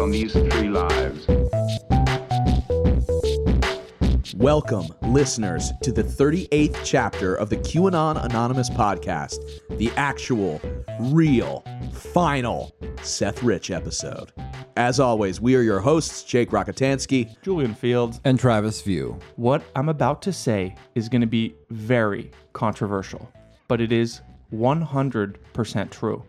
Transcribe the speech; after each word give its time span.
on 0.00 0.10
these 0.10 0.32
three 0.32 0.68
lives. 0.68 1.26
Welcome, 4.34 4.86
listeners, 5.02 5.70
to 5.82 5.92
the 5.92 6.02
38th 6.02 6.78
chapter 6.82 7.34
of 7.34 7.50
the 7.50 7.58
QAnon 7.58 8.24
Anonymous 8.24 8.70
podcast, 8.70 9.38
the 9.76 9.90
actual, 9.96 10.58
real, 10.98 11.62
final 11.92 12.74
Seth 13.02 13.42
Rich 13.42 13.70
episode. 13.70 14.32
As 14.76 14.98
always, 14.98 15.42
we 15.42 15.54
are 15.54 15.60
your 15.60 15.80
hosts, 15.80 16.22
Jake 16.22 16.50
Rakotansky, 16.50 17.36
Julian 17.42 17.74
Feeds. 17.74 18.22
and 18.24 18.40
Travis 18.40 18.80
View. 18.80 19.18
What 19.36 19.62
I'm 19.76 19.90
about 19.90 20.22
to 20.22 20.32
say 20.32 20.74
is 20.94 21.10
going 21.10 21.20
to 21.20 21.26
be 21.26 21.54
very 21.68 22.30
controversial, 22.54 23.30
but 23.68 23.82
it 23.82 23.92
is 23.92 24.22
100% 24.54 25.90
true. 25.90 26.24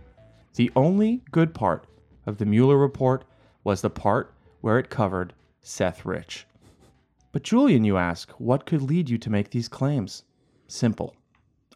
The 0.56 0.70
only 0.76 1.22
good 1.32 1.54
part 1.54 1.86
of 2.26 2.38
the 2.38 2.46
Mueller 2.46 2.78
report 2.78 3.24
was 3.64 3.82
the 3.82 3.90
part 3.90 4.34
where 4.62 4.80
it 4.80 4.90
covered 4.90 5.34
Seth 5.62 6.06
Rich. 6.06 6.46
But 7.32 7.44
Julian, 7.44 7.84
you 7.84 7.98
ask, 7.98 8.32
what 8.32 8.66
could 8.66 8.82
lead 8.82 9.10
you 9.10 9.18
to 9.18 9.30
make 9.30 9.52
these 9.52 9.68
claims? 9.68 10.24
Simple. 10.68 11.16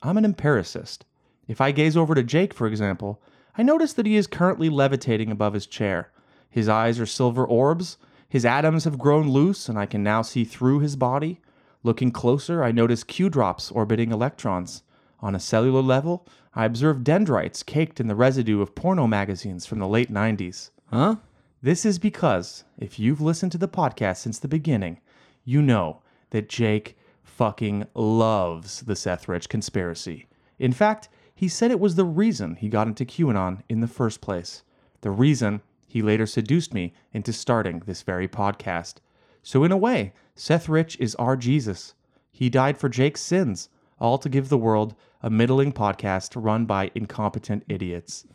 I'm 0.01 0.17
an 0.17 0.25
empiricist. 0.25 1.05
If 1.47 1.61
I 1.61 1.71
gaze 1.71 1.95
over 1.95 2.15
to 2.15 2.23
Jake, 2.23 2.53
for 2.53 2.67
example, 2.67 3.21
I 3.57 3.63
notice 3.63 3.93
that 3.93 4.05
he 4.05 4.15
is 4.15 4.27
currently 4.27 4.69
levitating 4.69 5.31
above 5.31 5.53
his 5.53 5.67
chair. 5.67 6.11
His 6.49 6.67
eyes 6.67 6.99
are 6.99 7.05
silver 7.05 7.45
orbs, 7.45 7.97
his 8.27 8.45
atoms 8.45 8.83
have 8.83 8.97
grown 8.97 9.29
loose, 9.29 9.69
and 9.69 9.77
I 9.77 9.85
can 9.85 10.03
now 10.03 10.21
see 10.21 10.43
through 10.43 10.79
his 10.79 10.95
body. 10.95 11.39
Looking 11.83 12.11
closer, 12.11 12.63
I 12.63 12.71
notice 12.71 13.03
Q 13.03 13.29
drops 13.29 13.71
orbiting 13.71 14.11
electrons. 14.11 14.83
On 15.21 15.35
a 15.35 15.39
cellular 15.39 15.81
level, 15.81 16.27
I 16.53 16.65
observe 16.65 17.03
dendrites 17.03 17.63
caked 17.63 17.99
in 17.99 18.07
the 18.07 18.15
residue 18.15 18.61
of 18.61 18.75
porno 18.75 19.07
magazines 19.07 19.65
from 19.65 19.79
the 19.79 19.87
late 19.87 20.11
90s. 20.11 20.71
Huh? 20.91 21.17
This 21.61 21.85
is 21.85 21.99
because 21.99 22.63
if 22.77 22.99
you've 22.99 23.21
listened 23.21 23.51
to 23.53 23.57
the 23.57 23.67
podcast 23.67 24.17
since 24.17 24.39
the 24.39 24.47
beginning, 24.47 24.99
you 25.43 25.61
know 25.61 26.01
that 26.29 26.49
Jake 26.49 26.97
fucking 27.23 27.85
loves 27.95 28.81
the 28.81 28.95
Seth 28.95 29.27
Rich 29.27 29.49
conspiracy. 29.49 30.27
In 30.59 30.73
fact, 30.73 31.09
he 31.33 31.47
said 31.47 31.71
it 31.71 31.79
was 31.79 31.95
the 31.95 32.05
reason 32.05 32.55
he 32.55 32.69
got 32.69 32.87
into 32.87 33.05
QAnon 33.05 33.61
in 33.67 33.81
the 33.81 33.87
first 33.87 34.21
place. 34.21 34.63
The 35.01 35.11
reason 35.11 35.61
he 35.87 36.01
later 36.01 36.25
seduced 36.25 36.73
me 36.73 36.93
into 37.13 37.33
starting 37.33 37.79
this 37.79 38.01
very 38.01 38.27
podcast. 38.27 38.95
So, 39.43 39.63
in 39.63 39.71
a 39.71 39.77
way, 39.77 40.13
Seth 40.35 40.67
Rich 40.69 40.97
is 40.99 41.15
our 41.15 41.37
Jesus. 41.37 41.93
He 42.31 42.49
died 42.49 42.77
for 42.77 42.89
Jake's 42.89 43.21
sins, 43.21 43.69
all 43.99 44.17
to 44.17 44.29
give 44.29 44.49
the 44.49 44.57
world 44.57 44.95
a 45.21 45.29
middling 45.29 45.71
podcast 45.71 46.31
run 46.35 46.65
by 46.65 46.91
incompetent 46.95 47.63
idiots. 47.69 48.25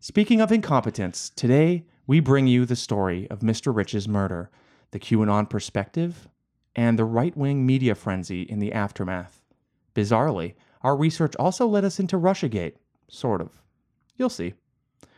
Speaking 0.00 0.40
of 0.40 0.52
incompetence, 0.52 1.30
today 1.34 1.84
we 2.08 2.20
bring 2.20 2.46
you 2.46 2.64
the 2.64 2.74
story 2.74 3.28
of 3.30 3.40
Mr. 3.40 3.72
Rich's 3.72 4.08
murder, 4.08 4.50
the 4.92 4.98
QAnon 4.98 5.48
perspective, 5.48 6.26
and 6.74 6.98
the 6.98 7.04
right 7.04 7.36
wing 7.36 7.66
media 7.66 7.94
frenzy 7.94 8.42
in 8.42 8.60
the 8.60 8.72
aftermath. 8.72 9.44
Bizarrely, 9.94 10.54
our 10.80 10.96
research 10.96 11.36
also 11.36 11.66
led 11.66 11.84
us 11.84 12.00
into 12.00 12.16
Russiagate. 12.16 12.76
Sort 13.08 13.42
of. 13.42 13.60
You'll 14.16 14.30
see. 14.30 14.54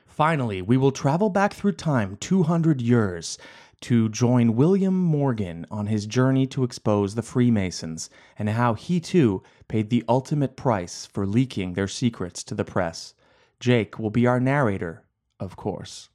Finally, 0.04 0.62
we 0.62 0.76
will 0.76 0.90
travel 0.90 1.30
back 1.30 1.54
through 1.54 1.72
time 1.72 2.16
200 2.16 2.80
years 2.80 3.38
to 3.82 4.08
join 4.08 4.56
William 4.56 4.98
Morgan 4.98 5.66
on 5.70 5.86
his 5.86 6.06
journey 6.06 6.46
to 6.48 6.64
expose 6.64 7.14
the 7.14 7.22
Freemasons 7.22 8.10
and 8.36 8.48
how 8.48 8.74
he 8.74 8.98
too 8.98 9.44
paid 9.68 9.90
the 9.90 10.04
ultimate 10.08 10.56
price 10.56 11.06
for 11.06 11.24
leaking 11.24 11.74
their 11.74 11.88
secrets 11.88 12.42
to 12.44 12.54
the 12.54 12.64
press. 12.64 13.14
Jake 13.60 13.98
will 13.98 14.10
be 14.10 14.26
our 14.26 14.40
narrator, 14.40 15.04
of 15.38 15.54
course. 15.54 16.08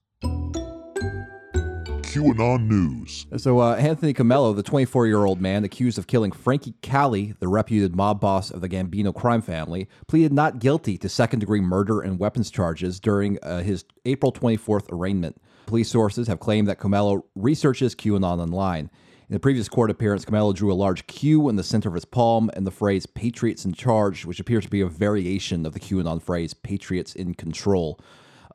QAnon 2.15 2.69
News. 2.69 3.25
So, 3.35 3.59
uh, 3.59 3.75
Anthony 3.75 4.13
Comello, 4.13 4.55
the 4.55 4.63
24 4.63 5.05
year 5.05 5.25
old 5.25 5.41
man 5.41 5.65
accused 5.65 5.97
of 5.97 6.07
killing 6.07 6.31
Frankie 6.31 6.73
Cali, 6.81 7.33
the 7.39 7.49
reputed 7.49 7.93
mob 7.93 8.21
boss 8.21 8.51
of 8.51 8.61
the 8.61 8.69
Gambino 8.69 9.13
crime 9.13 9.41
family, 9.41 9.89
pleaded 10.07 10.31
not 10.31 10.59
guilty 10.59 10.97
to 10.99 11.09
second 11.09 11.39
degree 11.39 11.59
murder 11.59 11.99
and 11.99 12.17
weapons 12.17 12.49
charges 12.49 13.01
during 13.01 13.37
uh, 13.43 13.63
his 13.63 13.83
April 14.05 14.31
24th 14.31 14.89
arraignment. 14.93 15.41
Police 15.65 15.89
sources 15.89 16.29
have 16.29 16.39
claimed 16.39 16.69
that 16.69 16.79
Comello 16.79 17.23
researches 17.35 17.93
QAnon 17.93 18.39
online. 18.39 18.89
In 19.29 19.35
a 19.35 19.39
previous 19.39 19.67
court 19.67 19.91
appearance, 19.91 20.23
Comello 20.23 20.55
drew 20.55 20.71
a 20.71 20.73
large 20.73 21.07
Q 21.07 21.49
in 21.49 21.57
the 21.57 21.63
center 21.63 21.89
of 21.89 21.95
his 21.95 22.05
palm 22.05 22.49
and 22.53 22.65
the 22.65 22.71
phrase 22.71 23.05
Patriots 23.05 23.65
in 23.65 23.73
Charge, 23.73 24.23
which 24.25 24.39
appears 24.39 24.63
to 24.63 24.69
be 24.69 24.79
a 24.79 24.87
variation 24.87 25.65
of 25.65 25.73
the 25.73 25.81
QAnon 25.81 26.21
phrase 26.21 26.53
Patriots 26.53 27.13
in 27.13 27.33
Control. 27.33 27.99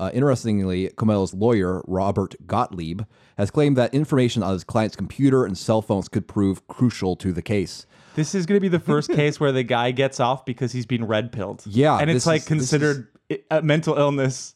Uh, 0.01 0.11
interestingly, 0.15 0.89
Comello's 0.97 1.35
lawyer, 1.35 1.83
Robert 1.87 2.35
Gottlieb, 2.47 3.03
has 3.37 3.51
claimed 3.51 3.77
that 3.77 3.93
information 3.93 4.43
on 4.43 4.55
his 4.55 4.65
client's 4.65 4.97
computer 4.97 5.45
and 5.45 5.59
cell 5.59 5.83
phones 5.83 6.09
could 6.09 6.27
prove 6.27 6.67
crucial 6.69 7.15
to 7.17 7.33
the 7.35 7.43
case. 7.43 7.85
This 8.15 8.35
is 8.35 8.47
going 8.47 8.57
to 8.57 8.61
be 8.63 8.69
the 8.69 8.81
first 8.81 9.11
case 9.13 9.39
where 9.39 9.53
the 9.53 9.63
guy 9.63 9.91
gets 9.91 10.19
off 10.19 10.47
because 10.47 10.73
he's 10.73 10.87
been 10.87 11.05
red 11.05 11.33
pilled. 11.33 11.63
Yeah, 11.67 11.99
And 11.99 12.11
it's 12.11 12.25
like 12.27 12.41
is- 12.41 12.49
this 12.49 12.49
considered 12.49 13.09
a 13.51 13.61
mental 13.61 13.95
illness. 13.99 14.55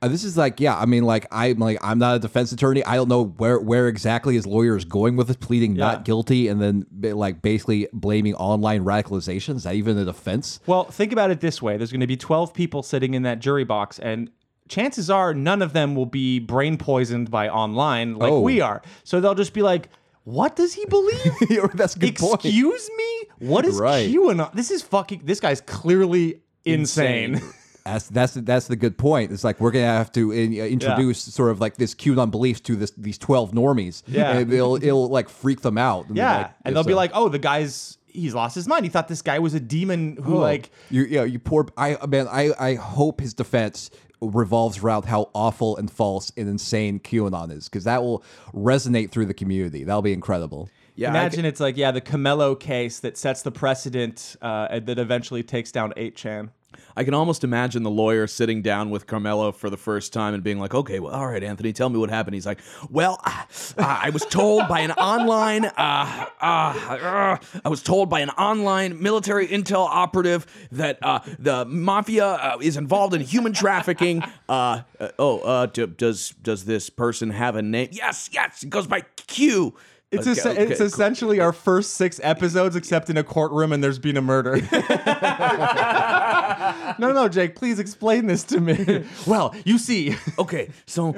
Uh, 0.00 0.08
this 0.08 0.22
is 0.22 0.36
like, 0.36 0.60
yeah, 0.60 0.76
I 0.76 0.84
mean, 0.84 1.02
like 1.04 1.26
I'm 1.32 1.58
like 1.58 1.78
I'm 1.82 1.98
not 1.98 2.16
a 2.16 2.18
defense 2.18 2.52
attorney. 2.52 2.84
I 2.84 2.94
don't 2.96 3.08
know 3.08 3.24
where 3.24 3.58
where 3.58 3.88
exactly 3.88 4.34
his 4.34 4.46
lawyer 4.46 4.76
is 4.76 4.84
going 4.84 5.16
with 5.16 5.30
it, 5.30 5.40
pleading 5.40 5.76
Yeah. 5.76 5.84
not 5.86 6.04
guilty, 6.04 6.46
and 6.48 6.60
then 6.60 6.84
like 7.16 7.40
basically 7.42 7.88
blaming 7.92 8.34
online 8.34 8.84
radicalization. 8.84 9.56
Is 9.56 9.62
that 9.64 9.74
even 9.76 9.96
a 9.96 10.04
defense? 10.04 10.60
Well, 10.66 10.84
think 10.84 11.12
about 11.12 11.30
it 11.30 11.40
this 11.40 11.62
way 11.62 11.78
there's 11.78 11.90
going 11.90 12.00
to 12.02 12.06
be 12.06 12.16
12 12.18 12.52
people 12.52 12.82
sitting 12.82 13.14
in 13.14 13.22
that 13.22 13.38
jury 13.38 13.64
box, 13.64 13.98
and 13.98 14.30
chances 14.68 15.10
are 15.10 15.34
none 15.34 15.62
of 15.62 15.72
them 15.72 15.94
will 15.94 16.06
be 16.06 16.38
brain 16.38 16.76
poisoned 16.76 17.30
by 17.30 17.48
online 17.48 18.16
like 18.16 18.32
Oh. 18.32 18.40
we 18.40 18.60
are. 18.60 18.82
So 19.04 19.20
they'll 19.20 19.34
just 19.34 19.52
be 19.52 19.62
like, 19.62 19.88
what 20.24 20.56
does 20.56 20.72
he 20.72 20.84
believe? 20.86 21.32
That's 21.74 21.96
a 21.96 21.98
good 21.98 22.16
point. 22.16 22.44
Excuse 22.44 22.90
me? 22.96 23.22
What 23.40 23.64
is 23.66 23.76
Right. 23.76 24.08
QAnon? 24.10 24.52
This 24.54 24.70
is 24.70 24.82
fucking, 24.82 25.22
this 25.24 25.38
guy's 25.40 25.60
clearly 25.60 26.40
insane. 26.64 27.40
That's 27.84 28.08
that's 28.08 28.32
that's 28.32 28.66
the 28.66 28.76
good 28.76 28.96
point. 28.96 29.30
It's 29.30 29.44
like 29.44 29.60
we're 29.60 29.70
gonna 29.70 29.84
have 29.84 30.10
to 30.12 30.32
in, 30.32 30.54
uh, 30.58 30.64
introduce 30.64 31.20
sort 31.20 31.50
of 31.50 31.60
like 31.60 31.76
this 31.76 31.94
QAnon 31.94 32.30
beliefs 32.30 32.60
to 32.62 32.76
this 32.76 32.92
these 32.92 33.18
twelve 33.18 33.52
normies. 33.52 34.02
Yeah. 34.06 34.38
and 34.38 34.50
it'll 34.50 34.76
it'll 34.76 35.08
like 35.08 35.28
freak 35.28 35.60
them 35.60 35.76
out. 35.76 36.08
And 36.08 36.16
yeah. 36.16 36.36
like, 36.38 36.50
and 36.64 36.74
they'll 36.74 36.80
it's, 36.80 36.86
be 36.86 36.94
like, 36.94 37.10
oh, 37.12 37.28
the 37.28 37.38
guy's, 37.38 37.98
he's 38.06 38.34
lost 38.34 38.54
his 38.54 38.66
mind. 38.66 38.86
He 38.86 38.88
thought 38.88 39.08
this 39.08 39.20
guy 39.20 39.38
was 39.38 39.52
a 39.52 39.60
demon 39.60 40.16
who, 40.16 40.36
oh, 40.36 40.40
like, 40.40 40.70
you 40.88 41.04
yeah 41.04 41.24
you 41.24 41.38
poor 41.38 41.66
I 41.76 41.98
man 42.06 42.26
I 42.26 42.52
I 42.58 42.74
hope 42.76 43.20
his 43.20 43.34
defense 43.34 43.90
revolves 44.20 44.78
around 44.78 45.04
how 45.04 45.30
awful 45.34 45.76
and 45.76 45.90
false 45.90 46.32
and 46.36 46.48
insane 46.48 47.00
QAnon 47.00 47.50
is 47.52 47.68
because 47.68 47.84
that 47.84 48.02
will 48.02 48.22
resonate 48.54 49.10
through 49.10 49.26
the 49.26 49.34
community. 49.34 49.84
That'll 49.84 50.02
be 50.02 50.12
incredible. 50.12 50.68
Yeah, 50.96 51.08
I 51.08 51.10
imagine 51.10 51.44
it's 51.44 51.60
like, 51.60 51.76
yeah, 51.76 51.90
the 51.90 52.00
Comello 52.00 52.58
case 52.58 53.00
that 53.00 53.18
sets 53.18 53.42
the 53.42 53.50
precedent 53.50 54.36
uh, 54.40 54.78
that 54.78 54.98
eventually 54.98 55.42
takes 55.42 55.72
down 55.72 55.92
8chan. 55.96 56.50
I 56.96 57.04
can 57.04 57.14
almost 57.14 57.44
imagine 57.44 57.82
the 57.82 57.90
lawyer 57.90 58.26
sitting 58.26 58.62
down 58.62 58.90
with 58.90 59.06
Carmelo 59.06 59.52
for 59.52 59.68
the 59.68 59.76
first 59.76 60.12
time 60.12 60.34
and 60.34 60.42
being 60.42 60.58
like, 60.58 60.74
"Okay, 60.74 61.00
well, 61.00 61.12
all 61.12 61.26
right, 61.26 61.42
Anthony, 61.42 61.72
tell 61.72 61.88
me 61.88 61.98
what 61.98 62.10
happened." 62.10 62.34
He's 62.34 62.46
like, 62.46 62.60
"Well, 62.90 63.20
uh, 63.24 63.42
uh, 63.78 64.00
I 64.02 64.10
was 64.10 64.24
told 64.26 64.68
by 64.68 64.80
an 64.80 64.92
online, 64.92 65.64
uh, 65.64 66.26
uh, 66.40 66.44
uh, 66.44 67.38
I 67.64 67.68
was 67.68 67.82
told 67.82 68.08
by 68.08 68.20
an 68.20 68.30
online 68.30 69.02
military 69.02 69.48
intel 69.48 69.86
operative 69.88 70.46
that 70.72 70.98
uh, 71.02 71.20
the 71.38 71.64
mafia 71.64 72.56
is 72.60 72.76
involved 72.76 73.14
in 73.14 73.20
human 73.22 73.52
trafficking. 73.52 74.22
Oh, 74.48 75.66
d- 75.72 75.86
does 75.86 76.30
does 76.42 76.64
this 76.64 76.90
person 76.90 77.30
have 77.30 77.56
a 77.56 77.62
name? 77.62 77.88
Yes, 77.92 78.30
yes, 78.32 78.62
it 78.62 78.70
goes 78.70 78.86
by 78.86 79.00
Q." 79.26 79.74
It's, 80.14 80.26
Okay, 80.26 80.40
es- 80.40 80.46
okay, 80.46 80.62
it's 80.64 80.78
cool. 80.78 80.86
essentially 80.86 81.40
our 81.40 81.52
first 81.52 81.94
six 81.94 82.20
episodes, 82.22 82.76
except 82.76 83.10
in 83.10 83.16
a 83.16 83.24
courtroom 83.24 83.72
and 83.72 83.82
there's 83.82 83.98
been 83.98 84.16
a 84.16 84.22
murder. 84.22 84.56
no, 86.98 87.12
no, 87.12 87.28
Jake, 87.28 87.54
please 87.56 87.78
explain 87.78 88.26
this 88.26 88.44
to 88.44 88.60
me. 88.60 89.04
well, 89.26 89.54
you 89.64 89.78
see, 89.78 90.16
okay, 90.38 90.70
so 90.86 91.14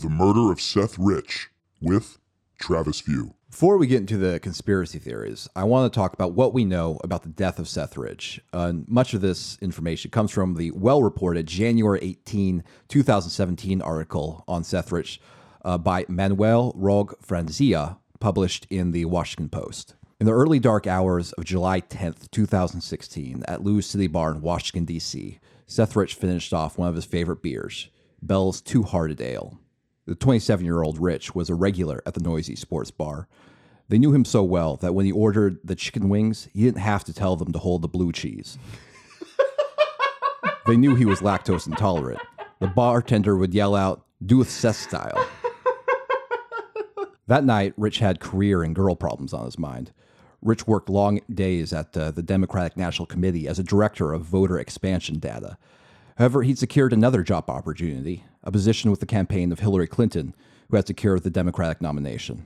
The 0.00 0.08
Murder 0.08 0.52
of 0.52 0.60
Seth 0.60 0.98
Rich 0.98 1.48
with 1.80 2.18
Travis 2.60 3.00
View. 3.00 3.34
Before 3.58 3.76
we 3.76 3.88
get 3.88 3.98
into 4.02 4.18
the 4.18 4.38
conspiracy 4.38 5.00
theories, 5.00 5.48
I 5.56 5.64
want 5.64 5.92
to 5.92 5.98
talk 5.98 6.12
about 6.12 6.30
what 6.30 6.54
we 6.54 6.64
know 6.64 7.00
about 7.02 7.24
the 7.24 7.28
death 7.28 7.58
of 7.58 7.66
Seth. 7.66 7.98
Uh, 8.52 8.72
much 8.86 9.14
of 9.14 9.20
this 9.20 9.58
information 9.60 10.12
comes 10.12 10.30
from 10.30 10.54
the 10.54 10.70
well 10.70 11.02
reported 11.02 11.48
January 11.48 11.98
18, 12.00 12.62
2017 12.86 13.82
article 13.82 14.44
on 14.46 14.62
Seth 14.62 14.92
uh, 15.64 15.76
by 15.76 16.06
Manuel 16.08 16.72
Roig-Franzia, 16.74 17.98
published 18.20 18.68
in 18.70 18.92
the 18.92 19.06
Washington 19.06 19.48
Post. 19.48 19.96
In 20.20 20.26
the 20.26 20.34
early 20.34 20.60
dark 20.60 20.86
hours 20.86 21.32
of 21.32 21.44
July 21.44 21.80
10th, 21.80 22.30
2016, 22.30 23.42
at 23.48 23.64
Lou's 23.64 23.86
City 23.86 24.06
Bar 24.06 24.30
in 24.30 24.40
Washington, 24.40 24.84
D.C., 24.84 25.40
Seth 25.66 25.96
Rich 25.96 26.14
finished 26.14 26.54
off 26.54 26.78
one 26.78 26.88
of 26.88 26.94
his 26.94 27.06
favorite 27.06 27.42
beers, 27.42 27.88
Bell's 28.22 28.60
Two 28.60 28.84
Hearted 28.84 29.20
Ale. 29.20 29.58
The 30.06 30.14
27 30.14 30.64
year 30.64 30.82
old 30.82 30.98
Rich 30.98 31.34
was 31.34 31.50
a 31.50 31.54
regular 31.54 32.02
at 32.06 32.14
the 32.14 32.22
noisy 32.22 32.56
sports 32.56 32.90
bar. 32.90 33.28
They 33.88 33.98
knew 33.98 34.12
him 34.12 34.24
so 34.24 34.42
well 34.42 34.76
that 34.76 34.94
when 34.94 35.06
he 35.06 35.12
ordered 35.12 35.60
the 35.64 35.74
chicken 35.74 36.08
wings, 36.08 36.48
he 36.52 36.64
didn't 36.64 36.80
have 36.80 37.04
to 37.04 37.14
tell 37.14 37.36
them 37.36 37.52
to 37.52 37.58
hold 37.58 37.82
the 37.82 37.88
blue 37.88 38.12
cheese. 38.12 38.58
They 40.66 40.76
knew 40.76 40.94
he 40.94 41.06
was 41.06 41.20
lactose 41.20 41.66
intolerant. 41.66 42.20
The 42.58 42.66
bartender 42.66 43.38
would 43.38 43.54
yell 43.54 43.74
out, 43.74 44.04
do 44.24 44.42
it 44.42 44.48
Seth 44.48 44.76
style. 44.76 45.26
that 47.26 47.42
night, 47.42 47.72
Rich 47.78 48.00
had 48.00 48.20
career 48.20 48.62
and 48.62 48.74
girl 48.74 48.94
problems 48.94 49.32
on 49.32 49.46
his 49.46 49.58
mind. 49.58 49.92
Rich 50.42 50.66
worked 50.66 50.90
long 50.90 51.20
days 51.32 51.72
at 51.72 51.96
uh, 51.96 52.10
the 52.10 52.22
Democratic 52.22 52.76
National 52.76 53.06
Committee 53.06 53.48
as 53.48 53.58
a 53.58 53.64
director 53.64 54.12
of 54.12 54.22
voter 54.22 54.58
expansion 54.58 55.18
data. 55.18 55.56
However, 56.18 56.42
he'd 56.42 56.58
secured 56.58 56.92
another 56.92 57.22
job 57.22 57.48
opportunity, 57.48 58.24
a 58.44 58.52
position 58.52 58.90
with 58.90 59.00
the 59.00 59.06
campaign 59.06 59.52
of 59.52 59.60
Hillary 59.60 59.86
Clinton, 59.86 60.34
who 60.68 60.76
had 60.76 60.86
secured 60.86 61.22
the 61.22 61.30
Democratic 61.30 61.80
nomination. 61.80 62.44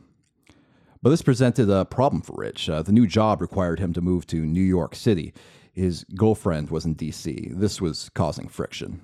But 1.02 1.10
this 1.10 1.22
presented 1.22 1.68
a 1.68 1.84
problem 1.84 2.22
for 2.22 2.34
Rich. 2.36 2.68
Uh, 2.68 2.82
the 2.82 2.92
new 2.92 3.08
job 3.08 3.40
required 3.40 3.80
him 3.80 3.92
to 3.94 4.00
move 4.00 4.24
to 4.28 4.36
New 4.36 4.62
York 4.62 4.94
City. 4.94 5.34
His 5.72 6.04
girlfriend 6.14 6.70
was 6.70 6.84
in 6.84 6.94
D.C. 6.94 7.50
This 7.52 7.80
was 7.80 8.08
causing 8.10 8.46
friction. 8.46 9.00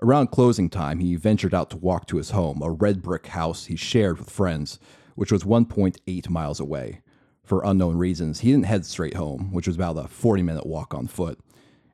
Around 0.00 0.30
closing 0.30 0.70
time, 0.70 1.00
he 1.00 1.16
ventured 1.16 1.54
out 1.54 1.70
to 1.70 1.76
walk 1.76 2.06
to 2.06 2.18
his 2.18 2.30
home, 2.30 2.62
a 2.62 2.70
red 2.70 3.02
brick 3.02 3.26
house 3.28 3.64
he 3.64 3.74
shared 3.74 4.18
with 4.18 4.30
friends, 4.30 4.78
which 5.16 5.32
was 5.32 5.42
1.8 5.42 6.28
miles 6.28 6.60
away. 6.60 7.00
For 7.42 7.64
unknown 7.64 7.96
reasons, 7.96 8.40
he 8.40 8.52
didn't 8.52 8.66
head 8.66 8.86
straight 8.86 9.14
home, 9.14 9.52
which 9.52 9.66
was 9.66 9.74
about 9.74 9.96
a 9.96 10.06
40 10.06 10.42
minute 10.42 10.66
walk 10.66 10.94
on 10.94 11.08
foot. 11.08 11.40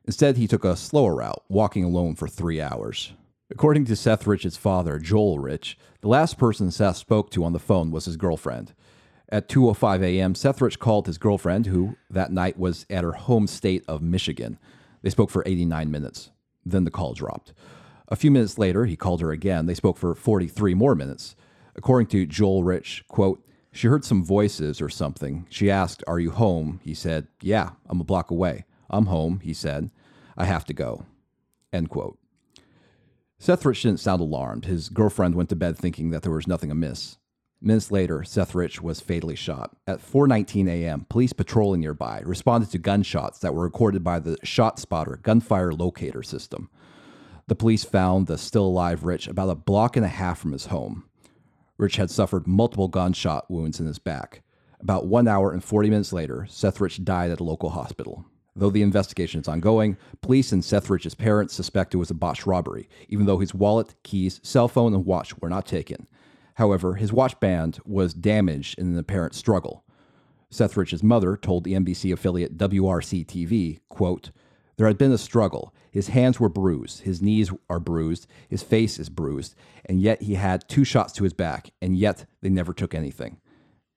Instead, 0.03 0.37
he 0.37 0.47
took 0.47 0.63
a 0.63 0.75
slower 0.75 1.15
route, 1.15 1.43
walking 1.49 1.83
alone 1.83 2.13
for 2.13 2.27
three 2.27 2.61
hours. 2.61 3.13
According 3.49 3.85
to 3.85 3.95
Seth 3.95 4.27
Rich's 4.27 4.57
father, 4.57 4.99
Joel 4.99 5.39
Rich, 5.39 5.79
the 6.01 6.09
last 6.09 6.37
person 6.37 6.69
Seth 6.69 6.97
spoke 6.97 7.31
to 7.31 7.43
on 7.43 7.53
the 7.53 7.59
phone 7.59 7.89
was 7.89 8.05
his 8.05 8.17
girlfriend. 8.17 8.73
At 9.29 9.49
2:05 9.49 10.03
a.m., 10.03 10.35
Seth 10.35 10.61
Rich 10.61 10.79
called 10.79 11.07
his 11.07 11.17
girlfriend, 11.17 11.65
who 11.65 11.95
that 12.09 12.31
night 12.31 12.57
was 12.57 12.85
at 12.89 13.03
her 13.03 13.13
home 13.13 13.47
state 13.47 13.83
of 13.87 14.01
Michigan. 14.01 14.59
They 15.01 15.09
spoke 15.09 15.29
for 15.29 15.43
89 15.45 15.89
minutes. 15.89 16.31
Then 16.65 16.83
the 16.83 16.91
call 16.91 17.13
dropped. 17.13 17.53
A 18.07 18.15
few 18.15 18.29
minutes 18.29 18.57
later, 18.57 18.85
he 18.85 18.95
called 18.95 19.21
her 19.21 19.31
again. 19.31 19.65
They 19.65 19.73
spoke 19.73 19.97
for 19.97 20.13
43 20.13 20.75
more 20.75 20.95
minutes. 20.95 21.35
According 21.75 22.07
to 22.07 22.25
Joel 22.25 22.63
Rich, 22.63 23.03
quote, 23.07 23.43
she 23.71 23.87
heard 23.87 24.05
some 24.05 24.23
voices 24.23 24.81
or 24.81 24.87
something. 24.87 25.47
She 25.49 25.69
asked, 25.69 26.01
Are 26.07 26.19
you 26.19 26.31
home? 26.31 26.79
He 26.83 26.93
said, 26.93 27.27
Yeah, 27.41 27.71
I'm 27.89 27.99
a 27.99 28.05
block 28.05 28.31
away. 28.31 28.63
I'm 28.89 29.07
home, 29.07 29.41
he 29.41 29.53
said. 29.53 29.91
I 30.37 30.45
have 30.45 30.63
to 30.65 30.73
go. 30.73 31.05
End 31.73 31.89
quote. 31.89 32.17
Seth 33.37 33.65
Rich 33.65 33.81
didn't 33.81 33.99
sound 33.99 34.21
alarmed. 34.21 34.65
His 34.65 34.87
girlfriend 34.87 35.35
went 35.35 35.49
to 35.49 35.57
bed 35.57 35.77
thinking 35.77 36.11
that 36.11 36.21
there 36.21 36.31
was 36.31 36.47
nothing 36.47 36.71
amiss. 36.71 37.17
Minutes 37.65 37.89
later, 37.89 38.23
Seth 38.23 38.53
Rich 38.53 38.83
was 38.83 39.01
fatally 39.01 39.33
shot. 39.33 39.75
At 39.87 39.97
4:19 39.99 40.69
a.m., 40.69 41.07
police 41.09 41.33
patrolling 41.33 41.81
nearby 41.81 42.21
responded 42.23 42.69
to 42.69 42.77
gunshots 42.77 43.39
that 43.39 43.55
were 43.55 43.63
recorded 43.63 44.03
by 44.03 44.19
the 44.19 44.37
Shot 44.43 44.77
Spotter 44.77 45.19
gunfire 45.23 45.71
locator 45.71 46.21
system. 46.21 46.69
The 47.47 47.55
police 47.55 47.83
found 47.83 48.27
the 48.27 48.37
still 48.37 48.67
alive 48.67 49.03
Rich 49.03 49.27
about 49.27 49.49
a 49.49 49.55
block 49.55 49.97
and 49.97 50.05
a 50.05 50.09
half 50.09 50.37
from 50.37 50.51
his 50.51 50.67
home. 50.67 51.05
Rich 51.79 51.95
had 51.95 52.11
suffered 52.11 52.45
multiple 52.45 52.87
gunshot 52.87 53.49
wounds 53.49 53.79
in 53.79 53.87
his 53.87 53.97
back. 53.97 54.43
About 54.79 55.07
one 55.07 55.27
hour 55.27 55.51
and 55.51 55.63
40 55.63 55.89
minutes 55.89 56.13
later, 56.13 56.45
Seth 56.47 56.79
Rich 56.79 57.03
died 57.03 57.31
at 57.31 57.39
a 57.39 57.43
local 57.43 57.71
hospital. 57.71 58.25
Though 58.55 58.69
the 58.69 58.83
investigation 58.83 59.41
is 59.41 59.47
ongoing, 59.47 59.97
police 60.21 60.51
and 60.51 60.63
Seth 60.63 60.87
Rich's 60.87 61.15
parents 61.15 61.55
suspect 61.55 61.95
it 61.95 61.97
was 61.97 62.11
a 62.11 62.13
botched 62.13 62.45
robbery, 62.45 62.87
even 63.09 63.25
though 63.25 63.39
his 63.39 63.55
wallet, 63.55 63.95
keys, 64.03 64.39
cell 64.43 64.67
phone, 64.67 64.93
and 64.93 65.03
watch 65.03 65.35
were 65.39 65.49
not 65.49 65.65
taken. 65.65 66.05
However, 66.55 66.95
his 66.95 67.13
watch 67.13 67.39
band 67.39 67.79
was 67.85 68.13
damaged 68.13 68.79
in 68.79 68.87
an 68.87 68.97
apparent 68.97 69.35
struggle. 69.35 69.83
Seth 70.49 70.77
Rich's 70.77 71.03
mother 71.03 71.35
told 71.35 71.63
the 71.63 71.73
NBC 71.73 72.13
affiliate 72.13 72.57
WRC 72.57 73.25
TV, 73.25 73.79
quote, 73.89 74.31
There 74.77 74.87
had 74.87 74.97
been 74.97 75.11
a 75.11 75.17
struggle. 75.17 75.73
His 75.91 76.09
hands 76.09 76.39
were 76.39 76.49
bruised, 76.49 77.01
his 77.01 77.21
knees 77.21 77.51
are 77.69 77.79
bruised, 77.79 78.27
his 78.49 78.63
face 78.63 78.99
is 78.99 79.09
bruised, 79.09 79.55
and 79.85 80.01
yet 80.01 80.23
he 80.23 80.35
had 80.35 80.67
two 80.67 80.83
shots 80.83 81.13
to 81.13 81.23
his 81.23 81.33
back, 81.33 81.71
and 81.81 81.95
yet 81.95 82.25
they 82.41 82.49
never 82.49 82.73
took 82.73 82.93
anything. 82.93 83.37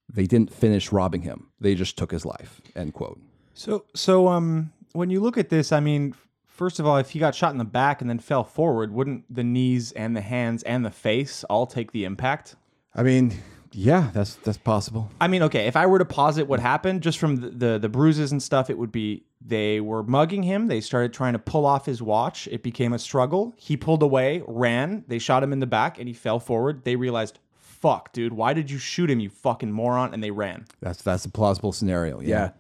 They 0.08 0.26
didn't 0.26 0.52
finish 0.52 0.90
robbing 0.90 1.22
him. 1.22 1.48
They 1.60 1.74
just 1.74 1.96
took 1.96 2.10
his 2.10 2.24
life. 2.24 2.60
End 2.74 2.94
quote. 2.94 3.20
So, 3.54 3.84
so 3.94 4.28
um, 4.28 4.72
when 4.92 5.10
you 5.10 5.20
look 5.20 5.36
at 5.36 5.48
this, 5.48 5.70
I 5.72 5.80
mean, 5.80 6.14
first 6.58 6.80
of 6.80 6.86
all, 6.86 6.98
if 6.98 7.10
he 7.10 7.18
got 7.18 7.34
shot 7.34 7.52
in 7.52 7.58
the 7.58 7.64
back 7.64 8.00
and 8.00 8.10
then 8.10 8.18
fell 8.18 8.44
forward, 8.44 8.92
wouldn't 8.92 9.32
the 9.34 9.44
knees 9.44 9.92
and 9.92 10.14
the 10.14 10.20
hands 10.20 10.62
and 10.64 10.84
the 10.84 10.90
face 10.90 11.44
all 11.44 11.66
take 11.66 11.92
the 11.92 12.04
impact? 12.04 12.56
I 12.94 13.04
mean, 13.04 13.32
yeah, 13.72 14.10
that's 14.12 14.34
that's 14.34 14.58
possible. 14.58 15.10
I 15.20 15.28
mean, 15.28 15.42
okay, 15.44 15.66
if 15.66 15.76
I 15.76 15.86
were 15.86 15.98
to 15.98 16.04
posit 16.04 16.48
what 16.48 16.58
happened 16.60 17.02
just 17.02 17.18
from 17.18 17.36
the, 17.36 17.50
the, 17.50 17.78
the 17.78 17.88
bruises 17.88 18.32
and 18.32 18.42
stuff, 18.42 18.68
it 18.70 18.76
would 18.76 18.92
be 18.92 19.24
they 19.40 19.80
were 19.80 20.02
mugging 20.02 20.42
him. 20.42 20.66
They 20.66 20.80
started 20.80 21.12
trying 21.12 21.34
to 21.34 21.38
pull 21.38 21.64
off 21.64 21.86
his 21.86 22.02
watch. 22.02 22.48
It 22.48 22.62
became 22.62 22.92
a 22.92 22.98
struggle. 22.98 23.54
He 23.56 23.76
pulled 23.76 24.02
away, 24.02 24.42
ran. 24.46 25.04
They 25.06 25.20
shot 25.20 25.42
him 25.42 25.52
in 25.52 25.60
the 25.60 25.66
back, 25.66 25.98
and 25.98 26.08
he 26.08 26.14
fell 26.14 26.40
forward. 26.40 26.84
They 26.84 26.96
realized, 26.96 27.38
fuck, 27.54 28.12
dude, 28.12 28.32
why 28.32 28.52
did 28.52 28.68
you 28.70 28.78
shoot 28.78 29.08
him, 29.08 29.20
you 29.20 29.30
fucking 29.30 29.70
moron? 29.70 30.12
And 30.12 30.24
they 30.24 30.32
ran. 30.32 30.66
That's 30.80 31.02
that's 31.02 31.24
a 31.24 31.30
plausible 31.30 31.72
scenario. 31.72 32.20
Yeah. 32.20 32.28
Yeah. 32.28 32.50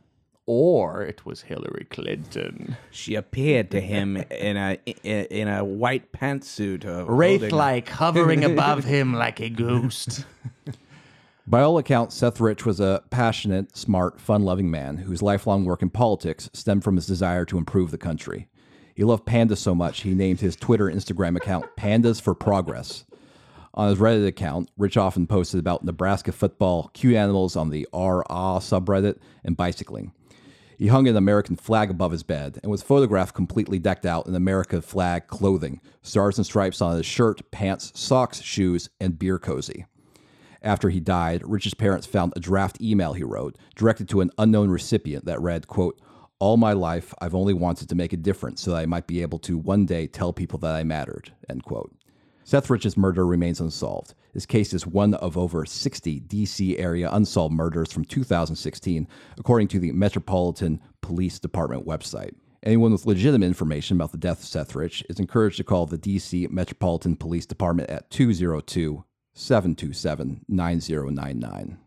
Or 0.50 1.02
it 1.02 1.26
was 1.26 1.42
Hillary 1.42 1.86
Clinton. 1.90 2.78
She 2.90 3.14
appeared 3.16 3.70
to 3.72 3.82
him 3.82 4.16
in 4.16 4.56
a 4.56 4.78
in, 4.86 5.26
in 5.26 5.46
a 5.46 5.62
white 5.62 6.10
pantsuit, 6.10 6.86
uh, 6.86 7.04
wraith-like, 7.04 7.90
hovering 7.90 8.42
above 8.44 8.84
him 8.84 9.12
like 9.12 9.40
a 9.40 9.50
ghost. 9.50 10.24
By 11.46 11.60
all 11.60 11.76
accounts, 11.76 12.16
Seth 12.16 12.40
Rich 12.40 12.64
was 12.64 12.80
a 12.80 13.02
passionate, 13.10 13.76
smart, 13.76 14.22
fun 14.22 14.42
loving 14.42 14.70
man 14.70 14.96
whose 14.96 15.20
lifelong 15.20 15.66
work 15.66 15.82
in 15.82 15.90
politics 15.90 16.48
stemmed 16.54 16.82
from 16.82 16.96
his 16.96 17.06
desire 17.06 17.44
to 17.44 17.58
improve 17.58 17.90
the 17.90 17.98
country. 17.98 18.48
He 18.94 19.04
loved 19.04 19.26
pandas 19.26 19.58
so 19.58 19.74
much, 19.74 20.00
he 20.00 20.14
named 20.14 20.40
his 20.40 20.56
Twitter 20.56 20.88
and 20.88 20.98
Instagram 20.98 21.36
account 21.36 21.66
Pandas 21.76 22.22
for 22.22 22.34
Progress. 22.34 23.04
On 23.74 23.90
his 23.90 23.98
Reddit 23.98 24.26
account, 24.26 24.70
Rich 24.78 24.96
often 24.96 25.26
posted 25.26 25.60
about 25.60 25.84
Nebraska 25.84 26.32
football, 26.32 26.90
cute 26.94 27.16
animals 27.16 27.54
on 27.54 27.68
the 27.68 27.86
RA 27.92 28.58
subreddit, 28.60 29.18
and 29.44 29.54
bicycling. 29.54 30.12
He 30.78 30.86
hung 30.86 31.08
an 31.08 31.16
American 31.16 31.56
flag 31.56 31.90
above 31.90 32.12
his 32.12 32.22
bed 32.22 32.60
and 32.62 32.70
was 32.70 32.82
photographed 32.84 33.34
completely 33.34 33.80
decked 33.80 34.06
out 34.06 34.28
in 34.28 34.36
America 34.36 34.80
flag 34.80 35.26
clothing, 35.26 35.80
stars 36.02 36.38
and 36.38 36.46
stripes 36.46 36.80
on 36.80 36.96
his 36.96 37.04
shirt, 37.04 37.50
pants, 37.50 37.90
socks, 37.96 38.40
shoes, 38.40 38.88
and 39.00 39.18
beer 39.18 39.40
cozy. 39.40 39.86
After 40.62 40.88
he 40.88 41.00
died, 41.00 41.42
Rich's 41.44 41.74
parents 41.74 42.06
found 42.06 42.32
a 42.36 42.40
draft 42.40 42.80
email 42.80 43.12
he 43.12 43.24
wrote, 43.24 43.58
directed 43.74 44.08
to 44.10 44.20
an 44.20 44.30
unknown 44.38 44.70
recipient 44.70 45.24
that 45.24 45.42
read, 45.42 45.66
quote, 45.66 46.00
All 46.38 46.56
my 46.56 46.74
life, 46.74 47.12
I've 47.20 47.34
only 47.34 47.54
wanted 47.54 47.88
to 47.88 47.96
make 47.96 48.12
a 48.12 48.16
difference 48.16 48.60
so 48.60 48.70
that 48.70 48.78
I 48.78 48.86
might 48.86 49.08
be 49.08 49.20
able 49.20 49.40
to 49.40 49.58
one 49.58 49.84
day 49.84 50.06
tell 50.06 50.32
people 50.32 50.60
that 50.60 50.76
I 50.76 50.84
mattered, 50.84 51.32
end 51.50 51.64
quote. 51.64 51.92
Seth 52.44 52.70
Rich's 52.70 52.96
murder 52.96 53.26
remains 53.26 53.60
unsolved. 53.60 54.14
His 54.32 54.46
case 54.46 54.72
is 54.72 54.86
one 54.86 55.14
of 55.14 55.36
over 55.36 55.64
60 55.64 56.20
D.C. 56.20 56.78
area 56.78 57.10
unsolved 57.10 57.54
murders 57.54 57.92
from 57.92 58.04
2016, 58.04 59.08
according 59.38 59.68
to 59.68 59.78
the 59.78 59.92
Metropolitan 59.92 60.80
Police 61.00 61.38
Department 61.38 61.86
website. 61.86 62.34
Anyone 62.62 62.92
with 62.92 63.06
legitimate 63.06 63.46
information 63.46 63.96
about 63.96 64.12
the 64.12 64.18
death 64.18 64.40
of 64.40 64.46
Seth 64.46 64.74
Rich 64.74 65.04
is 65.08 65.20
encouraged 65.20 65.58
to 65.58 65.64
call 65.64 65.86
the 65.86 65.96
D.C. 65.96 66.48
Metropolitan 66.50 67.16
Police 67.16 67.46
Department 67.46 67.88
at 67.88 68.10
202 68.10 69.04
727 69.34 70.44
9099. 70.48 71.78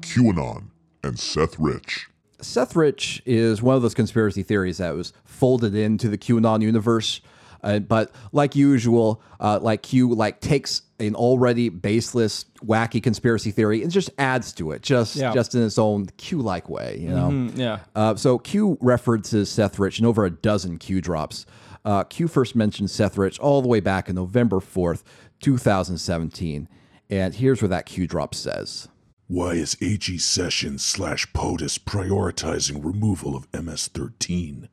QAnon 0.00 0.68
and 1.02 1.18
Seth 1.18 1.58
Rich. 1.58 2.08
Seth 2.40 2.76
Rich 2.76 3.22
is 3.26 3.62
one 3.62 3.74
of 3.74 3.82
those 3.82 3.94
conspiracy 3.94 4.42
theories 4.42 4.78
that 4.78 4.94
was 4.94 5.12
folded 5.24 5.74
into 5.74 6.08
the 6.08 6.18
QAnon 6.18 6.62
universe. 6.62 7.20
Uh, 7.64 7.78
but 7.80 8.12
like 8.32 8.54
usual, 8.54 9.22
uh, 9.40 9.58
like 9.62 9.82
Q, 9.82 10.14
like 10.14 10.40
takes 10.40 10.82
an 11.00 11.14
already 11.14 11.68
baseless, 11.70 12.44
wacky 12.64 13.02
conspiracy 13.02 13.50
theory 13.50 13.82
and 13.82 13.90
just 13.90 14.10
adds 14.18 14.52
to 14.52 14.70
it, 14.72 14.82
just 14.82 15.16
Yeah. 15.16 15.32
just 15.32 15.54
in 15.54 15.62
its 15.62 15.78
own 15.78 16.06
Q-like 16.18 16.68
way, 16.68 16.98
you 17.00 17.08
know. 17.08 17.50
yeah. 17.56 17.78
Uh, 17.96 18.14
so 18.14 18.38
Q 18.38 18.78
references 18.80 19.50
Seth 19.50 19.78
Rich 19.78 19.98
in 19.98 20.04
over 20.06 20.24
a 20.24 20.30
dozen 20.30 20.78
Q 20.78 21.00
drops. 21.00 21.46
Uh, 21.84 22.04
Q 22.04 22.28
first 22.28 22.54
mentioned 22.54 22.90
Seth 22.90 23.18
Rich 23.18 23.38
all 23.40 23.60
the 23.62 23.68
way 23.68 23.80
back 23.80 24.08
in 24.08 24.14
November 24.14 24.60
fourth, 24.60 25.02
two 25.40 25.58
thousand 25.58 25.98
seventeen, 25.98 26.68
and 27.10 27.34
here's 27.34 27.60
where 27.60 27.68
that 27.70 27.86
Q 27.86 28.06
drop 28.06 28.34
says. 28.34 28.88
Why 29.26 29.52
is 29.52 29.76
AG 29.80 30.18
Sessions 30.18 30.84
slash 30.84 31.26
POTUS 31.32 31.78
prioritizing 31.78 32.84
removal 32.84 33.34
of 33.34 33.48
MS 33.54 33.88
13? 33.88 34.68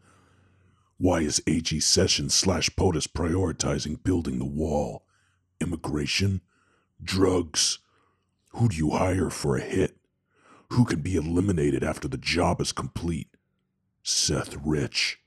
Why 1.01 1.21
is 1.21 1.41
AG 1.47 1.79
Sessions 1.79 2.35
slash 2.35 2.69
POTUS 2.75 3.07
prioritizing 3.07 4.03
building 4.03 4.37
the 4.37 4.45
wall? 4.45 5.07
Immigration? 5.59 6.41
Drugs? 7.03 7.79
Who 8.49 8.69
do 8.69 8.77
you 8.77 8.91
hire 8.91 9.31
for 9.31 9.57
a 9.57 9.61
hit? 9.61 9.97
Who 10.73 10.85
can 10.85 11.01
be 11.01 11.15
eliminated 11.15 11.83
after 11.83 12.07
the 12.07 12.19
job 12.19 12.61
is 12.61 12.71
complete? 12.71 13.35
Seth 14.03 14.55
Rich. 14.63 15.19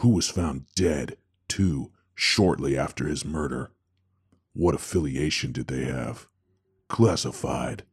Who 0.00 0.10
was 0.10 0.28
found 0.28 0.66
dead, 0.74 1.16
too, 1.48 1.92
shortly 2.14 2.76
after 2.76 3.06
his 3.06 3.24
murder. 3.24 3.70
What 4.52 4.74
affiliation 4.74 5.52
did 5.52 5.68
they 5.68 5.86
have? 5.86 6.28
Classified. 6.88 7.84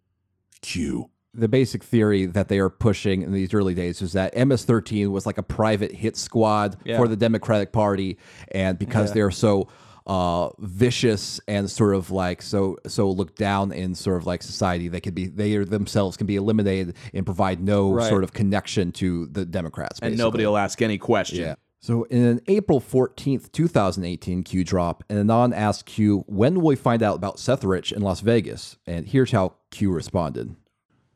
Q. 0.60 1.12
the 1.34 1.48
basic 1.48 1.84
theory 1.84 2.26
that 2.26 2.48
they 2.48 2.60
are 2.60 2.70
pushing 2.70 3.22
in 3.22 3.32
these 3.32 3.54
early 3.54 3.74
days 3.76 4.02
is 4.02 4.14
that 4.14 4.36
MS-13 4.36 5.10
was 5.12 5.26
like 5.26 5.38
a 5.38 5.44
private 5.44 5.92
hit 5.92 6.18
squad 6.18 6.78
Yeah. 6.86 6.98
for 6.98 7.08
the 7.08 7.16
Democratic 7.16 7.72
Party, 7.72 8.18
and 8.52 8.78
because 8.80 9.14
they're 9.14 9.32
so 9.32 9.68
uh, 10.08 10.50
vicious 10.58 11.40
and 11.48 11.70
sort 11.70 11.94
of 11.94 12.10
like 12.10 12.42
so 12.42 12.78
so 12.88 13.12
looked 13.12 13.38
down 13.38 13.72
in 13.72 13.94
sort 13.94 14.18
of 14.18 14.26
like 14.26 14.42
society, 14.42 14.88
they 14.88 15.00
could 15.00 15.14
be 15.14 15.28
they 15.28 15.56
are 15.56 15.64
themselves 15.66 16.18
can 16.18 16.26
be 16.26 16.36
eliminated 16.36 16.96
and 17.14 17.26
provide 17.28 17.62
no 17.62 17.92
Right. 17.92 18.10
sort 18.10 18.24
of 18.24 18.34
connection 18.34 18.92
to 18.94 19.28
the 19.28 19.46
Democrats. 19.46 20.00
and 20.02 20.18
nobody 20.18 20.46
will 20.48 20.58
ask 20.58 20.82
any 20.82 20.98
question. 20.98 21.40
Yeah. 21.42 21.56
So 21.82 22.04
in 22.06 22.24
an 22.26 22.42
April 22.48 22.82
14th, 22.82 23.52
2018 23.52 24.42
Q 24.44 24.64
drop, 24.64 25.04
and 25.10 25.20
Anon 25.20 25.54
asked 25.54 25.86
Q, 25.86 26.24
when 26.28 26.56
will 26.56 26.68
we 26.70 26.76
find 26.76 27.04
out 27.04 27.16
about 27.16 27.38
Seth 27.40 27.64
Rich 27.64 27.92
in 27.92 28.02
Las 28.02 28.20
Vegas? 28.22 28.78
And 28.88 29.08
here's 29.08 29.32
how 29.32 29.54
Q 29.70 29.92
responded. 29.92 30.56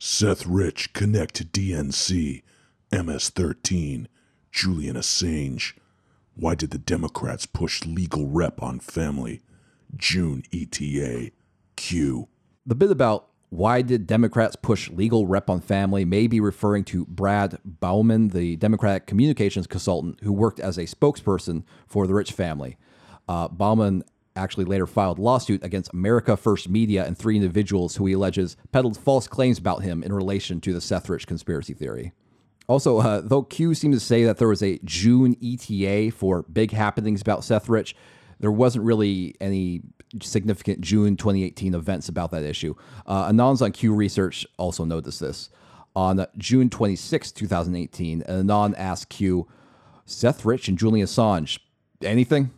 Seth 0.06 0.46
Rich 0.46 0.92
connect 0.92 1.54
DNC, 1.54 2.44
MS13, 2.92 4.08
Julian 4.52 4.98
Assange. 4.98 5.76
Why 6.36 6.56
did 6.56 6.72
the 6.72 6.78
Democrats 6.78 7.46
push 7.46 7.86
legal 7.86 8.28
rep 8.28 8.62
on 8.62 8.82
family? 8.82 9.44
June 9.96 10.44
ETA, 10.52 11.32
Q. 11.78 12.28
The 12.66 12.76
bit 12.76 12.92
about 12.92 13.30
why 13.48 13.82
did 13.82 14.06
Democrats 14.06 14.58
push 14.58 14.90
legal 14.90 15.26
rep 15.26 15.50
on 15.50 15.62
family 15.62 16.04
may 16.04 16.28
be 16.28 16.42
referring 16.42 16.84
to 16.84 17.06
Brad 17.06 17.60
Bauman, 17.64 18.28
the 18.28 18.58
Democratic 18.58 19.08
communications 19.08 19.68
consultant 19.68 20.20
who 20.22 20.34
worked 20.34 20.60
as 20.60 20.78
a 20.78 20.84
spokesperson 20.84 21.64
for 21.88 22.08
the 22.08 22.14
Rich 22.14 22.34
family. 22.34 22.76
Uh, 23.30 23.48
Bauman 23.48 24.04
actually 24.36 24.66
later 24.66 24.88
filed 24.88 25.20
lawsuit 25.20 25.64
against 25.64 25.94
America 25.94 26.36
First 26.36 26.70
Media 26.70 27.06
and 27.06 27.18
three 27.18 27.36
individuals 27.36 27.96
who 27.96 28.06
he 28.06 28.14
alleges 28.14 28.58
peddled 28.72 28.98
false 28.98 29.28
claims 29.28 29.58
about 29.58 29.84
him 29.84 30.04
in 30.04 30.12
relation 30.14 30.60
to 30.62 30.74
the 30.74 30.82
Seth 30.82 31.10
Rich 31.10 31.28
conspiracy 31.28 31.74
theory. 31.74 32.12
Also, 32.68 33.00
uh, 33.00 33.22
though 33.22 33.44
Q 33.44 33.76
seemed 33.76 33.94
to 33.94 34.00
say 34.00 34.24
that 34.24 34.38
there 34.38 34.48
was 34.48 34.64
a 34.64 34.80
June 34.84 35.36
ETA 35.44 36.12
for 36.12 36.44
big 36.44 36.72
happenings 36.72 37.22
about 37.22 37.44
Seth 37.44 37.68
Rich, 37.68 37.96
there 38.40 38.52
wasn't 38.52 38.86
really 38.86 39.36
any 39.42 39.82
significant 40.22 40.82
June 40.82 41.18
2018 41.18 41.74
events 41.74 42.10
about 42.10 42.32
that 42.32 42.44
issue. 42.44 42.76
Uh, 43.06 43.30
Anons 43.30 43.62
on 43.62 43.72
Q 43.72 43.94
Research 43.94 44.46
also 44.58 44.86
noticed 44.86 45.20
this. 45.20 45.50
On 45.96 46.26
June 46.38 46.70
26, 46.70 47.32
2018, 47.34 48.24
Anon 48.24 48.74
asked 48.76 49.10
Q, 49.10 49.48
Seth 50.06 50.44
Rich 50.44 50.68
and 50.68 50.78
Julian 50.78 51.06
Assange, 51.06 51.60
anything? 52.02 52.52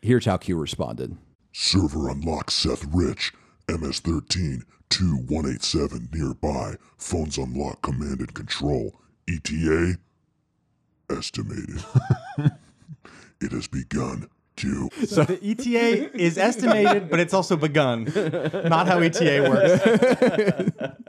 Here's 0.00 0.26
how 0.26 0.36
Q 0.36 0.56
responded. 0.56 1.16
Server 1.52 2.08
unlocked 2.08 2.52
Seth 2.52 2.84
Rich, 2.92 3.32
MS13, 3.66 4.62
2187 4.90 6.08
nearby. 6.12 6.76
Phones 6.96 7.36
unlocked 7.36 7.82
command 7.82 8.20
and 8.20 8.32
control. 8.32 9.00
ETA 9.28 9.98
estimated. 11.10 11.84
it 13.40 13.50
has 13.52 13.66
begun. 13.66 14.28
Q. 14.58 14.90
So 15.06 15.22
the 15.24 15.38
ETA 15.42 16.16
is 16.20 16.36
estimated, 16.36 17.08
but 17.08 17.20
it's 17.20 17.32
also 17.32 17.56
begun. 17.56 18.04
Not 18.64 18.88
how 18.88 18.98
ETA 18.98 19.46
works. 19.48 20.88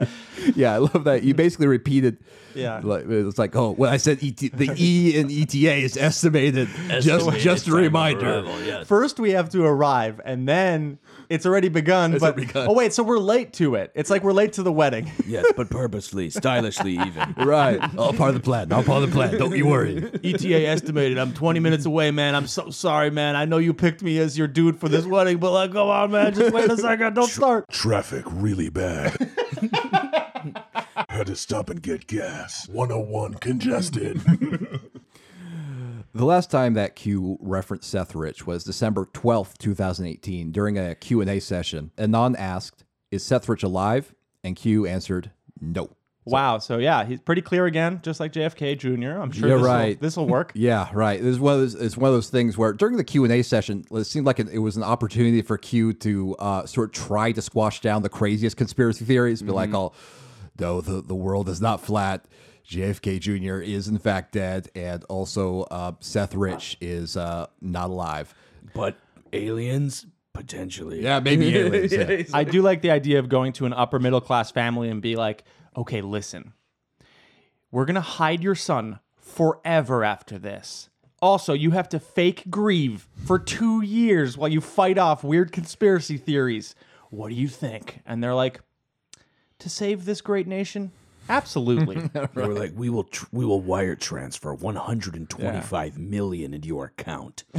Yeah, 0.54 0.74
I 0.74 0.78
love 0.78 1.04
that. 1.04 1.22
You 1.22 1.34
basically 1.34 1.66
repeated. 1.66 2.18
Yeah. 2.54 2.80
Like, 2.82 3.04
it's 3.06 3.38
like, 3.38 3.54
oh, 3.54 3.72
when 3.72 3.90
I 3.90 3.98
said 3.98 4.18
ET, 4.22 4.36
the 4.38 4.74
E 4.76 5.16
in 5.16 5.30
ETA 5.30 5.74
is 5.76 5.96
estimated. 5.96 6.68
just, 7.00 7.30
just 7.38 7.68
a 7.68 7.72
reminder. 7.72 8.44
First, 8.84 9.20
we 9.20 9.32
have 9.32 9.50
to 9.50 9.64
arrive, 9.64 10.20
and 10.24 10.48
then 10.48 10.98
it's 11.28 11.46
already 11.46 11.68
begun. 11.68 12.18
but 12.18 12.36
begun. 12.36 12.68
oh 12.68 12.72
wait, 12.74 12.92
so 12.92 13.02
we're 13.02 13.18
late 13.18 13.52
to 13.54 13.74
it. 13.76 13.92
It's 13.94 14.10
like 14.10 14.24
we're 14.24 14.32
late 14.32 14.54
to 14.54 14.62
the 14.62 14.72
wedding. 14.72 15.10
Yes, 15.30 15.44
but 15.56 15.70
purposely, 15.70 16.28
stylishly, 16.30 16.94
even. 16.94 17.34
Right. 17.36 17.78
All 17.96 18.12
part 18.12 18.30
of 18.30 18.34
the 18.34 18.40
plan. 18.40 18.72
All 18.72 18.82
part 18.82 19.04
of 19.04 19.10
the 19.10 19.14
plan. 19.14 19.38
Don't 19.38 19.56
you 19.56 19.66
worry. 19.66 20.10
ETA 20.24 20.66
estimated. 20.66 21.18
I'm 21.18 21.32
20 21.32 21.60
minutes 21.60 21.84
away, 21.84 22.10
man. 22.10 22.34
I'm 22.34 22.48
so 22.48 22.70
sorry, 22.70 23.10
man. 23.10 23.36
I 23.36 23.39
know 23.44 23.58
you 23.58 23.72
picked 23.74 24.02
me 24.02 24.18
as 24.18 24.36
your 24.38 24.48
dude 24.48 24.78
for 24.78 24.88
this 24.88 25.04
wedding, 25.06 25.38
but 25.38 25.52
like, 25.52 25.72
come 25.72 25.88
on, 25.88 26.10
man. 26.10 26.34
Just 26.34 26.52
wait 26.54 26.70
a 26.70 26.76
second. 26.78 27.14
Don't 27.14 27.28
start. 27.30 27.68
Traffic 27.70 28.24
really 28.26 28.68
bad. 28.70 29.12
Had 31.08 31.26
to 31.26 31.36
stop 31.36 31.68
and 31.70 31.82
get 31.82 32.06
gas. 32.06 32.68
101 32.68 33.34
congested. 33.34 34.20
The 36.12 36.24
last 36.24 36.50
time 36.50 36.74
that 36.74 36.96
Q 36.96 37.38
referenced 37.40 37.88
Seth 37.88 38.16
Rich 38.16 38.44
was 38.44 38.64
December 38.64 39.06
12th, 39.14 39.56
2018, 39.58 40.50
during 40.50 40.76
a 40.76 40.96
Q&A 40.96 41.38
session. 41.38 41.92
Anon 41.96 42.34
asked, 42.34 42.84
is 43.12 43.22
Seth 43.24 43.48
Rich 43.48 43.62
alive? 43.62 44.12
And 44.42 44.56
Q 44.56 44.86
answered, 44.86 45.30
no. 45.60 45.90
Wow. 46.30 46.58
So 46.58 46.78
yeah, 46.78 47.04
he's 47.04 47.20
pretty 47.20 47.42
clear 47.42 47.66
again, 47.66 48.00
just 48.02 48.20
like 48.20 48.32
JFK 48.32 48.78
Jr. 48.78 49.20
I'm 49.20 49.30
sure 49.32 49.48
Yeah, 49.48 49.56
this 49.56 49.64
right. 49.64 50.00
This 50.00 50.16
will 50.16 50.26
work. 50.26 50.52
Yeah, 50.60 50.88
right. 50.92 51.20
This 51.20 51.30
is 51.32 51.40
one 51.40 51.54
of 51.54 51.60
those. 51.60 51.74
It's 51.74 51.96
one 51.96 52.08
of 52.08 52.14
those 52.14 52.30
things 52.30 52.56
where 52.58 52.72
during 52.72 52.96
the 52.96 53.04
Q 53.04 53.24
and 53.24 53.32
A 53.32 53.42
session, 53.42 53.84
it 53.90 54.04
seemed 54.04 54.26
like 54.26 54.38
it, 54.38 54.48
it 54.48 54.58
was 54.58 54.76
an 54.76 54.82
opportunity 54.82 55.42
for 55.42 55.56
Q 55.58 55.92
to 55.94 56.36
uh, 56.38 56.66
sort 56.66 56.88
of 56.90 56.92
try 57.06 57.32
to 57.32 57.42
squash 57.42 57.80
down 57.80 58.02
the 58.02 58.08
craziest 58.08 58.56
conspiracy 58.56 59.04
theories. 59.04 59.42
Be 59.42 59.52
like, 59.52 59.72
"Oh, 59.74 59.92
no, 60.58 60.80
the 60.80 61.02
the 61.02 61.14
world 61.14 61.48
is 61.48 61.60
not 61.60 61.80
flat. 61.80 62.24
JFK 62.68 63.18
Jr. 63.20 63.60
is 63.60 63.88
in 63.88 63.98
fact 63.98 64.32
dead, 64.32 64.68
and 64.74 65.02
also 65.04 65.62
uh, 65.62 65.92
Seth 66.00 66.34
Rich 66.34 66.76
is 66.80 67.16
uh, 67.16 67.46
not 67.60 67.90
alive." 67.90 68.34
But 68.74 68.96
aliens, 69.32 70.06
potentially. 70.32 71.02
Yeah, 71.02 71.20
maybe 71.20 71.56
aliens. 71.56 71.92
yeah. 71.92 72.22
I 72.32 72.44
do 72.44 72.62
like 72.62 72.82
the 72.82 72.90
idea 72.90 73.18
of 73.18 73.28
going 73.28 73.52
to 73.54 73.66
an 73.66 73.72
upper 73.72 73.98
middle 73.98 74.20
class 74.20 74.50
family 74.50 74.88
and 74.90 75.00
be 75.02 75.16
like, 75.16 75.44
okay, 75.76 76.00
listen, 76.00 76.52
we're 77.70 77.84
gonna 77.84 78.00
hide 78.00 78.42
your 78.42 78.54
son 78.54 79.00
forever 79.16 80.04
after 80.04 80.38
this. 80.38 80.88
Also, 81.22 81.52
you 81.52 81.72
have 81.72 81.88
to 81.90 82.00
fake 82.00 82.44
grieve 82.50 83.06
for 83.26 83.38
two 83.38 83.82
years 83.82 84.38
while 84.38 84.48
you 84.48 84.60
fight 84.60 84.96
off 84.96 85.22
weird 85.22 85.52
conspiracy 85.52 86.16
theories. 86.16 86.74
What 87.10 87.28
do 87.28 87.34
you 87.34 87.48
think? 87.48 88.00
And 88.06 88.24
they're 88.24 88.34
like, 88.34 88.60
to 89.58 89.68
save 89.68 90.04
this 90.06 90.20
great 90.22 90.46
nation? 90.46 90.92
Absolutely. 91.28 91.96
They 92.12 92.46
were 92.46 92.54
like, 92.54 92.72
we 92.74 92.88
will, 92.90 93.04
tr- 93.04 93.26
we 93.30 93.44
will 93.44 93.60
wire 93.60 93.94
transfer 93.94 94.54
125 94.54 95.98
million 95.98 96.54
into 96.54 96.68
your 96.68 96.86
account. 96.86 97.44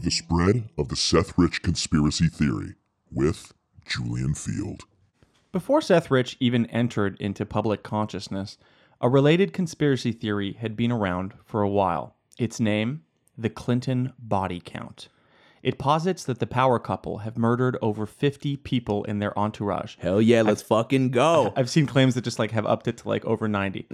the 0.00 0.10
spread 0.10 0.68
of 0.78 0.88
the 0.88 0.96
Seth 0.96 1.36
Rich 1.38 1.62
conspiracy 1.62 2.28
theory 2.28 2.74
with 3.10 3.52
Julian 3.86 4.34
Feeds. 4.34 4.84
Before 5.52 5.80
Seth 5.80 6.10
Rich 6.10 6.36
even 6.40 6.66
entered 6.66 7.16
into 7.20 7.46
public 7.46 7.82
consciousness, 7.82 8.58
a 9.00 9.08
related 9.08 9.52
conspiracy 9.52 10.12
theory 10.12 10.54
had 10.54 10.76
been 10.76 10.92
around 10.92 11.34
for 11.44 11.62
a 11.62 11.68
while. 11.68 12.16
Its 12.38 12.60
name, 12.60 13.02
the 13.38 13.50
Clinton 13.50 14.12
body 14.18 14.60
count. 14.64 15.08
It 15.62 15.78
posits 15.78 16.24
that 16.24 16.38
the 16.38 16.46
power 16.46 16.78
couple 16.78 17.18
have 17.18 17.36
murdered 17.36 17.76
over 17.82 18.06
50 18.06 18.56
people 18.58 19.02
in 19.04 19.18
their 19.18 19.36
entourage. 19.38 19.96
Hell 19.98 20.22
yeah, 20.22 20.42
let's 20.42 20.62
fucking 20.62 21.10
go. 21.10 21.52
I've 21.56 21.70
seen 21.70 21.86
claims 21.86 22.14
that 22.14 22.24
just 22.24 22.38
like 22.38 22.52
have 22.52 22.66
upped 22.66 22.86
it 22.86 22.98
to 22.98 23.08
like 23.08 23.24
over 23.24 23.48
90. 23.48 23.86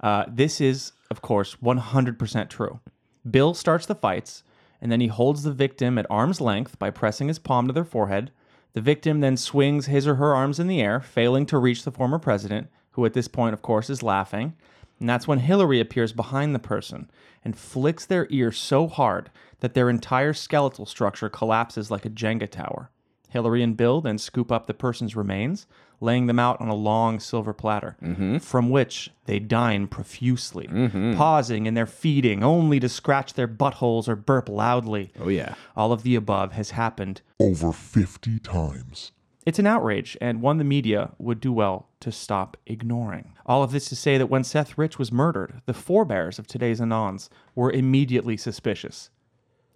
Uh, 0.00 0.24
this 0.28 0.60
is, 0.60 0.92
of 1.10 1.22
course, 1.22 1.56
100% 1.56 2.48
true. 2.48 2.80
Bill 3.28 3.54
starts 3.54 3.86
the 3.86 3.94
fights, 3.94 4.44
and 4.80 4.92
then 4.92 5.00
he 5.00 5.08
holds 5.08 5.42
the 5.42 5.52
victim 5.52 5.98
at 5.98 6.06
arm's 6.08 6.40
length 6.40 6.78
by 6.78 6.90
pressing 6.90 7.28
his 7.28 7.38
palm 7.38 7.66
to 7.66 7.72
their 7.72 7.84
forehead. 7.84 8.30
The 8.76 8.82
victim 8.82 9.20
then 9.20 9.38
swings 9.38 9.86
his 9.86 10.06
or 10.06 10.16
her 10.16 10.34
arms 10.34 10.60
in 10.60 10.66
the 10.66 10.82
air, 10.82 11.00
failing 11.00 11.46
to 11.46 11.56
reach 11.56 11.82
the 11.82 11.90
former 11.90 12.18
president, 12.18 12.68
who 12.90 13.06
at 13.06 13.14
this 13.14 13.26
point, 13.26 13.54
of 13.54 13.62
course, 13.62 13.88
is 13.88 14.02
laughing. 14.02 14.54
And 15.00 15.08
that's 15.08 15.26
when 15.26 15.38
Hillary 15.38 15.80
appears 15.80 16.12
behind 16.12 16.54
the 16.54 16.58
person 16.58 17.10
and 17.42 17.56
flicks 17.56 18.04
their 18.04 18.26
ear 18.28 18.52
so 18.52 18.86
hard 18.86 19.30
that 19.60 19.72
their 19.72 19.88
entire 19.88 20.34
skeletal 20.34 20.84
structure 20.84 21.30
collapses 21.30 21.90
like 21.90 22.04
a 22.04 22.10
Jenga 22.10 22.50
tower. 22.50 22.90
Hillary 23.36 23.62
and 23.62 23.76
Bill 23.76 24.00
then 24.00 24.16
scoop 24.16 24.50
up 24.50 24.66
the 24.66 24.72
person's 24.72 25.14
remains, 25.14 25.66
laying 26.00 26.26
them 26.26 26.38
out 26.38 26.58
on 26.58 26.68
a 26.68 26.74
long 26.74 27.20
silver 27.20 27.52
platter, 27.52 27.98
mm-hmm. 28.02 28.38
from 28.38 28.70
which 28.70 29.10
they 29.26 29.38
dine 29.38 29.88
profusely, 29.88 30.66
mm-hmm. 30.66 31.16
pausing 31.16 31.66
in 31.66 31.74
their 31.74 31.84
feeding 31.84 32.42
only 32.42 32.80
to 32.80 32.88
scratch 32.88 33.34
their 33.34 33.46
buttholes 33.46 34.08
or 34.08 34.16
burp 34.16 34.48
loudly. 34.48 35.12
Oh 35.20 35.28
yeah. 35.28 35.54
All 35.76 35.92
of 35.92 36.02
the 36.02 36.14
above 36.14 36.52
has 36.52 36.70
happened. 36.70 37.20
Over 37.38 37.72
50 37.72 38.38
times. 38.38 39.12
It's 39.44 39.58
an 39.58 39.66
outrage, 39.66 40.16
and 40.18 40.40
one 40.40 40.56
the 40.56 40.64
media 40.64 41.10
would 41.18 41.38
do 41.38 41.52
well 41.52 41.90
to 42.00 42.10
stop 42.10 42.56
ignoring. 42.66 43.34
All 43.44 43.62
of 43.62 43.70
this 43.70 43.88
to 43.90 43.96
say 43.96 44.16
that 44.16 44.30
when 44.30 44.44
Seth 44.44 44.78
Rich 44.78 44.98
was 44.98 45.12
murdered, 45.12 45.60
the 45.66 45.74
forebears 45.74 46.38
of 46.38 46.46
today's 46.46 46.80
Anons 46.80 47.28
were 47.54 47.70
immediately 47.70 48.38
suspicious. 48.38 49.10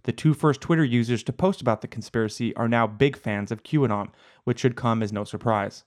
The 0.04 0.12
two 0.12 0.34
first 0.34 0.60
Twitter 0.60 0.84
users 0.84 1.22
to 1.24 1.32
post 1.32 1.60
about 1.60 1.80
the 1.80 1.88
conspiracy 1.88 2.54
are 2.56 2.68
now 2.68 2.86
big 2.86 3.16
fans 3.16 3.52
of 3.52 3.62
QAnon, 3.62 4.10
which 4.44 4.60
should 4.60 4.76
come 4.76 5.02
as 5.02 5.12
no 5.12 5.24
surprise. 5.24 5.84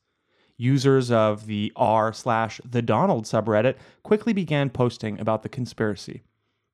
Users 0.58 1.10
of 1.10 1.48
the 1.48 1.72
r 1.76 2.14
slash 2.14 2.62
the 2.64 2.82
Donald 2.82 3.26
subreddit 3.26 3.76
quickly 4.04 4.34
began 4.34 4.70
posting 4.70 5.20
about 5.20 5.42
the 5.42 5.50
conspiracy. 5.50 6.24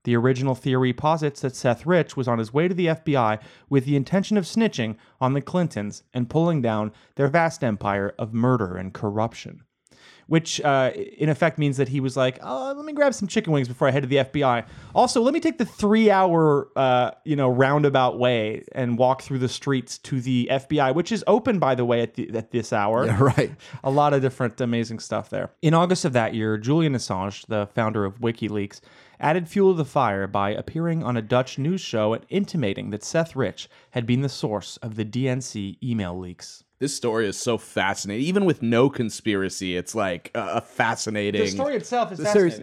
The 0.04 0.16
original 0.16 0.56
theory 0.56 0.94
posits 0.94 1.42
that 1.42 1.56
Seth 1.56 1.86
Rich 1.86 2.18
was 2.18 2.28
on 2.28 2.40
his 2.40 2.54
way 2.54 2.68
to 2.68 2.74
the 2.74 2.88
FBI 2.88 3.42
with 3.70 3.86
the 3.86 3.96
intention 3.96 4.38
of 4.38 4.46
snitching 4.46 4.96
on 5.20 5.34
the 5.34 5.42
Clintons 5.42 6.04
and 6.14 6.30
pulling 6.30 6.62
down 6.62 6.92
their 7.16 7.28
vast 7.28 7.64
empire 7.64 8.14
of 8.18 8.34
murder 8.34 8.76
and 8.76 8.94
corruption. 8.94 9.64
Which, 10.30 10.62
uh, 10.62 10.92
in 10.96 11.28
effect, 11.28 11.58
means 11.58 11.78
that 11.78 11.90
he 11.90 12.00
was 12.00 12.16
like, 12.16 12.40
"Oh, 12.42 12.74
let 12.76 12.86
me 12.86 12.94
grab 12.94 13.14
some 13.14 13.28
chicken 13.28 13.52
wings 13.52 13.68
before 13.68 13.88
I 13.88 13.92
head 13.92 14.04
to 14.04 14.08
the 14.08 14.18
FBI." 14.18 14.64
Also, 14.96 15.22
let 15.22 15.34
me 15.34 15.40
take 15.40 15.58
the 15.58 15.66
three-hour, 15.66 16.70
uh, 16.76 17.12
you 17.26 17.36
know, 17.36 17.50
roundabout 17.50 18.18
way 18.18 18.64
and 18.74 18.98
walk 18.98 19.24
through 19.24 19.40
the 19.40 19.50
streets 19.50 19.98
to 19.98 20.22
the 20.22 20.48
FBI, 20.52 20.94
which 20.94 21.12
is 21.12 21.24
open, 21.28 21.60
by 21.60 21.76
the 21.76 21.84
way, 21.84 22.02
at, 22.02 22.14
the, 22.14 22.30
at 22.36 22.52
this 22.52 22.72
hour 22.72 23.06
right. 23.18 23.52
a 23.84 23.92
lot 23.92 24.14
of 24.14 24.22
different 24.22 24.62
amazing 24.62 25.00
stuff 25.00 25.30
there. 25.30 25.52
In 25.62 25.74
August 25.74 26.06
of 26.06 26.14
that 26.14 26.34
year, 26.34 26.58
Julian 26.58 26.94
Assange, 26.94 27.46
the 27.48 27.68
founder 27.74 28.06
of 28.06 28.20
WikiLeaks, 28.20 28.82
added 29.20 29.50
fuel 29.50 29.74
to 29.74 29.78
the 29.78 29.86
fire 29.86 30.28
by 30.28 30.52
appearing 30.52 31.04
on 31.04 31.18
a 31.18 31.22
Dutch 31.22 31.58
news 31.58 31.82
show 31.82 32.14
and 32.14 32.26
intimating 32.30 32.90
that 32.92 33.04
Seth 33.04 33.36
Rich 33.36 33.70
had 33.92 34.06
been 34.06 34.22
the 34.22 34.30
source 34.30 34.78
of 34.78 34.96
the 34.96 35.06
DNC 35.06 35.78
email 35.84 36.18
leaks. 36.18 36.64
This 36.80 36.96
story 36.96 37.28
is 37.28 37.36
so 37.38 37.58
fascinating. 37.58 38.26
Even 38.26 38.46
with 38.46 38.62
no 38.62 38.90
conspiracy, 38.90 39.76
it's 39.76 39.94
like 39.94 40.32
a, 40.34 40.40
a 40.56 40.62
fascinating. 40.62 41.42
The 41.42 41.48
story 41.48 41.76
itself 41.76 42.14
is 42.14 42.20
Serious- 42.20 42.60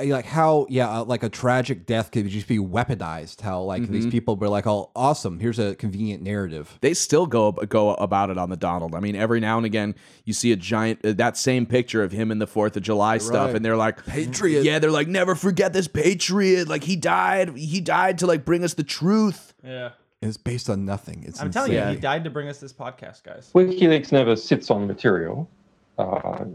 like 0.00 0.24
how 0.24 0.66
yeah 0.70 1.00
uh, 1.00 1.04
like 1.04 1.22
a 1.22 1.28
tragic 1.28 1.84
death 1.84 2.10
could 2.10 2.26
just 2.28 2.48
be 2.48 2.58
weaponized 2.58 3.40
how 3.40 3.60
like 3.60 3.86
these 3.88 4.06
people 4.06 4.36
were 4.36 4.48
like 4.48 4.66
oh 4.66 4.90
awesome 4.96 5.38
here's 5.38 5.58
a 5.58 5.74
convenient 5.74 6.22
narrative 6.22 6.78
they 6.80 6.94
still 6.94 7.26
go 7.26 7.52
go 7.52 7.94
about 7.94 8.30
it 8.30 8.38
on 8.38 8.48
the 8.48 8.56
Donald. 8.56 8.94
I 8.94 9.00
mean, 9.00 9.16
every 9.16 9.40
now 9.40 9.56
and 9.56 9.66
again 9.66 9.94
you 10.24 10.32
see 10.32 10.52
a 10.52 10.56
giant 10.56 11.04
uh, 11.04 11.12
that 11.14 11.36
same 11.36 11.66
picture 11.66 12.02
of 12.02 12.12
him 12.12 12.30
in 12.30 12.38
the 12.38 12.46
Fourth 12.46 12.76
of 12.76 12.82
July 12.82 13.18
stuff, 13.18 13.54
and 13.54 13.64
they're 13.64 13.76
like 13.76 14.04
Patriot. 14.06 14.64
Yeah, 14.64 14.78
they're 14.78 14.90
like 14.90 15.08
never 15.08 15.34
forget 15.34 15.72
this 15.72 15.88
patriot. 15.88 16.68
Like 16.68 16.84
he 16.84 16.96
died. 16.96 17.56
He 17.56 17.80
died 17.80 18.18
to 18.18 18.26
like 18.26 18.44
bring 18.44 18.64
us 18.64 18.74
the 18.74 18.84
truth. 18.84 19.52
Yeah. 19.62 19.90
It's 20.22 20.36
based 20.36 20.68
on 20.68 20.84
nothing 20.84 21.24
it's 21.26 21.40
I'm 21.40 21.50
telling 21.50 21.72
you, 21.72 21.84
he 21.84 21.96
died 21.96 22.24
to 22.24 22.30
bring 22.30 22.48
us 22.48 22.58
this 22.58 22.72
podcast, 22.72 23.22
guys. 23.22 23.50
WikiLeaks 23.54 24.10
never 24.10 24.34
sits 24.34 24.70
on 24.70 24.86
material. 24.86 25.48
Uh, 25.96 26.02
uh, 26.02 26.46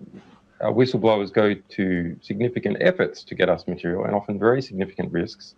whistleblowers 0.67 1.31
go 1.31 1.53
to 1.53 2.17
significant 2.21 2.77
efforts 2.79 3.23
to 3.23 3.35
get 3.35 3.49
us 3.49 3.67
material 3.67 4.05
and 4.05 4.15
often 4.15 4.37
very 4.39 4.61
significant 4.61 5.11
risks. 5.11 5.55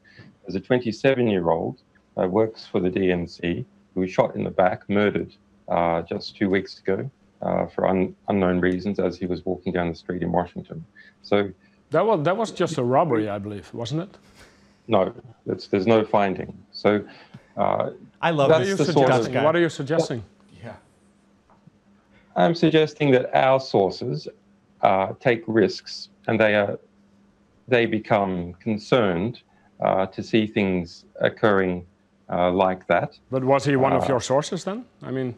As 0.48 0.56
a 0.56 0.60
27 0.60 1.28
year 1.28 1.50
old 1.50 1.82
uh, 2.20 2.28
works 2.28 2.66
for 2.66 2.80
the 2.80 2.90
DNC 2.90 3.66
who 3.94 4.02
was 4.02 4.12
shot 4.12 4.36
in 4.36 4.44
the 4.44 4.52
back, 4.52 4.88
murdered 4.90 5.34
uh, 5.68 6.02
just 6.04 6.36
two 6.36 6.50
weeks 6.50 6.80
ago 6.80 7.10
uh, 7.42 7.66
for 7.68 7.88
un- 7.88 8.16
unknown 8.30 8.60
reasons 8.60 9.00
as 9.00 9.18
he 9.18 9.26
was 9.26 9.46
walking 9.46 9.74
down 9.74 9.90
the 9.90 9.96
street 9.96 10.22
in 10.22 10.32
Washington. 10.32 10.86
So, 11.24 11.52
That 11.92 12.06
was 12.06 12.24
that 12.24 12.38
was 12.38 12.52
just 12.52 12.78
a 12.78 12.84
robbery, 12.84 13.30
I 13.30 13.40
believe, 13.40 13.74
wasn't 13.74 14.02
it? 14.02 14.18
no, 14.88 15.12
it's, 15.48 15.68
there's 15.68 15.88
no 15.88 16.06
finding. 16.06 16.56
So, 16.72 17.04
uh, 17.58 17.92
I 18.22 18.32
love 18.32 18.50
That's 18.50 18.60
What 18.60 18.62
are 18.62 18.70
you 18.70 18.76
the 18.76 18.86
sort 18.86 18.98
of- 18.98 19.04
suggesting? 19.14 19.34
guy. 19.34 19.44
What 19.44 19.56
are 19.56 19.60
you 19.60 19.70
suggesting? 19.70 20.24
I'm 22.38 22.54
suggesting 22.54 23.12
that 23.12 23.34
our 23.34 23.62
sources 23.62 24.28
uh, 24.82 25.14
take 25.22 25.42
risks 25.48 26.10
and 26.28 26.38
they 26.40 26.54
are 26.56 26.78
they 27.70 27.86
become 27.86 28.54
concerned 28.56 29.42
uh, 29.80 30.06
to 30.08 30.22
see 30.22 30.46
things 30.46 31.06
occurring 31.22 31.86
uh, 32.30 32.52
like 32.52 32.86
that. 32.88 33.18
But 33.32 33.44
was 33.46 33.64
he 33.66 33.76
one 33.78 33.94
Uh, 33.94 33.98
of 34.00 34.08
your 34.10 34.20
sources 34.22 34.64
then? 34.66 34.84
I 35.02 35.12
mean, 35.12 35.34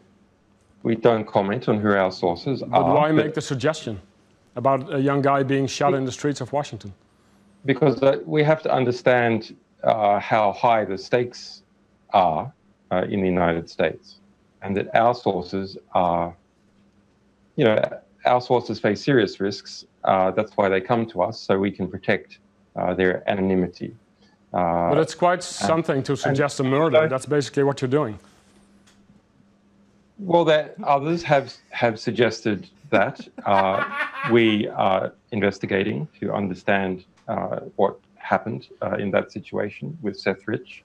We 0.84 0.96
don't 0.96 1.26
comment 1.28 1.70
on 1.70 1.80
who 1.80 1.92
our 1.92 2.12
sources 2.12 2.62
but 2.64 2.70
are. 2.76 2.84
why 2.84 2.90
but- 2.90 2.96
why 3.00 3.12
make 3.12 3.34
the 3.36 3.42
suggestion 3.42 4.02
about 4.56 4.92
a 4.94 5.00
young 5.00 5.22
guy 5.22 5.44
being 5.44 5.68
shot 5.68 5.94
in 5.94 6.04
the 6.06 6.12
streets 6.12 6.42
of 6.42 6.52
Washington? 6.52 6.94
because 7.66 8.02
uh, 8.02 8.20
we 8.26 8.44
have 8.44 8.62
to 8.64 8.72
understand 8.72 9.56
uh, 9.84 10.20
how 10.20 10.52
high 10.54 10.84
the 10.86 10.98
stakes 10.98 11.64
are 12.26 12.44
uh, 12.92 13.14
in 13.14 13.20
the 13.24 13.32
United 13.38 13.66
States, 13.70 14.06
and 14.62 14.76
that 14.78 14.88
our 15.04 15.14
sources 15.28 15.78
are, 15.94 16.36
you 17.58 17.66
know, 17.68 17.78
our 18.26 18.42
sources 18.42 18.76
face 18.86 19.02
serious 19.10 19.34
risks. 19.48 19.86
Uh, 20.04 20.32
that's 20.38 20.54
why 20.58 20.68
they 20.74 20.82
come 20.92 21.04
to 21.14 21.18
us, 21.28 21.36
so 21.46 21.52
we 21.68 21.72
can 21.78 21.88
protect 21.96 22.30
uh, 22.76 22.94
their 23.00 23.14
anonymity. 23.34 23.92
Uh, 24.54 24.90
But 24.92 25.00
it's 25.06 25.18
quite 25.26 25.44
something 25.44 26.02
to 26.10 26.14
suggest 26.16 26.60
a 26.60 26.64
murder. 26.64 27.08
That's 27.14 27.30
basically 27.38 27.64
what 27.64 27.82
you're 27.82 27.96
doing. 28.02 28.16
Well, 30.32 30.46
that 30.46 30.66
others 30.96 31.22
have 31.34 31.48
have 31.84 31.96
suggested 32.08 32.60
that 32.98 33.18
uh, 33.54 33.84
we 34.36 34.48
are 34.90 35.04
investigating 35.32 36.08
to 36.20 36.26
understand 36.42 36.94
uh, 37.34 37.60
what 37.80 37.94
happened 38.32 38.62
uh, 38.82 39.04
in 39.04 39.12
that 39.16 39.26
situation 39.38 39.86
with 40.02 40.16
Seth 40.24 40.44
Rich. 40.54 40.84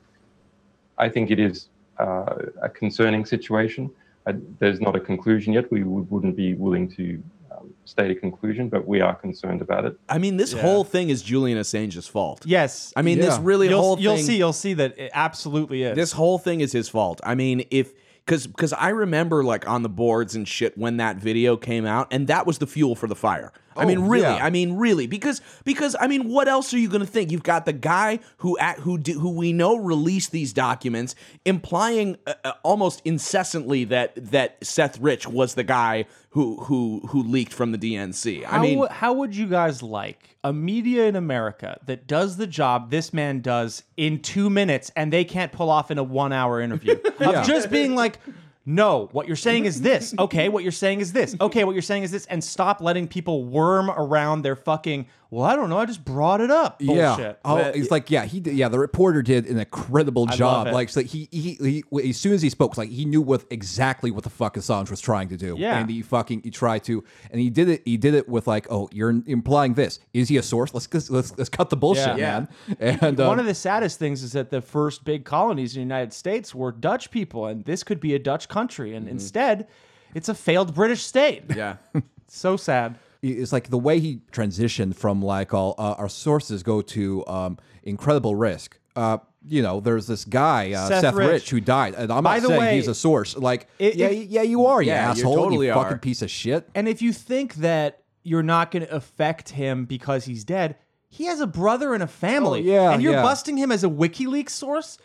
I 0.98 1.08
think 1.08 1.30
it 1.30 1.38
is 1.38 1.68
uh, 1.98 2.34
a 2.62 2.68
concerning 2.68 3.24
situation. 3.24 3.90
Uh, 4.26 4.34
there's 4.58 4.80
not 4.80 4.94
a 4.94 5.00
conclusion 5.00 5.52
yet. 5.52 5.70
We 5.70 5.82
would, 5.82 6.10
wouldn't 6.10 6.36
be 6.36 6.54
willing 6.54 6.88
to 6.92 7.22
um, 7.50 7.74
state 7.84 8.10
a 8.10 8.14
conclusion, 8.14 8.68
but 8.68 8.86
we 8.86 9.00
are 9.00 9.14
concerned 9.14 9.60
about 9.60 9.84
it. 9.84 9.98
I 10.08 10.18
mean, 10.18 10.36
this 10.36 10.52
whole 10.52 10.84
thing 10.84 11.10
is 11.10 11.22
Julian 11.22 11.58
Assange's 11.58 12.06
fault. 12.06 12.44
Yes. 12.46 12.92
I 12.96 13.02
mean, 13.02 13.18
this 13.18 13.38
really 13.38 13.68
you'll, 13.68 13.80
whole 13.80 14.00
you'll 14.00 14.16
thing. 14.16 14.24
see. 14.24 14.36
You'll 14.36 14.52
see 14.52 14.74
that 14.74 14.98
it 14.98 15.10
absolutely 15.14 15.82
is. 15.82 15.96
this 15.96 16.12
whole 16.12 16.38
thing 16.38 16.60
is 16.60 16.72
his 16.72 16.88
fault. 16.88 17.20
I 17.24 17.34
mean, 17.34 17.64
if 17.70 17.92
because 18.24 18.46
because 18.46 18.72
I 18.72 18.90
remember 18.90 19.42
like 19.42 19.68
on 19.68 19.82
the 19.82 19.88
boards 19.88 20.34
and 20.34 20.46
shit 20.46 20.78
when 20.78 20.98
that 20.98 21.16
video 21.16 21.56
came 21.56 21.84
out, 21.84 22.08
and 22.12 22.28
that 22.28 22.46
was 22.46 22.58
the 22.58 22.66
fuel 22.66 22.94
for 22.94 23.06
the 23.06 23.16
fire. 23.16 23.52
I 23.76 23.84
mean, 23.84 23.98
Oh, 23.98 24.08
really. 24.08 24.22
yeah. 24.24 24.44
I 24.44 24.50
mean, 24.50 24.74
really, 24.74 25.06
because 25.06 25.40
because 25.64 25.96
I 26.00 26.06
mean, 26.06 26.28
what 26.28 26.48
else 26.48 26.72
are 26.74 26.78
you 26.78 26.88
going 26.88 27.00
to 27.00 27.06
think? 27.06 27.30
You've 27.30 27.42
got 27.42 27.64
the 27.66 27.72
guy 27.72 28.20
who 28.38 28.58
at 28.58 28.78
who 28.80 28.98
do, 28.98 29.18
who 29.18 29.30
we 29.30 29.52
know 29.52 29.76
released 29.76 30.30
these 30.32 30.52
documents, 30.52 31.14
implying 31.44 32.16
uh, 32.26 32.34
uh, 32.44 32.52
almost 32.62 33.02
incessantly 33.04 33.84
that 33.84 34.12
that 34.16 34.56
Seth 34.64 34.98
Rich 34.98 35.26
was 35.28 35.54
the 35.54 35.64
guy 35.64 36.06
who 36.30 36.56
who 36.64 37.02
who 37.08 37.22
leaked 37.22 37.52
from 37.52 37.72
the 37.72 37.78
DNC. 37.78 38.44
I 38.44 38.48
How, 38.48 38.62
mean, 38.62 38.86
how 38.90 39.12
would 39.12 39.36
you 39.36 39.46
guys 39.46 39.82
like 39.82 40.36
a 40.44 40.52
media 40.52 41.06
in 41.06 41.14
America 41.14 41.78
that 41.86 42.06
does 42.06 42.36
the 42.36 42.46
job 42.46 42.90
this 42.90 43.12
man 43.12 43.40
does 43.40 43.84
in 43.96 44.20
two 44.20 44.48
minutes 44.50 44.90
and 44.96 45.12
they 45.12 45.24
can't 45.24 45.52
pull 45.52 45.70
off 45.70 45.90
in 45.90 45.98
a 45.98 46.02
one 46.02 46.32
hour 46.32 46.60
interview 46.60 46.96
of 47.20 47.46
just 47.46 47.70
being 47.70 47.94
like, 47.94 48.18
no, 48.64 49.08
what 49.12 49.26
you're 49.26 49.36
saying 49.36 49.64
is 49.64 49.80
this. 49.80 50.14
Okay, 50.18 50.48
what 50.48 50.62
you're 50.62 50.72
saying 50.72 51.00
is 51.00 51.12
this. 51.12 51.34
Okay, 51.40 51.64
what 51.64 51.72
you're 51.72 51.82
saying 51.82 52.04
is 52.04 52.10
this. 52.10 52.26
And 52.26 52.42
stop 52.42 52.80
letting 52.80 53.08
people 53.08 53.44
worm 53.44 53.90
around 53.90 54.42
their 54.42 54.54
fucking, 54.54 55.06
well, 55.32 55.46
I 55.46 55.56
don't 55.56 55.70
know, 55.70 55.78
I 55.78 55.86
just 55.86 56.04
brought 56.04 56.42
it 56.42 56.50
up. 56.50 56.76
Yeah. 56.82 57.16
Bullshit. 57.16 57.38
Oh, 57.42 57.56
it's 57.56 57.90
like 57.90 58.10
yeah, 58.10 58.26
he 58.26 58.38
did, 58.38 58.54
yeah. 58.54 58.68
The 58.68 58.78
reporter 58.78 59.22
did 59.22 59.46
an 59.46 59.58
incredible 59.58 60.26
love 60.26 60.36
job. 60.36 60.66
Like, 60.66 60.90
so 60.90 61.00
he, 61.02 61.26
he 61.30 61.54
he 61.54 61.84
as 62.10 62.18
soon 62.18 62.34
as 62.34 62.42
he 62.42 62.50
spoke, 62.50 62.76
like 62.76 62.90
he 62.90 63.06
knew 63.06 63.22
what 63.22 63.44
exactly 63.48 64.10
what 64.10 64.24
the 64.24 64.30
fuck 64.30 64.56
Assange 64.56 64.90
was 64.90 65.00
trying 65.00 65.30
to 65.30 65.38
do. 65.38 65.56
Yeah. 65.58 65.78
and 65.78 65.88
he 65.88 66.02
fucking 66.02 66.42
he 66.44 66.50
tried 66.50 66.84
to, 66.84 67.02
and 67.30 67.40
he 67.40 67.48
did 67.48 67.70
it. 67.70 67.80
He 67.86 67.96
did 67.96 68.12
it 68.12 68.28
with 68.28 68.46
like, 68.46 68.66
oh, 68.70 68.90
you're 68.92 69.08
implying 69.26 69.72
this. 69.72 70.00
Is 70.12 70.28
he 70.28 70.36
a 70.36 70.42
source? 70.42 70.74
Let's 70.74 71.08
let's 71.08 71.38
let's 71.38 71.48
cut 71.48 71.70
the 71.70 71.78
bullshit, 71.78 72.18
Yeah. 72.18 72.40
man. 72.40 72.48
And 73.02 73.18
um, 73.18 73.26
One 73.28 73.40
of 73.40 73.46
the 73.46 73.54
saddest 73.54 73.98
things 73.98 74.22
is 74.22 74.32
that 74.32 74.50
the 74.50 74.60
first 74.60 75.02
big 75.02 75.24
colonies 75.24 75.74
in 75.74 75.80
the 75.80 75.84
United 75.84 76.12
States 76.12 76.54
were 76.54 76.72
Dutch 76.72 77.10
people, 77.10 77.46
and 77.46 77.64
this 77.64 77.82
could 77.82 78.00
be 78.00 78.14
a 78.14 78.18
Dutch 78.18 78.48
country. 78.48 78.94
And 78.94 79.08
instead, 79.08 79.66
it's 80.14 80.28
a 80.28 80.34
failed 80.34 80.74
British 80.74 81.04
state. 81.04 81.44
yeah. 81.56 81.76
So 82.28 82.56
sad. 82.56 82.98
It's 83.22 83.52
like 83.52 83.70
the 83.70 83.78
way 83.78 84.00
he 84.00 84.20
transitioned 84.32 84.96
from 84.96 85.22
like 85.22 85.54
all 85.54 85.74
uh, 85.78 85.94
our 85.98 86.08
sources 86.08 86.62
go 86.62 86.82
to 86.82 87.24
um, 87.26 87.58
incredible 87.82 88.34
risk. 88.34 88.78
Uh, 88.96 89.18
you 89.46 89.62
know, 89.62 89.80
there's 89.80 90.06
this 90.06 90.24
guy 90.24 90.72
uh, 90.72 90.88
Seth 90.88 91.00
Seth, 91.00 91.14
Rich. 91.14 91.28
Rich. 91.30 91.50
who 91.50 91.60
died, 91.60 91.94
and 91.94 92.12
I'm 92.12 92.22
By 92.22 92.34
not 92.36 92.42
the 92.42 92.48
saying 92.48 92.60
way, 92.60 92.76
he's 92.76 92.88
a 92.88 92.94
source. 92.94 93.36
Like, 93.36 93.66
it- 93.78 93.94
yeah, 93.96 94.06
it- 94.08 94.28
yeah, 94.28 94.42
you 94.42 94.66
are, 94.66 94.82
you 94.82 94.88
Yeah, 94.88 95.06
you 95.06 95.10
asshole, 95.20 95.34
totally 95.36 95.66
you 95.66 95.72
are. 95.72 95.82
fucking 95.82 95.98
piece 95.98 96.22
of 96.22 96.30
shit. 96.30 96.68
And 96.74 96.88
if 96.88 97.00
you 97.02 97.12
think 97.12 97.54
that 97.56 98.02
you're 98.22 98.42
not 98.44 98.70
going 98.70 98.84
to 98.86 98.94
affect 98.94 99.50
him 99.50 99.84
because 99.84 100.26
he's 100.26 100.44
dead, 100.44 100.76
he 101.08 101.24
has 101.24 101.40
a 101.40 101.46
brother 101.46 101.92
and 101.94 102.02
a 102.02 102.06
family. 102.06 102.60
Oh, 102.60 102.72
yeah, 102.72 102.90
and 102.92 103.02
you're 103.02 103.14
yeah. 103.14 103.22
busting 103.22 103.56
him 103.56 103.72
as 103.72 103.82
a 103.82 103.88
WikiLeaks 103.88 104.50
source. 104.50 104.98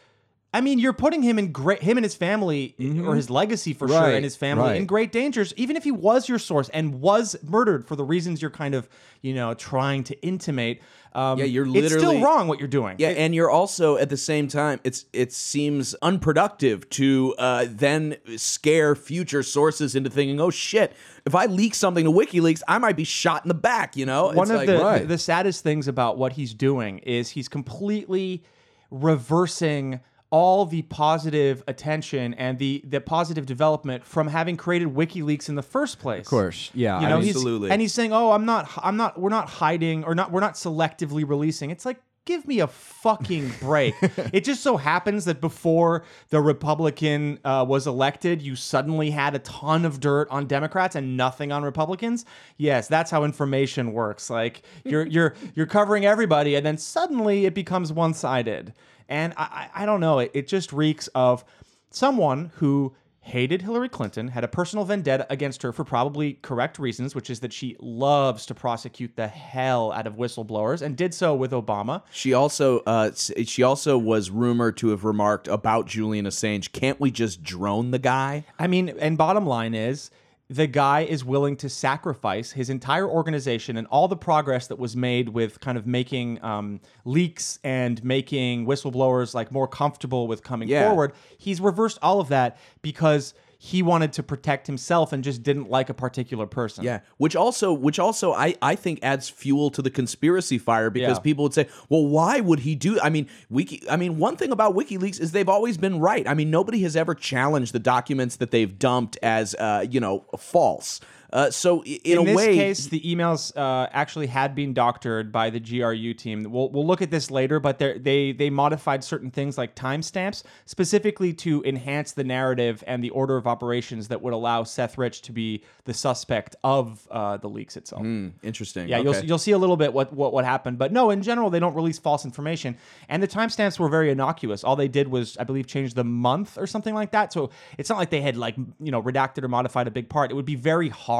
I 0.58 0.62
mean, 0.62 0.80
you're 0.80 0.94
putting 0.94 1.22
him 1.22 1.38
in 1.38 1.52
great 1.52 1.84
him 1.84 1.98
and 1.98 2.04
his 2.04 2.16
family 2.16 2.74
or 3.06 3.16
his 3.16 3.30
legacy 3.30 3.74
for 3.74 3.88
sure 3.88 3.98
Mm-hmm. 4.02 4.16
And 4.16 4.24
his 4.24 4.36
family 4.36 4.78
in 4.78 4.86
great 4.88 5.12
dangers. 5.12 5.54
Even 5.56 5.76
if 5.76 5.84
he 5.84 5.92
was 5.92 6.28
your 6.28 6.40
source 6.40 6.68
and 6.70 7.00
was 7.00 7.36
murdered 7.44 7.88
for 7.88 7.96
the 7.96 8.04
reasons 8.04 8.42
you're 8.42 8.50
kind 8.64 8.74
of 8.74 8.90
you 9.22 9.34
know 9.36 9.54
trying 9.54 10.04
to 10.06 10.20
intimate. 10.22 10.82
Um, 11.14 11.40
Yeah, 11.40 11.46
you're 11.46 11.66
it's 11.66 11.88
still 11.94 12.00
literally- 12.12 12.24
wrong 12.24 12.48
what 12.48 12.60
you're 12.60 12.68
doing. 12.68 12.96
Yeah, 13.00 13.10
and 13.10 13.34
you're 13.36 13.50
also 13.50 13.98
at 13.98 14.10
the 14.10 14.18
same 14.18 14.48
time, 14.48 14.80
it's 14.84 15.06
it 15.14 15.32
seems 15.34 15.96
unproductive 16.02 16.90
to 16.92 17.34
uh, 17.40 17.66
then 17.70 18.18
scare 18.36 18.96
future 18.96 19.44
sources 19.44 19.96
into 19.96 20.10
thinking, 20.10 20.40
oh 20.42 20.50
shit, 20.52 20.94
if 21.26 21.34
I 21.36 21.46
leak 21.46 21.74
something 21.76 22.06
to 22.06 22.12
WikiLeaks, 22.12 22.62
I 22.68 22.78
might 22.80 22.96
be 22.96 23.04
shot 23.04 23.44
in 23.46 23.48
the 23.48 23.62
back. 23.72 23.96
You 23.96 24.06
know, 24.06 24.26
one 24.28 24.40
It's 24.40 24.52
of 24.52 24.58
like- 24.58 24.68
the, 24.68 24.78
right. 24.80 25.08
the 25.08 25.18
saddest 25.18 25.64
things 25.64 25.88
about 25.88 26.18
what 26.18 26.34
he's 26.34 26.54
doing 26.54 27.00
is 27.00 27.30
he's 27.30 27.48
completely 27.50 28.44
reversing 28.92 30.00
all 30.30 30.66
the 30.66 30.82
positive 30.84 31.64
attention 31.68 32.34
and 32.34 32.60
the 32.60 32.84
the 32.86 33.00
positive 33.00 33.46
development 33.46 34.06
from 34.06 34.28
having 34.28 34.58
created 34.58 34.90
WikiLeaks 34.90 35.50
in 35.50 35.56
the 35.56 35.64
first 35.64 36.00
place. 36.00 36.26
Of 36.26 36.30
course, 36.30 36.70
yeah, 36.74 37.00
You 37.00 37.08
know, 37.08 37.18
absolutely. 37.20 37.68
He's, 37.68 37.72
and 37.74 37.82
he's 37.82 37.94
saying, 37.94 38.12
"Oh, 38.14 38.32
I'm 38.32 38.46
not 38.46 38.70
I'm 38.78 38.98
not 38.98 39.20
we're 39.20 39.30
not 39.30 39.50
hiding 39.50 40.04
or 40.04 40.16
not 40.16 40.32
we're 40.32 40.42
not 40.42 40.56
selectively 40.56 41.28
releasing." 41.28 41.72
It's 41.72 41.86
like 41.86 41.98
give 42.26 42.46
me 42.46 42.60
a 42.60 42.68
fucking 42.68 43.54
break. 43.62 43.96
it 44.34 44.44
just 44.44 44.62
so 44.62 44.78
happens 44.78 45.26
that 45.26 45.40
before 45.40 46.04
the 46.30 46.42
Republican 46.42 47.40
uh, 47.46 47.66
was 47.68 47.88
elected, 47.88 48.42
you 48.42 48.56
suddenly 48.56 49.10
had 49.10 49.34
a 49.34 49.40
ton 49.40 49.86
of 49.86 50.00
dirt 50.00 50.28
on 50.30 50.46
Democrats 50.46 50.96
and 50.96 51.18
nothing 51.18 51.52
on 51.52 51.64
Republicans. 51.64 52.26
Yes, 52.58 52.88
that's 52.88 53.10
how 53.10 53.24
information 53.24 53.94
works. 53.94 54.30
Like 54.30 54.62
you're 54.84 55.08
you're 55.08 55.34
you're 55.56 55.66
covering 55.66 56.06
everybody, 56.06 56.56
and 56.56 56.66
then 56.66 56.78
suddenly 56.78 57.46
it 57.46 57.56
becomes 57.56 57.92
one 57.92 58.14
sided. 58.14 58.74
And 59.10 59.34
I, 59.38 59.70
I 59.74 59.84
I 59.84 59.86
don't 59.86 60.00
know. 60.00 60.20
It, 60.20 60.32
it 60.34 60.48
just 60.48 60.74
reeks 60.74 61.08
of 61.16 61.44
someone 61.90 62.52
who 62.56 62.96
hated 63.28 63.62
Hillary 63.62 63.90
Clinton, 63.90 64.30
had 64.30 64.46
a 64.46 64.48
personal 64.48 64.86
vendetta 64.86 65.28
against 65.30 65.62
her 65.62 65.74
for 65.74 65.84
probably 65.84 66.34
correct 66.42 66.80
reasons, 66.80 67.14
which 67.14 67.30
is 67.30 67.42
that 67.42 67.52
she 67.52 67.76
loves 67.80 68.46
to 68.46 68.56
prosecute 68.56 69.18
the 69.18 69.28
hell 69.28 69.92
out 69.92 70.08
of 70.08 70.16
whistleblowers 70.16 70.82
and 70.82 70.96
did 70.96 71.14
so 71.14 71.36
with 71.36 71.52
Obama. 71.52 72.04
She 72.12 72.34
also 72.34 72.80
uh, 72.88 73.12
she 73.14 73.64
also 73.64 73.98
was 73.98 74.30
rumored 74.30 74.78
to 74.78 74.90
have 74.90 75.04
remarked 75.04 75.50
about 75.50 75.88
Julian 75.88 76.26
Assange. 76.26 76.72
Can't 76.72 77.00
we 77.00 77.12
just 77.12 77.44
drone 77.44 77.92
the 77.92 78.00
guy? 78.00 78.46
I 78.58 78.68
mean, 78.68 78.90
and 78.98 79.18
bottom 79.18 79.46
line 79.46 79.76
is 79.76 80.10
the 80.50 80.66
guy 80.66 81.02
is 81.02 81.26
willing 81.26 81.58
to 81.58 81.68
sacrifice 81.68 82.52
his 82.54 82.70
entire 82.70 83.08
organization 83.08 83.76
and 83.76 83.86
all 83.88 84.08
the 84.08 84.16
progress 84.16 84.68
that 84.68 84.80
was 84.80 84.96
made 84.96 85.28
with 85.30 85.60
kind 85.60 85.78
of 85.78 85.86
making 85.86 86.42
um, 86.44 86.80
leaks 87.04 87.60
and 87.66 88.02
making 88.04 88.66
whistleblowers 88.66 89.34
like 89.34 89.52
more 89.52 89.68
comfortable 89.68 90.26
with 90.26 90.44
coming 90.44 90.70
Yeah. 90.70 90.88
forward. 90.88 91.12
He's 91.38 91.60
reversed 91.60 92.00
all 92.02 92.22
of 92.22 92.30
that 92.30 92.58
because 92.82 93.34
he 93.58 93.82
wanted 93.82 94.14
to 94.14 94.24
protect 94.24 94.68
himself 94.68 95.12
and 95.12 95.24
just 95.24 95.42
didn't 95.44 95.70
like 95.70 95.90
a 95.90 95.94
particular 95.94 96.46
person. 96.46 96.84
Yeah, 96.84 97.00
which 97.18 97.36
also 97.36 97.74
which 97.74 97.98
also 98.00 98.34
I 98.34 98.56
I 98.62 98.76
think 98.76 99.00
adds 99.02 99.30
fuel 99.30 99.70
to 99.72 99.82
the 99.82 99.90
conspiracy 99.90 100.58
fire 100.58 100.90
because 100.90 101.18
Yeah. 101.18 101.22
people 101.22 101.44
would 101.44 101.54
say, 101.54 101.68
"Well, 101.90 102.06
why 102.06 102.40
would 102.40 102.60
he 102.60 102.76
do?" 102.76 103.00
I 103.02 103.10
mean, 103.10 103.28
Wiki. 103.50 103.82
I 103.90 103.96
mean, 103.98 104.18
one 104.20 104.38
thing 104.38 104.52
about 104.52 104.76
WikiLeaks 104.76 105.20
is 105.20 105.32
they've 105.32 105.50
always 105.50 105.78
been 105.78 106.00
right. 106.00 106.28
I 106.28 106.34
mean, 106.34 106.52
nobody 106.52 106.84
has 106.84 106.96
ever 106.96 107.16
challenged 107.16 107.74
the 107.74 107.80
documents 107.80 108.36
that 108.38 108.52
they've 108.52 108.78
dumped 108.78 109.18
as 109.24 109.56
uh, 109.56 109.86
you 109.90 110.00
know 110.00 110.26
false. 110.38 111.00
Uh, 111.34 111.52
so 111.52 111.84
in, 111.84 112.00
in 112.04 112.18
a 112.20 112.24
this 112.26 112.36
way, 112.38 112.56
case, 112.56 112.88
the 112.88 113.02
emails 113.02 113.56
uh, 113.58 113.88
actually 113.92 114.28
had 114.28 114.56
been 114.56 114.74
doctored 114.74 115.32
by 115.32 115.50
the 115.50 115.60
GRU 115.60 116.14
team. 116.14 116.44
We'll, 116.50 116.70
we'll 116.70 116.88
look 116.88 117.02
at 117.02 117.12
this 117.12 117.30
later, 117.30 117.60
but 117.60 117.80
they 117.80 118.32
they 118.32 118.50
modified 118.50 119.04
certain 119.04 119.30
things 119.30 119.58
like 119.58 119.76
timestamps 119.76 120.44
specifically 120.66 121.34
to 121.34 121.62
enhance 121.64 122.14
the 122.14 122.24
narrative 122.24 122.84
and 122.88 123.04
the 123.04 123.10
order 123.10 123.36
of 123.36 123.46
operations 123.48 124.08
that 124.08 124.22
would 124.22 124.34
allow 124.34 124.64
Seth 124.64 124.98
Rich 124.98 125.22
to 125.24 125.32
be 125.34 125.64
the 125.84 125.94
suspect 125.94 126.56
of 126.64 127.06
uh, 127.12 127.38
the 127.38 127.50
leaks 127.50 127.76
itself. 127.76 128.04
interesting. 128.42 128.88
Yeah, 128.88 129.00
Okay. 129.00 129.04
you'll 129.04 129.26
you'll 129.26 129.38
see 129.38 129.52
a 129.52 129.58
little 129.58 129.78
bit 129.78 129.92
what, 129.94 130.14
what 130.14 130.32
what 130.32 130.46
happened, 130.46 130.78
but 130.78 130.92
no, 130.94 131.10
in 131.10 131.22
general, 131.24 131.50
they 131.50 131.60
don't 131.60 131.76
release 131.76 132.00
false 132.00 132.24
information, 132.26 132.78
and 133.10 133.22
the 133.22 133.28
timestamps 133.28 133.80
were 133.80 133.90
very 133.90 134.12
innocuous. 134.12 134.64
All 134.64 134.76
they 134.76 134.88
did 134.88 135.08
was, 135.10 135.38
I 135.38 135.44
believe, 135.44 135.68
change 135.68 135.94
the 135.94 136.04
month 136.04 136.58
or 136.58 136.68
something 136.68 136.94
like 136.96 137.12
that. 137.12 137.34
So 137.34 137.50
it's 137.78 137.90
not 137.90 137.98
like 137.98 138.12
they 138.12 138.22
had 138.22 138.38
like 138.38 138.56
you 138.80 138.92
know 138.92 139.02
redacted 139.04 139.44
or 139.44 139.48
modified 139.50 139.88
a 139.88 139.92
big 139.92 140.08
part. 140.08 140.32
It 140.32 140.36
would 140.36 140.46
be 140.46 140.56
very 140.56 140.88
hard 140.90 141.17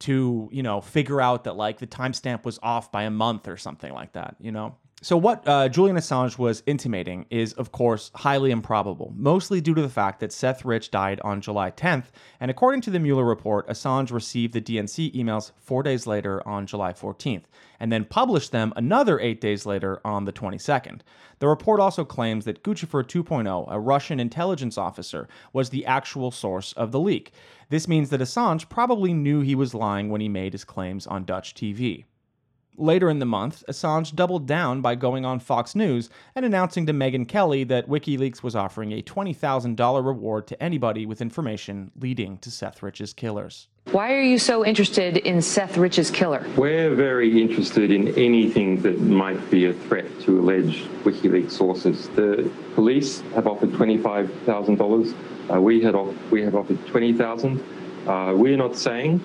to 0.00 0.48
you 0.52 0.62
know 0.62 0.80
figure 0.80 1.20
out 1.20 1.44
that 1.44 1.56
like 1.56 1.78
the 1.78 1.86
timestamp 1.86 2.44
was 2.44 2.58
off 2.62 2.90
by 2.92 3.04
a 3.04 3.10
month 3.10 3.48
or 3.48 3.56
something 3.56 3.92
like 3.92 4.12
that. 4.12 4.36
You 4.40 4.52
know. 4.52 4.76
So, 5.02 5.16
what 5.16 5.48
uh, 5.48 5.70
Julian 5.70 5.96
Assange 5.96 6.36
was 6.36 6.62
intimating 6.66 7.24
is, 7.30 7.54
of 7.54 7.72
course, 7.72 8.10
highly 8.16 8.50
improbable, 8.50 9.14
mostly 9.16 9.62
due 9.62 9.72
to 9.72 9.80
the 9.80 9.88
fact 9.88 10.20
that 10.20 10.30
Seth 10.30 10.62
Rich 10.62 10.90
died 10.90 11.22
on 11.22 11.40
July 11.40 11.70
10th. 11.70 12.08
And 12.38 12.50
according 12.50 12.82
to 12.82 12.90
the 12.90 12.98
Mueller 12.98 13.24
report, 13.24 13.66
Assange 13.66 14.12
received 14.12 14.52
the 14.52 14.60
DNC 14.60 15.14
emails 15.14 15.52
four 15.56 15.82
days 15.82 16.06
later 16.06 16.46
on 16.46 16.66
July 16.66 16.92
14th, 16.92 17.44
and 17.80 17.90
then 17.90 18.04
published 18.04 18.52
them 18.52 18.74
another 18.76 19.18
eight 19.20 19.40
days 19.40 19.64
later 19.64 20.02
on 20.04 20.26
the 20.26 20.34
22nd. 20.34 21.00
The 21.38 21.48
report 21.48 21.80
also 21.80 22.04
claims 22.04 22.44
that 22.44 22.62
Guccifer 22.62 23.02
2.0, 23.02 23.72
a 23.72 23.80
Russian 23.80 24.20
intelligence 24.20 24.76
officer, 24.76 25.30
was 25.54 25.70
the 25.70 25.86
actual 25.86 26.30
source 26.30 26.74
of 26.74 26.92
the 26.92 27.00
leak. 27.00 27.32
This 27.70 27.88
means 27.88 28.10
that 28.10 28.20
Assange 28.20 28.68
probably 28.68 29.14
knew 29.14 29.40
he 29.40 29.54
was 29.54 29.72
lying 29.72 30.10
when 30.10 30.20
he 30.20 30.28
made 30.28 30.52
his 30.52 30.64
claims 30.64 31.06
on 31.06 31.24
Dutch 31.24 31.54
TV. 31.54 32.04
Later 32.76 33.10
in 33.10 33.18
the 33.18 33.26
month, 33.26 33.62
Assange 33.68 34.14
doubled 34.14 34.46
down 34.46 34.80
by 34.80 34.94
going 34.94 35.24
on 35.26 35.38
Fox 35.40 35.74
News 35.74 36.08
and 36.34 36.44
announcing 36.46 36.86
to 36.86 36.92
Megyn 36.92 37.28
Kelly 37.28 37.64
that 37.64 37.88
WikiLeaks 37.88 38.42
was 38.42 38.56
offering 38.56 38.92
a 38.92 39.02
$20,000 39.02 40.04
reward 40.04 40.46
to 40.46 40.62
anybody 40.62 41.04
with 41.04 41.20
information 41.20 41.90
leading 42.00 42.38
to 42.38 42.50
Seth 42.50 42.82
Rich's 42.82 43.12
killers. 43.12 43.68
Why 43.92 44.14
are 44.14 44.22
you 44.22 44.38
so 44.38 44.64
interested 44.64 45.16
in 45.18 45.42
Seth 45.42 45.76
Rich's 45.76 46.10
killer? 46.10 46.46
We're 46.56 46.94
very 46.94 47.42
interested 47.42 47.90
in 47.90 48.08
anything 48.16 48.80
that 48.82 49.00
might 49.00 49.50
be 49.50 49.66
a 49.66 49.72
threat 49.72 50.06
to 50.22 50.38
alleged 50.40 50.86
WikiLeaks 51.04 51.50
sources. 51.50 52.08
The 52.10 52.50
police 52.74 53.20
have 53.34 53.46
offered 53.46 53.72
twenty-five 53.74 54.32
thousand 54.44 54.76
dollars. 54.76 55.12
Uh, 55.52 55.60
we 55.60 55.82
had 55.82 55.94
off- 55.94 56.14
we 56.30 56.40
have 56.42 56.54
offered 56.54 56.86
twenty 56.86 57.12
thousand. 57.12 57.62
Uh, 58.06 58.32
we're 58.36 58.56
not 58.56 58.76
saying 58.76 59.20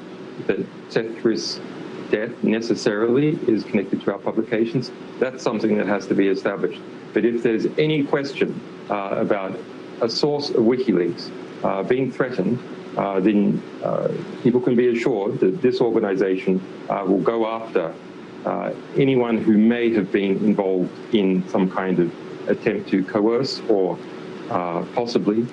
that 0.47 0.65
Seth 0.89 1.23
Rich's 1.23 1.59
death 2.11 2.43
necessarily 2.43 3.39
is 3.47 3.63
connected 3.63 4.01
to 4.01 4.13
our 4.13 4.19
publications. 4.19 4.91
That's 5.19 5.43
something 5.43 5.77
that 5.77 5.87
has 5.87 6.07
to 6.07 6.13
be 6.13 6.27
established. 6.27 6.81
But 7.13 7.25
if 7.25 7.43
there's 7.43 7.65
any 7.77 8.03
question 8.03 8.59
uh, 8.89 9.15
about 9.17 9.57
a 10.01 10.09
source 10.09 10.49
of 10.49 10.57
WikiLeaks 10.57 11.31
uh, 11.63 11.83
being 11.83 12.11
threatened, 12.11 12.59
uh, 12.97 13.19
then 13.19 13.61
uh, 13.83 14.09
people 14.43 14.61
can 14.61 14.75
be 14.75 14.87
assured 14.89 15.39
that 15.39 15.61
this 15.61 15.81
organization 15.81 16.61
uh, 16.89 17.03
will 17.05 17.21
go 17.21 17.45
after 17.45 17.93
uh, 18.45 18.73
anyone 18.95 19.37
who 19.37 19.57
may 19.57 19.93
have 19.93 20.11
been 20.11 20.37
involved 20.45 20.91
in 21.13 21.47
some 21.49 21.69
kind 21.69 21.99
of 21.99 22.49
attempt 22.49 22.89
to 22.89 23.03
coerce 23.03 23.61
or 23.67 23.97
possibly, 24.93 25.45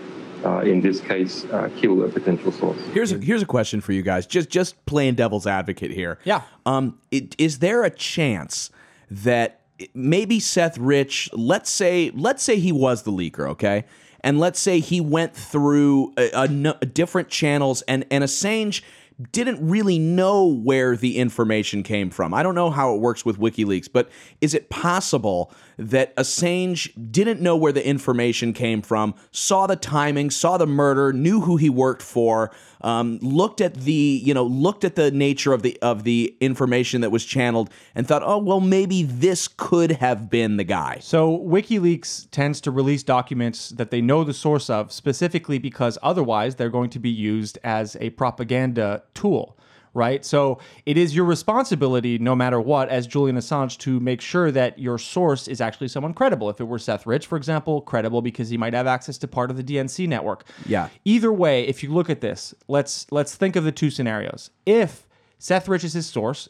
uh, 0.44 0.61
in 0.61 0.81
this 0.81 1.00
case, 1.00 1.44
uh, 1.46 1.70
kill 1.76 2.05
a 2.05 2.09
potential 2.09 2.52
source. 2.52 2.78
Here's 2.92 3.12
a, 3.12 3.18
here's 3.18 3.42
a 3.42 3.46
question 3.46 3.81
for 3.81 3.92
you 3.92 4.02
guys. 4.02 4.26
Just 4.26 4.50
just 4.50 4.85
playing 4.87 5.14
devil's 5.14 5.46
advocate 5.46 5.90
here. 5.90 6.18
Yeah. 6.24 6.42
Um. 6.66 6.98
It, 7.11 7.35
is 7.38 7.59
there 7.59 7.85
a 7.85 7.90
chance 7.90 8.70
that 9.11 9.61
maybe 9.94 10.40
Seth 10.40 10.78
Rich, 10.78 11.31
let's 11.33 11.70
say 11.70 12.11
let's 12.14 12.42
say 12.42 12.59
he 12.59 12.72
was 12.72 13.02
the 13.02 13.12
leaker, 13.12 13.48
okay, 13.50 13.85
and 14.20 14.38
let's 14.38 14.61
say 14.61 14.81
he 14.81 15.00
went 15.00 15.35
through 15.35 16.12
a, 16.16 16.31
a 16.35 16.48
no- 16.48 16.78
different 16.92 17.28
channels 17.28 17.83
and 17.83 18.05
and 18.11 18.24
Assange 18.24 18.83
didn't 19.31 19.64
really 19.66 19.98
know 19.98 20.46
where 20.46 20.96
the 20.96 21.18
information 21.18 21.83
came 21.83 22.11
from. 22.11 22.35
I 22.35 22.42
don't 22.42 22.55
know 22.55 22.70
how 22.70 22.94
it 22.94 23.00
works 23.00 23.24
with 23.24 23.38
WikiLeaks, 23.38 23.88
but 23.92 24.09
is 24.40 24.55
it 24.55 24.70
possible 24.70 25.52
that 25.76 26.14
Assange 26.16 26.92
didn't 27.11 27.40
know 27.40 27.56
where 27.56 27.72
the 27.72 27.87
information 27.87 28.52
came 28.52 28.82
from, 28.82 29.14
saw 29.30 29.66
the 29.66 29.76
timing, 29.76 30.30
saw 30.30 30.56
the 30.56 30.66
murder, 30.66 31.12
knew 31.12 31.40
who 31.40 31.56
he 31.56 31.70
worked 31.70 32.02
for, 32.02 32.50
um, 32.82 33.18
looked 33.22 33.61
at 33.61 33.74
the 33.74 34.20
you 34.24 34.35
know 34.35 34.44
looked 34.44 34.85
at 34.85 34.96
the 34.96 35.11
nature 35.11 35.52
of 35.52 35.62
the 35.62 35.78
of 35.82 36.04
the 36.04 36.37
information 36.40 37.00
that 37.00 37.11
was 37.11 37.24
channeled, 37.24 37.70
and 37.94 38.06
thought, 38.06 38.22
oh 38.24 38.38
well, 38.38 38.61
maybe 38.61 39.02
this 39.02 39.48
could 39.48 39.92
have 39.92 40.28
been 40.28 40.56
the 40.56 40.64
guy. 40.64 40.98
So, 41.00 41.38
WikiLeaks 41.38 42.28
tends 42.30 42.61
to 42.62 42.70
release 42.70 43.02
documents 43.02 43.70
that 43.70 43.90
they 43.90 44.00
know 44.00 44.24
the 44.24 44.35
source 44.35 44.68
of, 44.68 44.92
specifically 44.92 45.58
because 45.58 45.98
otherwise 46.02 46.56
they're 46.56 46.70
going 46.70 46.90
to 46.90 46.98
be 46.98 47.11
used 47.11 47.58
as 47.62 47.96
a 48.00 48.11
propaganda 48.11 49.02
tool, 49.14 49.56
right? 49.94 50.24
So, 50.24 50.59
it 50.87 50.96
is 50.96 51.14
your 51.14 51.24
responsibility, 51.24 52.18
no 52.18 52.35
matter 52.35 52.61
what, 52.61 52.88
as 52.88 53.07
Julian 53.07 53.37
Assange, 53.37 53.78
to 53.78 54.00
make 54.00 54.20
sure 54.20 54.50
that 54.50 54.78
your 54.78 54.98
source 54.98 55.48
is 55.48 55.61
actually 55.61 55.88
someone 55.88 56.14
credible. 56.14 56.50
If 56.50 56.61
it 56.61 56.64
were 56.64 56.78
Seth 56.78 57.07
Rich, 57.07 57.26
for 57.26 57.37
example, 57.37 57.81
credible 57.81 58.22
because 58.22 58.48
he 58.48 58.57
might 58.57 58.74
have 58.74 58.87
access 58.87 59.18
to 59.18 59.28
part 59.28 59.50
of 59.50 59.57
the 59.57 59.64
DNC 59.64 60.09
network. 60.09 60.44
Yeah. 60.66 60.88
Either 61.05 61.33
way, 61.33 61.66
if 61.66 61.83
you 61.83 61.92
look 61.92 62.11
at 62.11 62.20
this, 62.20 62.55
let's 62.68 63.07
let's 63.11 63.35
think 63.35 63.57
of 63.57 63.64
the 63.64 63.72
two 63.72 63.90
scenarios. 63.90 64.50
If 64.66 65.07
Seth 65.38 65.68
Rich 65.68 65.85
is 65.85 65.92
his 65.92 66.07
source, 66.07 66.48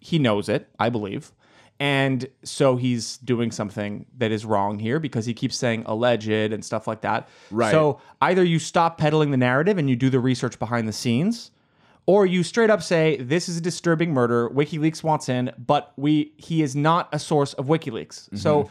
he 0.00 0.18
knows 0.18 0.48
it, 0.48 0.68
I 0.78 0.90
believe. 0.90 1.32
And 1.80 2.28
so 2.44 2.76
he's 2.76 3.16
doing 3.18 3.50
something 3.50 4.06
that 4.18 4.30
is 4.30 4.44
wrong 4.44 4.78
here 4.78 5.00
because 5.00 5.26
he 5.26 5.34
keeps 5.34 5.56
saying 5.56 5.82
alleged 5.86 6.28
and 6.28 6.64
stuff 6.64 6.86
like 6.86 7.00
that. 7.00 7.28
Right. 7.50 7.70
So 7.70 8.00
either 8.20 8.44
you 8.44 8.58
stop 8.58 8.96
peddling 8.96 9.32
the 9.32 9.36
narrative 9.36 9.76
and 9.76 9.90
you 9.90 9.96
do 9.96 10.08
the 10.08 10.20
research 10.20 10.58
behind 10.58 10.86
the 10.86 10.92
scenes, 10.92 11.50
or 12.06 12.26
you 12.26 12.42
straight 12.42 12.70
up 12.70 12.82
say 12.82 13.16
this 13.16 13.48
is 13.48 13.56
a 13.56 13.60
disturbing 13.60 14.12
murder. 14.12 14.48
WikiLeaks 14.50 15.02
wants 15.02 15.28
in, 15.28 15.52
but 15.58 15.92
we 15.96 16.32
he 16.36 16.62
is 16.62 16.76
not 16.76 17.08
a 17.12 17.18
source 17.18 17.54
of 17.54 17.66
WikiLeaks. 17.66 18.36
So 18.38 18.70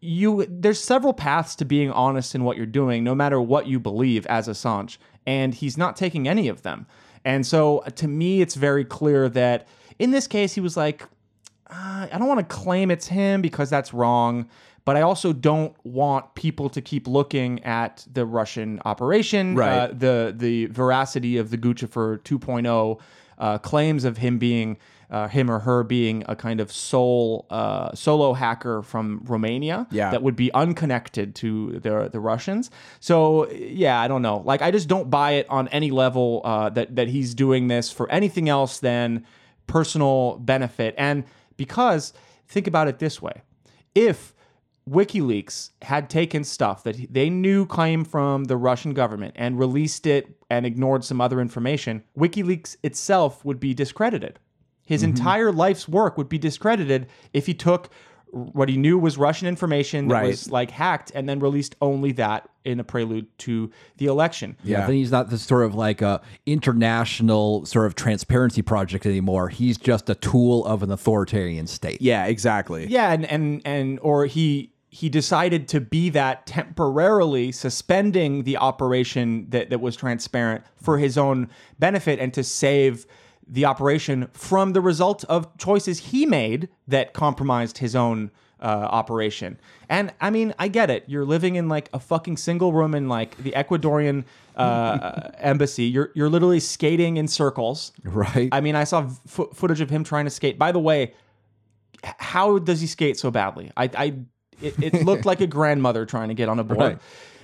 you 0.00 0.46
there's 0.48 0.80
several 0.80 1.12
paths 1.12 1.56
to 1.56 1.64
being 1.64 1.90
honest 1.90 2.34
in 2.34 2.44
what 2.44 2.56
you're 2.56 2.66
doing, 2.66 3.04
no 3.04 3.14
matter 3.14 3.40
what 3.40 3.66
you 3.66 3.78
believe 3.78 4.26
as 4.26 4.48
Assange, 4.48 4.98
and 5.26 5.54
he's 5.54 5.76
not 5.76 5.96
taking 5.96 6.28
any 6.28 6.48
of 6.48 6.62
them. 6.62 6.86
And 7.24 7.46
so 7.46 7.78
uh, 7.78 7.90
to 7.90 8.08
me, 8.08 8.40
it's 8.40 8.54
very 8.54 8.84
clear 8.84 9.28
that 9.30 9.68
in 9.98 10.10
this 10.12 10.26
case, 10.26 10.54
he 10.54 10.60
was 10.60 10.76
like, 10.76 11.02
uh, 11.68 12.06
I 12.10 12.16
don't 12.18 12.28
want 12.28 12.40
to 12.48 12.56
claim 12.56 12.90
it's 12.90 13.08
him 13.08 13.42
because 13.42 13.70
that's 13.70 13.92
wrong. 13.92 14.48
But 14.84 14.96
I 14.96 15.02
also 15.02 15.32
don't 15.32 15.74
want 15.84 16.34
people 16.34 16.70
to 16.70 16.80
keep 16.80 17.06
looking 17.06 17.62
at 17.64 18.06
the 18.10 18.24
Russian 18.24 18.80
operation, 18.84 19.54
Right. 19.54 19.76
uh, 19.78 19.86
the 19.88 20.34
the 20.36 20.66
veracity 20.66 21.36
of 21.36 21.50
the 21.50 21.58
Guccifer 21.58 22.18
2.0 22.22 22.98
uh, 23.38 23.58
claims 23.58 24.04
of 24.04 24.16
him 24.18 24.38
being 24.38 24.78
uh, 25.10 25.26
him 25.28 25.50
or 25.50 25.58
her 25.60 25.82
being 25.84 26.22
a 26.28 26.36
kind 26.36 26.60
of 26.60 26.70
sole 26.70 27.46
uh, 27.50 27.94
solo 27.94 28.34
hacker 28.34 28.82
from 28.82 29.22
Romania 29.24 29.86
Yeah. 29.90 30.10
that 30.10 30.22
would 30.22 30.36
be 30.36 30.52
unconnected 30.52 31.34
to 31.36 31.78
the 31.80 32.08
the 32.10 32.20
Russians. 32.20 32.70
So 33.00 33.50
yeah, 33.50 34.00
I 34.00 34.08
don't 34.08 34.22
know. 34.22 34.38
Like 34.44 34.60
I 34.62 34.70
just 34.70 34.88
don't 34.88 35.08
buy 35.10 35.32
it 35.32 35.46
on 35.50 35.68
any 35.68 35.90
level 35.90 36.40
uh, 36.44 36.68
that 36.70 36.96
that 36.96 37.08
he's 37.08 37.34
doing 37.34 37.68
this 37.68 37.90
for 37.92 38.10
anything 38.10 38.48
else 38.48 38.80
than 38.80 39.24
personal 39.66 40.38
benefit. 40.38 40.94
And 40.98 41.24
because 41.56 42.12
think 42.46 42.66
about 42.66 42.88
it 42.88 42.98
this 42.98 43.20
way: 43.22 43.42
if 43.94 44.34
WikiLeaks 44.88 45.70
had 45.82 46.08
taken 46.08 46.44
stuff 46.44 46.82
that 46.84 47.12
they 47.12 47.28
knew 47.28 47.66
came 47.66 48.04
from 48.04 48.44
the 48.44 48.56
Russian 48.56 48.94
government 48.94 49.34
and 49.36 49.58
released 49.58 50.06
it 50.06 50.36
and 50.50 50.64
ignored 50.64 51.04
some 51.04 51.20
other 51.20 51.40
information, 51.40 52.02
WikiLeaks 52.18 52.76
itself 52.82 53.44
would 53.44 53.60
be 53.60 53.74
discredited. 53.74 54.38
His 54.86 55.02
mm-hmm. 55.02 55.10
entire 55.10 55.52
life's 55.52 55.88
work 55.88 56.16
would 56.16 56.28
be 56.28 56.38
discredited 56.38 57.08
if 57.32 57.46
he 57.46 57.54
took 57.54 57.90
what 58.30 58.68
he 58.68 58.76
knew 58.76 58.98
was 58.98 59.16
Russian 59.16 59.48
information 59.48 60.08
that 60.08 60.14
Right. 60.14 60.26
was 60.26 60.50
like 60.50 60.70
hacked 60.70 61.12
and 61.14 61.28
then 61.28 61.40
released 61.40 61.76
only 61.80 62.12
that 62.12 62.48
in 62.64 62.78
a 62.78 62.84
prelude 62.84 63.26
to 63.38 63.70
the 63.96 64.06
election. 64.06 64.56
Yeah, 64.62 64.86
then 64.86 64.96
he's 64.96 65.10
not 65.10 65.30
this 65.30 65.42
sort 65.42 65.64
of 65.64 65.74
like 65.74 66.02
a 66.02 66.20
international 66.44 67.64
sort 67.64 67.86
of 67.86 67.94
transparency 67.94 68.60
project 68.60 69.06
anymore. 69.06 69.48
He's 69.48 69.78
just 69.78 70.10
a 70.10 70.14
tool 70.14 70.64
of 70.66 70.82
an 70.82 70.90
authoritarian 70.90 71.66
state. 71.66 72.02
Yeah, 72.02 72.26
exactly. 72.26 72.86
Yeah, 72.86 73.12
and 73.12 73.24
and 73.24 73.62
and 73.64 73.98
or 74.02 74.26
he 74.26 74.72
he 74.90 75.08
decided 75.08 75.68
to 75.68 75.80
be 75.80 76.08
that 76.10 76.46
temporarily 76.46 77.52
suspending 77.52 78.44
the 78.44 78.56
operation 78.56 79.48
that 79.50 79.70
that 79.70 79.80
was 79.80 79.96
transparent 79.96 80.64
for 80.76 80.98
his 80.98 81.18
own 81.18 81.50
benefit 81.78 82.18
and 82.18 82.32
to 82.32 82.42
save 82.42 83.06
the 83.46 83.64
operation 83.64 84.28
from 84.32 84.72
the 84.72 84.80
result 84.80 85.24
of 85.24 85.56
choices 85.58 85.98
he 85.98 86.26
made 86.26 86.68
that 86.86 87.12
compromised 87.12 87.78
his 87.78 87.96
own 87.96 88.30
uh, 88.60 88.64
operation. 88.64 89.58
And 89.88 90.12
I 90.20 90.30
mean, 90.30 90.54
I 90.58 90.68
get 90.68 90.90
it. 90.90 91.04
You're 91.06 91.24
living 91.24 91.56
in 91.56 91.68
like 91.68 91.88
a 91.92 92.00
fucking 92.00 92.36
single 92.38 92.72
room 92.72 92.94
in 92.94 93.08
like 93.08 93.36
the 93.38 93.52
Ecuadorian 93.52 94.24
uh, 94.56 95.30
embassy. 95.38 95.84
You're 95.84 96.10
you're 96.14 96.28
literally 96.28 96.60
skating 96.60 97.16
in 97.16 97.28
circles. 97.28 97.92
Right. 98.04 98.48
I 98.52 98.60
mean, 98.60 98.74
I 98.74 98.84
saw 98.84 99.08
fo- 99.26 99.50
footage 99.50 99.80
of 99.80 99.90
him 99.90 100.02
trying 100.02 100.24
to 100.24 100.30
skate. 100.30 100.58
By 100.58 100.72
the 100.72 100.80
way, 100.80 101.14
how 102.02 102.58
does 102.58 102.80
he 102.80 102.86
skate 102.86 103.18
so 103.18 103.30
badly? 103.30 103.70
I, 103.76 103.90
I 103.96 104.14
it, 104.62 104.74
it 104.82 105.04
looked 105.04 105.26
like 105.26 105.40
a 105.40 105.46
grandmother 105.58 106.06
trying 106.06 106.28
to 106.28 106.34
get 106.34 106.48
on 106.48 106.58
a 106.58 106.64
board. 106.64 106.78
Right. 106.78 106.98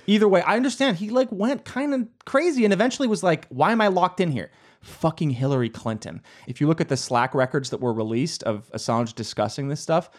Either 0.06 0.28
way, 0.28 0.42
I 0.42 0.56
understand 0.56 0.98
he 0.98 1.10
like 1.10 1.30
went 1.32 1.64
kind 1.64 1.94
of 1.94 2.06
crazy 2.26 2.64
and 2.64 2.72
eventually 2.72 3.08
was 3.08 3.22
like, 3.22 3.46
"Why 3.48 3.72
am 3.72 3.80
I 3.80 3.88
locked 3.88 4.20
in 4.20 4.30
here?" 4.30 4.50
Fucking 4.82 5.30
Hillary 5.30 5.70
Clinton. 5.70 6.22
If 6.46 6.60
you 6.60 6.66
look 6.66 6.80
at 6.80 6.88
the 6.88 6.96
Slack 6.96 7.34
records 7.34 7.70
that 7.70 7.80
were 7.80 7.92
released 7.92 8.42
of 8.42 8.70
Assange 8.72 9.14
discussing 9.14 9.68
this 9.68 9.80
stuff, 9.80 10.10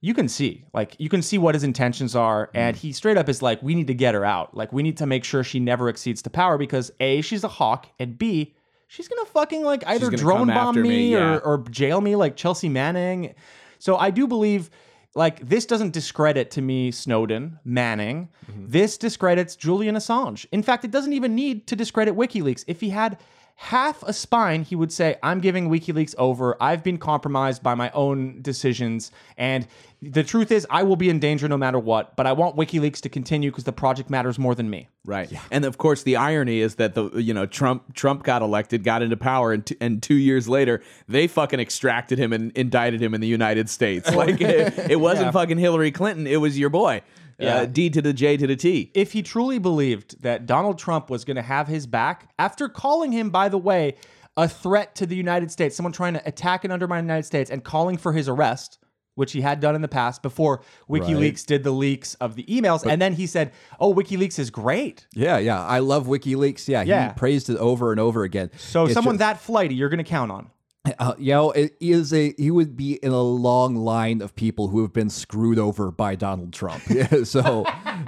you 0.00 0.14
can 0.14 0.28
see 0.28 0.64
like 0.72 0.96
you 0.98 1.08
can 1.08 1.22
see 1.22 1.38
what 1.38 1.54
his 1.54 1.62
intentions 1.62 2.16
are 2.16 2.50
and 2.54 2.76
he 2.76 2.92
straight 2.92 3.16
up 3.16 3.28
is 3.28 3.42
like 3.42 3.62
we 3.62 3.74
need 3.74 3.86
to 3.86 3.94
get 3.94 4.14
her 4.14 4.24
out 4.24 4.56
like 4.56 4.72
we 4.72 4.82
need 4.82 4.96
to 4.96 5.06
make 5.06 5.24
sure 5.24 5.44
she 5.44 5.60
never 5.60 5.88
exceeds 5.88 6.22
to 6.22 6.30
power 6.30 6.56
because 6.56 6.90
a 7.00 7.20
she's 7.20 7.44
a 7.44 7.48
hawk 7.48 7.86
and 7.98 8.18
b 8.18 8.54
she's 8.88 9.08
gonna 9.08 9.26
fucking 9.26 9.62
like 9.62 9.86
either 9.86 10.10
drone 10.10 10.48
bomb 10.48 10.80
me, 10.80 10.88
me, 10.88 11.12
yeah. 11.12 11.34
or, 11.34 11.40
or 11.40 11.58
jail 11.70 12.00
me 12.00 12.16
like 12.16 12.34
chelsea 12.34 12.68
manning 12.68 13.34
so 13.78 13.96
i 13.96 14.10
do 14.10 14.26
believe 14.26 14.70
like 15.14 15.46
this 15.48 15.66
doesn't 15.66 15.92
discredit 15.92 16.50
to 16.52 16.62
me 16.62 16.90
snowden 16.90 17.58
manning. 17.64 18.28
Mm-hmm. 18.50 18.66
This 18.68 18.96
discredits 18.96 19.56
julian 19.56 19.96
assange. 19.96 20.46
In 20.52 20.62
fact 20.62 20.84
it 20.84 20.90
doesn't 20.90 21.12
even 21.12 21.34
need 21.34 21.66
to 21.66 21.76
discredit 21.76 22.14
wikileaks. 22.16 22.64
If 22.66 22.80
he 22.80 22.90
had 22.90 23.18
half 23.64 24.02
a 24.04 24.12
spine, 24.14 24.62
he 24.62 24.74
would 24.74 24.90
say, 24.90 25.16
I'm 25.22 25.38
giving 25.38 25.68
WikiLeaks 25.68 26.14
over. 26.16 26.56
I've 26.62 26.82
been 26.82 26.96
compromised 26.96 27.62
by 27.62 27.74
my 27.74 27.90
own 27.90 28.40
decisions. 28.40 29.12
And 29.36 29.66
the 30.00 30.24
truth 30.24 30.50
is, 30.50 30.66
I 30.70 30.82
will 30.82 30.96
be 30.96 31.10
in 31.10 31.18
danger 31.18 31.46
no 31.46 31.58
matter 31.58 31.78
what, 31.78 32.16
but 32.16 32.26
I 32.26 32.32
want 32.32 32.56
WikiLeaks 32.56 33.02
to 33.02 33.10
continue 33.10 33.50
because 33.50 33.64
the 33.64 33.72
project 33.72 34.08
matters 34.08 34.38
more 34.38 34.54
than 34.54 34.70
me. 34.70 34.88
Right. 35.04 35.30
And 35.50 35.66
of 35.66 35.76
course, 35.76 36.04
the 36.04 36.16
irony 36.16 36.60
is 36.60 36.76
that 36.76 36.94
the 36.94 37.10
you 37.18 37.34
know 37.34 37.44
Trump 37.44 37.94
Trump 37.94 38.22
got 38.22 38.40
elected, 38.40 38.82
got 38.82 39.02
into 39.02 39.16
power, 39.18 39.52
and, 39.52 39.64
t- 39.66 39.76
and 39.78 40.02
two 40.02 40.14
years 40.14 40.48
later 40.48 40.82
they 41.06 41.26
fucking 41.26 41.60
extracted 41.60 42.18
him 42.18 42.32
and 42.32 42.52
indicted 42.52 43.02
him 43.02 43.12
in 43.14 43.20
the 43.20 43.26
United 43.28 43.68
States. 43.68 44.10
Like 44.14 44.40
it, 44.40 44.90
it 44.90 45.00
wasn't 45.00 45.26
Yeah. 45.26 45.30
fucking 45.32 45.58
Hillary 45.58 45.90
Clinton; 45.92 46.26
it 46.26 46.36
was 46.40 46.58
your 46.58 46.70
boy. 46.70 47.02
Yeah. 47.40 47.56
Uh, 47.56 47.64
D 47.66 47.90
to 47.90 48.02
the 48.02 48.12
J 48.12 48.36
to 48.36 48.46
the 48.46 48.56
T. 48.56 48.90
If 48.94 49.12
he 49.12 49.22
truly 49.22 49.58
believed 49.58 50.22
that 50.22 50.46
Donald 50.46 50.78
Trump 50.78 51.08
was 51.10 51.24
going 51.24 51.36
to 51.36 51.42
have 51.42 51.68
his 51.68 51.86
back, 51.86 52.30
after 52.38 52.68
calling 52.68 53.12
him, 53.12 53.30
by 53.30 53.48
the 53.48 53.58
way, 53.58 53.96
a 54.36 54.48
threat 54.48 54.94
to 54.96 55.06
the 55.06 55.16
United 55.16 55.50
States, 55.50 55.74
someone 55.76 55.92
trying 55.92 56.14
to 56.14 56.22
attack 56.26 56.64
and 56.64 56.72
undermine 56.72 57.04
the 57.04 57.08
United 57.12 57.26
States, 57.26 57.50
and 57.50 57.64
calling 57.64 57.96
for 57.96 58.12
his 58.12 58.28
arrest, 58.28 58.78
which 59.16 59.32
he 59.32 59.40
had 59.40 59.60
done 59.60 59.74
in 59.74 59.82
the 59.82 59.88
past 59.88 60.22
before 60.22 60.62
WikiLeaks 60.88 61.44
did 61.44 61.64
the 61.64 61.72
leaks 61.72 62.14
of 62.14 62.36
the 62.36 62.44
emails, 62.44 62.86
and 62.86 63.02
then 63.02 63.12
he 63.14 63.26
said, 63.26 63.52
"Oh, 63.78 63.92
WikiLeaks 63.92 64.38
is 64.38 64.50
great." 64.50 65.06
Yeah, 65.14 65.36
yeah. 65.38 65.62
I 65.64 65.80
love 65.80 66.06
WikiLeaks. 66.06 66.68
Yeah, 66.68 66.82
Yeah. 66.82 67.08
he 67.08 67.14
praised 67.14 67.50
it 67.50 67.56
over 67.58 67.90
and 67.90 68.00
over 68.00 68.22
again. 68.22 68.50
So 68.56 68.84
It's 68.84 68.94
someone 68.94 69.14
just- 69.16 69.18
that 69.20 69.40
flighty, 69.40 69.74
you're 69.74 69.88
going 69.90 69.98
to 69.98 70.04
count 70.04 70.30
on. 70.30 70.50
Uh, 70.98 71.14
you 71.18 71.32
know, 71.32 71.50
it 71.50 71.76
is 71.78 72.12
a 72.12 72.32
he 72.38 72.50
would 72.50 72.74
be 72.76 72.94
in 72.94 73.12
a 73.12 73.20
long 73.22 73.76
line 73.76 74.22
of 74.22 74.34
people 74.34 74.68
who 74.68 74.80
have 74.80 74.92
been 74.94 75.10
screwed 75.10 75.58
over 75.58 75.90
by 75.90 76.14
Donald 76.14 76.52
Trump. 76.52 76.82
Yeah, 76.90 77.24
so, 77.24 77.66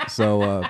so 0.09 0.43
uh, 0.43 0.69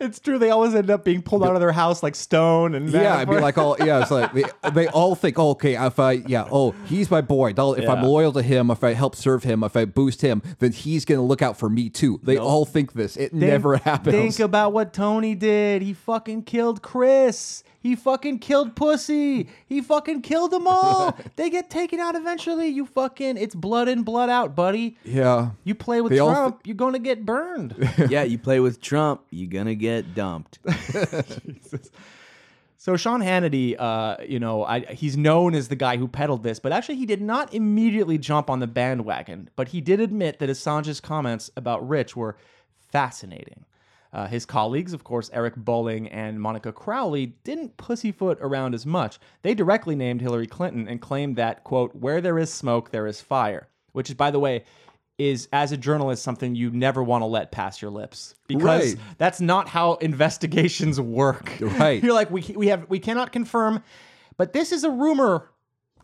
It's 0.00 0.18
true. 0.18 0.38
They 0.38 0.50
always 0.50 0.74
end 0.74 0.90
up 0.90 1.04
being 1.04 1.20
pulled 1.22 1.44
out 1.44 1.54
of 1.54 1.60
their 1.60 1.72
house 1.72 2.02
like 2.02 2.14
stone 2.14 2.74
and 2.74 2.88
yeah, 2.90 3.18
I'd 3.18 3.28
be 3.28 3.36
like, 3.40 3.58
all 3.58 3.76
yeah, 3.78 4.00
it's 4.00 4.10
like 4.10 4.32
they, 4.32 4.44
they 4.72 4.88
all 4.88 5.14
think, 5.14 5.38
oh, 5.38 5.50
okay, 5.50 5.74
if 5.76 5.98
I 5.98 6.12
yeah, 6.12 6.48
oh, 6.50 6.72
he's 6.86 7.10
my 7.10 7.20
boy. 7.20 7.52
Donald, 7.52 7.78
If 7.78 7.88
I'm 7.88 8.02
loyal 8.02 8.32
to 8.32 8.42
him, 8.42 8.70
if 8.70 8.82
I 8.82 8.94
help 8.94 9.14
serve 9.14 9.44
him, 9.44 9.62
if 9.62 9.76
I 9.76 9.84
boost 9.84 10.22
him, 10.22 10.42
then 10.60 10.72
he's 10.72 11.04
gonna 11.04 11.22
look 11.22 11.42
out 11.42 11.58
for 11.58 11.68
me 11.68 11.90
too. 11.90 12.20
They 12.22 12.38
all 12.38 12.64
think 12.64 12.94
this. 12.94 13.16
It 13.18 13.34
never 13.34 13.76
happens. 13.84 14.16
Think 14.16 14.38
about 14.40 14.72
what 14.72 14.94
Tony 14.94 15.34
did. 15.34 15.82
He 15.82 15.92
fucking 15.92 16.44
killed 16.44 16.80
Chris. 16.80 17.62
He 17.84 17.96
fucking 17.96 18.38
killed 18.38 18.76
Pussy. 18.76 19.46
He 19.66 19.82
fucking 19.82 20.22
killed 20.22 20.52
them 20.52 20.66
all. 20.66 21.14
they 21.36 21.50
get 21.50 21.68
taken 21.68 22.00
out 22.00 22.14
eventually. 22.14 22.68
You 22.68 22.86
fucking, 22.86 23.36
it's 23.36 23.54
blood 23.54 23.88
in, 23.88 24.04
blood 24.04 24.30
out, 24.30 24.56
buddy. 24.56 24.96
yeah, 25.04 25.50
You 25.64 25.74
play 25.74 26.00
with 26.00 26.10
They 26.10 26.18
all 26.18 26.32
Trump, 26.32 26.60
you're 26.64 26.76
gonna 26.76 26.98
get 26.98 27.26
burned. 27.26 27.76
yeah, 28.08 28.22
you 28.22 28.38
play 28.38 28.58
with 28.58 28.80
Trump, 28.80 29.20
you're 29.28 29.50
gonna 29.50 29.74
get 29.74 30.14
dumped. 30.14 30.60
So 32.76 32.98
Sean 32.98 33.22
Hannity, 33.22 33.76
uh, 33.78 34.16
you 34.28 34.38
know, 34.38 34.62
I, 34.62 34.80
he's 34.80 35.16
known 35.16 35.54
as 35.54 35.68
the 35.68 35.76
guy 35.76 35.96
who 35.96 36.06
peddled 36.06 36.42
this, 36.42 36.58
but 36.58 36.70
actually 36.70 36.96
he 36.96 37.06
did 37.06 37.22
not 37.22 37.54
immediately 37.54 38.18
jump 38.18 38.50
on 38.50 38.60
the 38.60 38.66
bandwagon. 38.66 39.48
But 39.56 39.68
he 39.68 39.80
did 39.80 40.00
admit 40.00 40.38
that 40.38 40.50
Assange's 40.50 41.00
comments 41.00 41.50
about 41.56 41.88
Rich 41.88 42.14
were 42.14 42.36
fascinating. 42.92 43.64
Uh, 44.14 44.28
his 44.28 44.46
colleagues, 44.46 44.92
of 44.92 45.02
course, 45.02 45.28
Eric 45.32 45.56
Bolling 45.56 46.06
and 46.08 46.40
Monica 46.40 46.72
Crowley, 46.72 47.34
didn't 47.42 47.76
pussyfoot 47.76 48.38
around 48.40 48.72
as 48.72 48.86
much. 48.86 49.18
They 49.42 49.54
directly 49.54 49.96
named 49.96 50.20
Hillary 50.20 50.46
Clinton 50.46 50.86
and 50.86 51.00
claimed 51.00 51.34
that, 51.36 51.64
quote, 51.64 51.94
where 51.96 52.20
there 52.20 52.38
is 52.38 52.52
smoke, 52.52 52.92
there 52.92 53.08
is 53.08 53.20
fire, 53.20 53.66
which 53.90 54.08
is, 54.10 54.14
by 54.14 54.30
the 54.30 54.38
way, 54.38 54.62
is 55.18 55.48
as 55.52 55.72
a 55.72 55.76
journalist 55.76 56.22
something 56.22 56.54
you 56.54 56.70
never 56.70 57.02
want 57.02 57.22
to 57.22 57.26
let 57.26 57.50
pass 57.52 57.82
your 57.82 57.90
lips 57.90 58.34
because 58.48 58.94
Right. 58.94 59.04
that's 59.18 59.40
not 59.40 59.68
how 59.68 59.94
investigations 59.94 61.00
work. 61.00 61.52
Right. 61.60 62.00
You're 62.02 62.14
like 62.14 62.30
we 62.30 62.42
we 62.56 62.66
have 62.68 62.88
we 62.88 62.98
cannot 62.98 63.30
confirm, 63.32 63.82
but 64.36 64.52
this 64.52 64.72
is 64.72 64.82
a 64.82 64.90
rumor 64.90 65.50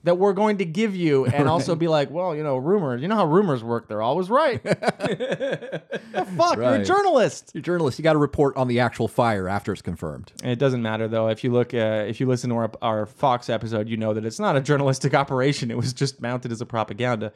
that 0.04 0.16
we're 0.16 0.32
going 0.32 0.58
to 0.58 0.64
give 0.64 0.96
you, 0.96 1.26
and 1.34 1.48
also 1.48 1.74
be 1.74 1.88
like, 1.88 2.10
well, 2.10 2.34
you 2.34 2.42
know, 2.42 2.56
rumors. 2.56 3.02
You 3.02 3.08
know 3.08 3.16
how 3.16 3.26
rumors 3.26 3.62
work; 3.62 3.88
they're 3.88 4.02
always 4.02 4.30
right. 4.30 4.62
the 4.64 6.26
fuck, 6.36 6.56
you're 6.56 6.64
a 6.64 6.78
Right. 6.78 6.86
journalist. 6.86 7.50
you're 7.54 7.60
a 7.60 7.62
journalist. 7.62 7.98
You 7.98 8.02
got 8.02 8.12
to 8.14 8.18
report 8.18 8.56
on 8.56 8.68
the 8.68 8.80
actual 8.80 9.08
fire 9.08 9.48
after 9.48 9.72
it's 9.72 9.82
confirmed. 9.82 10.32
It 10.42 10.58
doesn't 10.58 10.82
matter 10.82 11.08
though. 11.08 11.28
If 11.28 11.44
you 11.44 11.52
look, 11.52 11.74
uh, 11.74 12.04
if 12.08 12.20
you 12.20 12.26
listen 12.26 12.50
to 12.50 12.56
our, 12.56 12.70
our 12.82 13.06
Fox 13.06 13.48
episode, 13.50 13.88
you 13.88 13.96
know 13.96 14.14
that 14.14 14.24
it's 14.24 14.38
not 14.40 14.56
a 14.56 14.60
journalistic 14.60 15.14
operation. 15.22 15.70
It 15.70 15.76
was 15.76 15.92
just 15.92 16.20
mounted 16.20 16.52
as 16.52 16.60
a 16.60 16.66
propaganda 16.66 17.32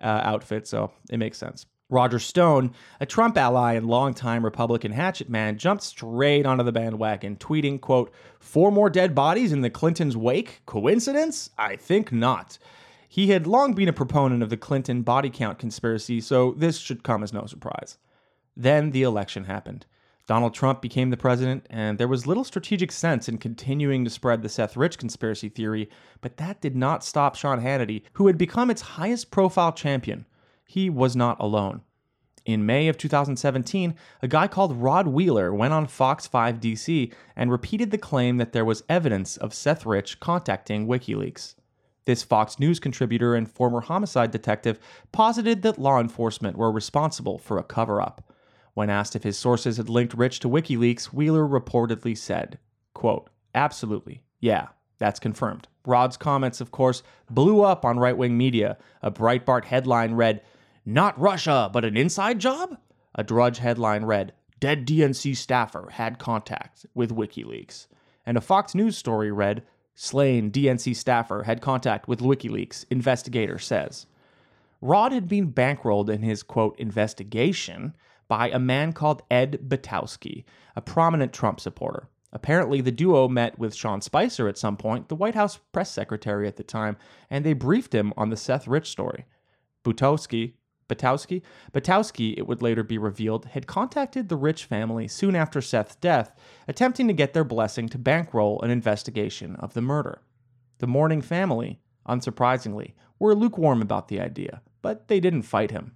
uh, 0.00 0.06
outfit, 0.24 0.66
so 0.66 0.90
it 1.10 1.18
makes 1.18 1.38
sense. 1.38 1.66
Roger 1.90 2.18
Stone, 2.18 2.74
a 3.00 3.06
Trump 3.06 3.38
ally 3.38 3.72
and 3.72 3.86
longtime 3.86 4.44
Republican 4.44 4.92
hatchet 4.92 5.30
man, 5.30 5.56
jumped 5.56 5.82
straight 5.82 6.44
onto 6.44 6.62
the 6.62 6.72
bandwagon, 6.72 7.36
tweeting, 7.36 7.80
quote, 7.80 8.12
four 8.38 8.70
more 8.70 8.90
dead 8.90 9.14
bodies 9.14 9.52
in 9.52 9.62
the 9.62 9.70
Clintons' 9.70 10.16
wake? 10.16 10.60
Coincidence? 10.66 11.48
I 11.56 11.76
think 11.76 12.12
not. 12.12 12.58
He 13.08 13.28
had 13.28 13.46
long 13.46 13.72
been 13.72 13.88
a 13.88 13.94
proponent 13.94 14.42
of 14.42 14.50
the 14.50 14.58
Clinton 14.58 15.00
body 15.00 15.30
count 15.30 15.58
conspiracy, 15.58 16.20
so 16.20 16.52
this 16.58 16.76
should 16.76 17.02
come 17.02 17.22
as 17.22 17.32
no 17.32 17.46
surprise. 17.46 17.96
Then 18.54 18.90
the 18.90 19.02
election 19.02 19.44
happened. 19.44 19.86
Donald 20.26 20.52
Trump 20.52 20.82
became 20.82 21.08
the 21.08 21.16
president, 21.16 21.66
and 21.70 21.96
there 21.96 22.06
was 22.06 22.26
little 22.26 22.44
strategic 22.44 22.92
sense 22.92 23.30
in 23.30 23.38
continuing 23.38 24.04
to 24.04 24.10
spread 24.10 24.42
the 24.42 24.50
Seth 24.50 24.76
Rich 24.76 24.98
conspiracy 24.98 25.48
theory, 25.48 25.88
but 26.20 26.36
that 26.36 26.60
did 26.60 26.76
not 26.76 27.02
stop 27.02 27.34
Sean 27.34 27.62
Hannity, 27.62 28.02
who 28.12 28.26
had 28.26 28.36
become 28.36 28.70
its 28.70 28.82
highest 28.82 29.30
profile 29.30 29.72
champion. 29.72 30.26
He 30.68 30.90
was 30.90 31.16
not 31.16 31.40
alone. 31.40 31.80
In 32.44 32.66
May 32.66 32.88
of 32.88 32.98
2017, 32.98 33.94
a 34.20 34.28
guy 34.28 34.46
called 34.46 34.76
Rod 34.76 35.08
Wheeler 35.08 35.52
went 35.52 35.72
on 35.72 35.86
Fox 35.86 36.26
5 36.26 36.60
DC 36.60 37.10
and 37.34 37.50
repeated 37.50 37.90
the 37.90 37.96
claim 37.96 38.36
that 38.36 38.52
there 38.52 38.66
was 38.66 38.84
evidence 38.86 39.38
of 39.38 39.54
Seth 39.54 39.86
Rich 39.86 40.20
contacting 40.20 40.86
WikiLeaks. 40.86 41.54
This 42.04 42.22
Fox 42.22 42.58
News 42.58 42.80
contributor 42.80 43.34
and 43.34 43.50
former 43.50 43.80
homicide 43.80 44.30
detective 44.30 44.78
posited 45.10 45.62
that 45.62 45.78
law 45.78 45.98
enforcement 45.98 46.58
were 46.58 46.70
responsible 46.70 47.38
for 47.38 47.56
a 47.56 47.64
cover 47.64 48.02
up. 48.02 48.30
When 48.74 48.90
asked 48.90 49.16
if 49.16 49.22
his 49.22 49.38
sources 49.38 49.78
had 49.78 49.88
linked 49.88 50.12
Rich 50.12 50.40
to 50.40 50.50
WikiLeaks, 50.50 51.06
Wheeler 51.06 51.48
reportedly 51.48 52.16
said, 52.16 52.58
quote, 52.92 53.30
Absolutely. 53.54 54.22
Yeah, 54.38 54.68
that's 54.98 55.18
confirmed. 55.18 55.66
Rod's 55.86 56.18
comments, 56.18 56.60
of 56.60 56.70
course, 56.70 57.02
blew 57.30 57.62
up 57.62 57.84
on 57.84 57.98
right 57.98 58.16
wing 58.16 58.36
media. 58.36 58.76
A 59.02 59.10
Breitbart 59.10 59.64
headline 59.64 60.12
read, 60.12 60.42
Not 60.90 61.20
Russia, 61.20 61.68
but 61.70 61.84
an 61.84 61.98
inside 61.98 62.38
job? 62.38 62.78
A 63.14 63.22
Drudge 63.22 63.58
headline 63.58 64.06
read, 64.06 64.32
Dead 64.58 64.86
DNC 64.86 65.36
staffer 65.36 65.90
had 65.92 66.18
contact 66.18 66.86
with 66.94 67.14
WikiLeaks. 67.14 67.88
And 68.24 68.38
a 68.38 68.40
Fox 68.40 68.74
News 68.74 68.96
story 68.96 69.30
read, 69.30 69.64
Slain 69.94 70.50
DNC 70.50 70.96
staffer 70.96 71.42
had 71.42 71.60
contact 71.60 72.08
with 72.08 72.20
WikiLeaks, 72.20 72.86
investigator 72.88 73.58
says. 73.58 74.06
Rod 74.80 75.12
had 75.12 75.28
been 75.28 75.52
bankrolled 75.52 76.08
in 76.08 76.22
his 76.22 76.42
quote 76.42 76.78
investigation 76.80 77.94
by 78.26 78.48
a 78.48 78.58
man 78.58 78.94
called 78.94 79.22
Ed 79.30 79.68
Butowsky, 79.68 80.44
a 80.74 80.80
prominent 80.80 81.34
Trump 81.34 81.60
supporter. 81.60 82.08
Apparently, 82.32 82.80
the 82.80 82.90
duo 82.90 83.28
met 83.28 83.58
with 83.58 83.74
Sean 83.74 84.00
Spicer 84.00 84.48
at 84.48 84.56
some 84.56 84.78
point, 84.78 85.10
the 85.10 85.16
White 85.16 85.34
House 85.34 85.58
press 85.70 85.90
secretary 85.90 86.48
at 86.48 86.56
the 86.56 86.64
time, 86.64 86.96
and 87.28 87.44
they 87.44 87.52
briefed 87.52 87.94
him 87.94 88.14
on 88.16 88.30
the 88.30 88.38
Seth 88.38 88.66
Rich 88.66 88.88
story. 88.88 89.26
Butowsky, 89.84 90.54
Butowsky, 90.88 91.42
Butowsky, 91.72 92.34
it 92.36 92.46
would 92.46 92.62
later 92.62 92.82
be 92.82 92.98
revealed, 92.98 93.46
had 93.46 93.66
contacted 93.66 94.28
the 94.28 94.36
Rich 94.36 94.64
family 94.64 95.06
soon 95.06 95.36
after 95.36 95.60
Seth's 95.60 95.96
death, 95.96 96.34
attempting 96.66 97.06
to 97.08 97.14
get 97.14 97.34
their 97.34 97.44
blessing 97.44 97.88
to 97.90 97.98
bankroll 97.98 98.60
an 98.62 98.70
investigation 98.70 99.54
of 99.56 99.74
the 99.74 99.82
murder. 99.82 100.22
The 100.78 100.86
mourning 100.86 101.22
family, 101.22 101.80
unsurprisingly, 102.08 102.94
were 103.18 103.34
lukewarm 103.34 103.82
about 103.82 104.08
the 104.08 104.20
idea, 104.20 104.62
but 104.80 105.08
they 105.08 105.20
didn't 105.20 105.42
fight 105.42 105.70
him. 105.70 105.92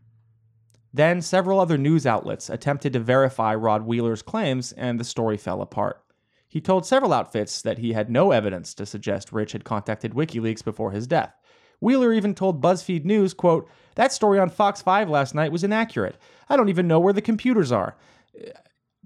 Then 0.93 1.23
several 1.23 1.59
other 1.59 1.79
news 1.79 2.07
outlets 2.07 2.51
attempted 2.51 2.93
to 2.93 3.01
verify 3.01 3.55
Rod 3.55 3.87
Wheeler's 3.87 4.21
claims, 4.23 4.73
and 4.73 5.01
the 5.01 5.05
story 5.05 5.39
fell 5.39 5.63
apart. 5.63 6.05
He 6.47 6.61
told 6.61 6.85
several 6.85 7.15
outfits 7.15 7.63
that 7.63 7.79
he 7.79 7.95
had 7.95 8.11
no 8.11 8.31
evidence 8.31 8.75
to 8.75 8.85
suggest 8.85 9.33
Rich 9.33 9.53
had 9.53 9.65
contacted 9.65 10.13
WikiLeaks 10.13 10.63
before 10.63 10.91
his 10.91 11.07
death. 11.07 11.35
Wheeler 11.83 12.13
even 12.13 12.35
told 12.35 12.63
BuzzFeed 12.63 13.05
News, 13.05 13.35
quote, 13.35 13.69
That 13.97 14.13
story 14.13 14.39
on 14.39 14.49
Fox 14.49 14.81
5 14.81 15.11
last 15.11 15.35
night 15.35 15.51
was 15.51 15.65
inaccurate. 15.65 16.17
I 16.49 16.57
don't 16.57 16.69
even 16.69 16.87
know 16.87 17.01
where 17.01 17.13
the 17.13 17.21
computers 17.21 17.73
are. 17.73 17.97
Uh, 18.39 18.51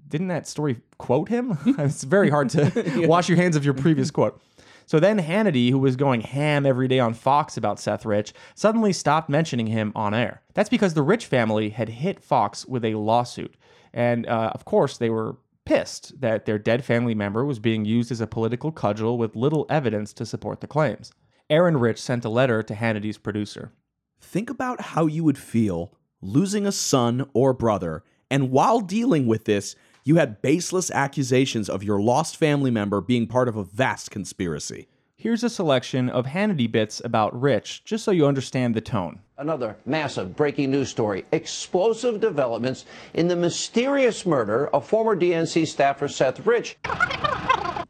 Didn't 0.07 0.27
that 0.27 0.47
story 0.47 0.77
quote 0.99 1.27
him? 1.27 1.57
it's 1.65 2.03
very 2.03 2.29
hard 2.29 2.49
to 2.51 2.71
wash 3.07 3.27
your 3.27 3.37
hands 3.37 3.55
of 3.55 3.65
your 3.65 3.73
previous 3.73 4.11
quote. 4.11 4.39
So 4.85 4.99
then 5.01 5.19
Hannity, 5.19 5.71
who 5.71 5.79
was 5.79 5.95
going 5.95 6.21
ham 6.21 6.65
every 6.65 6.87
day 6.87 6.99
on 6.99 7.13
Fox 7.13 7.57
about 7.57 7.79
Seth 7.79 8.05
Rich, 8.05 8.33
suddenly 8.55 8.93
stopped 8.93 9.27
mentioning 9.27 9.67
him 9.67 9.91
on 9.95 10.13
air. 10.13 10.43
That's 10.53 10.69
because 10.69 10.93
the 10.93 11.01
Rich 11.01 11.25
family 11.25 11.71
had 11.71 11.89
hit 11.89 12.21
Fox 12.21 12.65
with 12.65 12.85
a 12.85 12.93
lawsuit. 12.93 13.55
And 13.91 14.27
uh, 14.27 14.51
of 14.53 14.65
course, 14.65 14.97
they 14.97 15.09
were 15.09 15.35
pissed 15.65 16.21
that 16.21 16.45
their 16.45 16.59
dead 16.59 16.85
family 16.85 17.15
member 17.15 17.43
was 17.43 17.59
being 17.59 17.83
used 17.83 18.11
as 18.11 18.21
a 18.21 18.27
political 18.27 18.71
cudgel 18.71 19.17
with 19.17 19.35
little 19.35 19.65
evidence 19.67 20.13
to 20.13 20.25
support 20.25 20.61
the 20.61 20.67
claims. 20.67 21.11
Aaron 21.49 21.77
Rich 21.77 22.01
sent 22.01 22.25
a 22.25 22.29
letter 22.29 22.61
to 22.61 22.75
Hannity's 22.75 23.17
producer. 23.17 23.71
Think 24.19 24.49
about 24.49 24.81
how 24.81 25.05
you 25.05 25.23
would 25.23 25.37
feel 25.37 25.93
losing 26.21 26.67
a 26.67 26.73
son 26.73 27.25
or 27.33 27.53
brother, 27.53 28.03
and 28.29 28.51
while 28.51 28.81
dealing 28.81 29.27
with 29.27 29.45
this, 29.45 29.73
you 30.03 30.17
had 30.17 30.41
baseless 30.41 30.91
accusations 30.91 31.69
of 31.69 31.83
your 31.83 32.01
lost 32.01 32.35
family 32.35 32.69
member 32.69 32.99
being 32.99 33.27
part 33.27 33.47
of 33.47 33.55
a 33.55 33.63
vast 33.63 34.11
conspiracy. 34.11 34.87
Here's 35.15 35.41
a 35.41 35.49
selection 35.49 36.09
of 36.09 36.25
Hannity 36.25 36.69
bits 36.69 37.01
about 37.05 37.39
Rich, 37.39 37.85
just 37.85 38.03
so 38.03 38.11
you 38.11 38.27
understand 38.27 38.75
the 38.75 38.81
tone. 38.81 39.21
Another 39.37 39.77
massive 39.85 40.35
breaking 40.35 40.71
news 40.71 40.89
story. 40.89 41.23
Explosive 41.31 42.19
developments 42.19 42.83
in 43.13 43.29
the 43.29 43.35
mysterious 43.37 44.25
murder 44.25 44.67
of 44.67 44.85
former 44.85 45.15
DNC 45.15 45.65
staffer 45.65 46.09
Seth 46.09 46.45
Rich. 46.45 46.77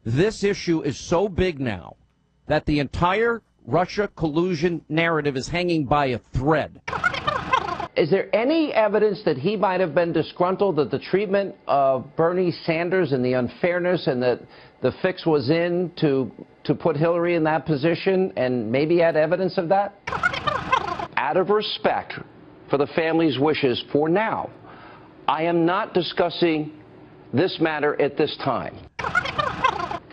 This 0.04 0.44
issue 0.44 0.80
is 0.82 0.96
so 0.96 1.28
big 1.28 1.58
now 1.58 1.96
that 2.48 2.66
the 2.66 2.80
entire 2.80 3.42
Russia 3.66 4.08
collusion 4.16 4.82
narrative 4.88 5.36
is 5.36 5.48
hanging 5.48 5.84
by 5.84 6.06
a 6.06 6.18
thread. 6.34 6.80
Is 7.96 8.10
there 8.10 8.34
any 8.34 8.72
evidence 8.72 9.22
that 9.24 9.36
he 9.36 9.56
might 9.56 9.80
have 9.80 9.94
been 9.94 10.12
disgruntled 10.12 10.78
at 10.78 10.90
the 10.90 11.00
treatment 11.00 11.54
of 11.66 12.04
Bernie 12.16 12.52
Sanders 12.64 13.12
and 13.12 13.24
the 13.24 13.32
unfairness 13.32 14.06
and 14.06 14.22
that 14.22 14.40
the 14.82 14.92
fix 15.02 15.26
was 15.26 15.50
in 15.50 15.90
to, 15.96 16.30
to 16.64 16.74
put 16.74 16.96
Hillary 16.96 17.34
in 17.34 17.42
that 17.44 17.66
position 17.66 18.32
and 18.36 18.70
maybe 18.70 18.98
had 18.98 19.16
evidence 19.16 19.58
of 19.58 19.68
that? 19.70 19.94
Out 21.16 21.36
of 21.36 21.50
respect 21.50 22.14
for 22.70 22.78
the 22.78 22.86
family's 22.94 23.38
wishes 23.38 23.82
for 23.92 24.08
now, 24.08 24.48
I 25.26 25.42
am 25.42 25.66
not 25.66 25.92
discussing 25.92 26.72
this 27.34 27.58
matter 27.60 28.00
at 28.00 28.16
this 28.16 28.36
time. 28.44 28.87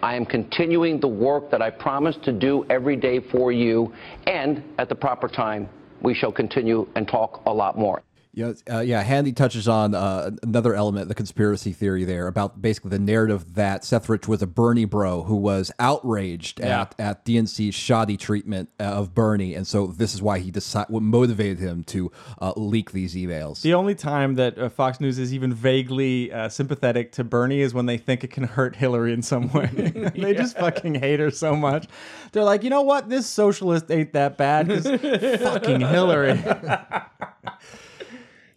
I 0.05 0.13
am 0.13 0.23
continuing 0.23 0.99
the 0.99 1.07
work 1.07 1.49
that 1.49 1.63
I 1.63 1.71
promised 1.71 2.21
to 2.25 2.31
do 2.31 2.63
every 2.69 2.95
day 2.95 3.19
for 3.31 3.51
you, 3.51 3.91
and 4.27 4.63
at 4.77 4.87
the 4.87 4.93
proper 4.93 5.27
time, 5.27 5.67
we 5.99 6.13
shall 6.13 6.31
continue 6.31 6.87
and 6.95 7.07
talk 7.07 7.41
a 7.47 7.51
lot 7.51 7.75
more. 7.75 8.03
Yeah, 8.35 8.51
uh, 8.69 8.81
yeah. 8.81 9.03
Hannity 9.03 9.35
touches 9.35 9.67
on 9.67 9.95
uh, 9.95 10.31
another 10.43 10.75
element, 10.75 11.07
the 11.07 11.15
conspiracy 11.15 11.71
theory 11.71 12.03
there 12.03 12.27
about 12.27 12.61
basically 12.61 12.89
the 12.89 12.99
narrative 12.99 13.55
that 13.55 13.85
Seth 13.85 14.09
Rich 14.09 14.27
was 14.27 14.41
a 14.41 14.47
Bernie 14.47 14.85
bro 14.85 15.23
who 15.23 15.37
was 15.37 15.71
outraged 15.79 16.59
at, 16.59 16.93
at 16.99 17.23
DNC's 17.23 17.73
shoddy 17.73 18.17
treatment 18.17 18.69
uh, 18.79 18.83
of 18.83 19.15
Bernie, 19.15 19.55
and 19.55 19.65
so 19.65 19.87
this 19.87 20.13
is 20.13 20.21
why 20.21 20.39
he 20.39 20.51
decided 20.51 20.91
what 20.91 21.01
motivated 21.01 21.59
him 21.59 21.83
to 21.85 22.11
uh, 22.41 22.51
leak 22.57 22.91
these 22.91 23.15
emails. 23.15 23.61
The 23.61 23.73
only 23.73 23.95
time 23.95 24.35
that 24.35 24.57
uh, 24.57 24.67
Fox 24.67 24.99
News 24.99 25.17
is 25.17 25.33
even 25.33 25.53
vaguely 25.53 26.31
uh, 26.31 26.49
sympathetic 26.49 27.13
to 27.13 27.23
Bernie 27.23 27.61
is 27.61 27.73
when 27.73 27.85
they 27.85 27.97
think 27.97 28.25
it 28.25 28.31
can 28.31 28.43
hurt 28.43 28.75
Hillary 28.75 29.13
in 29.13 29.21
some 29.21 29.51
way. 29.51 29.67
they 30.15 30.33
just 30.33 30.57
fucking 30.57 30.95
hate 30.95 31.19
her 31.21 31.31
so 31.31 31.55
much. 31.55 31.87
They're 32.31 32.43
like, 32.43 32.63
you 32.63 32.69
know 32.69 32.81
what? 32.81 33.07
This 33.09 33.27
socialist 33.27 33.89
ain't 33.89 34.13
that 34.13 34.37
bad 34.37 34.67
because 34.67 34.85
fucking 35.41 35.79
Hillary. 35.79 36.43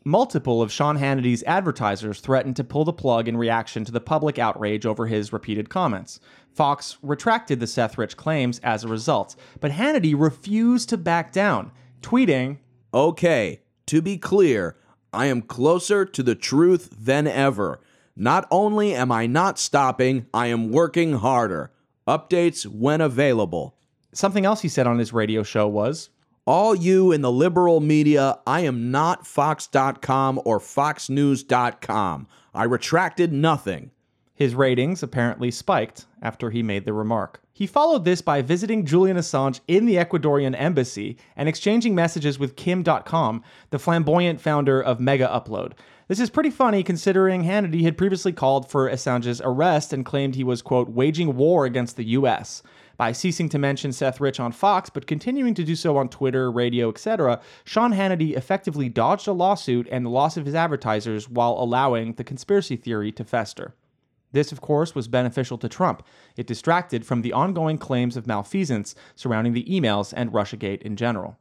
Multiple 0.08 0.62
of 0.62 0.72
Sean 0.72 0.96
Hannity's 0.96 1.42
advertisers 1.42 2.20
threatened 2.20 2.56
to 2.56 2.64
pull 2.64 2.86
the 2.86 2.94
plug 2.94 3.28
in 3.28 3.36
reaction 3.36 3.84
to 3.84 3.92
the 3.92 4.00
public 4.00 4.38
outrage 4.38 4.86
over 4.86 5.06
his 5.06 5.34
repeated 5.34 5.68
comments. 5.68 6.18
Fox 6.50 6.96
retracted 7.02 7.60
the 7.60 7.66
Seth 7.66 7.98
Rich 7.98 8.16
claims 8.16 8.58
as 8.60 8.82
a 8.82 8.88
result, 8.88 9.36
but 9.60 9.72
Hannity 9.72 10.14
refused 10.18 10.88
to 10.88 10.96
back 10.96 11.30
down, 11.30 11.72
tweeting, 12.00 12.56
Okay, 12.94 13.60
to 13.84 14.00
be 14.00 14.16
clear, 14.16 14.78
I 15.12 15.26
am 15.26 15.42
closer 15.42 16.06
to 16.06 16.22
the 16.22 16.34
truth 16.34 16.88
than 16.98 17.26
ever. 17.26 17.78
Not 18.16 18.48
only 18.50 18.94
am 18.94 19.12
I 19.12 19.26
not 19.26 19.58
stopping, 19.58 20.24
I 20.32 20.46
am 20.46 20.72
working 20.72 21.18
harder. 21.18 21.70
Updates 22.06 22.64
when 22.64 23.02
available. 23.02 23.76
Something 24.14 24.46
else 24.46 24.62
he 24.62 24.68
said 24.70 24.86
on 24.86 24.98
his 24.98 25.12
radio 25.12 25.42
show 25.42 25.68
was, 25.68 26.08
All 26.48 26.74
you 26.74 27.12
in 27.12 27.20
the 27.20 27.30
liberal 27.30 27.78
media, 27.78 28.38
I 28.46 28.60
am 28.60 28.90
not 28.90 29.26
Fox.com 29.26 30.40
or 30.46 30.58
FoxNews.com. 30.58 32.26
I 32.54 32.64
retracted 32.64 33.34
nothing. 33.34 33.90
His 34.34 34.54
ratings 34.54 35.02
apparently 35.02 35.50
spiked 35.50 36.06
after 36.22 36.48
he 36.48 36.62
made 36.62 36.86
the 36.86 36.94
remark. 36.94 37.42
He 37.52 37.66
followed 37.66 38.06
this 38.06 38.22
by 38.22 38.40
visiting 38.40 38.86
Julian 38.86 39.18
Assange 39.18 39.60
in 39.68 39.84
the 39.84 39.96
Ecuadorian 39.96 40.58
embassy 40.58 41.18
and 41.36 41.50
exchanging 41.50 41.94
messages 41.94 42.38
with 42.38 42.56
Kim 42.56 42.82
Dotcom, 42.82 43.42
the 43.68 43.78
flamboyant 43.78 44.40
founder 44.40 44.80
of 44.80 45.00
Megaupload. 45.00 45.72
This 46.06 46.18
is 46.18 46.30
pretty 46.30 46.48
funny 46.48 46.82
considering 46.82 47.42
Hannity 47.42 47.82
had 47.82 47.98
previously 47.98 48.32
called 48.32 48.70
for 48.70 48.88
Assange's 48.88 49.42
arrest 49.44 49.92
and 49.92 50.02
claimed 50.02 50.34
he 50.34 50.44
was, 50.44 50.62
quote, 50.62 50.88
waging 50.88 51.36
war 51.36 51.66
against 51.66 51.98
the 51.98 52.06
US. 52.06 52.62
By 52.98 53.12
ceasing 53.12 53.48
to 53.50 53.60
mention 53.60 53.92
Seth 53.92 54.20
Rich 54.20 54.40
on 54.40 54.50
Fox, 54.50 54.90
but 54.90 55.06
continuing 55.06 55.54
to 55.54 55.62
do 55.62 55.76
so 55.76 55.96
on 55.96 56.08
Twitter, 56.08 56.50
radio, 56.50 56.88
etc., 56.88 57.40
Sean 57.62 57.92
Hannity 57.92 58.36
effectively 58.36 58.88
dodged 58.88 59.28
a 59.28 59.32
lawsuit 59.32 59.86
and 59.92 60.04
the 60.04 60.10
loss 60.10 60.36
of 60.36 60.44
his 60.44 60.56
advertisers 60.56 61.28
while 61.28 61.52
allowing 61.52 62.14
the 62.14 62.24
conspiracy 62.24 62.74
theory 62.74 63.12
to 63.12 63.22
fester. 63.22 63.76
This, 64.32 64.50
of 64.50 64.60
course, 64.60 64.96
was 64.96 65.06
beneficial 65.06 65.58
to 65.58 65.68
Trump. 65.68 66.02
It 66.36 66.48
distracted 66.48 67.06
from 67.06 67.22
the 67.22 67.32
ongoing 67.32 67.78
claims 67.78 68.16
of 68.16 68.26
malfeasance 68.26 68.96
surrounding 69.14 69.52
the 69.52 69.64
emails 69.66 70.12
and 70.16 70.32
Russiagate 70.32 70.82
in 70.82 70.96
general. 70.96 71.38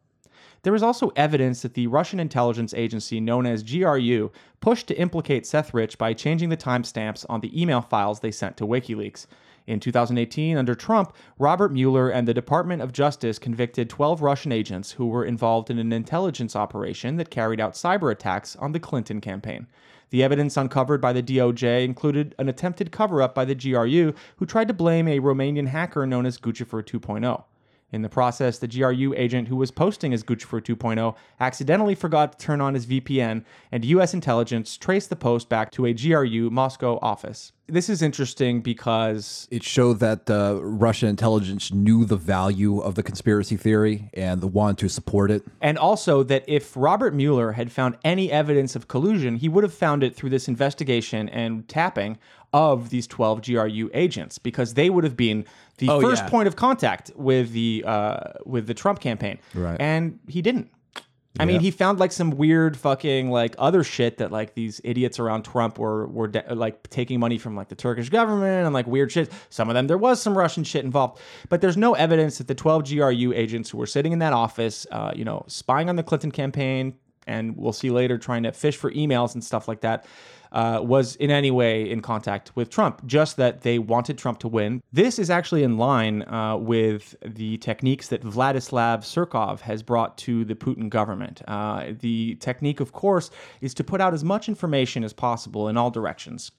There 0.61 0.75
is 0.75 0.83
also 0.83 1.11
evidence 1.15 1.63
that 1.63 1.73
the 1.73 1.87
Russian 1.87 2.19
intelligence 2.19 2.75
agency 2.75 3.19
known 3.19 3.47
as 3.47 3.63
GRU 3.63 4.31
pushed 4.61 4.87
to 4.87 4.99
implicate 4.99 5.47
Seth 5.47 5.73
Rich 5.73 5.97
by 5.97 6.13
changing 6.13 6.49
the 6.49 6.57
timestamps 6.57 7.25
on 7.29 7.41
the 7.41 7.59
email 7.59 7.81
files 7.81 8.19
they 8.19 8.31
sent 8.31 8.57
to 8.57 8.67
WikiLeaks. 8.67 9.25
In 9.67 9.81
2018, 9.81 10.57
under 10.57 10.73
Trump, 10.75 11.13
Robert 11.37 11.73
Mueller 11.73 12.09
and 12.09 12.25
the 12.25 12.33
Department 12.33 12.81
of 12.81 12.93
Justice 12.93 13.37
convicted 13.37 13.89
12 13.89 14.21
Russian 14.21 14.53
agents 14.53 14.93
who 14.93 15.07
were 15.07 15.25
involved 15.25 15.69
in 15.69 15.77
an 15.77 15.91
intelligence 15.91 16.55
operation 16.55 17.17
that 17.17 17.29
carried 17.29 17.59
out 17.59 17.73
cyber 17.73 18.09
attacks 18.09 18.55
on 18.55 18.71
the 18.71 18.79
Clinton 18.79 19.19
campaign. 19.19 19.67
The 20.09 20.23
evidence 20.23 20.55
uncovered 20.55 21.01
by 21.01 21.11
the 21.11 21.21
DOJ 21.21 21.83
included 21.83 22.33
an 22.39 22.47
attempted 22.47 22.93
cover 22.93 23.21
up 23.21 23.35
by 23.35 23.43
the 23.43 23.55
GRU, 23.55 24.13
who 24.37 24.45
tried 24.45 24.69
to 24.69 24.73
blame 24.73 25.09
a 25.09 25.19
Romanian 25.19 25.67
hacker 25.67 26.07
known 26.07 26.25
as 26.25 26.37
Guccifer 26.37 26.81
2.0. 26.81 27.43
In 27.91 28.01
the 28.01 28.09
process, 28.09 28.59
the 28.59 28.67
GRU 28.67 29.13
agent 29.15 29.47
who 29.47 29.55
was 29.55 29.71
posting 29.71 30.13
as 30.13 30.21
Guccifer 30.21 30.61
2.0 30.61 31.15
accidentally 31.39 31.95
forgot 31.95 32.33
to 32.33 32.45
turn 32.45 32.59
on 32.59 32.73
his 32.73 32.85
VPN, 32.85 33.45
and 33.71 33.85
US 33.85 34.13
intelligence 34.13 34.75
traced 34.75 35.09
the 35.09 35.15
post 35.15 35.47
back 35.47 35.71
to 35.71 35.85
a 35.85 35.93
GRU 35.93 36.49
Moscow 36.49 36.99
office. 37.01 37.53
This 37.69 37.89
is 37.89 38.01
interesting 38.01 38.61
because 38.61 39.47
It 39.51 39.61
showed 39.61 39.99
that 39.99 40.29
uh, 40.29 40.59
Russian 40.61 41.09
intelligence 41.09 41.71
knew 41.73 42.05
the 42.05 42.15
value 42.15 42.79
of 42.79 42.95
the 42.95 43.03
conspiracy 43.03 43.57
theory 43.57 44.09
and 44.13 44.39
the 44.39 44.47
wanted 44.47 44.77
to 44.79 44.89
support 44.89 45.31
it. 45.31 45.43
And 45.61 45.77
also 45.77 46.23
that 46.23 46.45
if 46.47 46.77
Robert 46.77 47.13
Mueller 47.13 47.53
had 47.53 47.71
found 47.71 47.97
any 48.05 48.31
evidence 48.31 48.75
of 48.77 48.87
collusion, 48.87 49.35
he 49.35 49.49
would 49.49 49.65
have 49.65 49.73
found 49.73 50.01
it 50.01 50.15
through 50.15 50.29
this 50.29 50.47
investigation 50.47 51.27
and 51.27 51.67
tapping 51.67 52.17
of 52.53 52.89
these 52.89 53.07
12 53.07 53.41
GRU 53.45 53.89
agents 53.93 54.37
because 54.37 54.73
they 54.75 54.89
would 54.89 55.03
have 55.03 55.17
been 55.17 55.45
the 55.77 55.89
Oh, 55.89 56.01
first 56.01 56.23
yeah. 56.23 56.29
point 56.29 56.47
of 56.47 56.55
contact 56.55 57.11
with 57.15 57.51
the 57.51 57.83
uh, 57.85 58.19
with 58.45 58.67
the 58.67 58.73
Trump 58.73 58.99
campaign. 58.99 59.37
Right. 59.53 59.79
And 59.79 60.19
he 60.27 60.41
didn't. 60.41 60.71
I 61.39 61.45
mean, 61.45 61.59
he 61.59 61.69
found 61.69 61.99
like 61.99 62.11
some 62.11 62.31
weird 62.31 62.75
fucking 62.75 63.29
like 63.29 63.53
other 63.59 63.83
shit 63.83 64.17
that 64.17 64.31
like 64.31 64.55
these 64.55 64.81
idiots 64.83 65.19
around 65.19 65.43
Trump 65.43 65.77
were 65.77 66.07
were 66.07 66.27
de- 66.29 66.55
like 66.55 66.89
taking 66.89 67.19
money 67.19 67.37
from 67.37 67.55
like 67.55 67.67
the 67.69 67.75
Turkish 67.75 68.09
government 68.09 68.65
and 68.65 68.73
like 68.73 68.87
weird 68.87 69.11
shit. 69.11 69.31
Some 69.51 69.69
of 69.69 69.75
them 69.75 69.85
there 69.85 69.99
was 69.99 70.19
some 70.19 70.35
Russian 70.35 70.63
shit 70.63 70.83
involved, 70.83 71.21
but 71.49 71.61
there's 71.61 71.77
no 71.77 71.93
evidence 71.93 72.39
that 72.39 72.47
the 72.47 72.55
12 72.55 72.89
GRU 72.89 73.33
agents 73.35 73.69
who 73.69 73.77
were 73.77 73.85
sitting 73.85 74.13
in 74.13 74.19
that 74.19 74.33
office, 74.33 74.87
uh, 74.91 75.11
you 75.15 75.23
know, 75.25 75.43
spying 75.47 75.89
on 75.89 75.95
the 75.95 76.01
Clinton 76.01 76.31
campaign, 76.31 76.95
and 77.27 77.55
we'll 77.55 77.71
see 77.73 77.91
later 77.91 78.17
trying 78.17 78.41
to 78.41 78.51
fish 78.51 78.75
for 78.75 78.89
emails 78.93 79.35
and 79.35 79.43
stuff 79.43 79.67
like 79.67 79.81
that. 79.81 80.05
Uh, 80.51 80.79
was 80.81 81.15
in 81.17 81.29
any 81.29 81.51
way 81.51 81.89
in 81.89 82.01
contact 82.01 82.51
with 82.55 82.69
Trump, 82.69 83.05
just 83.05 83.35
that 83.37 83.61
they 83.61 83.77
wanted 83.79 84.17
Trump 84.17 84.39
to 84.39 84.47
win. 84.47 84.81
This 84.93 85.19
is 85.19 85.29
actually 85.29 85.63
in 85.63 85.77
line 85.77 86.21
uh, 86.23 86.55
with 86.57 87.15
the 87.25 87.57
techniques 87.57 88.07
that 88.07 88.23
Vladislav 88.23 88.99
Surkov 88.99 89.59
has 89.61 89.83
brought 89.83 90.17
to 90.19 90.45
the 90.45 90.55
Putin 90.55 90.89
government. 90.89 91.41
Uh, 91.47 91.93
the 91.99 92.35
technique, 92.35 92.79
of 92.79 92.93
course, 92.93 93.29
is 93.61 93.73
to 93.73 93.83
put 93.83 93.99
out 93.99 94.13
as 94.13 94.23
much 94.23 94.47
information 94.47 95.03
as 95.03 95.13
possible 95.13 95.67
in 95.67 95.77
all 95.77 95.91
directions. 95.91 96.51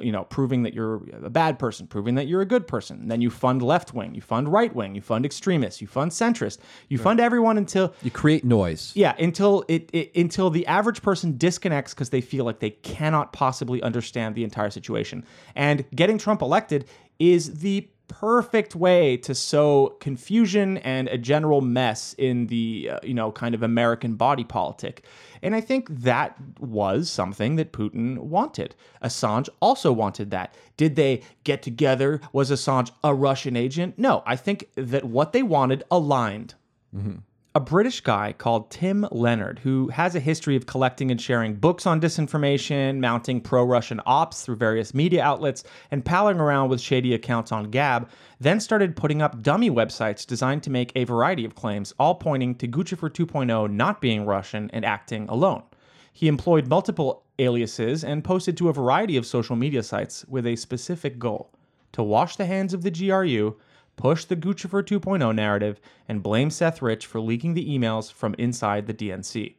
You 0.00 0.12
know, 0.12 0.24
proving 0.24 0.62
that 0.64 0.74
you're 0.74 1.02
a 1.24 1.30
bad 1.30 1.58
person, 1.58 1.86
proving 1.86 2.16
that 2.16 2.26
you're 2.26 2.42
a 2.42 2.46
good 2.46 2.66
person. 2.66 3.08
Then 3.08 3.20
you 3.20 3.30
fund 3.30 3.62
left 3.62 3.94
wing, 3.94 4.14
you 4.14 4.20
fund 4.20 4.52
right 4.52 4.74
wing, 4.74 4.94
you 4.94 5.00
fund 5.00 5.24
extremists, 5.24 5.80
you 5.80 5.86
fund 5.86 6.10
centrist, 6.10 6.58
you 6.88 6.98
fund 6.98 7.18
everyone 7.20 7.56
until 7.56 7.94
You 8.02 8.10
create 8.10 8.44
noise. 8.44 8.92
yeah, 8.94 9.14
until 9.18 9.64
it, 9.68 9.88
it 9.92 10.14
until 10.14 10.50
the 10.50 10.66
average 10.66 11.00
person 11.02 11.36
disconnects 11.38 11.94
because 11.94 12.10
they 12.10 12.20
feel 12.20 12.44
like 12.44 12.60
they 12.60 12.70
cannot 12.70 13.32
possibly 13.32 13.82
understand 13.82 14.34
the 14.34 14.44
entire 14.44 14.70
situation. 14.70 15.24
And 15.54 15.84
getting 15.94 16.18
Trump 16.18 16.42
elected 16.42 16.84
is 17.18 17.60
the 17.60 17.88
perfect 18.08 18.74
way 18.74 19.16
to 19.18 19.34
sow 19.34 19.96
confusion 20.00 20.78
and 20.78 21.08
a 21.08 21.18
general 21.18 21.60
mess 21.60 22.14
in 22.18 22.46
the 22.46 22.90
uh, 22.92 23.00
you 23.02 23.14
know 23.14 23.32
kind 23.32 23.54
of 23.54 23.62
American 23.62 24.14
body 24.14 24.44
politic. 24.44 25.04
And 25.42 25.54
I 25.54 25.60
think 25.60 25.88
that 25.90 26.36
was 26.58 27.10
something 27.10 27.56
that 27.56 27.72
Putin 27.72 28.18
wanted. 28.18 28.74
Assange 29.02 29.48
also 29.60 29.92
wanted 29.92 30.30
that. 30.30 30.54
Did 30.76 30.96
they 30.96 31.22
get 31.44 31.62
together? 31.62 32.20
Was 32.32 32.50
Assange 32.50 32.90
a 33.04 33.14
Russian 33.14 33.56
agent? 33.56 33.98
No, 33.98 34.22
I 34.26 34.36
think 34.36 34.68
that 34.76 35.04
what 35.04 35.32
they 35.32 35.42
wanted 35.42 35.84
aligned 35.90 36.54
a 37.56 37.60
British 37.60 38.02
guy 38.02 38.34
called 38.34 38.70
Tim 38.70 39.08
Leonard, 39.10 39.60
who 39.60 39.88
has 39.88 40.14
a 40.14 40.20
history 40.20 40.56
of 40.56 40.66
collecting 40.66 41.10
and 41.10 41.18
sharing 41.18 41.54
books 41.54 41.86
on 41.86 42.02
disinformation, 42.02 42.98
mounting 42.98 43.40
pro 43.40 43.64
Russian 43.64 43.98
ops 44.04 44.42
through 44.42 44.56
various 44.56 44.92
media 44.92 45.22
outlets, 45.24 45.64
and 45.90 46.04
palling 46.04 46.38
around 46.38 46.68
with 46.68 46.82
shady 46.82 47.14
accounts 47.14 47.52
on 47.52 47.70
Gab, 47.70 48.10
then 48.38 48.60
started 48.60 48.94
putting 48.94 49.22
up 49.22 49.40
dummy 49.40 49.70
websites 49.70 50.26
designed 50.26 50.64
to 50.64 50.70
make 50.70 50.92
a 50.94 51.04
variety 51.04 51.46
of 51.46 51.54
claims, 51.54 51.94
all 51.98 52.16
pointing 52.16 52.54
to 52.56 52.68
Guccifer 52.68 53.08
2.0 53.08 53.70
not 53.70 54.02
being 54.02 54.26
Russian 54.26 54.68
and 54.74 54.84
acting 54.84 55.26
alone. 55.30 55.62
He 56.12 56.28
employed 56.28 56.68
multiple 56.68 57.24
aliases 57.38 58.04
and 58.04 58.22
posted 58.22 58.58
to 58.58 58.68
a 58.68 58.74
variety 58.74 59.16
of 59.16 59.24
social 59.24 59.56
media 59.56 59.82
sites 59.82 60.26
with 60.28 60.46
a 60.46 60.56
specific 60.56 61.18
goal 61.18 61.50
to 61.92 62.02
wash 62.02 62.36
the 62.36 62.44
hands 62.44 62.74
of 62.74 62.82
the 62.82 62.90
GRU, 62.90 63.56
push 63.96 64.24
the 64.24 64.36
Guccifer 64.36 64.82
2.0 64.82 65.34
narrative, 65.34 65.80
and 66.08 66.22
blame 66.22 66.50
Seth 66.50 66.80
Rich 66.80 67.06
for 67.06 67.20
leaking 67.20 67.54
the 67.54 67.66
emails 67.66 68.12
from 68.12 68.34
inside 68.38 68.86
the 68.86 68.94
DNC. 68.94 69.54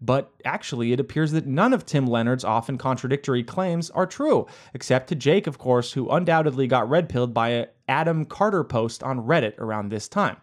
But 0.00 0.32
actually, 0.44 0.92
it 0.92 1.00
appears 1.00 1.32
that 1.32 1.46
none 1.46 1.72
of 1.72 1.86
Tim 1.86 2.06
Leonard's 2.06 2.44
often 2.44 2.76
contradictory 2.76 3.42
claims 3.42 3.90
are 3.90 4.06
true, 4.06 4.46
except 4.74 5.08
to 5.08 5.14
Jake, 5.14 5.46
of 5.46 5.58
course, 5.58 5.92
who 5.92 6.10
undoubtedly 6.10 6.66
got 6.66 6.88
red 6.88 7.08
pilled 7.08 7.32
by 7.32 7.50
a 7.50 7.66
Adam 7.88 8.24
Carter 8.24 8.64
post 8.64 9.02
on 9.02 9.20
Reddit 9.20 9.58
around 9.58 9.88
this 9.88 10.08
time. 10.08 10.36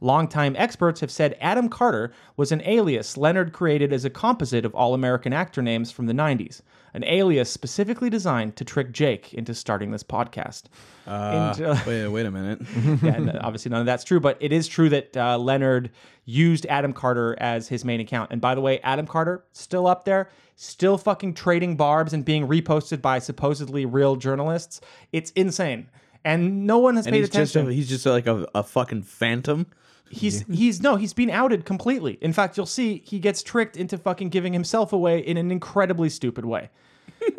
Longtime 0.00 0.54
experts 0.56 1.00
have 1.00 1.10
said 1.10 1.36
Adam 1.40 1.68
Carter 1.68 2.12
was 2.36 2.52
an 2.52 2.62
alias 2.64 3.16
Leonard 3.16 3.52
created 3.52 3.92
as 3.92 4.04
a 4.04 4.10
composite 4.10 4.64
of 4.64 4.74
all 4.74 4.94
American 4.94 5.32
actor 5.32 5.60
names 5.62 5.90
from 5.90 6.06
the 6.06 6.12
90s, 6.12 6.62
an 6.94 7.04
alias 7.04 7.50
specifically 7.50 8.08
designed 8.08 8.56
to 8.56 8.64
trick 8.64 8.92
Jake 8.92 9.34
into 9.34 9.54
starting 9.54 9.90
this 9.90 10.04
podcast. 10.04 10.64
Uh, 11.06 11.54
And, 11.56 11.66
uh, 11.66 11.76
wait, 11.86 12.08
wait 12.08 12.26
a 12.26 12.30
minute. 12.30 12.60
yeah, 13.02 13.38
obviously 13.40 13.70
none 13.70 13.80
of 13.80 13.86
that's 13.86 14.04
true, 14.04 14.20
but 14.20 14.36
it 14.40 14.52
is 14.52 14.68
true 14.68 14.88
that 14.90 15.16
uh, 15.16 15.36
Leonard 15.38 15.90
used 16.24 16.66
Adam 16.66 16.92
Carter 16.92 17.36
as 17.40 17.68
his 17.68 17.84
main 17.84 18.00
account. 18.00 18.30
And 18.30 18.40
by 18.40 18.54
the 18.54 18.60
way, 18.60 18.80
Adam 18.80 19.06
Carter 19.06 19.44
still 19.52 19.86
up 19.86 20.04
there, 20.04 20.30
still 20.56 20.98
fucking 20.98 21.34
trading 21.34 21.76
barbs 21.76 22.12
and 22.12 22.24
being 22.24 22.46
reposted 22.46 23.00
by 23.00 23.18
supposedly 23.18 23.84
real 23.86 24.16
journalists. 24.16 24.80
It's 25.12 25.30
insane, 25.32 25.88
and 26.24 26.66
no 26.66 26.78
one 26.78 26.96
has 26.96 27.06
and 27.06 27.14
paid 27.14 27.20
he's 27.20 27.30
just 27.30 27.54
attention. 27.54 27.70
a, 27.70 27.74
he's 27.74 27.88
just 27.88 28.04
like 28.06 28.26
a, 28.26 28.46
a 28.54 28.62
fucking 28.62 29.02
phantom. 29.02 29.66
He's 30.10 30.42
he's 30.42 30.82
no, 30.82 30.96
he's 30.96 31.12
been 31.12 31.30
outed 31.30 31.64
completely. 31.64 32.18
In 32.20 32.32
fact, 32.32 32.56
you'll 32.56 32.66
see 32.66 33.02
he 33.04 33.18
gets 33.18 33.42
tricked 33.42 33.76
into 33.76 33.98
fucking 33.98 34.30
giving 34.30 34.52
himself 34.52 34.92
away 34.92 35.18
in 35.18 35.36
an 35.36 35.50
incredibly 35.50 36.08
stupid 36.08 36.44
way. 36.44 36.70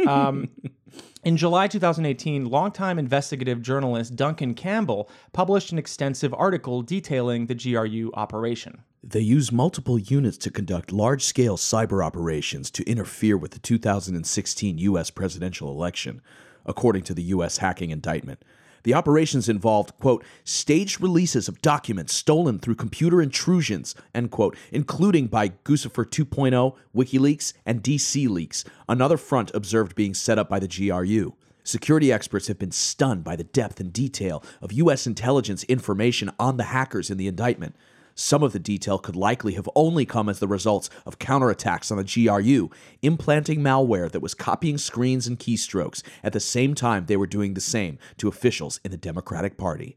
Um, 0.08 0.50
in 1.24 1.38
July 1.38 1.68
2018, 1.68 2.46
longtime 2.46 3.00
investigative 3.00 3.62
journalist 3.62 4.16
Duncan 4.16 4.54
Campbell 4.54 5.10
published 5.34 5.72
an 5.72 5.78
extensive 5.78 6.34
article 6.34 6.82
detailing 6.82 7.48
the 7.48 7.56
GRU 7.56 8.12
operation. 8.14 8.84
They 9.04 9.22
use 9.22 9.52
multiple 9.52 9.98
units 9.98 10.38
to 10.40 10.52
conduct 10.52 10.92
large 10.92 11.24
scale 11.24 11.58
cyber 11.58 12.06
operations 12.06 12.70
to 12.72 12.84
interfere 12.84 13.38
with 13.38 13.52
the 13.52 13.60
2016 13.60 14.78
U.S. 14.78 15.10
presidential 15.10 15.72
election, 15.72 16.22
according 16.66 17.04
to 17.04 17.14
the 17.14 17.24
U.S. 17.24 17.58
hacking 17.58 17.92
indictment. 17.92 18.44
The 18.84 18.94
operations 18.94 19.50
involved, 19.50 19.98
quote, 20.00 20.24
staged 20.44 21.02
releases 21.02 21.48
of 21.48 21.62
documents 21.62 22.14
stolen 22.14 22.60
through 22.60 22.76
computer 22.76 23.22
intrusions, 23.22 23.96
end 24.14 24.32
quote, 24.32 24.56
including 24.72 25.28
by 25.28 25.50
Guccifer 25.50 26.06
2.0, 26.06 26.76
WikiLeaks, 26.96 27.54
and 27.66 27.84
DC 27.84 28.30
Leaks, 28.30 28.64
another 28.88 29.18
front 29.18 29.52
observed 29.54 29.96
being 29.96 30.14
set 30.14 30.40
up 30.40 30.50
by 30.50 30.60
the 30.60 30.68
GRU. 30.68 31.34
Security 31.64 32.12
experts 32.12 32.48
have 32.48 32.58
been 32.58 32.72
stunned 32.72 33.24
by 33.24 33.36
the 33.36 33.44
depth 33.44 33.80
and 33.80 33.94
detail 33.94 34.44
of 34.62 34.72
U.S. 34.72 35.06
intelligence 35.06 35.64
information 35.66 36.32
on 36.40 36.58
the 36.58 36.64
hackers 36.64 37.12
in 37.12 37.18
the 37.18 37.28
indictment. 37.28 37.76
Some 38.20 38.44
of 38.44 38.52
the 38.52 38.60
detail 38.60 38.98
could 38.98 39.16
likely 39.16 39.54
have 39.54 39.70
only 39.76 40.06
come 40.06 40.28
as 40.28 40.40
the 40.40 40.48
results 40.48 40.90
of 41.06 41.20
counterattacks 41.20 41.90
on 41.90 41.98
the 41.98 42.04
GRU, 42.04 42.70
implanting 43.02 43.62
malware 43.62 44.12
that 44.12 44.20
was 44.20 44.34
copying 44.34 44.78
screens 44.78 45.26
and 45.26 45.40
keystrokes 45.40 46.04
at 46.22 46.34
the 46.34 46.42
same 46.42 46.76
time 46.76 47.06
they 47.06 47.16
were 47.16 47.26
doing 47.26 47.54
the 47.54 47.62
same 47.62 47.98
to 48.18 48.28
officials 48.28 48.82
in 48.84 48.92
the 48.92 48.98
Democratic 48.98 49.56
Party. 49.56 49.96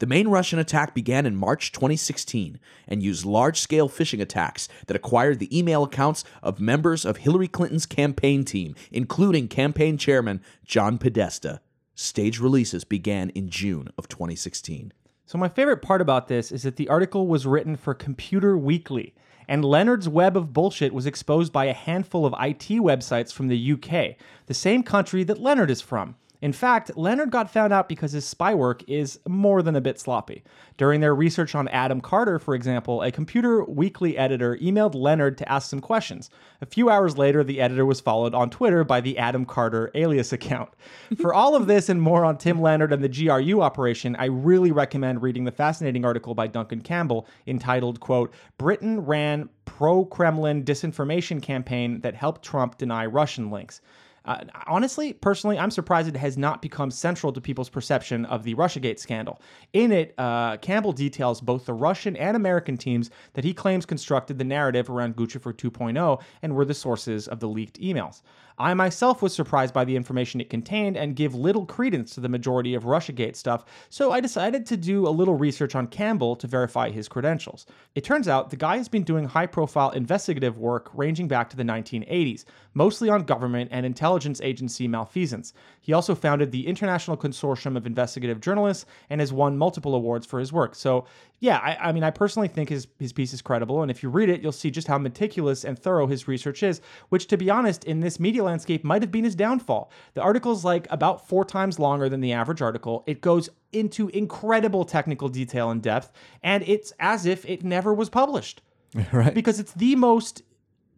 The 0.00 0.08
main 0.08 0.26
Russian 0.26 0.58
attack 0.58 0.92
began 0.92 1.24
in 1.24 1.36
March 1.36 1.70
2016 1.70 2.58
and 2.88 3.00
used 3.00 3.24
large 3.24 3.60
scale 3.60 3.88
phishing 3.88 4.20
attacks 4.20 4.68
that 4.88 4.96
acquired 4.96 5.38
the 5.38 5.56
email 5.56 5.84
accounts 5.84 6.24
of 6.42 6.58
members 6.58 7.04
of 7.04 7.18
Hillary 7.18 7.46
Clinton's 7.46 7.86
campaign 7.86 8.44
team, 8.44 8.74
including 8.90 9.46
campaign 9.46 9.98
chairman 9.98 10.42
John 10.64 10.98
Podesta. 10.98 11.60
Stage 11.94 12.40
releases 12.40 12.82
began 12.82 13.30
in 13.30 13.48
June 13.48 13.88
of 13.96 14.08
2016. 14.08 14.92
So, 15.24 15.38
my 15.38 15.48
favorite 15.48 15.82
part 15.82 16.00
about 16.00 16.28
this 16.28 16.50
is 16.50 16.62
that 16.64 16.76
the 16.76 16.88
article 16.88 17.26
was 17.26 17.46
written 17.46 17.76
for 17.76 17.94
Computer 17.94 18.58
Weekly, 18.58 19.14
and 19.48 19.64
Leonard's 19.64 20.08
web 20.08 20.36
of 20.36 20.52
bullshit 20.52 20.92
was 20.92 21.06
exposed 21.06 21.52
by 21.52 21.66
a 21.66 21.72
handful 21.72 22.26
of 22.26 22.34
IT 22.34 22.68
websites 22.80 23.32
from 23.32 23.48
the 23.48 23.72
UK, 23.72 24.16
the 24.46 24.54
same 24.54 24.82
country 24.82 25.24
that 25.24 25.40
Leonard 25.40 25.70
is 25.70 25.80
from. 25.80 26.16
In 26.42 26.52
fact, 26.52 26.90
Leonard 26.96 27.30
got 27.30 27.52
found 27.52 27.72
out 27.72 27.88
because 27.88 28.10
his 28.10 28.26
spy 28.26 28.52
work 28.52 28.82
is 28.88 29.20
more 29.28 29.62
than 29.62 29.76
a 29.76 29.80
bit 29.80 30.00
sloppy. 30.00 30.42
During 30.76 31.00
their 31.00 31.14
research 31.14 31.54
on 31.54 31.68
Adam 31.68 32.00
Carter, 32.00 32.40
for 32.40 32.56
example, 32.56 33.00
a 33.00 33.12
Computer 33.12 33.62
Weekly 33.64 34.18
editor 34.18 34.56
emailed 34.56 34.96
Leonard 34.96 35.38
to 35.38 35.50
ask 35.50 35.70
some 35.70 35.78
questions. 35.78 36.30
A 36.60 36.66
few 36.66 36.90
hours 36.90 37.16
later, 37.16 37.44
the 37.44 37.60
editor 37.60 37.86
was 37.86 38.00
followed 38.00 38.34
on 38.34 38.50
Twitter 38.50 38.82
by 38.82 39.00
the 39.00 39.18
Adam 39.18 39.44
Carter 39.44 39.92
alias 39.94 40.32
account. 40.32 40.70
For 41.20 41.32
all 41.32 41.54
of 41.54 41.68
this 41.68 41.88
and 41.88 42.02
more 42.02 42.24
on 42.24 42.38
Tim 42.38 42.60
Leonard 42.60 42.92
and 42.92 43.04
the 43.04 43.08
GRU 43.08 43.62
operation, 43.62 44.16
I 44.16 44.24
really 44.24 44.72
recommend 44.72 45.22
reading 45.22 45.44
the 45.44 45.52
fascinating 45.52 46.04
article 46.04 46.34
by 46.34 46.48
Duncan 46.48 46.80
Campbell 46.80 47.28
entitled, 47.46 48.00
quote, 48.00 48.34
Britain 48.58 49.00
ran 49.00 49.48
pro-Kremlin 49.64 50.64
disinformation 50.64 51.40
campaign 51.40 52.00
that 52.00 52.16
helped 52.16 52.42
Trump 52.42 52.78
deny 52.78 53.06
Russian 53.06 53.48
links. 53.48 53.80
Uh, 54.24 54.44
honestly, 54.66 55.12
personally, 55.12 55.58
I'm 55.58 55.70
surprised 55.70 56.08
it 56.08 56.16
has 56.16 56.38
not 56.38 56.62
become 56.62 56.90
central 56.90 57.32
to 57.32 57.40
people's 57.40 57.68
perception 57.68 58.24
of 58.26 58.44
the 58.44 58.54
Russiagate 58.54 58.98
scandal. 58.98 59.40
In 59.72 59.90
it, 59.90 60.14
uh, 60.18 60.56
Campbell 60.58 60.92
details 60.92 61.40
both 61.40 61.66
the 61.66 61.74
Russian 61.74 62.16
and 62.16 62.36
American 62.36 62.76
teams 62.76 63.10
that 63.34 63.44
he 63.44 63.52
claims 63.52 63.84
constructed 63.84 64.38
the 64.38 64.44
narrative 64.44 64.88
around 64.88 65.16
Guccifer 65.16 65.52
2.0 65.52 66.22
and 66.42 66.54
were 66.54 66.64
the 66.64 66.74
sources 66.74 67.26
of 67.26 67.40
the 67.40 67.48
leaked 67.48 67.80
emails. 67.80 68.22
I 68.58 68.74
myself 68.74 69.22
was 69.22 69.34
surprised 69.34 69.74
by 69.74 69.84
the 69.84 69.96
information 69.96 70.40
it 70.40 70.50
contained 70.50 70.96
and 70.96 71.16
give 71.16 71.34
little 71.34 71.66
credence 71.66 72.14
to 72.14 72.20
the 72.20 72.28
majority 72.28 72.74
of 72.74 72.84
Russiagate 72.84 73.34
stuff, 73.34 73.64
so 73.88 74.12
I 74.12 74.20
decided 74.20 74.66
to 74.66 74.76
do 74.76 75.08
a 75.08 75.10
little 75.10 75.34
research 75.34 75.74
on 75.74 75.86
Campbell 75.86 76.36
to 76.36 76.46
verify 76.46 76.90
his 76.90 77.08
credentials. 77.08 77.66
It 77.94 78.04
turns 78.04 78.28
out 78.28 78.50
the 78.50 78.56
guy 78.56 78.76
has 78.76 78.88
been 78.88 79.04
doing 79.04 79.24
high 79.24 79.46
profile 79.46 79.90
investigative 79.90 80.58
work 80.58 80.90
ranging 80.94 81.28
back 81.28 81.48
to 81.50 81.56
the 81.56 81.62
1980s, 81.64 82.44
mostly 82.74 83.08
on 83.08 83.24
government 83.24 83.70
and 83.72 83.86
intelligence 83.86 84.11
agency 84.18 84.88
malfeasance. 84.88 85.52
He 85.80 85.92
also 85.92 86.14
founded 86.14 86.52
the 86.52 86.66
International 86.66 87.16
Consortium 87.16 87.76
of 87.76 87.86
Investigative 87.86 88.40
Journalists 88.40 88.86
and 89.10 89.20
has 89.20 89.32
won 89.32 89.58
multiple 89.58 89.94
awards 89.94 90.26
for 90.26 90.38
his 90.38 90.52
work. 90.52 90.74
So, 90.74 91.06
yeah, 91.40 91.58
I, 91.58 91.88
I 91.88 91.92
mean, 91.92 92.04
I 92.04 92.10
personally 92.10 92.48
think 92.48 92.68
his, 92.68 92.86
his 92.98 93.12
piece 93.12 93.32
is 93.32 93.42
credible, 93.42 93.82
and 93.82 93.90
if 93.90 94.02
you 94.02 94.08
read 94.08 94.28
it, 94.28 94.42
you'll 94.42 94.52
see 94.52 94.70
just 94.70 94.86
how 94.86 94.98
meticulous 94.98 95.64
and 95.64 95.78
thorough 95.78 96.06
his 96.06 96.28
research 96.28 96.62
is, 96.62 96.80
which, 97.08 97.26
to 97.28 97.36
be 97.36 97.50
honest, 97.50 97.84
in 97.84 98.00
this 98.00 98.20
media 98.20 98.44
landscape 98.44 98.84
might 98.84 99.02
have 99.02 99.10
been 99.10 99.24
his 99.24 99.34
downfall. 99.34 99.90
The 100.14 100.22
article's 100.22 100.64
like 100.64 100.86
about 100.90 101.28
four 101.28 101.44
times 101.44 101.78
longer 101.78 102.08
than 102.08 102.20
the 102.20 102.32
average 102.32 102.62
article. 102.62 103.02
It 103.06 103.20
goes 103.20 103.48
into 103.72 104.08
incredible 104.10 104.84
technical 104.84 105.28
detail 105.28 105.70
and 105.70 105.82
depth, 105.82 106.12
and 106.42 106.62
it's 106.66 106.92
as 107.00 107.26
if 107.26 107.44
it 107.44 107.64
never 107.64 107.92
was 107.92 108.08
published. 108.08 108.62
Right. 109.12 109.32
Because 109.32 109.58
it's 109.58 109.72
the 109.72 109.96
most 109.96 110.42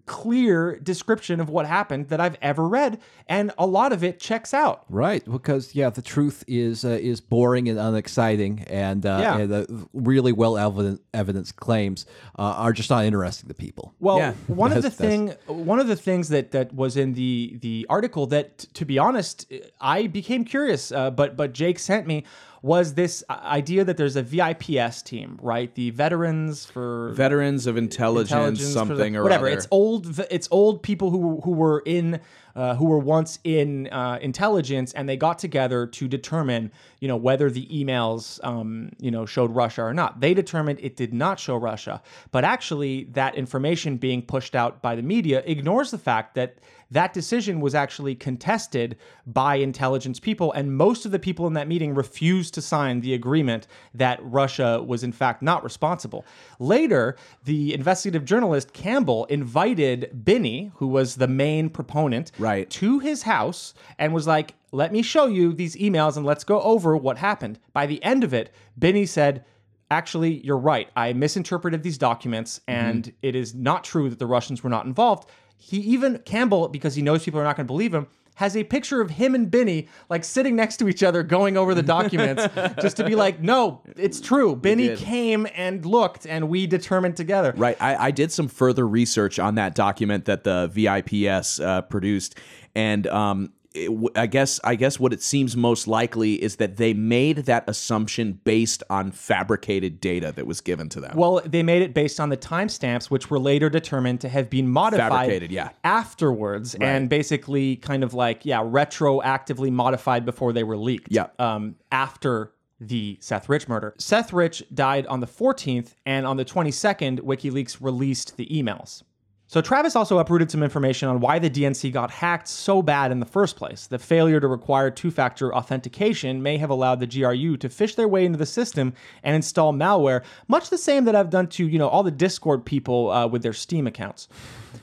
clear 0.07 0.78
description 0.80 1.40
of 1.40 1.48
what 1.48 1.66
happened 1.66 2.09
that 2.09 2.20
I've 2.20 2.36
ever 2.42 2.68
read, 2.68 3.00
and 3.28 3.52
a 3.57 3.66
lot 3.66 3.92
of 3.92 4.05
it 4.05 4.20
checks 4.20 4.52
out. 4.52 4.84
Right, 4.88 5.24
because 5.24 5.74
yeah, 5.74 5.90
the 5.90 6.02
truth 6.02 6.44
is 6.46 6.84
uh, 6.84 6.88
is 7.00 7.20
boring 7.20 7.68
and 7.68 7.78
unexciting, 7.78 8.64
and, 8.68 9.05
uh, 9.07 9.18
Yeah. 9.22 9.38
and 9.38 9.50
the 9.50 9.88
really 9.92 10.32
well 10.32 10.57
evident 10.59 11.00
evidence 11.14 11.52
claims 11.52 12.05
uh, 12.38 12.42
are 12.42 12.72
just 12.72 12.90
not 12.90 13.05
interesting 13.05 13.48
to 13.48 13.55
people. 13.55 13.94
Well, 14.00 14.18
Yeah. 14.18 14.32
one 14.46 14.72
of 14.72 14.82
the 14.82 14.90
thing, 14.90 15.34
one 15.46 15.80
of 15.80 15.88
the 15.88 15.96
things 15.96 16.28
that 16.28 16.50
that 16.52 16.74
was 16.74 16.96
in 16.96 17.14
the 17.14 17.57
the 17.61 17.86
article 17.88 18.26
that, 18.26 18.59
t- 18.59 18.68
to 18.74 18.84
be 18.84 18.98
honest, 18.98 19.50
I 19.80 20.07
became 20.07 20.44
curious, 20.44 20.92
uh, 20.92 21.11
but 21.11 21.36
but 21.36 21.52
Jake 21.55 21.78
sent 21.78 22.07
me 22.07 22.24
was 22.65 22.95
this 22.95 23.23
idea 23.29 23.85
that 23.85 23.99
there's 23.99 24.17
a 24.17 24.23
VIPS 24.23 25.03
team, 25.03 25.39
right? 25.43 25.75
The 25.75 25.91
Veterans 25.91 26.65
for 26.65 27.11
Veterans 27.11 27.67
of 27.67 27.77
Intelligence, 27.77 28.31
intelligence 28.31 28.61
for 28.61 28.65
the- 28.69 28.73
something 28.73 29.17
or 29.17 29.23
whatever. 29.23 29.47
other. 29.49 29.55
It's 29.59 29.69
old. 29.71 30.19
It's 30.31 30.49
old 30.51 30.83
people 30.83 31.11
who 31.11 31.43
who 31.45 31.51
were 31.51 31.83
in. 31.85 32.21
Uh, 32.57 32.76
who 32.76 32.84
were 32.84 33.00
once 33.00 33.40
in 33.42 33.88
uh, 33.88 34.16
intelligence, 34.22 34.92
and 34.92 35.09
they 35.09 35.16
got 35.16 35.40
together 35.40 35.88
to 35.88 36.07
determine, 36.07 36.70
you 37.00 37.09
know, 37.09 37.16
whether 37.16 37.50
the 37.50 37.66
emails, 37.66 38.38
um, 38.44 38.90
you 39.00 39.11
know, 39.11 39.26
showed 39.26 39.50
Russia 39.52 39.82
or 39.82 39.92
not. 39.92 40.20
They 40.20 40.34
determined 40.34 40.78
it 40.80 40.94
did 40.94 41.12
not 41.12 41.40
show 41.40 41.57
Russia, 41.57 42.00
but 42.30 42.44
actually, 42.44 43.05
that 43.14 43.34
information 43.34 43.96
being 43.96 44.22
pushed 44.22 44.55
out 44.55 44.80
by 44.82 44.94
the 44.94 45.02
media 45.02 45.42
ignores 45.46 45.90
the 45.90 45.98
fact 45.98 46.36
that 46.36 46.59
that 46.90 47.12
decision 47.12 47.61
was 47.61 47.74
actually 47.74 48.14
contested 48.14 48.96
by 49.26 49.57
intelligence 49.57 50.20
people, 50.20 50.52
and 50.52 50.76
most 50.76 51.05
of 51.05 51.11
the 51.11 51.18
people 51.18 51.48
in 51.48 51.55
that 51.55 51.66
meeting 51.66 51.92
refused 51.92 52.55
to 52.55 52.62
sign 52.62 53.00
the 53.00 53.14
agreement 53.14 53.66
that 53.94 54.20
Russia 54.22 54.80
was 54.80 55.02
in 55.02 55.11
fact 55.11 55.42
not 55.42 55.64
responsible. 55.64 56.24
Later, 56.61 57.16
the 57.44 57.74
investigative 57.74 58.24
journalist 58.24 58.72
Campbell 58.72 59.24
invited 59.24 60.24
Binney, 60.24 60.70
who 60.76 60.86
was 60.86 61.16
the 61.16 61.26
main 61.26 61.68
proponent, 61.68 62.30
Right. 62.45 62.70
to 62.70 62.99
his 62.99 63.22
house 63.22 63.74
and 63.99 64.12
was 64.12 64.26
like, 64.26 64.55
"Let 64.70 64.92
me 64.92 65.03
show 65.03 65.26
you 65.26 65.53
these 65.53 65.76
emails 65.76 66.16
and 66.16 66.24
let's 66.24 66.45
go 66.45 66.61
over 66.61 66.97
what 66.97 67.18
happened." 67.18 67.59
By 67.72 67.86
the 67.86 68.03
end 68.05 68.22
of 68.24 68.34
it, 68.34 68.53
Binney 68.78 69.07
said. 69.07 69.45
Actually, 69.90 70.40
you're 70.40 70.59
right. 70.59 70.88
I 70.97 71.12
misinterpreted 71.12 71.82
these 71.82 71.99
documents, 71.99 72.59
mm-hmm. 72.61 72.80
and 72.80 73.12
it 73.22 73.36
is 73.36 73.55
not 73.55 73.84
true 73.84 74.09
that 74.09 74.18
the 74.18 74.26
Russians 74.26 74.64
were 74.64 74.70
not 74.70 74.86
involved. 74.86 75.28
He 75.57 75.76
even 75.76 76.18
Campbell, 76.24 76.68
because 76.68 76.95
he 76.95 77.03
knows 77.03 77.22
people 77.22 77.38
are 77.38 77.45
not 77.45 77.57
going 77.57 77.66
to 77.66 77.72
believe 77.72 77.95
him, 77.95 78.09
has 78.35 78.57
a 78.57 78.64
picture 78.64 79.01
of 79.01 79.11
him 79.11 79.35
and 79.35 79.51
Binney 79.51 79.89
like 80.09 80.24
sitting 80.24 80.57
next 80.57 80.78
to 80.78 80.89
each 80.89 81.03
other, 81.03 81.22
going 81.22 81.57
over 81.57 81.74
the 81.74 81.82
documents, 81.82 82.47
just 82.80 82.97
to 82.99 83.05
be 83.05 83.14
like, 83.14 83.41
"No, 83.41 83.82
it's 83.97 84.20
true. 84.20 84.57
Did. 84.89 84.99
came 84.99 85.47
and 85.55 85.85
looked, 85.85 86.26
and 86.26 86.49
we 86.49 86.66
determined 86.66 87.16
together." 87.16 87.55
Right. 87.57 87.76
I, 87.80 88.07
I 88.07 88.11
did 88.11 88.32
some 88.32 88.49
further 88.49 88.87
research 88.87 89.39
on 89.39 89.55
that 89.57 89.74
document 89.74 90.24
that 90.26 90.45
the 90.45 90.68
VIPS 90.72 91.61
uh, 91.61 91.82
produced, 91.82 92.39
and 92.74 93.07
um, 93.07 93.53
it, 93.75 94.12
I 94.14 94.27
guess 94.27 94.61
I 94.62 94.77
guess 94.77 95.01
what 95.01 95.12
it 95.12 95.22
seems 95.22 95.57
most 95.57 95.89
likely 95.89 96.43
is 96.43 96.57
that 96.57 96.77
they 96.77 96.95
made 96.95 97.39
that 97.39 97.64
assumption 97.68 98.41
based 98.45 98.85
on 98.89 99.11
fabricated 99.11 100.01
data 100.01 100.33
that 100.33 100.47
was 100.47 100.61
given 100.61 100.89
to 100.91 101.01
them. 101.01 101.16
Well, 101.16 101.43
they 101.45 101.62
made 101.62 101.83
it 101.83 101.93
based 101.93 102.20
on 102.20 102.29
the 102.29 102.37
timestamps, 102.37 103.11
which 103.11 103.31
were 103.31 103.39
later 103.39 103.68
determined 103.68 104.20
to 104.20 104.29
have 104.29 104.49
been 104.49 104.68
modified 104.68 105.11
Fabricated, 105.11 105.51
yeah. 105.51 105.70
afterwards, 105.83 106.77
and 106.77 107.09
basically 107.09 107.77
kind 107.77 108.05
of 108.05 108.14
like 108.14 108.47
yeah, 108.47 108.59
retroactively 108.59 109.72
modified 109.72 110.25
before 110.25 110.53
they 110.53 110.62
were 110.62 110.77
leaked. 110.77 111.09
Yeah. 111.11 111.27
Um, 111.41 111.75
after 111.91 112.53
the 112.81 113.18
Seth 113.20 113.49
Rich 113.49 113.68
murder, 113.68 113.95
Seth 113.99 114.33
Rich 114.33 114.64
died 114.72 115.07
on 115.07 115.18
the 115.18 115.27
14th, 115.27 115.95
and 116.07 116.27
on 116.27 116.37
the 116.37 116.45
22nd, 116.45 117.20
WikiLeaks 117.20 117.79
released 117.81 118.37
the 118.37 118.47
emails. 118.47 119.03
So 119.47 119.61
Travis 119.61 119.95
also 119.95 120.18
uprooted 120.18 120.51
some 120.51 120.62
information 120.62 121.09
on 121.09 121.20
why 121.20 121.38
the 121.38 121.51
DNC 121.51 121.92
got 121.92 122.11
hacked 122.11 122.49
so 122.49 122.80
bad 122.80 123.12
in 123.12 123.20
the 123.20 123.26
first 123.26 123.57
place. 123.57 123.86
The 123.86 123.99
failure 123.99 124.40
to 124.40 124.49
require 124.49 124.90
two-factor 124.90 125.55
authentication 125.55 126.42
may 126.42 126.57
have 126.57 126.70
allowed 126.70 127.01
the 127.01 127.07
GRU 127.07 127.59
to 127.59 127.68
fish 127.68 127.95
their 127.95 128.09
way 128.09 128.24
into 128.24 128.38
the 128.38 128.47
system 128.47 128.95
and 129.22 129.36
install 129.36 129.74
malware, 129.74 130.24
much 130.49 130.70
the 130.70 130.78
same 130.78 131.05
that 131.05 131.14
I've 131.14 131.30
done 131.30 131.49
to 131.49 131.68
you 131.68 131.78
know 131.78 131.88
all 131.88 132.03
the 132.03 132.11
Discord 132.11 132.64
people 132.64 133.11
uh, 133.11 133.26
with 133.26 133.42
their 133.42 133.53
Steam 133.53 133.86
accounts. 133.86 134.28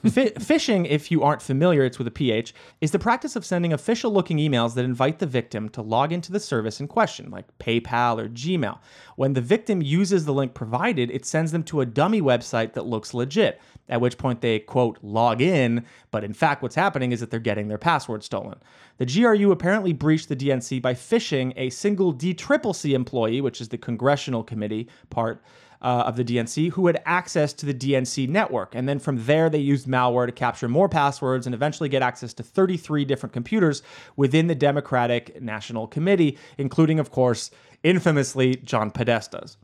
Fi 0.04 0.30
phishing, 0.32 0.88
if 0.88 1.12
you 1.12 1.24
aren't 1.24 1.42
familiar, 1.42 1.84
it's 1.84 1.98
with 1.98 2.08
a 2.08 2.12
PH, 2.12 2.54
is 2.80 2.92
the 2.92 3.00
practice 3.00 3.36
of 3.36 3.46
sending 3.46 3.74
official-looking 3.74 4.38
emails 4.38 4.74
that 4.76 4.86
invite 4.86 5.20
the 5.20 5.26
victim 5.26 5.70
to 5.70 5.82
log 5.82 6.12
into 6.12 6.32
the 6.32 6.40
service 6.40 6.80
in 6.80 6.88
question, 6.88 7.30
like 7.30 7.46
PayPal 7.60 8.20
or 8.20 8.30
Gmail. 8.30 8.80
When 9.16 9.34
the 9.34 9.42
victim 9.42 9.82
uses 9.82 10.26
the 10.26 10.34
link 10.34 10.54
provided, 10.54 11.12
it 11.12 11.26
sends 11.26 11.52
them 11.52 11.64
to 11.64 11.82
a 11.82 11.86
dummy 11.86 12.22
website 12.22 12.74
that 12.74 12.86
looks 12.86 13.14
legit 13.14 13.60
at 13.90 14.02
which 14.02 14.18
point 14.18 14.42
they 14.42 14.60
quote 14.60 14.98
log 15.02 15.42
in, 15.42 15.86
but 16.12 16.24
in 16.24 16.34
fact 16.34 16.64
what's 16.64 16.76
happening 16.76 17.12
is 17.12 17.20
that 17.20 17.30
they're 17.30 17.40
getting 17.40 17.68
their 17.68 17.78
password 17.78 18.24
stolen. 18.24 18.58
The 18.98 19.06
GRU 19.06 19.52
apparently 19.52 19.94
breached 19.94 20.30
the 20.30 20.36
DNC 20.36 20.82
by 20.82 20.94
phishing 20.94 21.54
a 21.58 21.70
single 21.70 22.14
DCCC 22.14 22.94
employee, 22.94 23.42
which 23.42 23.60
is 23.60 23.70
the 23.70 23.78
congressional 23.78 24.44
committee 24.44 24.88
part 25.10 25.44
uh, 25.82 26.04
of 26.06 26.16
the 26.16 26.24
DNC, 26.24 26.72
who 26.72 26.88
had 26.88 27.02
access 27.06 27.54
to 27.54 27.66
the 27.66 27.74
DNC 27.74 28.30
network. 28.30 28.76
And 28.76 28.88
then 28.88 29.00
from 29.00 29.26
there, 29.26 29.50
they 29.50 29.60
used 29.60 29.88
malware 29.88 30.26
to 30.26 30.32
capture 30.32 30.68
more 30.68 30.90
passwords 30.90 31.46
and 31.46 31.56
eventually 31.56 31.90
get 31.90 32.02
access 32.02 32.34
to 32.36 32.44
33 32.44 33.06
different 33.06 33.34
computers 33.34 33.82
within 34.16 34.48
the 34.48 34.56
Democratic 34.56 35.42
National 35.42 35.88
Committee, 35.88 36.38
including, 36.58 37.00
of 37.00 37.12
course, 37.12 37.52
infamously 37.84 38.56
John 38.58 38.92
Podesta's. 38.92 39.58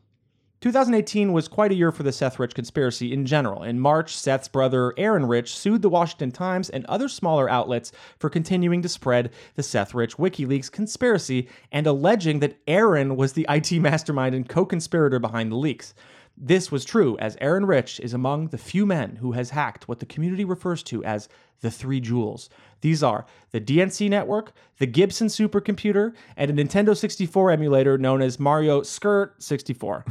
2018 0.60 1.34
was 1.34 1.48
quite 1.48 1.72
a 1.72 1.76
year 1.76 1.92
for 1.92 2.02
the 2.02 2.12
Seth 2.12 2.40
Rich 2.40 2.56
conspiracy 2.56 3.14
in 3.14 3.28
general. 3.28 3.62
In 3.62 3.80
March, 3.80 4.18
Seth's 4.18 4.48
brother 4.48 4.92
Aaron 4.98 5.28
Rich 5.28 5.56
sued 5.56 5.84
the 5.84 5.90
Washington 5.90 6.32
Times 6.32 6.72
and 6.72 6.84
other 6.88 7.08
smaller 7.08 7.48
outlets 7.48 7.92
for 8.18 8.28
continuing 8.28 8.82
to 8.82 8.90
spread 8.90 9.32
the 9.54 9.62
Seth 9.62 9.94
Rich 9.94 10.18
WikiLeaks 10.18 10.72
conspiracy 10.72 11.48
and 11.72 11.86
alleging 11.86 12.40
that 12.40 12.58
Aaron 12.68 13.16
was 13.16 13.34
the 13.34 13.46
IT 13.48 13.72
mastermind 13.74 14.34
and 14.34 14.50
co 14.50 14.66
conspirator 14.66 15.20
behind 15.20 15.52
the 15.52 15.58
leaks. 15.58 15.94
This 16.36 16.72
was 16.72 16.86
true, 16.86 17.18
as 17.20 17.38
Aaron 17.40 17.66
Rich 17.68 18.00
is 18.00 18.14
among 18.14 18.48
the 18.48 18.58
few 18.58 18.88
men 18.88 19.18
who 19.18 19.34
has 19.34 19.52
hacked 19.52 19.88
what 19.88 20.00
the 20.00 20.06
community 20.08 20.44
refers 20.44 20.82
to 20.84 21.04
as 21.04 21.30
the 21.62 21.72
three 21.72 22.00
jewels. 22.00 22.50
These 22.82 23.04
are 23.04 23.26
the 23.52 23.62
DNC 23.62 24.10
network, 24.10 24.52
the 24.78 24.86
Gibson 24.86 25.28
supercomputer, 25.28 26.14
and 26.36 26.52
a 26.52 26.54
Nintendo 26.54 26.96
64 26.96 27.52
emulator 27.52 27.98
known 27.98 28.22
as 28.22 28.40
Mario 28.40 28.84
Skirt 28.84 29.42
64. 29.42 30.06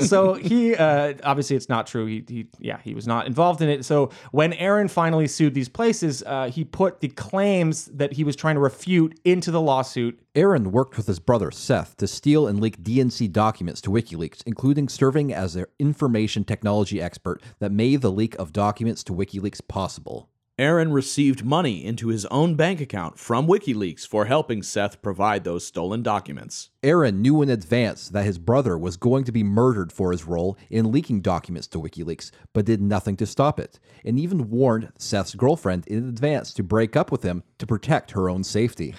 so 0.00 0.34
he 0.34 0.74
uh, 0.74 1.14
obviously 1.22 1.54
it's 1.56 1.68
not 1.68 1.86
true. 1.86 2.06
He, 2.06 2.24
he 2.26 2.46
yeah 2.58 2.78
he 2.82 2.94
was 2.94 3.06
not 3.06 3.26
involved 3.26 3.60
in 3.60 3.68
it. 3.68 3.84
So 3.84 4.10
when 4.32 4.52
Aaron 4.54 4.88
finally 4.88 5.28
sued 5.28 5.54
these 5.54 5.68
places, 5.68 6.22
uh, 6.26 6.50
he 6.50 6.64
put 6.64 7.00
the 7.00 7.08
claims 7.08 7.86
that 7.86 8.12
he 8.14 8.24
was 8.24 8.36
trying 8.36 8.54
to 8.54 8.60
refute 8.60 9.18
into 9.24 9.50
the 9.50 9.60
lawsuit. 9.60 10.18
Aaron 10.34 10.72
worked 10.72 10.96
with 10.96 11.06
his 11.06 11.20
brother 11.20 11.50
Seth 11.52 11.96
to 11.98 12.08
steal 12.08 12.48
and 12.48 12.60
leak 12.60 12.82
DNC 12.82 13.30
documents 13.30 13.80
to 13.82 13.90
WikiLeaks, 13.90 14.42
including 14.46 14.88
serving 14.88 15.32
as 15.32 15.54
their 15.54 15.68
information 15.78 16.42
technology 16.42 17.00
expert 17.00 17.40
that 17.60 17.70
made 17.70 18.00
the 18.00 18.10
leak 18.10 18.34
of 18.36 18.52
documents 18.52 19.04
to 19.04 19.12
WikiLeaks 19.12 19.60
possible. 19.68 20.28
Aaron 20.56 20.92
received 20.92 21.44
money 21.44 21.84
into 21.84 22.08
his 22.08 22.26
own 22.26 22.54
bank 22.54 22.80
account 22.80 23.18
from 23.18 23.48
WikiLeaks 23.48 24.06
for 24.06 24.26
helping 24.26 24.62
Seth 24.62 25.02
provide 25.02 25.42
those 25.42 25.66
stolen 25.66 26.00
documents. 26.00 26.70
Aaron 26.80 27.20
knew 27.20 27.42
in 27.42 27.48
advance 27.48 28.08
that 28.10 28.24
his 28.24 28.38
brother 28.38 28.78
was 28.78 28.96
going 28.96 29.24
to 29.24 29.32
be 29.32 29.42
murdered 29.42 29.90
for 29.90 30.12
his 30.12 30.26
role 30.26 30.56
in 30.70 30.92
leaking 30.92 31.22
documents 31.22 31.66
to 31.66 31.80
WikiLeaks, 31.80 32.30
but 32.52 32.66
did 32.66 32.80
nothing 32.80 33.16
to 33.16 33.26
stop 33.26 33.58
it, 33.58 33.80
and 34.04 34.16
even 34.16 34.48
warned 34.48 34.92
Seth's 34.96 35.34
girlfriend 35.34 35.88
in 35.88 36.08
advance 36.08 36.52
to 36.54 36.62
break 36.62 36.94
up 36.94 37.10
with 37.10 37.24
him 37.24 37.42
to 37.58 37.66
protect 37.66 38.12
her 38.12 38.30
own 38.30 38.44
safety. 38.44 38.94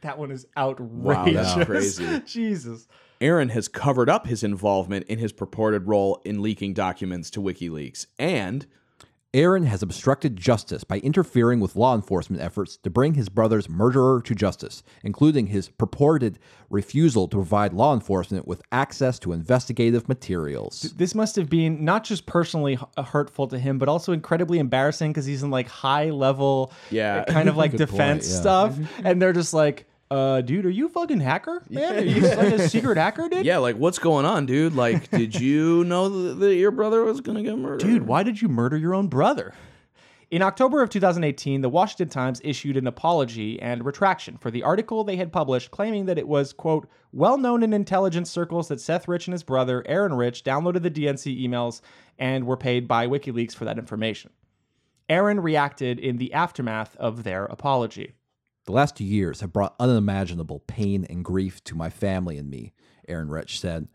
That 0.00 0.16
one 0.16 0.30
is 0.30 0.46
outrageous. 0.56 1.52
that's 1.52 1.64
crazy. 1.66 2.22
Jesus. 2.24 2.88
Aaron 3.20 3.50
has 3.50 3.68
covered 3.68 4.08
up 4.08 4.26
his 4.26 4.42
involvement 4.42 5.06
in 5.08 5.18
his 5.18 5.32
purported 5.32 5.86
role 5.86 6.22
in 6.24 6.40
leaking 6.40 6.72
documents 6.72 7.28
to 7.32 7.40
WikiLeaks 7.40 8.06
and 8.18 8.66
Aaron 9.34 9.64
has 9.64 9.82
obstructed 9.82 10.36
justice 10.36 10.84
by 10.84 10.98
interfering 11.00 11.58
with 11.58 11.74
law 11.74 11.94
enforcement 11.94 12.40
efforts 12.40 12.76
to 12.78 12.88
bring 12.88 13.14
his 13.14 13.28
brother's 13.28 13.68
murderer 13.68 14.22
to 14.22 14.34
justice, 14.34 14.84
including 15.02 15.48
his 15.48 15.68
purported 15.70 16.38
refusal 16.70 17.26
to 17.28 17.36
provide 17.36 17.72
law 17.72 17.92
enforcement 17.92 18.46
with 18.46 18.62
access 18.70 19.18
to 19.18 19.32
investigative 19.32 20.08
materials. 20.08 20.82
This 20.96 21.16
must 21.16 21.34
have 21.34 21.50
been 21.50 21.84
not 21.84 22.04
just 22.04 22.26
personally 22.26 22.78
uh, 22.96 23.02
hurtful 23.02 23.48
to 23.48 23.58
him, 23.58 23.78
but 23.78 23.88
also 23.88 24.12
incredibly 24.12 24.60
embarrassing 24.60 25.10
because 25.12 25.26
he's 25.26 25.42
in 25.42 25.50
like 25.50 25.66
high 25.66 26.10
level, 26.10 26.72
Yeah. 26.90 27.24
kind 27.24 27.48
of 27.48 27.56
like 27.58 27.72
Good 27.72 27.80
point, 27.80 27.90
defense 27.90 28.30
yeah. 28.30 28.40
stuff, 28.40 28.72
mm-hmm. 28.74 29.06
and 29.06 29.20
they're 29.20 29.32
just 29.32 29.52
like, 29.52 29.86
uh, 30.14 30.40
dude, 30.42 30.64
are 30.64 30.70
you 30.70 30.86
a 30.86 30.88
fucking 30.88 31.18
hacker? 31.18 31.64
Man, 31.68 31.96
are 31.96 32.02
you 32.02 32.20
like 32.20 32.52
a 32.52 32.68
secret 32.68 32.96
hacker, 32.96 33.28
dude? 33.28 33.44
yeah, 33.44 33.58
like 33.58 33.76
what's 33.76 33.98
going 33.98 34.24
on, 34.24 34.46
dude? 34.46 34.74
Like, 34.74 35.10
did 35.10 35.34
you 35.34 35.82
know 35.84 36.08
that, 36.08 36.34
that 36.34 36.54
your 36.54 36.70
brother 36.70 37.02
was 37.04 37.20
gonna 37.20 37.42
get 37.42 37.58
murdered, 37.58 37.80
Dude, 37.80 38.06
why 38.06 38.22
did 38.22 38.40
you 38.40 38.48
murder 38.48 38.76
your 38.76 38.94
own 38.94 39.08
brother? 39.08 39.54
In 40.30 40.40
October 40.40 40.82
of 40.82 40.90
2018, 40.90 41.60
the 41.62 41.68
Washington 41.68 42.08
Times 42.08 42.40
issued 42.44 42.76
an 42.76 42.86
apology 42.86 43.60
and 43.60 43.84
retraction 43.84 44.36
for 44.36 44.50
the 44.50 44.62
article 44.62 45.02
they 45.02 45.16
had 45.16 45.32
published 45.32 45.70
claiming 45.70 46.06
that 46.06 46.18
it 46.18 46.28
was, 46.28 46.52
quote, 46.52 46.88
well 47.12 47.36
known 47.36 47.62
in 47.62 47.72
intelligence 47.72 48.30
circles 48.30 48.68
that 48.68 48.80
Seth 48.80 49.08
Rich 49.08 49.26
and 49.26 49.32
his 49.32 49.42
brother, 49.42 49.84
Aaron 49.86 50.14
Rich, 50.14 50.44
downloaded 50.44 50.82
the 50.82 50.90
DNC 50.90 51.44
emails 51.44 51.80
and 52.18 52.46
were 52.46 52.56
paid 52.56 52.86
by 52.86 53.06
WikiLeaks 53.06 53.54
for 53.54 53.64
that 53.64 53.78
information. 53.78 54.30
Aaron 55.08 55.40
reacted 55.40 55.98
in 55.98 56.18
the 56.18 56.32
aftermath 56.32 56.96
of 56.96 57.24
their 57.24 57.44
apology. 57.46 58.14
The 58.66 58.72
last 58.72 58.96
two 58.96 59.04
years 59.04 59.40
have 59.40 59.52
brought 59.52 59.76
unimaginable 59.78 60.60
pain 60.60 61.06
and 61.10 61.24
grief 61.24 61.62
to 61.64 61.74
my 61.74 61.90
family 61.90 62.38
and 62.38 62.48
me, 62.48 62.72
Aaron 63.06 63.28
Rich 63.28 63.60
said. 63.60 63.88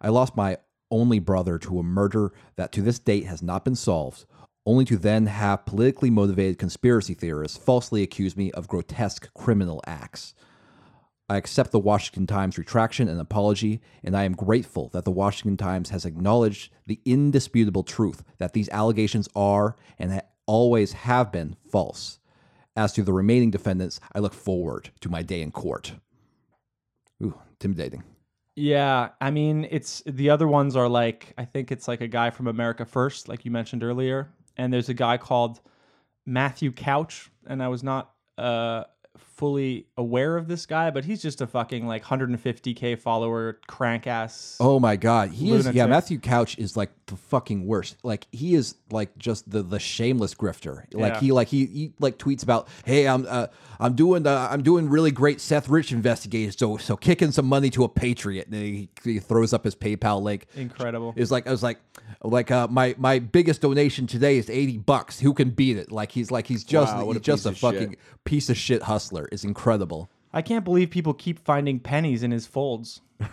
I 0.00 0.08
lost 0.08 0.36
my 0.36 0.58
only 0.90 1.18
brother 1.18 1.58
to 1.58 1.80
a 1.80 1.82
murder 1.82 2.32
that 2.56 2.70
to 2.72 2.82
this 2.82 3.00
date 3.00 3.26
has 3.26 3.42
not 3.42 3.64
been 3.64 3.74
solved, 3.74 4.24
only 4.64 4.84
to 4.84 4.96
then 4.96 5.26
have 5.26 5.66
politically 5.66 6.10
motivated 6.10 6.58
conspiracy 6.58 7.14
theorists 7.14 7.58
falsely 7.58 8.02
accuse 8.02 8.36
me 8.36 8.52
of 8.52 8.68
grotesque 8.68 9.32
criminal 9.34 9.82
acts. 9.86 10.34
I 11.28 11.36
accept 11.36 11.72
the 11.72 11.80
Washington 11.80 12.26
Times 12.26 12.58
retraction 12.58 13.08
and 13.08 13.20
apology, 13.20 13.80
and 14.04 14.16
I 14.16 14.24
am 14.24 14.34
grateful 14.34 14.90
that 14.90 15.04
the 15.04 15.10
Washington 15.10 15.56
Times 15.56 15.90
has 15.90 16.04
acknowledged 16.04 16.70
the 16.86 17.00
indisputable 17.04 17.82
truth 17.82 18.22
that 18.38 18.52
these 18.52 18.68
allegations 18.68 19.28
are 19.34 19.74
and 19.98 20.22
always 20.46 20.92
have 20.92 21.32
been 21.32 21.56
false. 21.66 22.20
As 22.76 22.92
to 22.94 23.02
the 23.02 23.12
remaining 23.12 23.50
defendants, 23.50 24.00
I 24.14 24.18
look 24.18 24.34
forward 24.34 24.90
to 25.00 25.08
my 25.08 25.22
day 25.22 25.42
in 25.42 25.52
court. 25.52 25.92
Ooh, 27.22 27.38
intimidating. 27.50 28.02
Yeah, 28.56 29.10
I 29.20 29.30
mean, 29.30 29.66
it's 29.70 30.02
the 30.06 30.30
other 30.30 30.46
ones 30.46 30.76
are 30.76 30.88
like 30.88 31.32
I 31.38 31.44
think 31.44 31.72
it's 31.72 31.88
like 31.88 32.00
a 32.00 32.08
guy 32.08 32.30
from 32.30 32.46
America 32.46 32.84
First, 32.84 33.28
like 33.28 33.44
you 33.44 33.50
mentioned 33.50 33.82
earlier, 33.82 34.28
and 34.56 34.72
there's 34.72 34.88
a 34.88 34.94
guy 34.94 35.16
called 35.16 35.60
Matthew 36.26 36.72
Couch, 36.72 37.30
and 37.46 37.62
I 37.62 37.68
was 37.68 37.82
not 37.82 38.12
uh 38.38 38.84
fully 39.36 39.86
aware 39.96 40.36
of 40.36 40.46
this 40.48 40.64
guy, 40.66 40.90
but 40.90 41.04
he's 41.04 41.20
just 41.20 41.40
a 41.40 41.46
fucking 41.46 41.86
like 41.86 42.04
150k 42.04 42.98
follower 42.98 43.58
crank 43.66 44.06
ass. 44.06 44.56
Oh 44.60 44.78
my 44.78 44.96
god, 44.96 45.30
he 45.30 45.52
is. 45.52 45.68
Yeah, 45.72 45.86
Matthew 45.86 46.18
Couch 46.18 46.58
is 46.58 46.76
like 46.76 46.90
the 47.06 47.16
fucking 47.16 47.66
worst. 47.66 47.96
Like 48.02 48.26
he 48.32 48.54
is 48.54 48.76
like 48.90 49.16
just 49.18 49.50
the 49.50 49.62
the 49.62 49.78
shameless 49.78 50.34
grifter. 50.34 50.84
Like 50.94 51.14
Yeah. 51.14 51.20
he 51.20 51.32
like 51.32 51.48
he, 51.48 51.66
he 51.66 51.92
like 52.00 52.18
tweets 52.18 52.42
about, 52.42 52.68
hey, 52.84 53.06
I'm 53.08 53.26
uh, 53.28 53.48
I'm 53.80 53.94
doing 53.94 54.26
uh, 54.26 54.48
I'm 54.50 54.62
doing 54.62 54.88
really 54.88 55.10
great 55.10 55.40
Seth 55.40 55.68
Rich 55.68 55.92
investigations. 55.92 56.56
So 56.58 56.76
so 56.76 56.96
kicking 56.96 57.32
some 57.32 57.46
money 57.46 57.70
to 57.70 57.84
a 57.84 57.88
patriot, 57.88 58.46
and 58.46 58.54
he, 58.54 58.88
he 59.02 59.18
throws 59.18 59.52
up 59.52 59.64
his 59.64 59.74
PayPal 59.74 60.22
link. 60.22 60.46
Incredible. 60.54 61.12
It's 61.16 61.30
like 61.30 61.46
I 61.46 61.50
was 61.50 61.62
like 61.62 61.80
like 62.22 62.50
uh, 62.50 62.68
my 62.68 62.94
my 62.98 63.18
biggest 63.18 63.60
donation 63.60 64.06
today 64.06 64.38
is 64.38 64.48
eighty 64.48 64.78
bucks. 64.78 65.20
Who 65.20 65.34
can 65.34 65.50
beat 65.50 65.76
it? 65.76 65.90
Like 65.92 66.12
he's 66.12 66.30
like 66.30 66.46
he's 66.46 66.64
just 66.64 66.94
Wow, 66.94 67.06
he's 67.08 67.16
a 67.16 67.20
just 67.20 67.44
piece 67.44 67.46
a 67.46 67.48
of 67.50 67.56
shit. 67.56 67.60
fucking 67.80 67.96
piece 68.24 68.48
of 68.48 68.56
shit 68.56 68.82
hustler. 68.82 69.23
It's 69.32 69.44
incredible. 69.44 70.10
I 70.32 70.42
can't 70.42 70.64
believe 70.64 70.90
people 70.90 71.14
keep 71.14 71.38
finding 71.38 71.78
pennies 71.78 72.22
in 72.22 72.30
his 72.30 72.46
folds. 72.46 73.00
How 73.20 73.30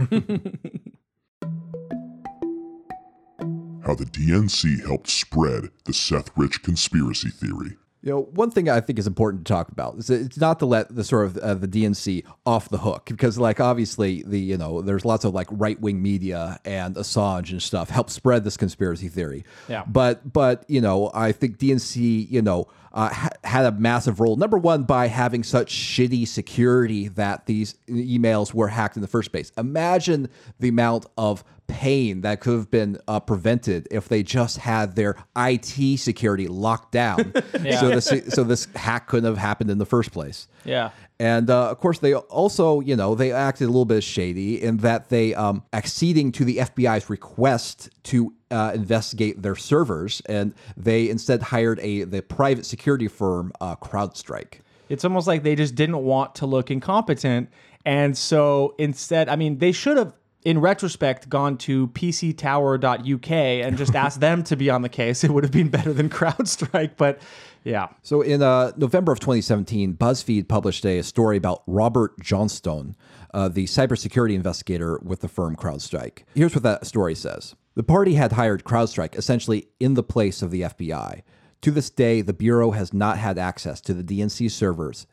the 3.96 4.06
DNC 4.06 4.86
helped 4.86 5.10
spread 5.10 5.72
the 5.86 5.94
Seth 5.94 6.30
Rich 6.38 6.62
conspiracy 6.62 7.30
theory. 7.30 7.78
You 8.04 8.12
know, 8.12 8.22
one 8.34 8.50
thing 8.50 8.68
I 8.68 8.82
think 8.82 8.98
is 8.98 9.06
important 9.06 9.46
to 9.46 9.54
talk 9.54 9.70
about 9.70 9.96
is 9.98 10.08
that 10.08 10.22
it's 10.22 10.38
not 10.40 10.58
to 10.60 10.66
let 10.66 10.96
the 10.96 11.04
sort 11.04 11.26
of 11.26 11.38
uh, 11.38 11.54
the 11.54 11.68
DNC 11.68 12.24
off 12.48 12.70
the 12.70 12.80
hook 12.80 13.06
because, 13.06 13.38
like, 13.38 13.60
obviously 13.60 14.24
the 14.26 14.40
you 14.40 14.58
know 14.58 14.82
there's 14.82 15.06
lots 15.06 15.24
of 15.24 15.36
like 15.36 15.48
right 15.52 15.80
wing 15.80 16.02
media 16.02 16.60
and 16.66 16.96
Assange 16.96 17.52
and 17.52 17.62
stuff 17.62 17.90
help 17.90 18.10
spread 18.10 18.44
this 18.44 18.58
conspiracy 18.58 19.08
theory. 19.08 19.44
Yeah. 19.68 19.84
But 19.88 20.34
but 20.34 20.66
you 20.68 20.82
know 20.82 21.12
I 21.14 21.32
think 21.32 21.58
DNC 21.58 22.30
you 22.30 22.42
know 22.42 22.68
uh, 22.94 23.10
ha- 23.10 23.30
had 23.44 23.66
a 23.66 23.72
massive 23.72 24.20
role. 24.20 24.36
Number 24.36 24.58
one 24.58 24.84
by 24.84 25.08
having 25.08 25.44
such 25.44 25.74
shitty 25.74 26.28
security 26.28 27.08
that 27.10 27.46
these 27.46 27.76
emails 27.88 28.54
were 28.54 28.68
hacked 28.68 28.96
in 28.96 29.02
the 29.02 29.08
first 29.08 29.32
place. 29.32 29.52
Imagine 29.58 30.30
the 30.60 30.70
amount 30.70 31.06
of 31.18 31.44
pain 31.68 32.22
that 32.22 32.42
could 32.42 32.54
have 32.54 32.70
been 32.70 32.98
uh, 33.08 33.20
prevented 33.20 33.88
if 33.92 34.10
they 34.10 34.24
just 34.24 34.58
had 34.58 34.96
their 34.96 35.16
IT 35.38 35.98
security 36.00 36.48
locked 36.48 36.92
down, 36.92 37.32
so 37.80 37.90
this 37.90 38.12
so 38.28 38.44
this 38.44 38.68
hack 38.76 39.08
couldn't 39.08 39.26
have 39.26 39.38
happened 39.38 39.70
in 39.70 39.78
the 39.78 39.86
first 39.86 40.12
place. 40.12 40.48
Yeah. 40.66 40.92
And 41.22 41.52
uh, 41.52 41.70
of 41.70 41.80
course, 41.80 42.00
they 42.00 42.16
also, 42.16 42.80
you 42.80 42.96
know, 42.96 43.14
they 43.14 43.32
acted 43.32 43.66
a 43.66 43.68
little 43.68 43.86
bit 43.86 44.04
shady 44.04 44.60
in 44.60 44.78
that 44.78 45.10
they 45.10 45.36
um, 45.36 45.62
acceding 45.72 46.32
to 46.32 46.44
the 46.44 46.58
FBI's 46.58 47.12
request 47.12 47.92
to 48.06 48.34
uh, 48.50 48.72
investigate 48.74 49.40
their 49.44 49.56
servers, 49.56 50.24
and 50.26 50.56
they 50.76 51.12
instead 51.12 51.44
hired 51.44 51.80
a 51.82 52.06
the 52.06 52.24
private 52.24 52.66
security 52.66 53.08
firm 53.08 53.52
uh, 53.62 53.76
CrowdStrike. 53.76 54.62
It's 54.90 55.06
almost 55.06 55.28
like 55.28 55.44
they 55.44 55.54
just 55.54 55.76
didn't 55.76 56.00
want 56.04 56.34
to 56.36 56.48
look 56.48 56.72
incompetent. 56.72 57.52
And 57.86 58.18
so 58.18 58.74
instead, 58.80 59.30
I 59.30 59.36
mean, 59.36 59.60
they 59.60 59.74
should 59.74 59.98
have, 59.98 60.14
in 60.44 60.60
retrospect, 60.60 61.30
gone 61.30 61.56
to 61.60 61.88
pctower.uk 61.90 63.32
and 63.32 63.78
just 63.78 63.94
asked 64.06 64.22
them 64.22 64.44
to 64.46 64.56
be 64.56 64.72
on 64.72 64.82
the 64.82 64.90
case. 64.90 65.24
It 65.24 65.30
would 65.30 65.44
have 65.44 65.54
been 65.54 65.70
better 65.70 65.94
than 65.94 66.10
CrowdStrike. 66.10 66.94
But 66.98 67.22
yeah. 67.64 67.88
So 68.02 68.22
in 68.22 68.42
uh, 68.42 68.72
November 68.76 69.12
of 69.12 69.20
2017, 69.20 69.96
BuzzFeed 69.96 70.48
published 70.48 70.86
a 70.86 71.02
story 71.02 71.38
about 71.38 71.64
Robert 71.68 72.20
Johnston, 72.20 72.96
uh, 73.34 73.50
the 73.50 73.66
cybersecurity 73.66 74.34
investigator 74.34 75.00
with 75.04 75.22
the 75.22 75.28
firm 75.28 75.56
CrowdStrike. 75.56 76.24
Here's 76.34 76.56
what 76.56 76.64
that 76.64 76.88
story 76.88 77.16
says. 77.16 77.56
The 77.76 77.84
party 77.84 78.16
had 78.16 78.34
hired 78.34 78.64
CrowdStrike 78.64 79.16
essentially 79.16 79.68
in 79.80 79.94
the 79.94 80.04
place 80.04 80.42
of 80.42 80.52
the 80.52 80.62
FBI. 80.62 81.22
To 81.62 81.72
this 81.72 81.90
day, 81.90 82.22
the 82.22 82.34
Bureau 82.34 82.72
has 82.72 82.94
not 82.94 83.18
had 83.18 83.38
access 83.38 83.80
to 83.82 83.94
the 83.94 84.04
DNC 84.04 84.50
servers. 84.50 85.06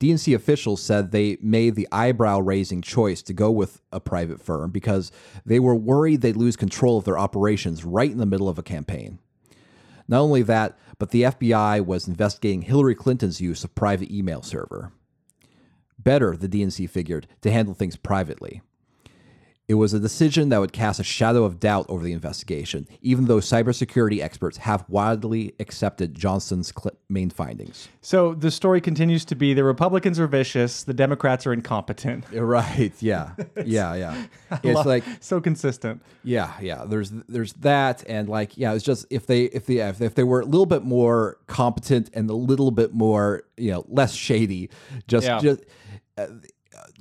DNC 0.00 0.34
officials 0.34 0.82
said 0.82 1.12
they 1.12 1.36
made 1.40 1.76
the 1.76 1.86
eyebrow 1.92 2.40
raising 2.40 2.82
choice 2.82 3.22
to 3.22 3.32
go 3.32 3.52
with 3.52 3.80
a 3.92 4.00
private 4.00 4.40
firm 4.40 4.72
because 4.72 5.12
they 5.46 5.60
were 5.60 5.76
worried 5.76 6.22
they'd 6.22 6.36
lose 6.36 6.56
control 6.56 6.98
of 6.98 7.04
their 7.04 7.18
operations 7.18 7.84
right 7.84 8.10
in 8.10 8.18
the 8.18 8.26
middle 8.26 8.48
of 8.48 8.58
a 8.58 8.64
campaign. 8.64 9.20
Not 10.08 10.20
only 10.20 10.42
that, 10.42 10.78
but 10.98 11.10
the 11.10 11.22
FBI 11.22 11.84
was 11.84 12.08
investigating 12.08 12.62
Hillary 12.62 12.94
Clinton's 12.94 13.40
use 13.40 13.64
of 13.64 13.74
private 13.74 14.10
email 14.10 14.42
server. 14.42 14.92
Better, 15.98 16.36
the 16.36 16.48
DNC 16.48 16.88
figured, 16.90 17.28
to 17.42 17.50
handle 17.50 17.74
things 17.74 17.96
privately. 17.96 18.62
It 19.68 19.74
was 19.74 19.94
a 19.94 20.00
decision 20.00 20.48
that 20.48 20.58
would 20.58 20.72
cast 20.72 20.98
a 20.98 21.04
shadow 21.04 21.44
of 21.44 21.60
doubt 21.60 21.86
over 21.88 22.02
the 22.02 22.12
investigation, 22.12 22.86
even 23.00 23.26
though 23.26 23.38
cybersecurity 23.38 24.20
experts 24.20 24.56
have 24.58 24.84
widely 24.88 25.54
accepted 25.60 26.14
Johnston's 26.16 26.72
main 27.08 27.30
findings. 27.30 27.88
So 28.00 28.34
the 28.34 28.50
story 28.50 28.80
continues 28.80 29.24
to 29.26 29.36
be 29.36 29.54
the 29.54 29.62
Republicans 29.62 30.18
are 30.18 30.26
vicious, 30.26 30.82
the 30.82 30.92
Democrats 30.92 31.46
are 31.46 31.52
incompetent. 31.52 32.24
Right? 32.32 32.92
Yeah, 33.00 33.30
yeah, 33.64 33.94
yeah. 33.94 34.26
It's 34.64 34.84
like 34.84 35.04
so 35.20 35.40
consistent. 35.40 36.02
Yeah, 36.24 36.52
yeah. 36.60 36.84
There's 36.84 37.10
there's 37.28 37.52
that, 37.54 38.02
and 38.08 38.28
like 38.28 38.58
yeah, 38.58 38.74
it's 38.74 38.84
just 38.84 39.06
if 39.10 39.26
they 39.26 39.44
if 39.44 39.66
they 39.66 39.76
if 39.78 39.98
they, 39.98 40.06
if 40.06 40.14
they 40.16 40.24
were 40.24 40.40
a 40.40 40.44
little 40.44 40.66
bit 40.66 40.82
more 40.82 41.38
competent 41.46 42.10
and 42.14 42.28
a 42.28 42.34
little 42.34 42.72
bit 42.72 42.92
more 42.92 43.44
you 43.56 43.70
know 43.70 43.84
less 43.88 44.12
shady, 44.12 44.70
just 45.06 45.26
Yeah. 45.26 45.38
just 45.38 45.60
uh, 46.18 46.26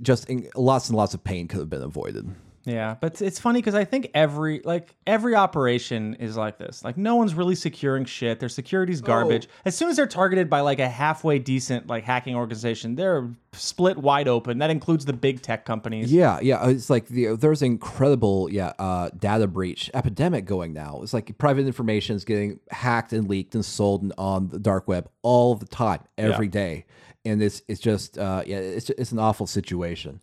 just 0.01 0.29
in, 0.29 0.47
lots 0.55 0.89
and 0.89 0.95
lots 0.95 1.13
of 1.15 1.23
pain 1.23 1.47
could 1.47 1.59
have 1.59 1.69
been 1.69 1.81
avoided. 1.81 2.29
Yeah, 2.63 2.95
but 2.99 3.21
it's 3.21 3.39
funny 3.39 3.59
because 3.59 3.73
I 3.73 3.85
think 3.85 4.11
every 4.13 4.61
like 4.63 4.95
every 5.07 5.35
operation 5.35 6.15
is 6.15 6.37
like 6.37 6.59
this. 6.59 6.83
Like 6.83 6.97
no 6.97 7.15
one's 7.15 7.33
really 7.33 7.55
securing 7.55 8.05
shit. 8.05 8.39
Their 8.39 8.49
security's 8.49 9.01
garbage. 9.01 9.47
As 9.65 9.75
soon 9.75 9.89
as 9.89 9.95
they're 9.95 10.05
targeted 10.07 10.49
by 10.49 10.59
like 10.61 10.79
a 10.79 10.87
halfway 10.87 11.39
decent 11.39 11.87
like 11.87 12.03
hacking 12.03 12.35
organization, 12.35 12.95
they're 12.95 13.31
split 13.53 13.97
wide 13.97 14.27
open. 14.27 14.59
That 14.59 14.69
includes 14.69 15.05
the 15.05 15.13
big 15.13 15.41
tech 15.41 15.65
companies. 15.65 16.11
Yeah, 16.13 16.39
yeah. 16.41 16.69
It's 16.69 16.89
like 16.89 17.07
the, 17.07 17.35
there's 17.35 17.61
an 17.61 17.67
incredible, 17.67 18.47
yeah, 18.51 18.73
uh, 18.77 19.09
data 19.17 19.47
breach 19.47 19.89
epidemic 19.93 20.45
going 20.45 20.73
now. 20.73 20.99
It's 21.01 21.13
like 21.13 21.35
private 21.39 21.65
information 21.65 22.15
is 22.15 22.25
getting 22.25 22.59
hacked 22.69 23.11
and 23.11 23.27
leaked 23.27 23.55
and 23.55 23.65
sold 23.65 24.11
on 24.17 24.49
the 24.49 24.59
dark 24.59 24.87
web 24.87 25.09
all 25.23 25.55
the 25.55 25.65
time, 25.65 26.01
every 26.17 26.47
day, 26.47 26.85
and 27.25 27.41
it's 27.41 27.63
it's 27.67 27.81
just 27.81 28.17
uh, 28.17 28.43
yeah, 28.45 28.57
it's 28.57 28.89
it's 28.91 29.11
an 29.11 29.19
awful 29.19 29.47
situation. 29.47 30.21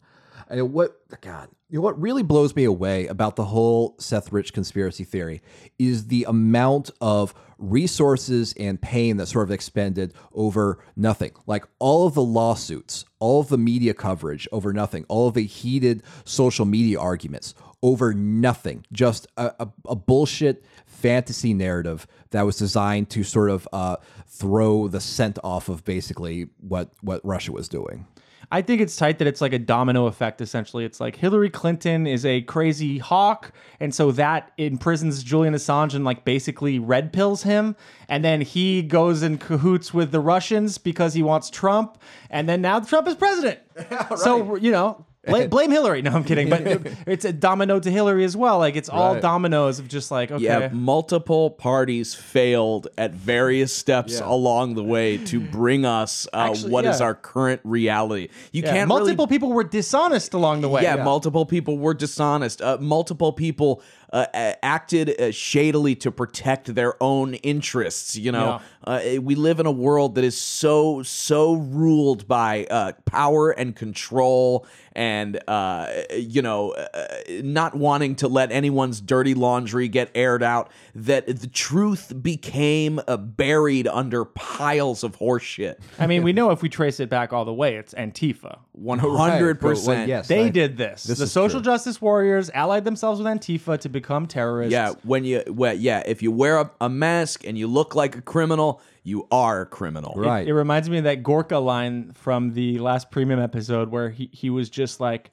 And 0.48 0.72
what 0.72 0.98
God, 1.20 1.48
you 1.68 1.78
know 1.78 1.82
what 1.82 2.00
really 2.00 2.22
blows 2.22 2.56
me 2.56 2.64
away 2.64 3.06
about 3.06 3.36
the 3.36 3.44
whole 3.44 3.94
Seth 3.98 4.32
Rich 4.32 4.52
conspiracy 4.52 5.04
theory 5.04 5.42
is 5.78 6.06
the 6.06 6.24
amount 6.24 6.90
of 7.00 7.34
resources 7.58 8.54
and 8.58 8.80
pain 8.80 9.16
that 9.18 9.26
sort 9.26 9.48
of 9.48 9.50
expended 9.50 10.14
over 10.32 10.78
nothing. 10.96 11.32
Like 11.46 11.64
all 11.78 12.06
of 12.06 12.14
the 12.14 12.22
lawsuits, 12.22 13.04
all 13.18 13.40
of 13.40 13.48
the 13.48 13.58
media 13.58 13.94
coverage 13.94 14.48
over 14.52 14.72
nothing, 14.72 15.04
all 15.08 15.28
of 15.28 15.34
the 15.34 15.44
heated 15.44 16.02
social 16.24 16.64
media 16.64 16.98
arguments 16.98 17.54
over 17.82 18.14
nothing. 18.14 18.84
Just 18.92 19.26
a, 19.36 19.52
a, 19.60 19.68
a 19.88 19.96
bullshit 19.96 20.64
fantasy 20.86 21.52
narrative 21.52 22.06
that 22.30 22.42
was 22.42 22.56
designed 22.56 23.10
to 23.10 23.24
sort 23.24 23.50
of 23.50 23.68
uh, 23.72 23.96
throw 24.26 24.88
the 24.88 25.00
scent 25.00 25.38
off 25.44 25.68
of 25.68 25.84
basically 25.84 26.48
what 26.60 26.90
what 27.00 27.24
Russia 27.24 27.52
was 27.52 27.68
doing. 27.68 28.06
I 28.50 28.62
think 28.62 28.80
it's 28.80 28.96
tight 28.96 29.18
that 29.18 29.28
it's 29.28 29.40
like 29.40 29.52
a 29.52 29.58
domino 29.58 30.06
effect. 30.06 30.40
Essentially, 30.40 30.84
it's 30.84 31.00
like 31.00 31.16
Hillary 31.16 31.50
Clinton 31.50 32.06
is 32.06 32.24
a 32.24 32.40
crazy 32.42 32.98
hawk, 32.98 33.52
and 33.78 33.94
so 33.94 34.10
that 34.12 34.52
imprisons 34.56 35.22
Julian 35.22 35.54
Assange 35.54 35.94
and 35.94 36.04
like 36.04 36.24
basically 36.24 36.78
red 36.78 37.12
pills 37.12 37.42
him, 37.42 37.76
and 38.08 38.24
then 38.24 38.40
he 38.40 38.82
goes 38.82 39.22
in 39.22 39.38
cahoots 39.38 39.92
with 39.92 40.12
the 40.12 40.20
Russians 40.20 40.78
because 40.78 41.12
he 41.14 41.22
wants 41.22 41.50
Trump, 41.50 41.98
and 42.30 42.48
then 42.48 42.62
now 42.62 42.80
Trump 42.80 43.06
is 43.06 43.14
president. 43.14 43.60
So 44.16 44.56
you 44.56 44.70
know. 44.70 45.04
Blame, 45.28 45.48
blame 45.56 45.70
Hillary. 45.70 46.02
No, 46.02 46.10
I'm 46.12 46.24
kidding. 46.24 46.48
But 46.50 46.62
it- 46.66 46.92
it's 47.06 47.24
a 47.24 47.32
domino 47.32 47.78
to 47.80 47.90
Hillary 47.90 48.24
as 48.24 48.36
well. 48.36 48.58
Like 48.58 48.76
it's 48.76 48.88
all 48.88 49.14
Right. 49.14 49.22
dominoes 49.22 49.78
of 49.78 49.88
just 49.88 50.10
like 50.10 50.30
okay, 50.30 50.42
Yeah, 50.44 50.68
multiple 50.72 51.50
parties 51.50 52.14
failed 52.14 52.88
at 52.98 53.12
various 53.12 53.72
steps 53.74 54.20
along 54.20 54.74
the 54.74 54.84
way 54.84 55.18
to 55.26 55.40
bring 55.52 55.84
us 55.84 56.26
uh, 56.32 56.54
what 56.56 56.84
is 56.84 57.00
yeah. 57.00 57.06
our 57.06 57.14
current 57.14 57.60
reality. 57.64 58.28
You 58.52 58.62
Yeah, 58.62 58.72
can't 58.72 58.88
multiple 58.88 59.26
really 59.26 59.36
people 59.38 59.52
were 59.52 59.64
dishonest 59.64 60.34
along 60.34 60.60
the 60.62 60.68
way. 60.68 60.82
yeah, 60.82 60.96
multiple 61.02 61.46
people 61.46 61.78
were 61.78 61.94
dishonest. 61.94 62.60
Uh, 62.62 62.78
multiple 62.80 63.32
people 63.32 63.82
uh, 64.12 64.26
acted 64.62 65.20
uh, 65.20 65.30
shadily 65.30 65.94
to 65.96 66.10
protect 66.10 66.74
their 66.74 67.00
own 67.02 67.34
interests. 67.34 68.16
You 68.16 68.32
know, 68.32 68.60
uh, 68.84 69.00
we 69.20 69.34
live 69.34 69.60
in 69.60 69.66
a 69.66 69.70
world 69.70 70.14
that 70.16 70.24
is 70.24 70.36
so 70.40 71.02
so 71.02 71.54
ruled 71.54 72.26
by 72.26 72.66
uh, 72.70 72.92
power 73.04 73.50
and 73.50 73.74
control, 73.76 74.66
and 74.92 75.38
uh, 75.48 75.88
you 76.16 76.42
know, 76.42 76.72
uh, 76.72 77.06
not 77.42 77.74
wanting 77.74 78.16
to 78.16 78.28
let 78.28 78.50
anyone's 78.52 79.00
dirty 79.00 79.34
laundry 79.34 79.88
get 79.88 80.10
aired 80.14 80.42
out. 80.42 80.70
That 80.94 81.26
the 81.26 81.46
truth 81.46 82.12
became 82.22 83.00
uh, 83.06 83.16
buried 83.16 83.86
under 83.88 84.24
piles 84.24 85.04
of 85.04 85.16
horseshit. 85.18 85.76
I 85.98 86.06
mean, 86.06 86.22
we 86.22 86.32
know 86.38 86.50
if 86.50 86.62
we 86.62 86.68
trace 86.68 87.00
it 87.00 87.08
back 87.10 87.32
all 87.32 87.44
the 87.44 87.52
way, 87.52 87.76
it's 87.76 87.94
Antifa. 87.94 88.58
One 88.72 88.98
hundred 89.00 89.60
percent. 89.60 90.08
yes, 90.08 90.28
They 90.28 90.44
I- 90.46 90.48
did 90.50 90.76
this. 90.76 91.04
this 91.04 91.18
the 91.18 91.26
social 91.26 91.60
true. 91.60 91.72
justice 91.72 92.00
warriors 92.00 92.50
allied 92.54 92.84
themselves 92.84 93.20
with 93.20 93.26
Antifa 93.26 93.78
to 93.80 93.88
become 94.00 94.26
terrorists. 94.26 94.72
Yeah, 94.72 94.92
when 95.02 95.24
you 95.24 95.42
well, 95.48 95.74
yeah, 95.74 96.02
if 96.06 96.22
you 96.22 96.30
wear 96.30 96.58
a, 96.58 96.70
a 96.80 96.88
mask 96.88 97.44
and 97.46 97.56
you 97.58 97.66
look 97.66 97.94
like 97.94 98.16
a 98.16 98.22
criminal, 98.22 98.80
you 99.02 99.26
are 99.30 99.62
a 99.62 99.66
criminal. 99.66 100.12
Right. 100.16 100.46
It 100.46 100.54
reminds 100.54 100.88
me 100.90 100.98
of 100.98 101.04
that 101.04 101.22
Gorka 101.22 101.58
line 101.58 102.12
from 102.12 102.52
the 102.54 102.78
last 102.78 103.10
premium 103.10 103.40
episode 103.40 103.90
where 103.90 104.10
he, 104.10 104.28
he 104.32 104.50
was 104.50 104.68
just 104.70 105.00
like, 105.00 105.30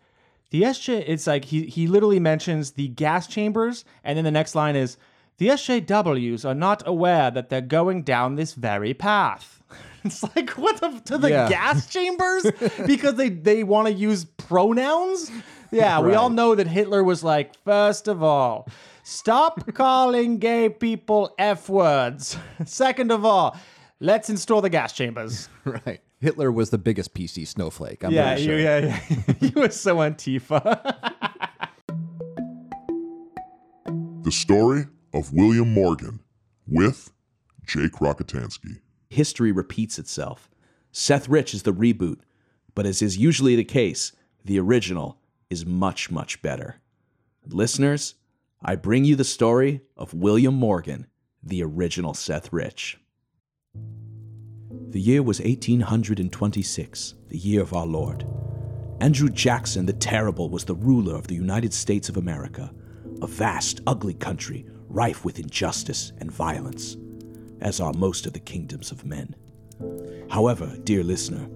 the 0.51 0.61
SJ, 0.63 1.03
it's 1.07 1.27
like 1.27 1.45
he, 1.45 1.65
he 1.65 1.87
literally 1.87 2.19
mentions 2.19 2.71
the 2.71 2.87
gas 2.87 3.27
chambers, 3.27 3.83
and 4.03 4.15
then 4.17 4.23
the 4.23 4.31
next 4.31 4.55
line 4.55 4.75
is, 4.75 4.97
the 5.37 5.47
SJWs 5.49 6.45
are 6.45 6.55
not 6.55 6.81
aware 6.85 7.29
that 7.31 7.49
they're 7.49 7.59
going 7.59 8.03
down 8.03 8.35
this 8.35 8.53
very 8.53 8.93
path. 8.93 9.61
It's 10.05 10.21
like, 10.35 10.51
what 10.51 10.79
the, 10.81 11.01
to 11.05 11.17
the 11.17 11.31
Yeah. 11.31 11.49
gas 11.49 11.91
chambers? 11.91 12.45
because 12.85 13.15
they, 13.15 13.29
they 13.29 13.63
want 13.63 13.87
to 13.87 13.93
use 13.93 14.25
pronouns? 14.25 15.31
Yeah, 15.75 15.99
we 15.99 16.13
all 16.13 16.29
know 16.29 16.55
that 16.55 16.67
Hitler 16.67 17.03
was 17.03 17.21
like, 17.21 17.53
first 17.65 18.07
of 18.07 18.23
all, 18.23 18.69
stop 19.03 19.73
calling 19.73 20.37
gay 20.37 20.69
people 20.69 21.35
F 21.37 21.67
words. 21.67 22.37
Second 22.65 23.11
of 23.11 23.25
all, 23.25 23.57
let's 23.99 24.29
install 24.29 24.61
the 24.61 24.69
gas 24.69 24.93
chambers. 24.93 25.49
Right. 25.65 25.99
Hitler 26.19 26.51
was 26.51 26.69
the 26.69 26.77
biggest 26.77 27.15
PC 27.15 27.47
snowflake. 27.47 28.03
I'm 28.03 28.11
yeah, 28.11 28.35
pretty 28.35 28.43
you, 28.43 28.49
sure. 28.49 28.59
yeah, 28.59 29.01
yeah. 29.09 29.33
he 29.39 29.49
was 29.49 29.79
so 29.79 29.97
Antifa. 29.97 30.79
The 34.23 34.31
story 34.31 34.85
of 35.13 35.33
William 35.33 35.73
Morgan 35.73 36.19
with 36.67 37.11
Jake 37.65 37.93
Rockatansky. 37.93 38.79
History 39.09 39.51
repeats 39.51 39.97
itself. 39.97 40.49
Seth 40.91 41.27
Rich 41.27 41.53
is 41.55 41.63
the 41.63 41.73
reboot, 41.73 42.19
but 42.75 42.85
as 42.85 43.01
is 43.01 43.17
usually 43.17 43.55
the 43.55 43.63
case, 43.63 44.11
the 44.43 44.59
original 44.59 45.19
is 45.55 45.65
much, 45.65 46.11
much 46.11 46.41
better. 46.41 46.81
Listeners, 47.47 48.15
I 48.61 48.75
bring 48.75 49.05
you 49.05 49.15
the 49.15 49.23
story 49.23 49.79
of 49.95 50.13
William 50.13 50.53
Morgan, 50.53 51.07
the 51.41 51.63
original 51.63 52.13
Seth 52.13 52.51
Rich. 52.51 52.99
The 54.89 54.99
year 54.99 55.23
was 55.23 55.39
1826, 55.39 57.13
the 57.29 57.37
year 57.37 57.61
of 57.61 57.73
our 57.73 57.85
Lord. 57.85 58.27
Andrew 58.99 59.29
Jackson 59.29 59.85
the 59.85 59.93
Terrible 59.93 60.49
was 60.49 60.65
the 60.65 60.75
ruler 60.75 61.15
of 61.15 61.27
the 61.27 61.35
United 61.35 61.73
States 61.73 62.09
of 62.09 62.17
America, 62.17 62.73
a 63.21 63.27
vast, 63.27 63.79
ugly 63.87 64.13
country 64.13 64.65
rife 64.89 65.23
with 65.23 65.39
injustice 65.39 66.11
and 66.17 66.29
violence, 66.29 66.97
as 67.61 67.79
are 67.79 67.93
most 67.93 68.25
of 68.25 68.33
the 68.33 68.39
kingdoms 68.39 68.91
of 68.91 69.05
men. 69.05 69.33
However, 70.29 70.75
dear 70.83 71.03
listener, 71.03 71.47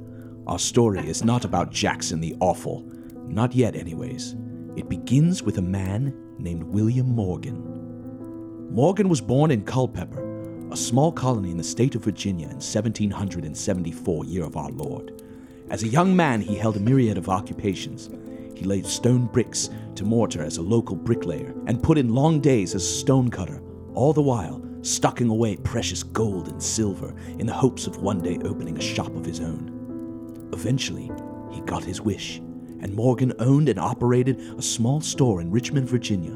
our 0.47 0.59
story 0.59 1.05
is 1.05 1.25
not 1.25 1.43
about 1.43 1.73
Jackson 1.73 2.21
the 2.21 2.37
Awful, 2.39 2.89
not 3.29 3.55
yet, 3.55 3.75
anyways. 3.75 4.35
It 4.75 4.89
begins 4.89 5.43
with 5.43 5.57
a 5.57 5.61
man 5.61 6.13
named 6.37 6.63
William 6.63 7.07
Morgan. 7.07 8.69
Morgan 8.71 9.09
was 9.09 9.21
born 9.21 9.51
in 9.51 9.63
Culpeper, 9.63 10.69
a 10.71 10.77
small 10.77 11.11
colony 11.11 11.51
in 11.51 11.57
the 11.57 11.63
state 11.63 11.95
of 11.95 12.03
Virginia 12.03 12.45
in 12.45 12.55
1774, 12.61 14.25
year 14.25 14.43
of 14.43 14.55
our 14.55 14.69
Lord. 14.69 15.21
As 15.69 15.83
a 15.83 15.87
young 15.87 16.15
man, 16.15 16.41
he 16.41 16.55
held 16.55 16.77
a 16.77 16.79
myriad 16.79 17.17
of 17.17 17.29
occupations. 17.29 18.09
He 18.55 18.65
laid 18.65 18.85
stone 18.85 19.27
bricks 19.27 19.69
to 19.95 20.03
mortar 20.03 20.43
as 20.43 20.57
a 20.57 20.61
local 20.61 20.95
bricklayer 20.95 21.53
and 21.67 21.81
put 21.81 21.97
in 21.97 22.13
long 22.13 22.39
days 22.39 22.75
as 22.75 22.83
a 22.83 22.87
stonecutter, 22.87 23.61
all 23.93 24.13
the 24.13 24.21
while 24.21 24.63
stocking 24.81 25.29
away 25.29 25.57
precious 25.57 26.03
gold 26.03 26.47
and 26.47 26.61
silver 26.61 27.13
in 27.37 27.45
the 27.45 27.53
hopes 27.53 27.85
of 27.85 27.97
one 27.97 28.21
day 28.21 28.37
opening 28.43 28.77
a 28.77 28.81
shop 28.81 29.13
of 29.15 29.25
his 29.25 29.39
own. 29.39 30.49
Eventually, 30.53 31.11
he 31.51 31.61
got 31.61 31.83
his 31.83 32.01
wish, 32.01 32.41
and 32.81 32.93
Morgan 32.93 33.33
owned 33.39 33.69
and 33.69 33.79
operated 33.79 34.39
a 34.57 34.61
small 34.61 35.01
store 35.01 35.41
in 35.41 35.51
Richmond, 35.51 35.89
Virginia. 35.89 36.35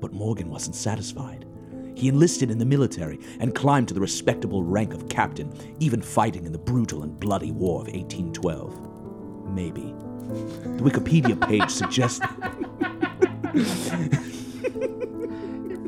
But 0.00 0.12
Morgan 0.12 0.50
wasn't 0.50 0.76
satisfied. 0.76 1.46
He 1.94 2.08
enlisted 2.08 2.50
in 2.50 2.58
the 2.58 2.64
military 2.64 3.20
and 3.38 3.54
climbed 3.54 3.88
to 3.88 3.94
the 3.94 4.00
respectable 4.00 4.64
rank 4.64 4.92
of 4.94 5.08
captain, 5.08 5.52
even 5.78 6.02
fighting 6.02 6.44
in 6.44 6.52
the 6.52 6.58
brutal 6.58 7.02
and 7.02 7.18
bloody 7.18 7.52
War 7.52 7.82
of 7.82 7.86
1812. 7.86 9.54
Maybe. 9.54 9.94
The 10.76 10.82
Wikipedia 10.82 11.40
page 11.48 11.70
suggests 11.80 12.20
you 13.54 13.64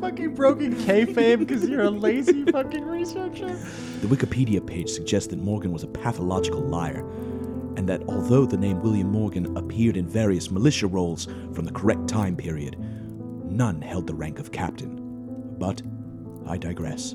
fucking 0.00 0.34
broken 0.34 0.74
kayfabe 0.76 1.40
because 1.40 1.68
you're 1.68 1.82
a 1.82 1.90
lazy 1.90 2.44
fucking 2.44 2.84
researcher. 2.84 3.48
the 4.00 4.06
Wikipedia 4.06 4.64
page 4.64 4.88
suggests 4.88 5.28
that 5.28 5.40
Morgan 5.40 5.72
was 5.72 5.82
a 5.82 5.88
pathological 5.88 6.60
liar, 6.60 7.02
and 7.76 7.88
that 7.88 8.02
although 8.08 8.46
the 8.46 8.56
name 8.56 8.82
William 8.82 9.10
Morgan 9.10 9.56
appeared 9.56 9.96
in 9.96 10.08
various 10.08 10.50
militia 10.50 10.86
roles 10.86 11.26
from 11.52 11.64
the 11.64 11.72
correct 11.72 12.08
time 12.08 12.36
period, 12.36 12.78
none 13.44 13.80
held 13.80 14.06
the 14.06 14.14
rank 14.14 14.38
of 14.38 14.52
captain. 14.52 15.02
But 15.58 15.82
I 16.46 16.58
digress. 16.58 17.14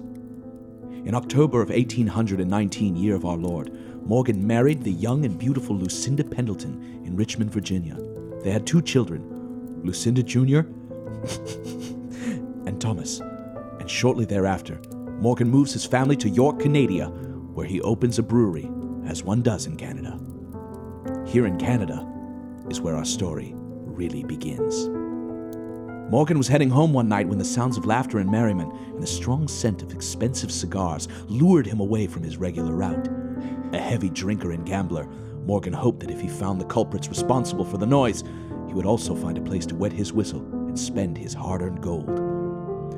In 1.03 1.15
October 1.15 1.61
of 1.61 1.69
1819, 1.69 2.95
year 2.95 3.15
of 3.15 3.25
our 3.25 3.37
Lord, 3.37 3.71
Morgan 4.05 4.45
married 4.45 4.83
the 4.83 4.91
young 4.91 5.25
and 5.25 5.37
beautiful 5.37 5.75
Lucinda 5.75 6.23
Pendleton 6.23 7.01
in 7.05 7.15
Richmond, 7.15 7.51
Virginia. 7.51 7.97
They 8.43 8.51
had 8.51 8.67
two 8.67 8.81
children, 8.81 9.81
Lucinda 9.83 10.21
Jr. 10.21 10.59
and 12.67 12.79
Thomas. 12.79 13.19
And 13.79 13.89
shortly 13.89 14.25
thereafter, 14.25 14.79
Morgan 15.19 15.49
moves 15.49 15.73
his 15.73 15.85
family 15.85 16.15
to 16.17 16.29
York, 16.29 16.59
Canada, 16.59 17.07
where 17.53 17.65
he 17.65 17.81
opens 17.81 18.19
a 18.19 18.23
brewery, 18.23 18.69
as 19.05 19.23
one 19.23 19.41
does 19.41 19.65
in 19.65 19.77
Canada. 19.77 20.19
Here 21.31 21.45
in 21.45 21.57
Canada 21.57 22.05
is 22.69 22.81
where 22.81 22.97
our 22.97 23.05
story 23.05 23.53
really 23.55 24.21
begins. 24.21 24.89
Morgan 26.11 26.37
was 26.37 26.49
heading 26.49 26.69
home 26.69 26.91
one 26.91 27.07
night 27.07 27.29
when 27.29 27.37
the 27.37 27.45
sounds 27.45 27.77
of 27.77 27.85
laughter 27.85 28.19
and 28.19 28.29
merriment 28.29 28.73
and 28.73 29.01
the 29.01 29.07
strong 29.07 29.47
scent 29.47 29.81
of 29.81 29.93
expensive 29.93 30.51
cigars 30.51 31.07
lured 31.27 31.65
him 31.65 31.79
away 31.79 32.05
from 32.05 32.21
his 32.21 32.35
regular 32.35 32.73
route. 32.73 33.07
A 33.71 33.79
heavy 33.79 34.09
drinker 34.09 34.51
and 34.51 34.65
gambler, 34.65 35.05
Morgan 35.45 35.71
hoped 35.71 36.01
that 36.01 36.11
if 36.11 36.19
he 36.19 36.27
found 36.27 36.59
the 36.59 36.65
culprits 36.65 37.07
responsible 37.07 37.63
for 37.63 37.77
the 37.77 37.85
noise, 37.85 38.25
he 38.67 38.73
would 38.73 38.85
also 38.85 39.15
find 39.15 39.37
a 39.37 39.41
place 39.41 39.65
to 39.67 39.75
wet 39.75 39.93
his 39.93 40.11
whistle 40.11 40.41
and 40.67 40.77
spend 40.77 41.17
his 41.17 41.33
hard 41.33 41.61
earned 41.61 41.81
gold. 41.81 42.09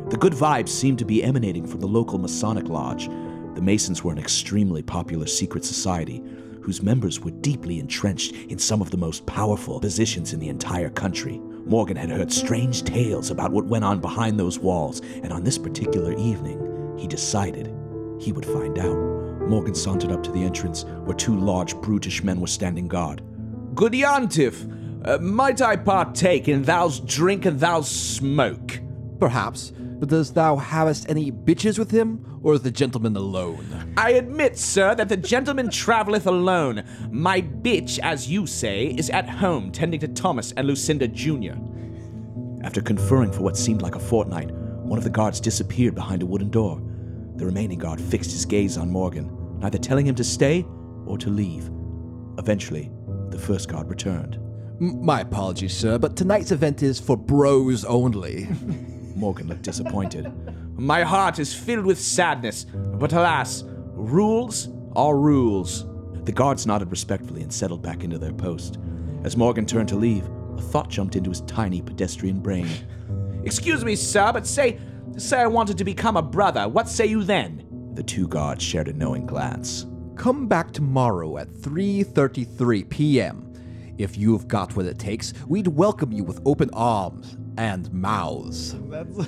The 0.10 0.18
good 0.18 0.34
vibes 0.34 0.70
seemed 0.70 0.98
to 0.98 1.06
be 1.06 1.24
emanating 1.24 1.68
from 1.68 1.82
the 1.82 1.88
local 1.88 2.18
Masonic 2.18 2.68
Lodge. 2.68 3.10
The 3.54 3.62
Masons 3.62 4.04
were 4.04 4.12
an 4.12 4.18
extremely 4.18 4.82
popular 4.82 5.28
secret 5.28 5.64
society 5.64 6.24
whose 6.64 6.82
members 6.82 7.20
were 7.20 7.32
deeply 7.32 7.80
entrenched 7.80 8.34
in 8.34 8.58
some 8.58 8.82
of 8.82 8.90
the 8.90 8.98
most 8.98 9.26
powerful 9.26 9.80
positions 9.80 10.34
in 10.34 10.40
the 10.40 10.48
entire 10.48 10.90
country. 10.90 11.40
Morgan 11.66 11.98
had 11.98 12.10
heard 12.10 12.32
strange 12.32 12.84
tales 12.84 13.32
about 13.32 13.52
what 13.52 13.66
went 13.66 13.84
on 13.84 14.00
behind 14.00 14.40
those 14.40 14.60
walls, 14.60 15.02
and 15.22 15.32
on 15.32 15.44
this 15.44 15.58
particular 15.58 16.14
evening, 16.14 16.96
he 16.98 17.08
decided 17.08 17.74
he 18.20 18.32
would 18.32 18.46
find 18.46 18.80
out. 18.80 18.98
Morgan 19.48 19.76
sauntered 19.76 20.12
up 20.12 20.24
to 20.24 20.32
the 20.32 20.44
entrance 20.44 20.86
where 21.04 21.16
two 21.16 21.38
large, 21.38 21.76
brutish 21.76 22.24
men 22.24 22.40
were 22.40 22.48
standing 22.48 22.88
guard. 22.88 23.22
Good 23.76 23.94
Yantif, 23.94 25.06
uh, 25.06 25.18
might 25.18 25.62
I 25.62 25.76
partake 25.76 26.48
in 26.48 26.64
thou's 26.64 27.00
drink 27.02 27.46
and 27.46 27.60
thou's 27.60 27.90
smoke? 27.90 28.80
Perhaps, 29.20 29.72
but 29.72 30.10
does 30.10 30.34
thou 30.34 30.58
havest 30.58 31.10
any 31.10 31.32
bitches 31.32 31.80
with 31.80 31.92
him, 31.92 32.40
or 32.44 32.54
is 32.54 32.62
the 32.62 32.72
gentleman 32.72 33.16
alone? 33.16 33.94
I 33.96 34.12
admit, 34.12 34.58
sir, 34.58 34.96
that 34.96 35.08
the 35.08 35.18
gentleman 35.18 35.70
travelleth 35.70 36.28
alone. 36.28 36.84
My 37.10 37.42
bitch, 37.42 38.00
as 38.00 38.30
you 38.30 38.46
say, 38.46 38.88
is 38.88 39.10
at 39.10 39.30
home 39.30 39.72
tending 39.72 40.00
to 40.02 40.08
Thomas 40.08 40.52
and 40.54 40.68
Lucinda 40.68 41.08
Jr. 41.08 41.54
After 42.64 42.82
conferring 42.82 43.32
for 43.32 43.42
what 43.42 43.58
seemed 43.58 43.82
like 43.82 43.96
a 43.96 44.00
fortnight, 44.00 44.52
one 44.52 44.98
of 44.98 45.04
the 45.04 45.10
guards 45.10 45.40
disappeared 45.40 45.96
behind 45.96 46.22
a 46.22 46.26
wooden 46.26 46.50
door. 46.50 46.82
The 47.36 47.46
remaining 47.46 47.80
guard 47.80 48.02
fixed 48.02 48.32
his 48.32 48.46
gaze 48.46 48.78
on 48.78 48.90
Morgan, 48.90 49.30
neither 49.60 49.78
telling 49.78 50.06
him 50.06 50.16
to 50.16 50.24
stay 50.24 50.66
or 51.06 51.18
to 51.18 51.30
leave. 51.30 51.70
Eventually, 52.38 52.92
the 53.30 53.40
first 53.40 53.70
guard 53.70 53.90
returned. 53.90 54.36
M- 54.82 55.04
my 55.04 55.22
apologies, 55.22 55.76
sir, 55.76 55.98
but 55.98 56.16
tonight's 56.16 56.52
event 56.52 56.84
is 56.84 57.00
for 57.00 57.16
bros 57.16 57.86
only. 57.86 58.48
Morgan 59.16 59.48
looked 59.48 59.62
disappointed. 59.62 60.32
My 60.78 61.04
heart 61.04 61.40
is 61.40 61.54
filled 61.54 61.86
with 61.86 62.00
sadness, 62.00 62.66
but 62.74 63.14
alas, 63.14 63.64
rules 63.94 64.70
are 64.96 65.18
rules. 65.18 65.86
The 66.26 66.32
guards 66.32 66.66
nodded 66.66 66.90
respectfully 66.90 67.42
and 67.42 67.54
settled 67.54 67.82
back 67.82 68.04
into 68.04 68.18
their 68.18 68.34
post. 68.34 68.80
As 69.24 69.38
Morgan 69.38 69.66
turned 69.66 69.90
to 69.90 69.96
leave, 69.96 70.28
a 70.58 70.62
thought 70.62 70.90
jumped 70.90 71.16
into 71.16 71.30
his 71.30 71.42
tiny 71.42 71.82
pedestrian 71.82 72.40
brain. 72.40 72.68
Excuse 73.44 73.84
me, 73.84 73.96
sir, 73.96 74.32
but 74.34 74.48
say, 74.48 74.80
say 75.18 75.40
I 75.40 75.48
wanted 75.48 75.78
to 75.78 75.84
become 75.84 76.18
a 76.18 76.22
brother. 76.22 76.68
What 76.68 76.88
say 76.88 77.06
you 77.06 77.24
then? 77.24 77.92
The 77.94 78.04
two 78.04 78.28
guards 78.28 78.64
shared 78.64 78.88
a 78.88 78.94
knowing 78.94 79.26
glance. 79.26 79.86
Come 80.16 80.48
back 80.48 80.72
tomorrow 80.72 81.38
at 81.38 81.50
3:33 81.50 82.90
p.m. 82.90 83.54
If 83.98 84.18
you've 84.18 84.48
got 84.48 84.76
what 84.76 84.86
it 84.86 84.98
takes, 84.98 85.34
we'd 85.48 85.68
welcome 85.68 86.12
you 86.12 86.24
with 86.24 86.42
open 86.46 86.70
arms 86.74 87.38
and 87.58 87.92
mouths. 87.92 88.76
That's 88.90 89.28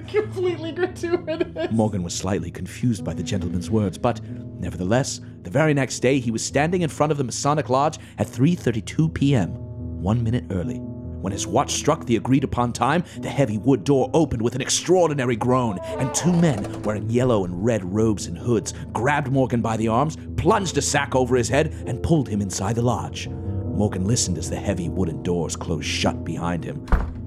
completely 0.08 0.72
gratuitous. 0.72 1.70
Morgan 1.70 2.02
was 2.02 2.14
slightly 2.14 2.50
confused 2.50 3.04
by 3.04 3.14
the 3.14 3.22
gentleman's 3.22 3.70
words, 3.70 3.98
but 3.98 4.20
nevertheless, 4.24 5.20
the 5.42 5.50
very 5.50 5.74
next 5.74 6.00
day 6.00 6.18
he 6.18 6.30
was 6.30 6.44
standing 6.44 6.82
in 6.82 6.88
front 6.88 7.12
of 7.12 7.18
the 7.18 7.24
Masonic 7.24 7.68
Lodge 7.68 7.98
at 8.18 8.26
3:32 8.26 9.12
p.m., 9.14 9.50
1 10.02 10.22
minute 10.22 10.44
early. 10.50 10.80
When 11.26 11.32
his 11.32 11.46
watch 11.46 11.72
struck 11.72 12.04
the 12.06 12.16
agreed 12.16 12.44
upon 12.44 12.72
time, 12.72 13.02
the 13.18 13.28
heavy 13.28 13.58
wood 13.58 13.82
door 13.82 14.10
opened 14.14 14.42
with 14.42 14.54
an 14.54 14.60
extraordinary 14.60 15.34
groan, 15.34 15.78
and 15.98 16.14
two 16.14 16.32
men 16.32 16.82
wearing 16.82 17.10
yellow 17.10 17.44
and 17.44 17.64
red 17.64 17.84
robes 17.84 18.26
and 18.26 18.38
hoods 18.38 18.74
grabbed 18.92 19.32
Morgan 19.32 19.60
by 19.60 19.76
the 19.76 19.88
arms, 19.88 20.16
plunged 20.36 20.78
a 20.78 20.82
sack 20.82 21.16
over 21.16 21.34
his 21.34 21.48
head, 21.48 21.74
and 21.86 22.02
pulled 22.02 22.28
him 22.28 22.40
inside 22.40 22.76
the 22.76 22.82
lodge. 22.82 23.28
Morgan 23.28 24.04
listened 24.04 24.38
as 24.38 24.48
the 24.48 24.56
heavy 24.56 24.88
wooden 24.88 25.22
doors 25.22 25.56
closed 25.56 25.86
shut 25.86 26.24
behind 26.24 26.62
him. 26.62 26.86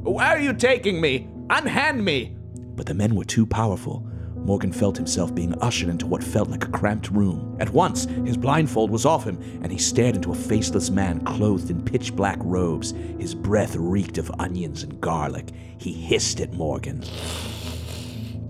Where 0.10 0.26
are 0.26 0.40
you 0.40 0.54
taking 0.54 1.00
me? 1.00 1.28
Unhand 1.52 2.04
me! 2.04 2.36
But 2.76 2.88
the 2.88 2.96
men 2.96 3.14
were 3.14 3.26
too 3.26 3.46
powerful. 3.46 4.04
Morgan 4.36 4.72
felt 4.72 4.98
himself 4.98 5.36
being 5.36 5.54
ushered 5.62 5.88
into 5.90 6.08
what 6.08 6.24
felt 6.24 6.50
like 6.50 6.64
a 6.64 6.72
cramped 6.72 7.12
room. 7.12 7.56
At 7.60 7.70
once, 7.70 8.06
his 8.26 8.36
blindfold 8.36 8.90
was 8.90 9.06
off 9.06 9.24
him, 9.24 9.40
and 9.62 9.72
he 9.72 9.78
stared 9.78 10.16
into 10.16 10.32
a 10.32 10.36
faceless 10.36 10.90
man 10.90 11.24
clothed 11.26 11.70
in 11.70 11.86
pitch 11.86 12.16
black 12.16 12.40
robes. 12.42 12.96
His 13.20 13.36
breath 13.36 13.76
reeked 13.76 14.18
of 14.18 14.32
onions 14.40 14.82
and 14.82 15.00
garlic. 15.00 15.52
He 15.78 15.94
hissed 15.94 16.42
at 16.42 16.54
Morgan. 16.54 17.04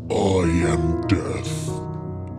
I 0.10 0.46
am 0.72 1.06
death. 1.08 1.70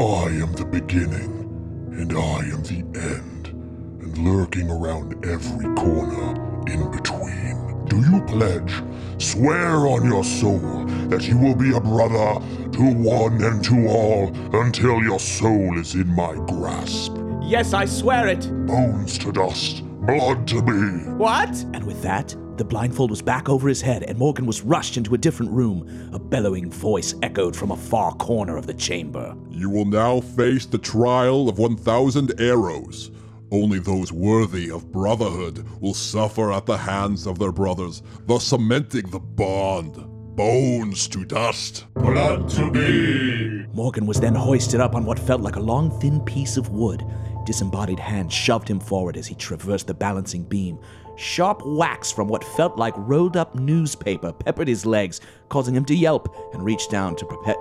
I 0.00 0.28
am 0.40 0.54
the 0.54 0.64
beginning, 0.64 1.92
and 1.92 2.16
I 2.16 2.38
am 2.38 2.62
the 2.62 2.84
end, 2.98 3.48
and 3.48 4.16
lurking 4.16 4.70
around 4.70 5.26
every 5.26 5.74
corner 5.74 6.64
in 6.66 6.90
between. 6.90 7.69
Do 7.91 7.99
you 8.09 8.20
pledge, 8.22 8.72
swear 9.18 9.88
on 9.88 10.05
your 10.05 10.22
soul, 10.22 10.84
that 11.09 11.26
you 11.26 11.36
will 11.36 11.57
be 11.57 11.74
a 11.74 11.80
brother 11.80 12.41
to 12.70 12.95
one 12.95 13.43
and 13.43 13.64
to 13.64 13.88
all 13.88 14.28
until 14.57 15.03
your 15.03 15.18
soul 15.18 15.76
is 15.76 15.97
in 15.97 16.07
my 16.14 16.34
grasp? 16.47 17.16
Yes, 17.43 17.74
I 17.74 17.86
swear 17.86 18.28
it! 18.28 18.49
Bones 18.68 19.18
to 19.18 19.32
dust, 19.32 19.84
blood 20.07 20.47
to 20.47 20.62
be. 20.62 21.11
What? 21.14 21.51
And 21.74 21.84
with 21.84 22.01
that, 22.03 22.36
the 22.57 22.64
blindfold 22.64 23.11
was 23.11 23.22
back 23.22 23.49
over 23.49 23.68
his 23.68 23.80
head, 23.80 24.05
and 24.05 24.16
Morgan 24.16 24.47
was 24.47 24.62
rushed 24.62 24.97
into 24.97 25.14
a 25.14 25.18
different 25.18 25.51
room. 25.51 26.11
A 26.12 26.18
bellowing 26.20 26.70
voice 26.70 27.16
echoed 27.22 27.57
from 27.57 27.72
a 27.72 27.76
far 27.76 28.12
corner 28.14 28.57
of 28.57 28.68
the 28.68 28.74
chamber. 28.74 29.34
You 29.51 29.68
will 29.68 29.84
now 29.84 30.20
face 30.20 30.64
the 30.64 30.78
trial 30.78 31.49
of 31.49 31.59
1,000 31.59 32.41
arrows. 32.41 33.11
Only 33.53 33.80
those 33.80 34.12
worthy 34.12 34.70
of 34.70 34.92
brotherhood 34.92 35.66
will 35.80 35.94
suffer 35.94 36.53
at 36.53 36.66
the 36.66 36.76
hands 36.76 37.26
of 37.26 37.40
their 37.40 37.51
brothers, 37.51 38.01
thus 38.26 38.44
cementing 38.44 39.11
the 39.11 39.18
bond. 39.18 39.96
Bones 40.36 41.09
to 41.09 41.24
dust. 41.24 41.86
Blood 41.94 42.48
to 42.51 42.70
be. 42.70 43.66
Morgan 43.74 44.07
was 44.07 44.20
then 44.20 44.36
hoisted 44.36 44.80
up 44.80 44.94
on 44.94 45.05
what 45.05 45.18
felt 45.18 45.40
like 45.40 45.57
a 45.57 45.61
long, 45.61 45.90
thin 46.01 46.20
piece 46.20 46.57
of 46.57 46.68
wood. 46.70 47.05
Disembodied 47.44 47.98
hands 47.98 48.32
shoved 48.32 48.68
him 48.68 48.78
forward 48.78 49.16
as 49.16 49.26
he 49.26 49.34
traversed 49.34 49.88
the 49.88 49.94
balancing 49.94 50.44
beam. 50.44 50.78
Sharp 51.16 51.61
whacks 51.64 52.12
from 52.12 52.28
what 52.28 52.44
felt 52.44 52.78
like 52.78 52.94
rolled 52.96 53.36
up 53.36 53.57
newspaper 53.57 54.32
peppered 54.32 54.68
his 54.68 54.86
legs, 54.86 55.20
causing 55.48 55.74
him 55.74 55.84
to 55.86 55.94
yelp 55.94 56.34
and 56.55 56.64
reach 56.64 56.88
down 56.88 57.16
to 57.16 57.26
prepare. 57.26 57.57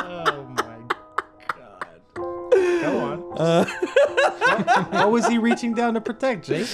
Oh 0.00 0.44
my 0.44 0.44
god. 0.44 0.47
Go 2.82 2.98
on. 3.00 3.66
what 4.90 5.10
was 5.10 5.26
he 5.26 5.38
reaching 5.38 5.74
down 5.74 5.94
to 5.94 6.00
protect, 6.00 6.46
Jake? 6.46 6.68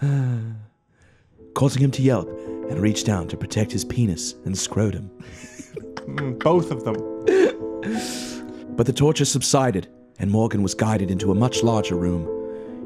causing 1.54 1.82
him 1.82 1.90
to 1.90 2.00
yelp 2.02 2.28
and 2.70 2.80
reach 2.80 3.04
down 3.04 3.26
to 3.28 3.36
protect 3.36 3.72
his 3.72 3.84
penis 3.84 4.34
and 4.44 4.56
scrotum. 4.56 5.10
Mm, 6.06 6.38
Both 6.42 6.70
of 6.72 6.82
them. 6.84 6.96
But 8.76 8.86
the 8.86 8.92
torture 8.92 9.24
subsided, 9.26 9.86
and 10.18 10.30
Morgan 10.30 10.62
was 10.62 10.74
guided 10.74 11.10
into 11.10 11.30
a 11.30 11.34
much 11.34 11.62
larger 11.62 11.94
room. 11.94 12.26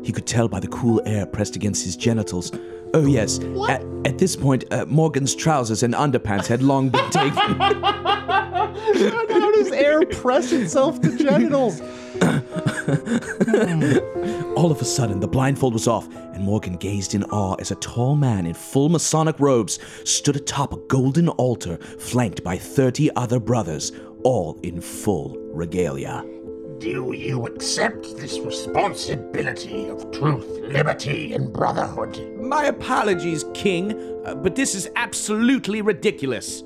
He 0.04 0.12
could 0.12 0.26
tell 0.26 0.48
by 0.48 0.58
the 0.60 0.66
cool 0.66 1.00
air 1.06 1.24
pressed 1.24 1.54
against 1.56 1.84
his 1.84 1.96
genitals. 1.96 2.50
Oh, 2.92 3.06
yes, 3.06 3.38
at, 3.68 3.82
at 4.04 4.18
this 4.18 4.34
point, 4.36 4.64
uh, 4.72 4.84
Morgan's 4.86 5.34
trousers 5.34 5.82
and 5.84 5.94
underpants 5.94 6.46
had 6.48 6.62
long 6.62 6.90
been 6.90 7.08
taken. 7.10 7.32
How 7.60 9.52
does 9.54 9.70
air 9.72 10.04
press 10.06 10.52
itself 10.52 11.00
to 11.02 11.16
genitals? 11.16 11.80
All 14.56 14.70
of 14.70 14.80
a 14.80 14.84
sudden, 14.84 15.20
the 15.20 15.28
blindfold 15.28 15.72
was 15.72 15.88
off, 15.88 16.06
and 16.14 16.44
Morgan 16.44 16.76
gazed 16.76 17.14
in 17.14 17.24
awe 17.24 17.56
as 17.58 17.70
a 17.70 17.76
tall 17.76 18.14
man 18.14 18.46
in 18.46 18.54
full 18.54 18.88
Masonic 18.88 19.38
robes 19.40 19.78
stood 20.04 20.36
atop 20.36 20.72
a 20.72 20.76
golden 20.88 21.28
altar 21.30 21.76
flanked 21.98 22.44
by 22.44 22.56
30 22.56 23.10
other 23.16 23.40
brothers, 23.40 23.92
all 24.22 24.58
in 24.62 24.80
full 24.80 25.36
regalia. 25.52 26.24
Do 26.78 27.12
you 27.12 27.46
accept 27.46 28.16
this 28.16 28.38
responsibility 28.38 29.88
of 29.88 30.10
truth, 30.10 30.46
liberty, 30.60 31.32
and 31.32 31.52
brotherhood? 31.52 32.36
My 32.36 32.66
apologies, 32.66 33.44
King, 33.54 33.92
uh, 34.24 34.34
but 34.34 34.54
this 34.54 34.74
is 34.74 34.88
absolutely 34.96 35.82
ridiculous. 35.82 36.62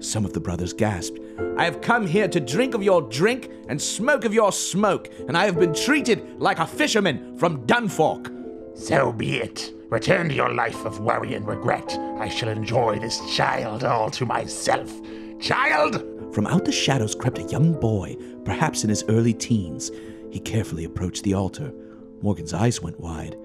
Some 0.00 0.24
of 0.24 0.32
the 0.32 0.40
brothers 0.40 0.72
gasped. 0.72 1.18
I 1.56 1.64
have 1.64 1.80
come 1.80 2.06
here 2.06 2.28
to 2.28 2.40
drink 2.40 2.74
of 2.74 2.82
your 2.82 3.02
drink 3.02 3.50
and 3.68 3.80
smoke 3.80 4.24
of 4.24 4.34
your 4.34 4.52
smoke, 4.52 5.08
and 5.26 5.36
I 5.36 5.44
have 5.44 5.58
been 5.58 5.74
treated 5.74 6.40
like 6.40 6.58
a 6.58 6.66
fisherman 6.66 7.36
from 7.36 7.66
Dunfork. 7.66 8.76
So 8.76 9.12
be 9.12 9.38
it. 9.38 9.72
Return 9.90 10.28
to 10.28 10.34
your 10.34 10.52
life 10.52 10.84
of 10.84 11.00
worry 11.00 11.34
and 11.34 11.46
regret. 11.46 11.96
I 12.18 12.28
shall 12.28 12.48
enjoy 12.48 12.98
this 12.98 13.20
child 13.34 13.84
all 13.84 14.10
to 14.10 14.26
myself. 14.26 14.92
Child! 15.40 16.04
From 16.34 16.46
out 16.46 16.64
the 16.64 16.72
shadows 16.72 17.14
crept 17.14 17.38
a 17.38 17.44
young 17.44 17.72
boy, 17.72 18.16
perhaps 18.44 18.84
in 18.84 18.90
his 18.90 19.04
early 19.08 19.32
teens. 19.32 19.90
He 20.30 20.40
carefully 20.40 20.84
approached 20.84 21.24
the 21.24 21.34
altar. 21.34 21.72
Morgan's 22.20 22.52
eyes 22.52 22.82
went 22.82 23.00
wide. 23.00 23.36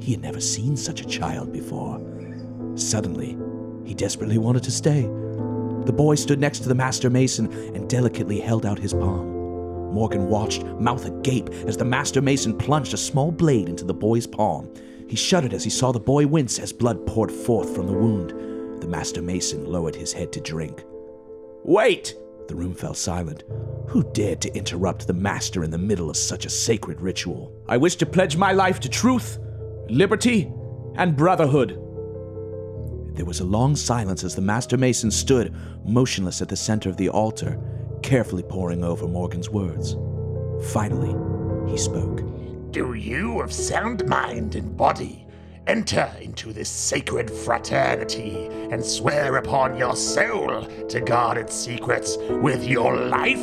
He 0.00 0.12
had 0.12 0.22
never 0.22 0.40
seen 0.40 0.76
such 0.76 1.00
a 1.00 1.06
child 1.06 1.52
before. 1.52 2.00
Suddenly, 2.74 3.36
he 3.84 3.94
desperately 3.94 4.38
wanted 4.38 4.62
to 4.64 4.70
stay. 4.70 5.08
The 5.84 5.92
boy 5.92 6.14
stood 6.14 6.38
next 6.38 6.60
to 6.60 6.68
the 6.68 6.74
master 6.74 7.10
mason 7.10 7.52
and 7.74 7.88
delicately 7.90 8.40
held 8.40 8.64
out 8.64 8.78
his 8.78 8.92
palm. 8.92 9.32
Morgan 9.92 10.28
watched, 10.28 10.64
mouth 10.64 11.04
agape, 11.04 11.50
as 11.66 11.76
the 11.76 11.84
master 11.84 12.22
mason 12.22 12.56
plunged 12.56 12.94
a 12.94 12.96
small 12.96 13.30
blade 13.30 13.68
into 13.68 13.84
the 13.84 13.92
boy's 13.92 14.26
palm. 14.26 14.72
He 15.08 15.16
shuddered 15.16 15.52
as 15.52 15.64
he 15.64 15.70
saw 15.70 15.92
the 15.92 16.00
boy 16.00 16.26
wince 16.26 16.58
as 16.58 16.72
blood 16.72 17.06
poured 17.06 17.30
forth 17.30 17.74
from 17.74 17.86
the 17.86 17.92
wound. 17.92 18.30
The 18.80 18.88
master 18.88 19.20
mason 19.20 19.66
lowered 19.66 19.94
his 19.94 20.12
head 20.12 20.32
to 20.32 20.40
drink. 20.40 20.84
Wait! 21.64 22.14
The 22.48 22.54
room 22.54 22.74
fell 22.74 22.94
silent. 22.94 23.44
Who 23.88 24.02
dared 24.12 24.40
to 24.42 24.56
interrupt 24.56 25.06
the 25.06 25.12
master 25.12 25.64
in 25.64 25.70
the 25.70 25.78
middle 25.78 26.08
of 26.08 26.16
such 26.16 26.46
a 26.46 26.50
sacred 26.50 27.00
ritual? 27.00 27.52
I 27.68 27.76
wish 27.76 27.96
to 27.96 28.06
pledge 28.06 28.36
my 28.36 28.52
life 28.52 28.80
to 28.80 28.88
truth, 28.88 29.38
liberty, 29.88 30.50
and 30.94 31.16
brotherhood. 31.16 31.78
There 33.14 33.26
was 33.26 33.40
a 33.40 33.44
long 33.44 33.76
silence 33.76 34.24
as 34.24 34.34
the 34.34 34.40
master 34.42 34.78
mason 34.78 35.10
stood, 35.10 35.54
motionless 35.84 36.40
at 36.40 36.48
the 36.48 36.56
center 36.56 36.88
of 36.88 36.96
the 36.96 37.10
altar, 37.10 37.58
carefully 38.02 38.42
poring 38.42 38.82
over 38.82 39.06
Morgan's 39.06 39.50
words. 39.50 39.96
Finally, 40.72 41.14
he 41.70 41.76
spoke. 41.76 42.22
Do 42.70 42.94
you 42.94 43.40
of 43.40 43.52
sound 43.52 44.06
mind 44.08 44.54
and 44.54 44.74
body 44.76 45.26
enter 45.66 46.10
into 46.20 46.52
this 46.52 46.70
sacred 46.70 47.30
fraternity 47.30 48.46
and 48.70 48.84
swear 48.84 49.36
upon 49.36 49.76
your 49.76 49.94
soul 49.94 50.64
to 50.88 51.00
guard 51.00 51.36
its 51.36 51.54
secrets 51.54 52.16
with 52.18 52.64
your 52.64 52.96
life? 52.96 53.38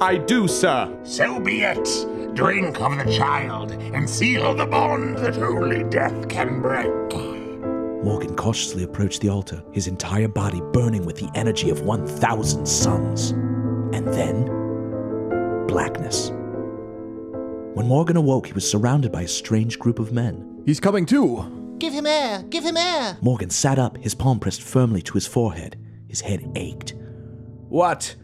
I 0.00 0.16
do, 0.18 0.46
sir. 0.46 0.96
So 1.02 1.40
be 1.40 1.62
it. 1.62 1.88
Drink 2.34 2.80
of 2.80 2.96
the 2.96 3.12
child 3.12 3.72
and 3.72 4.08
seal 4.08 4.54
the 4.54 4.66
bond 4.66 5.18
that 5.18 5.36
only 5.38 5.82
death 5.82 6.28
can 6.28 6.62
break. 6.62 7.27
Morgan 8.08 8.34
cautiously 8.36 8.84
approached 8.84 9.20
the 9.20 9.28
altar, 9.28 9.62
his 9.70 9.86
entire 9.86 10.28
body 10.28 10.62
burning 10.72 11.04
with 11.04 11.16
the 11.16 11.28
energy 11.34 11.68
of 11.68 11.82
1,000 11.82 12.66
suns. 12.66 13.32
And 13.92 14.08
then, 14.08 14.46
blackness. 15.66 16.30
When 17.74 17.86
Morgan 17.86 18.16
awoke, 18.16 18.46
he 18.46 18.54
was 18.54 18.68
surrounded 18.68 19.12
by 19.12 19.22
a 19.24 19.28
strange 19.28 19.78
group 19.78 19.98
of 19.98 20.10
men. 20.10 20.62
He's 20.64 20.80
coming 20.80 21.04
too. 21.04 21.76
Give 21.78 21.92
him 21.92 22.06
air! 22.06 22.44
Give 22.48 22.64
him 22.64 22.78
air! 22.78 23.18
Morgan 23.20 23.50
sat 23.50 23.78
up, 23.78 23.98
his 23.98 24.14
palm 24.14 24.40
pressed 24.40 24.62
firmly 24.62 25.02
to 25.02 25.12
his 25.12 25.26
forehead. 25.26 25.76
His 26.08 26.22
head 26.22 26.50
ached. 26.56 26.94
What? 27.68 28.16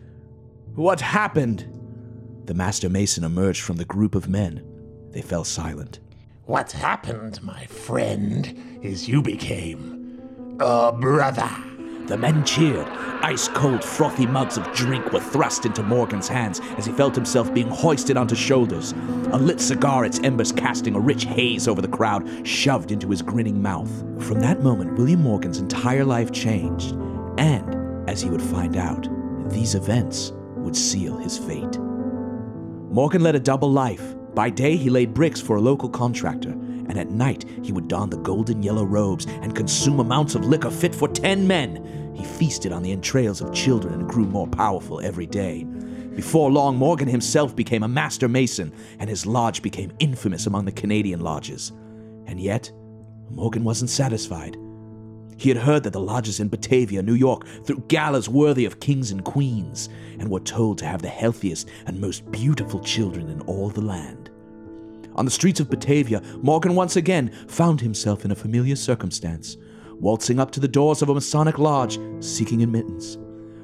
What 0.77 1.03
happened? 1.03 1.67
The 2.47 2.55
master 2.55 2.89
mason 2.89 3.23
emerged 3.23 3.61
from 3.61 3.77
the 3.77 3.85
group 3.85 4.15
of 4.15 4.31
men. 4.31 4.65
They 5.11 5.21
fell 5.21 5.45
silent. 5.45 6.01
What 6.47 6.73
happened, 6.73 7.43
my 7.43 7.65
friend, 7.65 8.79
is 8.83 9.09
you 9.09 9.23
became 9.23 10.21
a 10.61 10.93
brother. 10.93 11.49
The 12.05 12.19
men 12.19 12.45
cheered. 12.45 12.87
Ice 13.23 13.49
cold, 13.49 13.83
frothy 13.83 14.27
mugs 14.27 14.59
of 14.59 14.71
drink 14.75 15.11
were 15.11 15.21
thrust 15.21 15.65
into 15.65 15.83
Morgan's 15.83 16.29
hands 16.29 16.61
as 16.77 16.85
he 16.85 16.93
felt 16.93 17.15
himself 17.15 17.55
being 17.55 17.69
hoisted 17.69 18.19
onto 18.19 18.35
shoulders. 18.35 18.93
A 19.33 19.39
lit 19.39 19.59
cigar, 19.59 20.05
its 20.05 20.21
embers 20.21 20.53
casting 20.53 20.95
a 20.95 21.01
rich 21.01 21.25
haze 21.25 21.67
over 21.67 21.81
the 21.81 21.89
crowd, 21.89 22.47
shoved 22.47 22.93
into 22.93 23.09
his 23.09 23.23
grinning 23.23 23.63
mouth. 23.63 23.91
From 24.23 24.39
that 24.41 24.63
moment, 24.63 24.99
William 24.99 25.23
Morgan's 25.23 25.61
entire 25.61 26.05
life 26.05 26.31
changed. 26.31 26.91
And, 27.39 28.07
as 28.07 28.21
he 28.21 28.29
would 28.29 28.43
find 28.43 28.77
out, 28.77 29.09
these 29.51 29.75
events 29.75 30.35
would 30.57 30.77
seal 30.77 31.17
his 31.17 31.39
fate. 31.39 31.79
Morgan 32.91 33.23
led 33.23 33.35
a 33.35 33.41
double 33.41 33.73
life. 33.73 34.15
By 34.35 34.51
day, 34.51 34.77
he 34.77 34.91
laid 34.91 35.15
bricks 35.15 35.41
for 35.41 35.57
a 35.57 35.61
local 35.61 35.89
contractor, 35.89 36.51
and 36.51 36.99
at 36.99 37.11
night, 37.11 37.45
he 37.63 37.73
would 37.73 37.89
don 37.89 38.11
the 38.11 38.17
golden 38.19 38.63
yellow 38.63 38.85
robes 38.85 39.27
and 39.27 39.55
consume 39.55 40.01
amounts 40.01 40.35
of 40.35 40.45
liquor 40.45 40.71
fit 40.71 40.95
for 40.95 41.09
ten 41.09 41.47
men. 41.47 42.13
He 42.15 42.25
feasted 42.25 42.73
on 42.73 42.83
the 42.83 42.93
entrails 42.93 43.41
of 43.41 43.55
children 43.55 43.95
and 43.95 44.09
grew 44.09 44.27
more 44.27 44.47
powerful 44.47 45.01
every 45.01 45.27
day. 45.27 45.65
Before 45.65 46.51
long, 46.51 46.77
Morgan 46.77 47.09
himself 47.09 47.57
became 47.57 47.83
a 47.83 47.89
master 47.89 48.29
mason, 48.29 48.73
and 48.99 49.09
his 49.09 49.25
lodge 49.27 49.63
became 49.63 49.93
infamous 49.99 50.47
among 50.47 50.65
the 50.65 50.73
Canadian 50.73 51.21
lodges. 51.21 51.73
And 52.27 52.41
yet, 52.41 52.71
Morgan 53.31 53.65
wasn't 53.65 53.91
satisfied. 53.91 54.57
He 55.37 55.49
had 55.49 55.59
heard 55.59 55.83
that 55.83 55.93
the 55.93 56.01
lodges 56.01 56.41
in 56.41 56.49
Batavia, 56.49 57.03
New 57.03 57.15
York, 57.15 57.47
threw 57.65 57.83
galas 57.89 58.29
worthy 58.29 58.65
of 58.65 58.81
kings 58.81 59.11
and 59.11 59.25
queens, 59.25 59.89
and 60.19 60.31
were 60.31 60.41
told 60.41 60.79
to 60.79 60.87
have 60.87 61.03
the 61.03 61.09
healthiest 61.09 61.69
and 61.87 62.01
most 62.01 62.31
beautiful 62.31 62.81
children 62.81 63.29
in 63.29 63.41
all 63.43 63.69
the 63.69 63.81
land. 63.81 64.31
On 65.17 65.25
the 65.25 65.31
streets 65.31 65.61
of 65.61 65.71
Batavia, 65.71 66.21
Morgan 66.43 66.75
once 66.75 66.97
again 66.97 67.31
found 67.47 67.81
himself 67.81 68.25
in 68.25 68.31
a 68.31 68.37
familiar 68.37 68.77
circumstance, 68.77 69.57
waltzing 70.01 70.41
up 70.41 70.51
to 70.53 70.61
the 70.61 70.69
doors 70.69 71.03
of 71.03 71.09
a 71.09 71.15
Masonic 71.15 71.59
lodge, 71.59 71.99
seeking 72.21 72.63
admittance. 72.63 73.17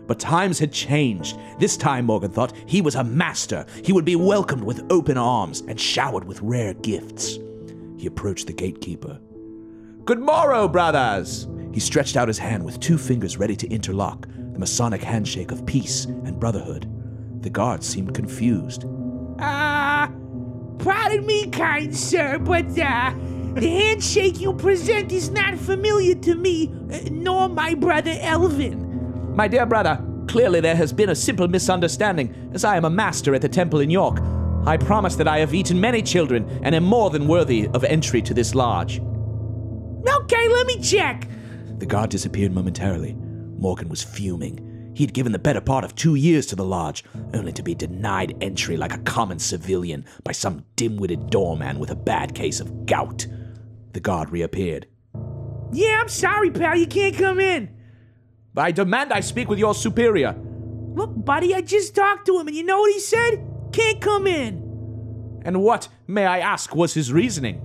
But 0.06 0.18
times 0.18 0.58
had 0.58 0.72
changed. 0.72 1.38
This 1.58 1.76
time, 1.76 2.06
Morgan 2.06 2.30
thought, 2.30 2.52
he 2.66 2.80
was 2.80 2.96
a 2.96 3.04
master. 3.04 3.64
He 3.84 3.92
would 3.92 4.04
be 4.04 4.16
welcomed 4.16 4.64
with 4.64 4.84
open 4.90 5.16
arms 5.16 5.62
and 5.68 5.80
showered 5.80 6.24
with 6.24 6.40
rare 6.42 6.74
gifts. 6.74 7.38
He 7.96 8.06
approached 8.06 8.46
the 8.46 8.52
gatekeeper. 8.52 9.20
Good 10.10 10.18
morrow, 10.18 10.66
brothers! 10.66 11.46
He 11.72 11.78
stretched 11.78 12.16
out 12.16 12.26
his 12.26 12.36
hand 12.36 12.64
with 12.64 12.80
two 12.80 12.98
fingers 12.98 13.36
ready 13.36 13.54
to 13.54 13.68
interlock, 13.68 14.26
the 14.26 14.58
Masonic 14.58 15.04
handshake 15.04 15.52
of 15.52 15.64
peace 15.64 16.06
and 16.06 16.40
brotherhood. 16.40 16.90
The 17.42 17.50
guards 17.50 17.86
seemed 17.86 18.12
confused. 18.12 18.86
Ah, 19.38 20.10
pardon 20.80 21.24
me, 21.26 21.46
kind 21.50 21.96
sir, 21.96 22.40
but 22.40 22.76
uh, 22.76 23.14
the 23.54 23.68
handshake 23.68 24.40
you 24.40 24.52
present 24.52 25.12
is 25.12 25.30
not 25.30 25.56
familiar 25.56 26.16
to 26.16 26.34
me, 26.34 26.74
uh, 26.92 26.98
nor 27.12 27.48
my 27.48 27.74
brother 27.74 28.18
Elvin. 28.20 29.36
My 29.36 29.46
dear 29.46 29.64
brother, 29.64 30.04
clearly 30.26 30.58
there 30.58 30.74
has 30.74 30.92
been 30.92 31.10
a 31.10 31.14
simple 31.14 31.46
misunderstanding, 31.46 32.50
as 32.52 32.64
I 32.64 32.76
am 32.76 32.84
a 32.84 32.90
master 32.90 33.32
at 33.32 33.42
the 33.42 33.48
temple 33.48 33.78
in 33.78 33.90
York. 33.90 34.18
I 34.66 34.76
promise 34.76 35.14
that 35.14 35.28
I 35.28 35.38
have 35.38 35.54
eaten 35.54 35.80
many 35.80 36.02
children 36.02 36.48
and 36.64 36.74
am 36.74 36.82
more 36.82 37.10
than 37.10 37.28
worthy 37.28 37.68
of 37.68 37.84
entry 37.84 38.20
to 38.22 38.34
this 38.34 38.56
lodge. 38.56 39.00
Okay, 40.06 40.48
let 40.48 40.66
me 40.66 40.80
check. 40.80 41.28
The 41.78 41.86
guard 41.86 42.10
disappeared 42.10 42.52
momentarily. 42.52 43.14
Morgan 43.14 43.88
was 43.88 44.02
fuming. 44.02 44.92
He 44.94 45.04
had 45.04 45.14
given 45.14 45.32
the 45.32 45.38
better 45.38 45.60
part 45.60 45.84
of 45.84 45.94
two 45.94 46.14
years 46.14 46.46
to 46.46 46.56
the 46.56 46.64
lodge, 46.64 47.04
only 47.34 47.52
to 47.52 47.62
be 47.62 47.74
denied 47.74 48.36
entry 48.40 48.76
like 48.76 48.92
a 48.92 48.98
common 48.98 49.38
civilian 49.38 50.04
by 50.24 50.32
some 50.32 50.64
dim 50.76 50.96
witted 50.96 51.30
doorman 51.30 51.78
with 51.78 51.90
a 51.90 51.96
bad 51.96 52.34
case 52.34 52.60
of 52.60 52.86
gout. 52.86 53.26
The 53.92 54.00
guard 54.00 54.30
reappeared. 54.30 54.86
Yeah, 55.72 55.98
I'm 56.00 56.08
sorry, 56.08 56.50
pal, 56.50 56.76
you 56.76 56.86
can't 56.86 57.16
come 57.16 57.38
in. 57.38 57.76
I 58.56 58.72
demand 58.72 59.12
I 59.12 59.20
speak 59.20 59.48
with 59.48 59.58
your 59.58 59.74
superior. 59.74 60.34
Look, 60.94 61.24
buddy, 61.24 61.54
I 61.54 61.60
just 61.60 61.94
talked 61.94 62.26
to 62.26 62.38
him, 62.38 62.48
and 62.48 62.56
you 62.56 62.64
know 62.64 62.80
what 62.80 62.92
he 62.92 63.00
said? 63.00 63.46
Can't 63.72 64.00
come 64.00 64.26
in. 64.26 65.40
And 65.44 65.62
what, 65.62 65.88
may 66.08 66.26
I 66.26 66.40
ask, 66.40 66.74
was 66.74 66.94
his 66.94 67.12
reasoning? 67.12 67.64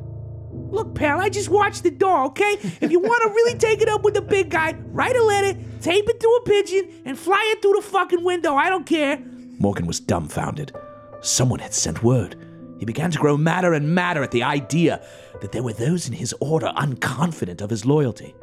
Look, 0.75 0.93
pal, 0.93 1.21
I 1.21 1.29
just 1.29 1.47
watched 1.47 1.83
the 1.83 1.89
door, 1.89 2.25
okay? 2.25 2.57
If 2.81 2.91
you 2.91 2.99
want 2.99 3.23
to 3.23 3.29
really 3.29 3.57
take 3.57 3.81
it 3.81 3.87
up 3.87 4.03
with 4.03 4.13
the 4.13 4.21
big 4.21 4.49
guy, 4.49 4.73
write 4.87 5.15
a 5.15 5.23
letter, 5.23 5.57
tape 5.79 6.03
it 6.09 6.19
to 6.19 6.27
a 6.27 6.43
pigeon, 6.45 7.01
and 7.05 7.17
fly 7.17 7.41
it 7.55 7.61
through 7.61 7.75
the 7.75 7.81
fucking 7.81 8.25
window. 8.25 8.55
I 8.55 8.69
don't 8.69 8.85
care. 8.85 9.23
Morgan 9.57 9.87
was 9.87 10.01
dumbfounded. 10.01 10.73
Someone 11.21 11.59
had 11.59 11.73
sent 11.73 12.03
word. 12.03 12.35
He 12.77 12.85
began 12.85 13.09
to 13.11 13.17
grow 13.17 13.37
madder 13.37 13.73
and 13.73 13.95
madder 13.95 14.21
at 14.21 14.31
the 14.31 14.43
idea 14.43 15.01
that 15.39 15.53
there 15.53 15.63
were 15.63 15.71
those 15.71 16.09
in 16.09 16.13
his 16.13 16.35
order 16.41 16.73
unconfident 16.75 17.61
of 17.61 17.69
his 17.69 17.85
loyalty. 17.85 18.35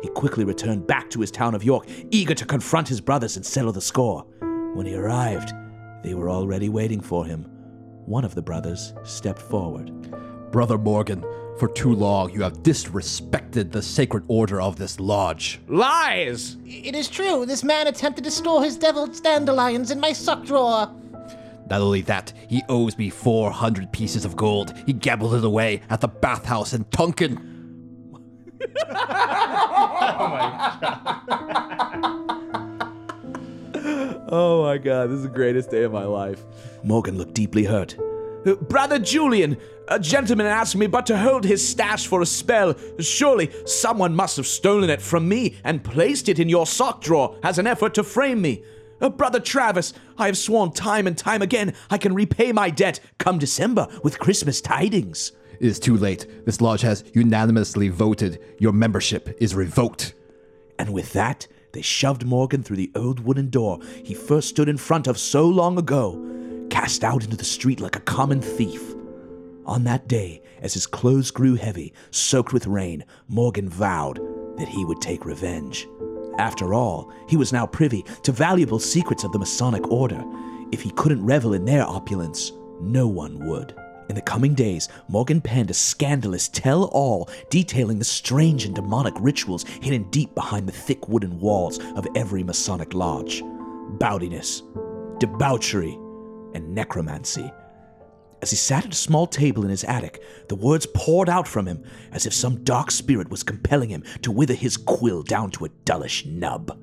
He 0.00 0.08
quickly 0.08 0.46
returned 0.46 0.86
back 0.86 1.10
to 1.10 1.20
his 1.20 1.30
town 1.30 1.54
of 1.54 1.64
York, 1.64 1.86
eager 2.10 2.34
to 2.34 2.46
confront 2.46 2.88
his 2.88 3.02
brothers 3.02 3.36
and 3.36 3.44
settle 3.44 3.72
the 3.72 3.82
score. 3.82 4.22
When 4.72 4.86
he 4.86 4.94
arrived, 4.94 5.52
they 6.02 6.14
were 6.14 6.30
already 6.30 6.70
waiting 6.70 7.02
for 7.02 7.26
him. 7.26 7.42
One 8.06 8.24
of 8.24 8.34
the 8.34 8.42
brothers 8.42 8.94
stepped 9.02 9.42
forward. 9.42 9.90
Brother 10.50 10.78
Morgan, 10.78 11.24
for 11.58 11.68
too 11.68 11.94
long 11.94 12.30
you 12.30 12.42
have 12.42 12.62
disrespected 12.62 13.70
the 13.70 13.82
sacred 13.82 14.24
order 14.28 14.60
of 14.60 14.76
this 14.76 14.98
lodge. 14.98 15.60
Lies! 15.68 16.56
It 16.64 16.94
is 16.94 17.08
true, 17.08 17.46
this 17.46 17.64
man 17.64 17.86
attempted 17.86 18.24
to 18.24 18.30
store 18.30 18.64
his 18.64 18.76
deviled 18.76 19.22
dandelions 19.22 19.90
in 19.90 20.00
my 20.00 20.12
sock 20.12 20.44
drawer. 20.44 20.90
Not 21.70 21.80
only 21.80 22.02
that, 22.02 22.32
he 22.48 22.62
owes 22.68 22.98
me 22.98 23.08
400 23.08 23.90
pieces 23.92 24.24
of 24.24 24.36
gold. 24.36 24.74
He 24.86 24.92
gambled 24.92 25.34
it 25.34 25.44
away 25.44 25.80
at 25.88 26.00
the 26.00 26.08
bathhouse 26.08 26.72
in 26.74 26.84
Tunkin. 26.86 27.50
Oh, 34.26 34.28
oh 34.28 34.62
my 34.62 34.78
god, 34.78 35.10
this 35.10 35.16
is 35.16 35.22
the 35.24 35.28
greatest 35.32 35.70
day 35.70 35.82
of 35.82 35.92
my 35.92 36.04
life. 36.04 36.42
Morgan 36.82 37.18
looked 37.18 37.34
deeply 37.34 37.64
hurt. 37.64 37.96
"Uh, 38.46 38.54
Brother 38.54 38.98
Julian, 38.98 39.56
a 39.88 39.98
gentleman 39.98 40.46
asked 40.46 40.76
me 40.76 40.86
but 40.86 41.06
to 41.06 41.18
hold 41.18 41.44
his 41.44 41.66
stash 41.66 42.06
for 42.06 42.22
a 42.22 42.26
spell. 42.26 42.74
Surely 42.98 43.50
someone 43.66 44.14
must 44.14 44.36
have 44.36 44.46
stolen 44.46 44.90
it 44.90 45.02
from 45.02 45.28
me 45.28 45.56
and 45.64 45.84
placed 45.84 46.28
it 46.28 46.38
in 46.38 46.48
your 46.48 46.66
sock 46.66 47.00
drawer 47.00 47.36
as 47.42 47.58
an 47.58 47.66
effort 47.66 47.94
to 47.94 48.02
frame 48.02 48.40
me. 48.40 48.62
Uh, 49.00 49.10
Brother 49.10 49.40
Travis, 49.40 49.92
I 50.16 50.26
have 50.26 50.38
sworn 50.38 50.72
time 50.72 51.06
and 51.06 51.18
time 51.18 51.42
again 51.42 51.74
I 51.90 51.98
can 51.98 52.14
repay 52.14 52.52
my 52.52 52.70
debt 52.70 53.00
come 53.18 53.38
December 53.38 53.88
with 54.02 54.18
Christmas 54.18 54.60
tidings. 54.60 55.32
It 55.60 55.66
is 55.66 55.78
too 55.78 55.96
late. 55.96 56.26
This 56.46 56.60
lodge 56.60 56.82
has 56.82 57.04
unanimously 57.14 57.88
voted. 57.88 58.40
Your 58.58 58.72
membership 58.72 59.36
is 59.40 59.54
revoked. 59.54 60.14
And 60.78 60.92
with 60.92 61.12
that, 61.12 61.46
they 61.72 61.82
shoved 61.82 62.24
Morgan 62.24 62.62
through 62.62 62.76
the 62.76 62.92
old 62.94 63.20
wooden 63.20 63.50
door 63.50 63.78
he 64.04 64.14
first 64.14 64.48
stood 64.48 64.68
in 64.68 64.76
front 64.76 65.06
of 65.06 65.18
so 65.18 65.46
long 65.46 65.76
ago, 65.78 66.12
cast 66.74 67.04
out 67.04 67.22
into 67.22 67.36
the 67.36 67.44
street 67.44 67.78
like 67.78 67.94
a 67.94 68.00
common 68.00 68.40
thief. 68.40 68.96
On 69.64 69.84
that 69.84 70.08
day, 70.08 70.42
as 70.60 70.74
his 70.74 70.88
clothes 70.88 71.30
grew 71.30 71.54
heavy, 71.54 71.92
soaked 72.10 72.52
with 72.52 72.66
rain, 72.66 73.04
Morgan 73.28 73.68
vowed 73.68 74.18
that 74.58 74.66
he 74.66 74.84
would 74.84 75.00
take 75.00 75.24
revenge. 75.24 75.86
After 76.36 76.74
all, 76.74 77.12
he 77.28 77.36
was 77.36 77.52
now 77.52 77.64
privy 77.64 78.04
to 78.24 78.32
valuable 78.32 78.80
secrets 78.80 79.22
of 79.22 79.30
the 79.30 79.38
Masonic 79.38 79.88
Order. 79.88 80.20
If 80.72 80.82
he 80.82 80.90
couldn't 80.90 81.24
revel 81.24 81.54
in 81.54 81.64
their 81.64 81.84
opulence, 81.84 82.50
no 82.80 83.06
one 83.06 83.38
would. 83.46 83.72
In 84.08 84.16
the 84.16 84.20
coming 84.20 84.52
days, 84.52 84.88
Morgan 85.06 85.40
penned 85.40 85.70
a 85.70 85.74
scandalous 85.74 86.48
tell 86.48 86.86
all 86.86 87.30
detailing 87.50 88.00
the 88.00 88.04
strange 88.04 88.64
and 88.64 88.74
demonic 88.74 89.14
rituals 89.20 89.62
hidden 89.80 90.10
deep 90.10 90.34
behind 90.34 90.66
the 90.66 90.72
thick 90.72 91.08
wooden 91.08 91.38
walls 91.38 91.78
of 91.94 92.08
every 92.16 92.42
Masonic 92.42 92.94
lodge 92.94 93.44
bowdiness, 94.00 94.64
debauchery, 95.20 95.96
and 96.54 96.74
necromancy. 96.74 97.52
As 98.42 98.50
he 98.50 98.56
sat 98.56 98.84
at 98.84 98.92
a 98.92 98.96
small 98.96 99.26
table 99.26 99.64
in 99.64 99.70
his 99.70 99.84
attic, 99.84 100.22
the 100.48 100.54
words 100.54 100.86
poured 100.94 101.28
out 101.28 101.48
from 101.48 101.66
him 101.66 101.82
as 102.12 102.26
if 102.26 102.34
some 102.34 102.62
dark 102.62 102.90
spirit 102.90 103.30
was 103.30 103.42
compelling 103.42 103.88
him 103.88 104.04
to 104.22 104.30
wither 104.30 104.54
his 104.54 104.76
quill 104.76 105.22
down 105.22 105.50
to 105.52 105.64
a 105.64 105.70
dullish 105.84 106.26
nub. 106.26 106.78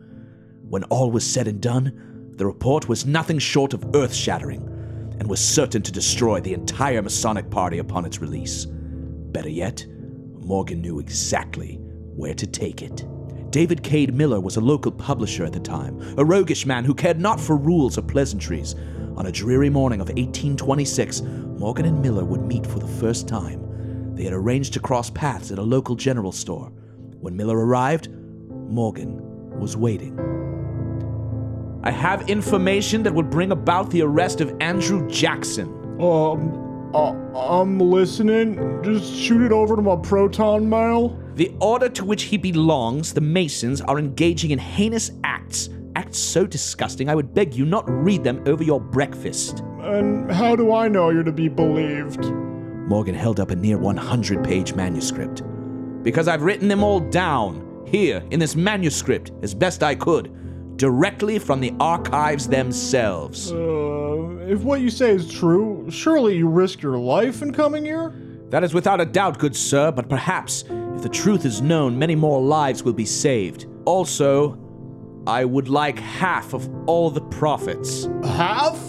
When 0.67 0.83
all 0.85 1.11
was 1.11 1.25
said 1.25 1.47
and 1.47 1.61
done, 1.61 2.31
the 2.35 2.45
report 2.45 2.89
was 2.89 3.05
nothing 3.05 3.37
short 3.37 3.73
of 3.73 3.95
earth 3.95 4.13
shattering 4.13 4.61
and 5.19 5.29
was 5.29 5.39
certain 5.39 5.83
to 5.83 5.91
destroy 5.91 6.41
the 6.41 6.55
entire 6.55 7.01
Masonic 7.01 7.51
party 7.51 7.77
upon 7.77 8.05
its 8.05 8.19
release. 8.19 8.65
Better 8.65 9.49
yet, 9.49 9.85
Morgan 10.39 10.81
knew 10.81 10.97
exactly 10.97 11.75
where 12.15 12.33
to 12.33 12.47
take 12.47 12.81
it. 12.81 13.05
David 13.51 13.83
Cade 13.83 14.15
Miller 14.15 14.39
was 14.39 14.55
a 14.55 14.61
local 14.61 14.91
publisher 14.91 15.45
at 15.45 15.53
the 15.53 15.59
time, 15.59 16.01
a 16.17 16.25
roguish 16.25 16.65
man 16.65 16.85
who 16.85 16.95
cared 16.95 17.19
not 17.19 17.39
for 17.39 17.55
rules 17.55 17.97
or 17.97 18.01
pleasantries. 18.01 18.75
On 19.21 19.27
a 19.27 19.31
dreary 19.31 19.69
morning 19.69 20.01
of 20.01 20.07
1826, 20.07 21.21
Morgan 21.21 21.85
and 21.85 22.01
Miller 22.01 22.25
would 22.25 22.41
meet 22.41 22.65
for 22.65 22.79
the 22.79 22.87
first 22.87 23.27
time. 23.27 24.15
They 24.15 24.23
had 24.23 24.33
arranged 24.33 24.73
to 24.73 24.79
cross 24.79 25.11
paths 25.11 25.51
at 25.51 25.59
a 25.59 25.61
local 25.61 25.93
general 25.93 26.31
store. 26.31 26.71
When 27.19 27.37
Miller 27.37 27.55
arrived, 27.55 28.09
Morgan 28.49 29.21
was 29.59 29.77
waiting. 29.77 30.17
I 31.83 31.91
have 31.91 32.31
information 32.31 33.03
that 33.03 33.13
will 33.13 33.21
bring 33.21 33.51
about 33.51 33.91
the 33.91 34.01
arrest 34.01 34.41
of 34.41 34.57
Andrew 34.59 35.07
Jackson. 35.07 35.67
Um, 36.01 36.91
uh, 36.91 37.11
I'm 37.37 37.77
listening. 37.77 38.81
Just 38.83 39.13
shoot 39.13 39.43
it 39.43 39.51
over 39.51 39.75
to 39.75 39.83
my 39.83 39.97
proton 39.97 40.67
mail. 40.67 41.15
The 41.35 41.55
order 41.61 41.89
to 41.89 42.05
which 42.05 42.23
he 42.23 42.37
belongs, 42.37 43.13
the 43.13 43.21
Masons, 43.21 43.81
are 43.81 43.99
engaging 43.99 44.49
in 44.49 44.57
heinous 44.57 45.11
acts. 45.23 45.69
Acts 46.01 46.17
so 46.17 46.47
disgusting, 46.47 47.09
I 47.09 47.15
would 47.15 47.31
beg 47.31 47.53
you 47.53 47.63
not 47.63 47.87
read 47.87 48.23
them 48.23 48.41
over 48.47 48.63
your 48.63 48.81
breakfast. 48.81 49.59
And 49.81 50.31
how 50.31 50.55
do 50.55 50.73
I 50.73 50.87
know 50.87 51.11
you're 51.11 51.21
to 51.21 51.31
be 51.31 51.47
believed? 51.47 52.25
Morgan 52.25 53.13
held 53.13 53.39
up 53.39 53.51
a 53.51 53.55
near 53.55 53.77
100 53.77 54.43
page 54.43 54.73
manuscript. 54.73 55.43
Because 56.01 56.27
I've 56.27 56.41
written 56.41 56.67
them 56.67 56.83
all 56.83 56.99
down, 56.99 57.85
here, 57.85 58.23
in 58.31 58.39
this 58.39 58.55
manuscript, 58.55 59.31
as 59.43 59.53
best 59.53 59.83
I 59.83 59.93
could 59.93 60.35
directly 60.75 61.37
from 61.37 61.59
the 61.59 61.71
archives 61.79 62.47
themselves. 62.47 63.51
Uh, 63.51 64.37
if 64.47 64.63
what 64.63 64.81
you 64.81 64.89
say 64.89 65.11
is 65.11 65.31
true, 65.31 65.85
surely 65.91 66.35
you 66.35 66.47
risk 66.47 66.81
your 66.81 66.97
life 66.97 67.43
in 67.43 67.53
coming 67.53 67.85
here? 67.85 68.11
That 68.49 68.63
is 68.63 68.73
without 68.73 68.99
a 68.99 69.05
doubt, 69.05 69.37
good 69.37 69.55
sir, 69.55 69.91
but 69.91 70.09
perhaps, 70.09 70.63
if 70.95 71.03
the 71.03 71.09
truth 71.09 71.45
is 71.45 71.61
known, 71.61 71.99
many 71.99 72.15
more 72.15 72.41
lives 72.41 72.81
will 72.81 72.93
be 72.93 73.05
saved. 73.05 73.67
Also, 73.85 74.57
I 75.27 75.45
would 75.45 75.69
like 75.69 75.99
half 75.99 76.53
of 76.53 76.67
all 76.87 77.11
the 77.11 77.21
profits. 77.21 78.07
Half? 78.23 78.79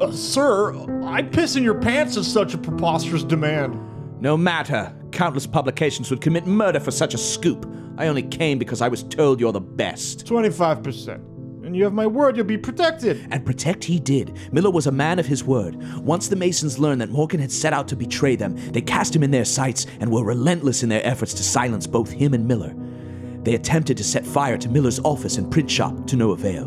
Uh, 0.00 0.12
sir, 0.12 0.74
I'd 1.04 1.32
piss 1.32 1.56
in 1.56 1.62
your 1.62 1.78
pants 1.78 2.16
at 2.16 2.24
such 2.24 2.52
a 2.54 2.58
preposterous 2.58 3.22
demand. 3.22 3.80
No 4.20 4.36
matter. 4.36 4.94
Countless 5.10 5.46
publications 5.46 6.10
would 6.10 6.20
commit 6.20 6.46
murder 6.46 6.80
for 6.80 6.90
such 6.90 7.14
a 7.14 7.18
scoop. 7.18 7.70
I 7.96 8.08
only 8.08 8.22
came 8.22 8.58
because 8.58 8.82
I 8.82 8.88
was 8.88 9.02
told 9.02 9.40
you're 9.40 9.52
the 9.52 9.60
best. 9.60 10.26
25%. 10.26 11.66
And 11.66 11.76
you 11.76 11.84
have 11.84 11.92
my 11.92 12.06
word 12.06 12.36
you'll 12.36 12.46
be 12.46 12.58
protected. 12.58 13.26
And 13.30 13.44
protect 13.44 13.84
he 13.84 13.98
did. 13.98 14.36
Miller 14.52 14.70
was 14.70 14.86
a 14.86 14.92
man 14.92 15.18
of 15.18 15.26
his 15.26 15.44
word. 15.44 15.76
Once 15.98 16.28
the 16.28 16.36
Masons 16.36 16.78
learned 16.78 17.00
that 17.00 17.10
Morgan 17.10 17.40
had 17.40 17.52
set 17.52 17.72
out 17.72 17.88
to 17.88 17.96
betray 17.96 18.36
them, 18.36 18.56
they 18.72 18.80
cast 18.80 19.16
him 19.16 19.22
in 19.22 19.30
their 19.30 19.44
sights 19.44 19.86
and 20.00 20.10
were 20.10 20.24
relentless 20.24 20.82
in 20.82 20.88
their 20.88 21.06
efforts 21.06 21.32
to 21.34 21.42
silence 21.42 21.86
both 21.86 22.10
him 22.10 22.34
and 22.34 22.46
Miller. 22.46 22.74
They 23.42 23.54
attempted 23.54 23.96
to 23.96 24.04
set 24.04 24.26
fire 24.26 24.58
to 24.58 24.68
Miller's 24.68 25.00
office 25.00 25.38
and 25.38 25.50
print 25.50 25.70
shop 25.70 26.06
to 26.08 26.16
no 26.16 26.30
avail. 26.32 26.66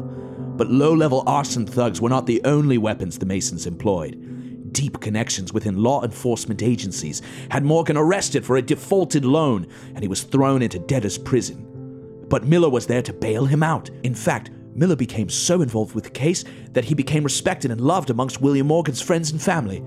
But 0.57 0.69
low 0.69 0.93
level 0.93 1.24
arson 1.28 1.65
thugs 1.65 2.01
were 2.01 2.09
not 2.09 2.26
the 2.26 2.41
only 2.43 2.78
weapons 2.78 3.17
the 3.17 3.26
Masons 3.26 3.65
employed 3.65 4.34
deep 4.74 4.99
connections 4.99 5.53
within 5.53 5.82
law 5.82 6.03
enforcement 6.03 6.61
agencies 6.61 7.21
had 7.49 7.63
Morgan 7.63 7.95
arrested 7.95 8.43
for 8.43 8.57
a 8.57 8.61
defaulted 8.61 9.24
loan, 9.24 9.67
and 9.89 10.01
he 10.01 10.07
was 10.07 10.24
thrown 10.24 10.61
into 10.61 10.80
debtor's 10.80 11.17
prison. 11.17 12.26
But 12.28 12.45
Miller 12.45 12.69
was 12.69 12.88
there 12.88 13.03
to 13.03 13.13
bail 13.13 13.45
him 13.45 13.63
out. 13.63 13.89
In 14.03 14.15
fact, 14.15 14.49
Miller 14.76 14.95
became 14.95 15.30
so 15.30 15.61
involved 15.61 15.93
with 15.93 16.03
the 16.03 16.09
case 16.09 16.43
that 16.71 16.86
he 16.86 16.95
became 16.95 17.24
respected 17.24 17.69
and 17.69 17.80
loved 17.80 18.09
amongst 18.09 18.41
William 18.41 18.67
Morgan's 18.67 19.01
friends 19.01 19.32
and 19.32 19.41
family. 19.41 19.84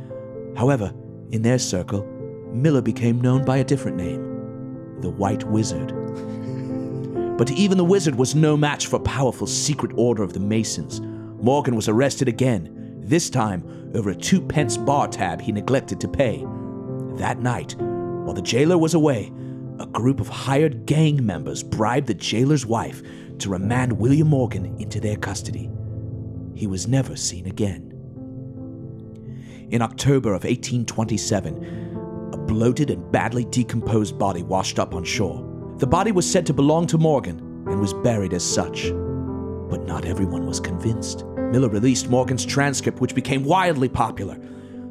However, 0.57 0.95
in 1.33 1.43
their 1.43 1.59
circle, 1.59 2.05
Miller 2.53 2.81
became 2.81 3.21
known 3.21 3.45
by 3.45 3.59
a 3.59 3.65
different 3.65 3.97
name 3.97 4.23
the 5.01 5.11
White 5.11 5.45
Wizard. 5.45 6.06
But 7.37 7.51
even 7.51 7.77
the 7.77 7.85
wizard 7.85 8.15
was 8.15 8.35
no 8.35 8.57
match 8.57 8.87
for 8.87 8.99
powerful 8.99 9.47
secret 9.47 9.93
order 9.97 10.23
of 10.23 10.33
the 10.33 10.41
Masons. 10.41 11.01
Morgan 11.43 11.77
was 11.77 11.89
arrested 11.89 12.29
again, 12.29 12.97
this 13.03 13.29
time 13.29 13.91
over 13.95 14.11
a 14.11 14.17
two 14.17 14.41
pence 14.41 14.77
bar 14.77 15.07
tab 15.07 15.41
he 15.41 15.53
neglected 15.53 16.01
to 16.01 16.09
pay. 16.09 16.45
That 17.17 17.41
night, 17.41 17.77
while 17.79 18.35
the 18.35 18.43
jailer 18.43 18.79
was 18.79 18.95
away, 18.95 19.33
a 19.79 19.87
group 19.87 20.21
of 20.21 20.29
hired 20.29 20.87
gang 20.87 21.25
members 21.25 21.63
bribed 21.63 22.07
the 22.07 22.15
jailer's 22.15 22.65
wife 22.65 23.03
to 23.39 23.51
remand 23.51 23.93
William 23.93 24.29
Morgan 24.29 24.75
into 24.81 24.99
their 24.99 25.17
custody. 25.17 25.71
He 26.55 26.67
was 26.67 26.89
never 26.89 27.17
seen 27.17 27.47
again. 27.47 27.93
In 29.71 29.83
October 29.83 30.31
of 30.31 30.45
1827, 30.45 32.31
a 32.33 32.37
bloated 32.39 32.91
and 32.91 33.13
badly 33.13 33.45
decomposed 33.45 34.19
body 34.19 34.43
washed 34.43 34.79
up 34.79 34.95
on 34.95 35.05
shore. 35.05 35.46
The 35.79 35.87
body 35.87 36.11
was 36.11 36.31
said 36.31 36.47
to 36.47 36.55
belong 36.55 36.87
to 36.87 36.97
Morgan 36.97 37.39
and 37.67 37.79
was 37.79 37.93
buried 37.93 38.33
as 38.33 38.43
such. 38.43 38.89
But 39.69 39.85
not 39.85 40.07
everyone 40.07 40.47
was 40.47 40.59
convinced. 40.59 41.27
Miller 41.27 41.69
released 41.69 42.09
Morgan's 42.09 42.47
transcript, 42.47 43.03
which 43.03 43.15
became 43.15 43.45
wildly 43.45 43.91
popular, 43.91 44.39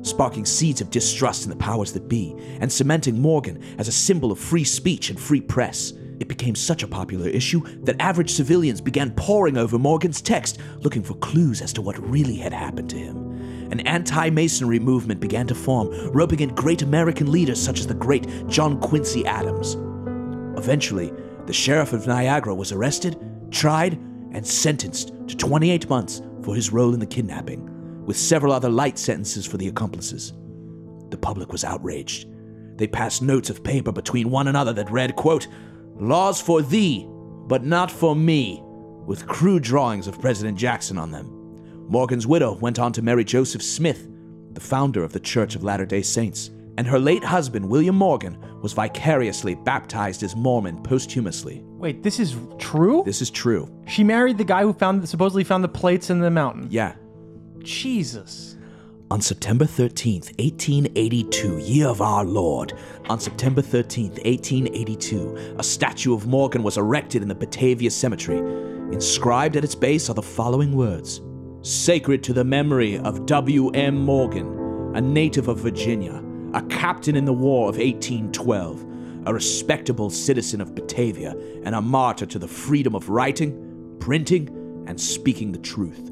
sparking 0.03 0.45
seeds 0.45 0.81
of 0.81 0.91
distrust 0.91 1.43
in 1.43 1.49
the 1.49 1.55
powers 1.55 1.91
that 1.93 2.07
be 2.07 2.35
and 2.59 2.71
cementing 2.71 3.19
Morgan 3.19 3.63
as 3.79 3.87
a 3.87 3.91
symbol 3.91 4.31
of 4.31 4.37
free 4.37 4.63
speech 4.63 5.09
and 5.09 5.19
free 5.19 5.41
press. 5.41 5.91
It 6.19 6.27
became 6.27 6.53
such 6.53 6.83
a 6.83 6.87
popular 6.87 7.29
issue 7.29 7.63
that 7.83 7.99
average 7.99 8.29
civilians 8.33 8.79
began 8.79 9.09
poring 9.15 9.57
over 9.57 9.79
Morgan's 9.79 10.21
text, 10.21 10.59
looking 10.81 11.01
for 11.01 11.15
clues 11.15 11.63
as 11.63 11.73
to 11.73 11.81
what 11.81 11.97
really 11.97 12.35
had 12.35 12.53
happened 12.53 12.91
to 12.91 12.97
him. 12.97 13.71
An 13.71 13.79
anti 13.87 14.29
Masonry 14.29 14.77
movement 14.77 15.19
began 15.19 15.47
to 15.47 15.55
form, 15.55 15.89
roping 16.11 16.41
in 16.41 16.53
great 16.53 16.83
American 16.83 17.31
leaders 17.31 17.59
such 17.59 17.79
as 17.79 17.87
the 17.87 17.95
great 17.95 18.27
John 18.47 18.79
Quincy 18.79 19.25
Adams. 19.25 19.77
Eventually, 20.57 21.13
the 21.45 21.53
sheriff 21.53 21.93
of 21.93 22.07
Niagara 22.07 22.55
was 22.55 22.71
arrested, 22.71 23.17
tried, 23.51 23.93
and 24.31 24.45
sentenced 24.45 25.13
to 25.27 25.37
28 25.37 25.89
months 25.89 26.21
for 26.43 26.55
his 26.55 26.71
role 26.71 26.93
in 26.93 26.99
the 26.99 27.05
kidnapping, 27.05 28.05
with 28.05 28.17
several 28.17 28.51
other 28.51 28.69
light 28.69 28.97
sentences 28.97 29.45
for 29.45 29.57
the 29.57 29.67
accomplices. 29.67 30.33
The 31.09 31.17
public 31.17 31.51
was 31.51 31.63
outraged. 31.63 32.27
They 32.77 32.87
passed 32.87 33.21
notes 33.21 33.49
of 33.49 33.63
paper 33.63 33.91
between 33.91 34.29
one 34.29 34.47
another 34.47 34.73
that 34.73 34.91
read, 34.91 35.15
quote, 35.15 35.47
Laws 35.97 36.41
for 36.41 36.61
thee, 36.61 37.07
but 37.47 37.63
not 37.63 37.89
for 37.89 38.15
me, 38.15 38.61
with 39.05 39.27
crude 39.27 39.63
drawings 39.63 40.07
of 40.07 40.19
President 40.19 40.57
Jackson 40.57 40.97
on 40.97 41.11
them. 41.11 41.31
Morgan's 41.87 42.27
widow 42.27 42.53
went 42.55 42.79
on 42.79 42.91
to 42.93 43.01
marry 43.01 43.23
Joseph 43.23 43.61
Smith, 43.61 44.07
the 44.53 44.61
founder 44.61 45.03
of 45.03 45.13
the 45.13 45.19
Church 45.19 45.55
of 45.55 45.63
Latter 45.63 45.85
day 45.85 46.01
Saints, 46.01 46.49
and 46.77 46.87
her 46.87 46.99
late 46.99 47.23
husband, 47.23 47.69
William 47.69 47.95
Morgan, 47.95 48.37
was 48.61 48.73
vicariously 48.73 49.55
baptized 49.55 50.23
as 50.23 50.35
Mormon 50.35 50.81
posthumously. 50.83 51.61
Wait, 51.65 52.03
this 52.03 52.19
is 52.19 52.35
true? 52.57 53.03
This 53.05 53.21
is 53.21 53.29
true. 53.29 53.69
She 53.87 54.03
married 54.03 54.37
the 54.37 54.43
guy 54.43 54.63
who 54.63 54.73
found 54.73 55.07
supposedly 55.07 55.43
found 55.43 55.63
the 55.63 55.69
plates 55.69 56.09
in 56.09 56.19
the 56.19 56.31
mountain. 56.31 56.67
Yeah. 56.69 56.95
Jesus. 57.59 58.57
On 59.11 59.21
September 59.21 59.65
13th, 59.65 60.37
1882, 60.39 61.59
year 61.59 61.87
of 61.87 62.01
our 62.01 62.25
Lord, 62.25 62.73
on 63.07 63.19
September 63.19 63.61
13th, 63.61 64.23
1882, 64.25 65.55
a 65.59 65.63
statue 65.63 66.15
of 66.15 66.25
Morgan 66.25 66.63
was 66.63 66.77
erected 66.77 67.21
in 67.21 67.27
the 67.27 67.35
Batavia 67.35 67.91
Cemetery. 67.91 68.39
Inscribed 68.91 69.57
at 69.57 69.63
its 69.63 69.75
base 69.75 70.09
are 70.09 70.15
the 70.15 70.23
following 70.23 70.75
words 70.75 71.21
Sacred 71.61 72.23
to 72.23 72.33
the 72.33 72.43
memory 72.43 72.97
of 72.97 73.25
W.M. 73.27 73.95
Morgan, 73.95 74.47
a 74.95 75.01
native 75.01 75.47
of 75.47 75.59
Virginia, 75.59 76.21
a 76.55 76.61
captain 76.63 77.17
in 77.17 77.25
the 77.25 77.33
War 77.33 77.67
of 77.69 77.75
1812, 77.75 79.27
a 79.27 79.33
respectable 79.33 80.09
citizen 80.09 80.61
of 80.61 80.73
Batavia, 80.73 81.35
and 81.63 81.75
a 81.75 81.81
martyr 81.81 82.25
to 82.25 82.39
the 82.39 82.47
freedom 82.47 82.95
of 82.95 83.09
writing, 83.09 83.97
printing, 83.99 84.47
and 84.87 84.99
speaking 84.99 85.51
the 85.51 85.59
truth. 85.59 86.11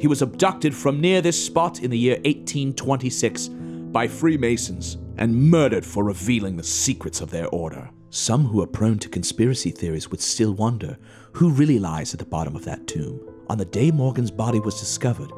He 0.00 0.06
was 0.06 0.22
abducted 0.22 0.76
from 0.76 1.00
near 1.00 1.20
this 1.20 1.44
spot 1.44 1.82
in 1.82 1.90
the 1.90 1.98
year 1.98 2.14
1826 2.18 3.48
by 3.48 4.06
Freemasons 4.06 4.96
and 5.16 5.50
murdered 5.50 5.84
for 5.84 6.04
revealing 6.04 6.56
the 6.56 6.62
secrets 6.62 7.20
of 7.20 7.30
their 7.30 7.48
order. 7.48 7.90
Some 8.10 8.44
who 8.44 8.62
are 8.62 8.66
prone 8.66 9.00
to 9.00 9.08
conspiracy 9.08 9.72
theories 9.72 10.08
would 10.08 10.20
still 10.20 10.54
wonder 10.54 10.96
who 11.32 11.50
really 11.50 11.80
lies 11.80 12.12
at 12.12 12.20
the 12.20 12.26
bottom 12.26 12.54
of 12.54 12.64
that 12.66 12.86
tomb. 12.86 13.20
On 13.48 13.58
the 13.58 13.64
day 13.64 13.90
Morgan's 13.90 14.30
body 14.30 14.60
was 14.60 14.78
discovered, 14.78 15.32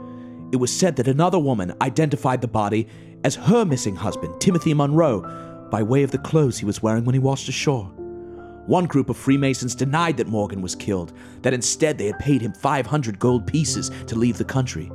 it 0.53 0.57
was 0.57 0.77
said 0.77 0.97
that 0.97 1.09
another 1.09 1.39
woman 1.39 1.73
identified 1.81 2.41
the 2.41 2.49
body 2.49 2.89
as 3.25 3.35
her 3.35 3.65
missing 3.65 3.97
husband, 3.97 4.41
Timothy 4.41 4.75
Monroe, 4.75 5.69
by 5.71 5.83
way 5.83 6.03
of 6.03 6.11
the 6.11 6.19
clothes 6.19 6.59
he 6.59 6.65
was 6.65 6.83
wearing 6.83 7.05
when 7.05 7.15
he 7.15 7.19
washed 7.19 7.49
ashore. 7.49 7.87
One 8.67 8.87
group 8.87 9.09
of 9.09 9.17
Freemasons 9.17 9.75
denied 9.75 10.17
that 10.19 10.29
Morgan 10.29 10.63
was 10.63 10.75
killed, 10.75 11.13
that 11.43 11.55
instead 11.55 11.99
they 11.99 12.07
had 12.07 12.19
paid 12.19 12.43
him 12.43 12.53
500 12.53 13.19
gold 13.19 13.47
pieces 13.47 13.91
to 14.07 14.17
leave 14.17 14.39
the 14.39 14.45
country. 14.45 14.91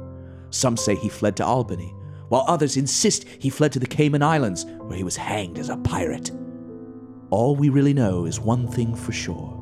Some 0.49 0.77
say 0.77 0.95
he 0.95 1.09
fled 1.09 1.35
to 1.37 1.45
Albany, 1.45 1.93
while 2.29 2.45
others 2.47 2.77
insist 2.77 3.25
he 3.39 3.49
fled 3.49 3.71
to 3.73 3.79
the 3.79 3.87
Cayman 3.87 4.23
Islands, 4.23 4.65
where 4.65 4.97
he 4.97 5.03
was 5.03 5.15
hanged 5.15 5.59
as 5.59 5.69
a 5.69 5.77
pirate. 5.77 6.31
All 7.31 7.55
we 7.55 7.69
really 7.69 7.93
know 7.93 8.25
is 8.25 8.39
one 8.39 8.67
thing 8.67 8.95
for 8.95 9.11
sure 9.11 9.61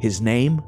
his 0.00 0.20
name 0.20 0.62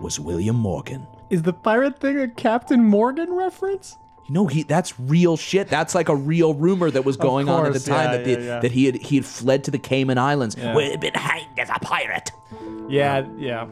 was 0.00 0.18
William 0.18 0.56
Morgan. 0.56 1.06
Is 1.30 1.42
the 1.42 1.52
pirate 1.52 2.00
thing 2.00 2.18
a 2.18 2.28
Captain 2.28 2.82
Morgan 2.82 3.32
reference? 3.34 3.96
You 4.28 4.34
know, 4.34 4.46
he 4.46 4.64
that's 4.64 4.98
real 4.98 5.36
shit. 5.36 5.68
That's 5.68 5.94
like 5.94 6.08
a 6.08 6.16
real 6.16 6.54
rumor 6.54 6.90
that 6.90 7.04
was 7.04 7.16
going 7.16 7.48
on 7.48 7.64
at 7.66 7.72
the 7.72 7.80
time 7.80 8.10
yeah, 8.10 8.16
that 8.16 8.24
the, 8.24 8.30
yeah, 8.30 8.38
yeah. 8.38 8.60
that 8.60 8.72
he 8.72 8.86
had 8.86 8.96
he 8.96 9.16
had 9.16 9.24
fled 9.24 9.64
to 9.64 9.70
the 9.70 9.78
Cayman 9.78 10.18
Islands, 10.18 10.56
where 10.56 10.84
he 10.84 10.90
had 10.90 11.00
been 11.00 11.14
hanged 11.14 11.58
as 11.58 11.70
a 11.70 11.78
pirate. 11.80 12.32
Yeah, 12.88 13.26
yeah, 13.38 13.68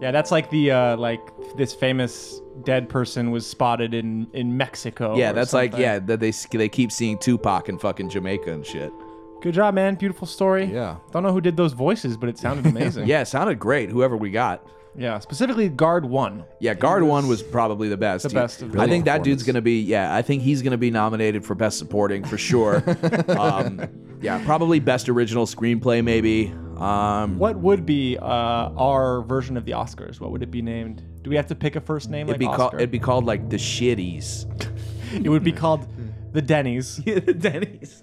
yeah. 0.00 0.10
That's 0.10 0.30
like 0.30 0.48
the 0.50 0.70
uh, 0.70 0.96
like 0.96 1.20
this 1.56 1.74
famous 1.74 2.40
dead 2.64 2.88
person 2.88 3.30
was 3.30 3.46
spotted 3.46 3.92
in 3.92 4.26
in 4.32 4.56
Mexico. 4.56 5.14
yeah, 5.16 5.32
that's 5.32 5.52
like 5.52 5.76
yeah. 5.76 5.98
That 5.98 6.20
they 6.20 6.30
they 6.30 6.68
keep 6.70 6.90
seeing 6.90 7.18
Tupac 7.18 7.68
in 7.68 7.78
fucking 7.78 8.08
Jamaica 8.08 8.50
and 8.50 8.64
shit. 8.64 8.92
Good 9.40 9.54
job, 9.54 9.74
man. 9.74 9.94
Beautiful 9.94 10.26
story. 10.26 10.64
Yeah. 10.64 10.96
Don't 11.12 11.22
know 11.22 11.32
who 11.32 11.40
did 11.40 11.56
those 11.56 11.72
voices, 11.72 12.16
but 12.16 12.28
it 12.28 12.38
sounded 12.38 12.66
amazing. 12.74 13.06
Yeah, 13.06 13.20
it 13.20 13.26
sounded 13.26 13.58
great. 13.58 13.90
Whoever 13.90 14.16
we 14.16 14.30
got. 14.30 14.66
Yeah, 14.98 15.20
specifically 15.20 15.68
guard 15.68 16.04
one. 16.04 16.44
Yeah, 16.58 16.74
guard 16.74 17.04
one 17.04 17.28
was 17.28 17.40
probably 17.40 17.88
the 17.88 17.96
best. 17.96 18.24
The 18.24 18.34
best 18.34 18.62
of 18.62 18.76
I 18.78 18.88
think 18.88 19.04
that 19.04 19.22
dude's 19.22 19.44
gonna 19.44 19.62
be. 19.62 19.80
Yeah, 19.80 20.14
I 20.14 20.22
think 20.22 20.42
he's 20.42 20.60
gonna 20.60 20.76
be 20.76 20.90
nominated 20.90 21.46
for 21.46 21.54
best 21.54 21.78
supporting 21.78 22.24
for 22.24 22.36
sure. 22.36 22.82
um, 23.38 23.88
yeah, 24.20 24.44
probably 24.44 24.80
best 24.80 25.08
original 25.08 25.46
screenplay 25.46 26.02
maybe. 26.02 26.52
Um, 26.78 27.38
What 27.38 27.56
would 27.58 27.86
be 27.86 28.18
uh, 28.18 28.24
our 28.24 29.22
version 29.22 29.56
of 29.56 29.64
the 29.64 29.72
Oscars? 29.72 30.20
What 30.20 30.32
would 30.32 30.42
it 30.42 30.50
be 30.50 30.62
named? 30.62 31.02
Do 31.22 31.30
we 31.30 31.36
have 31.36 31.46
to 31.48 31.54
pick 31.54 31.76
a 31.76 31.80
first 31.80 32.10
name 32.10 32.28
it'd 32.28 32.40
like 32.40 32.50
be 32.50 32.56
called. 32.56 32.74
It'd 32.74 32.90
be 32.90 32.98
called 32.98 33.24
like 33.24 33.48
the 33.50 33.56
shitties. 33.56 34.46
it 35.24 35.28
would 35.28 35.44
be 35.44 35.52
called 35.52 35.86
the 36.32 36.42
Denny's. 36.42 37.00
Yeah, 37.04 37.18
the 37.20 37.34
Denny's. 37.34 38.02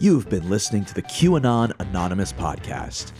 You've 0.00 0.28
been 0.30 0.48
listening 0.48 0.84
to 0.84 0.94
the 0.94 1.02
QAnon 1.02 1.72
Anonymous 1.80 2.32
podcast. 2.32 3.10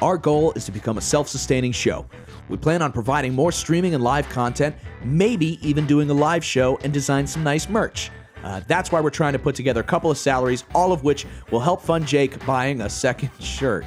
Our 0.00 0.16
goal 0.16 0.52
is 0.52 0.64
to 0.64 0.72
become 0.72 0.96
a 0.96 1.00
self 1.00 1.28
sustaining 1.28 1.72
show. 1.72 2.06
We 2.48 2.56
plan 2.56 2.80
on 2.80 2.90
providing 2.90 3.34
more 3.34 3.52
streaming 3.52 3.94
and 3.94 4.02
live 4.02 4.26
content, 4.30 4.74
maybe 5.04 5.58
even 5.66 5.86
doing 5.86 6.08
a 6.08 6.14
live 6.14 6.42
show 6.42 6.78
and 6.84 6.92
design 6.92 7.26
some 7.26 7.44
nice 7.44 7.68
merch. 7.68 8.10
Uh, 8.42 8.62
that's 8.66 8.90
why 8.90 9.00
we're 9.00 9.10
trying 9.10 9.34
to 9.34 9.38
put 9.38 9.54
together 9.54 9.80
a 9.80 9.84
couple 9.84 10.10
of 10.10 10.16
salaries, 10.16 10.64
all 10.74 10.92
of 10.92 11.04
which 11.04 11.26
will 11.50 11.60
help 11.60 11.82
fund 11.82 12.06
Jake 12.06 12.44
buying 12.46 12.80
a 12.80 12.88
second 12.88 13.30
shirt. 13.40 13.84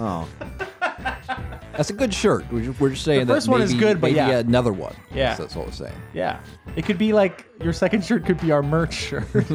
Oh. 0.00 0.28
That's 1.76 1.90
a 1.90 1.92
good 1.92 2.12
shirt. 2.12 2.50
We're 2.50 2.64
just, 2.64 2.80
we're 2.80 2.90
just 2.90 3.04
saying 3.04 3.26
The 3.26 3.34
first 3.34 3.46
that 3.46 3.52
one 3.52 3.60
maybe, 3.60 3.74
is 3.74 3.78
good, 3.78 4.00
but 4.00 4.08
maybe 4.08 4.16
yeah. 4.16 4.38
another 4.38 4.72
one. 4.72 4.96
Yeah. 5.14 5.34
that's 5.34 5.54
what 5.54 5.66
we're 5.66 5.72
saying. 5.72 5.96
Yeah, 6.14 6.40
it 6.74 6.84
could 6.84 6.98
be 6.98 7.12
like 7.12 7.46
your 7.62 7.72
second 7.72 8.04
shirt 8.04 8.24
could 8.24 8.40
be 8.40 8.50
our 8.50 8.62
merch 8.62 8.94
shirt. 8.94 9.26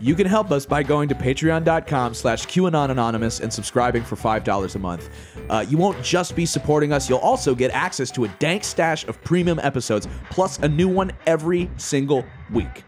You 0.00 0.14
can 0.14 0.26
help 0.26 0.50
us 0.50 0.64
by 0.64 0.82
going 0.82 1.10
to 1.10 1.14
patreon.com 1.14 2.14
slash 2.14 2.46
QAnon 2.46 2.90
Anonymous 2.90 3.40
and 3.40 3.52
subscribing 3.52 4.02
for 4.02 4.16
$5 4.16 4.74
a 4.74 4.78
month. 4.78 5.10
Uh, 5.50 5.64
you 5.68 5.76
won't 5.76 6.02
just 6.02 6.34
be 6.34 6.46
supporting 6.46 6.92
us, 6.92 7.08
you'll 7.08 7.18
also 7.18 7.54
get 7.54 7.70
access 7.72 8.10
to 8.12 8.24
a 8.24 8.28
dank 8.38 8.64
stash 8.64 9.06
of 9.06 9.22
premium 9.24 9.58
episodes, 9.58 10.08
plus 10.30 10.58
a 10.60 10.68
new 10.68 10.88
one 10.88 11.12
every 11.26 11.70
single 11.76 12.24
week. 12.50 12.84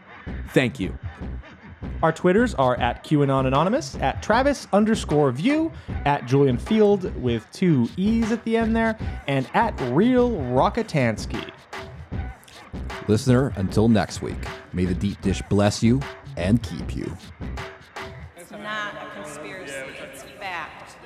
Thank 0.49 0.81
you. 0.81 0.97
Our 2.03 2.13
Twitters 2.13 2.55
are 2.55 2.77
at 2.79 3.05
QAnon 3.05 3.47
Anonymous, 3.47 3.95
at 3.97 4.23
Travis 4.23 4.67
underscore 4.73 5.31
View, 5.31 5.71
at 6.05 6.27
Julian 6.27 6.59
Feeld 6.59 7.15
with 7.17 7.47
two 7.53 7.89
E's 7.97 8.33
at 8.33 8.45
the 8.45 8.57
end 8.57 8.75
there, 8.75 8.99
and 9.29 9.49
at 9.55 9.79
Real 9.93 10.31
Rockatansky. 10.31 11.53
Listener, 13.09 13.53
until 13.57 13.89
next 13.89 14.23
week, 14.23 14.39
may 14.73 14.85
the 14.85 14.95
deep 14.95 15.21
dish 15.21 15.43
bless 15.49 15.83
you 15.83 16.01
and 16.37 16.63
keep 16.63 16.95
you. 16.95 17.17
It's 18.37 18.51
not 18.51 18.95
a 18.95 19.11
conspiracy, 19.15 19.75
it's 20.01 20.23
fact. 20.23 20.97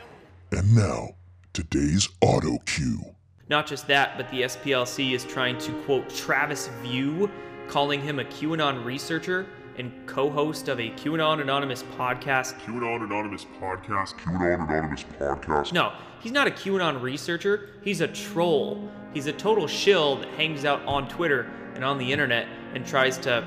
And 0.52 0.74
now, 0.74 1.10
today's 1.52 2.08
auto 2.20 2.58
cue. 2.66 3.00
Not 3.48 3.66
just 3.66 3.86
that, 3.88 4.16
but 4.16 4.30
the 4.30 4.42
SPLC 4.42 5.12
is 5.12 5.24
trying 5.24 5.58
to 5.58 5.72
quote 5.82 6.08
Travis 6.10 6.68
View, 6.82 7.30
calling 7.68 8.00
him 8.00 8.18
a 8.18 8.24
QAnon 8.24 8.84
researcher 8.84 9.46
and 9.78 9.92
co 10.06 10.30
host 10.30 10.68
of 10.68 10.80
a 10.80 10.90
QAnon 10.90 11.40
Anonymous 11.40 11.82
podcast. 11.98 12.58
QAnon 12.60 13.04
Anonymous 13.04 13.46
podcast. 13.60 14.14
QAnon 14.18 14.68
Anonymous 14.68 15.04
podcast. 15.18 15.72
No, 15.72 15.92
he's 16.20 16.32
not 16.32 16.46
a 16.46 16.50
QAnon 16.50 17.00
researcher. 17.02 17.70
He's 17.82 18.00
a 18.00 18.08
troll. 18.08 18.88
He's 19.12 19.26
a 19.26 19.32
total 19.32 19.66
shill 19.66 20.16
that 20.16 20.28
hangs 20.30 20.64
out 20.64 20.84
on 20.86 21.08
Twitter 21.08 21.50
and 21.74 21.84
on 21.84 21.98
the 21.98 22.12
internet 22.12 22.48
and 22.74 22.86
tries 22.86 23.18
to 23.18 23.46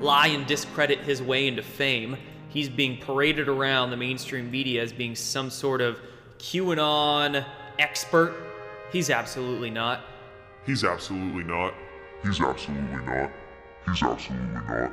lie 0.00 0.28
and 0.28 0.46
discredit 0.46 1.00
his 1.00 1.22
way 1.22 1.46
into 1.46 1.62
fame. 1.62 2.16
He's 2.48 2.68
being 2.68 2.98
paraded 2.98 3.48
around 3.48 3.90
the 3.90 3.96
mainstream 3.96 4.50
media 4.50 4.82
as 4.82 4.92
being 4.92 5.14
some 5.14 5.50
sort 5.50 5.80
of 5.80 5.98
QAnon 6.38 7.44
expert. 7.78 8.34
He's 8.92 9.10
absolutely 9.10 9.70
not. 9.70 10.00
He's 10.66 10.84
absolutely 10.84 11.44
not. 11.44 11.74
He's 12.22 12.40
absolutely 12.40 13.04
not. 13.06 13.30
He's 13.86 14.02
absolutely 14.02 14.46
not. 14.54 14.92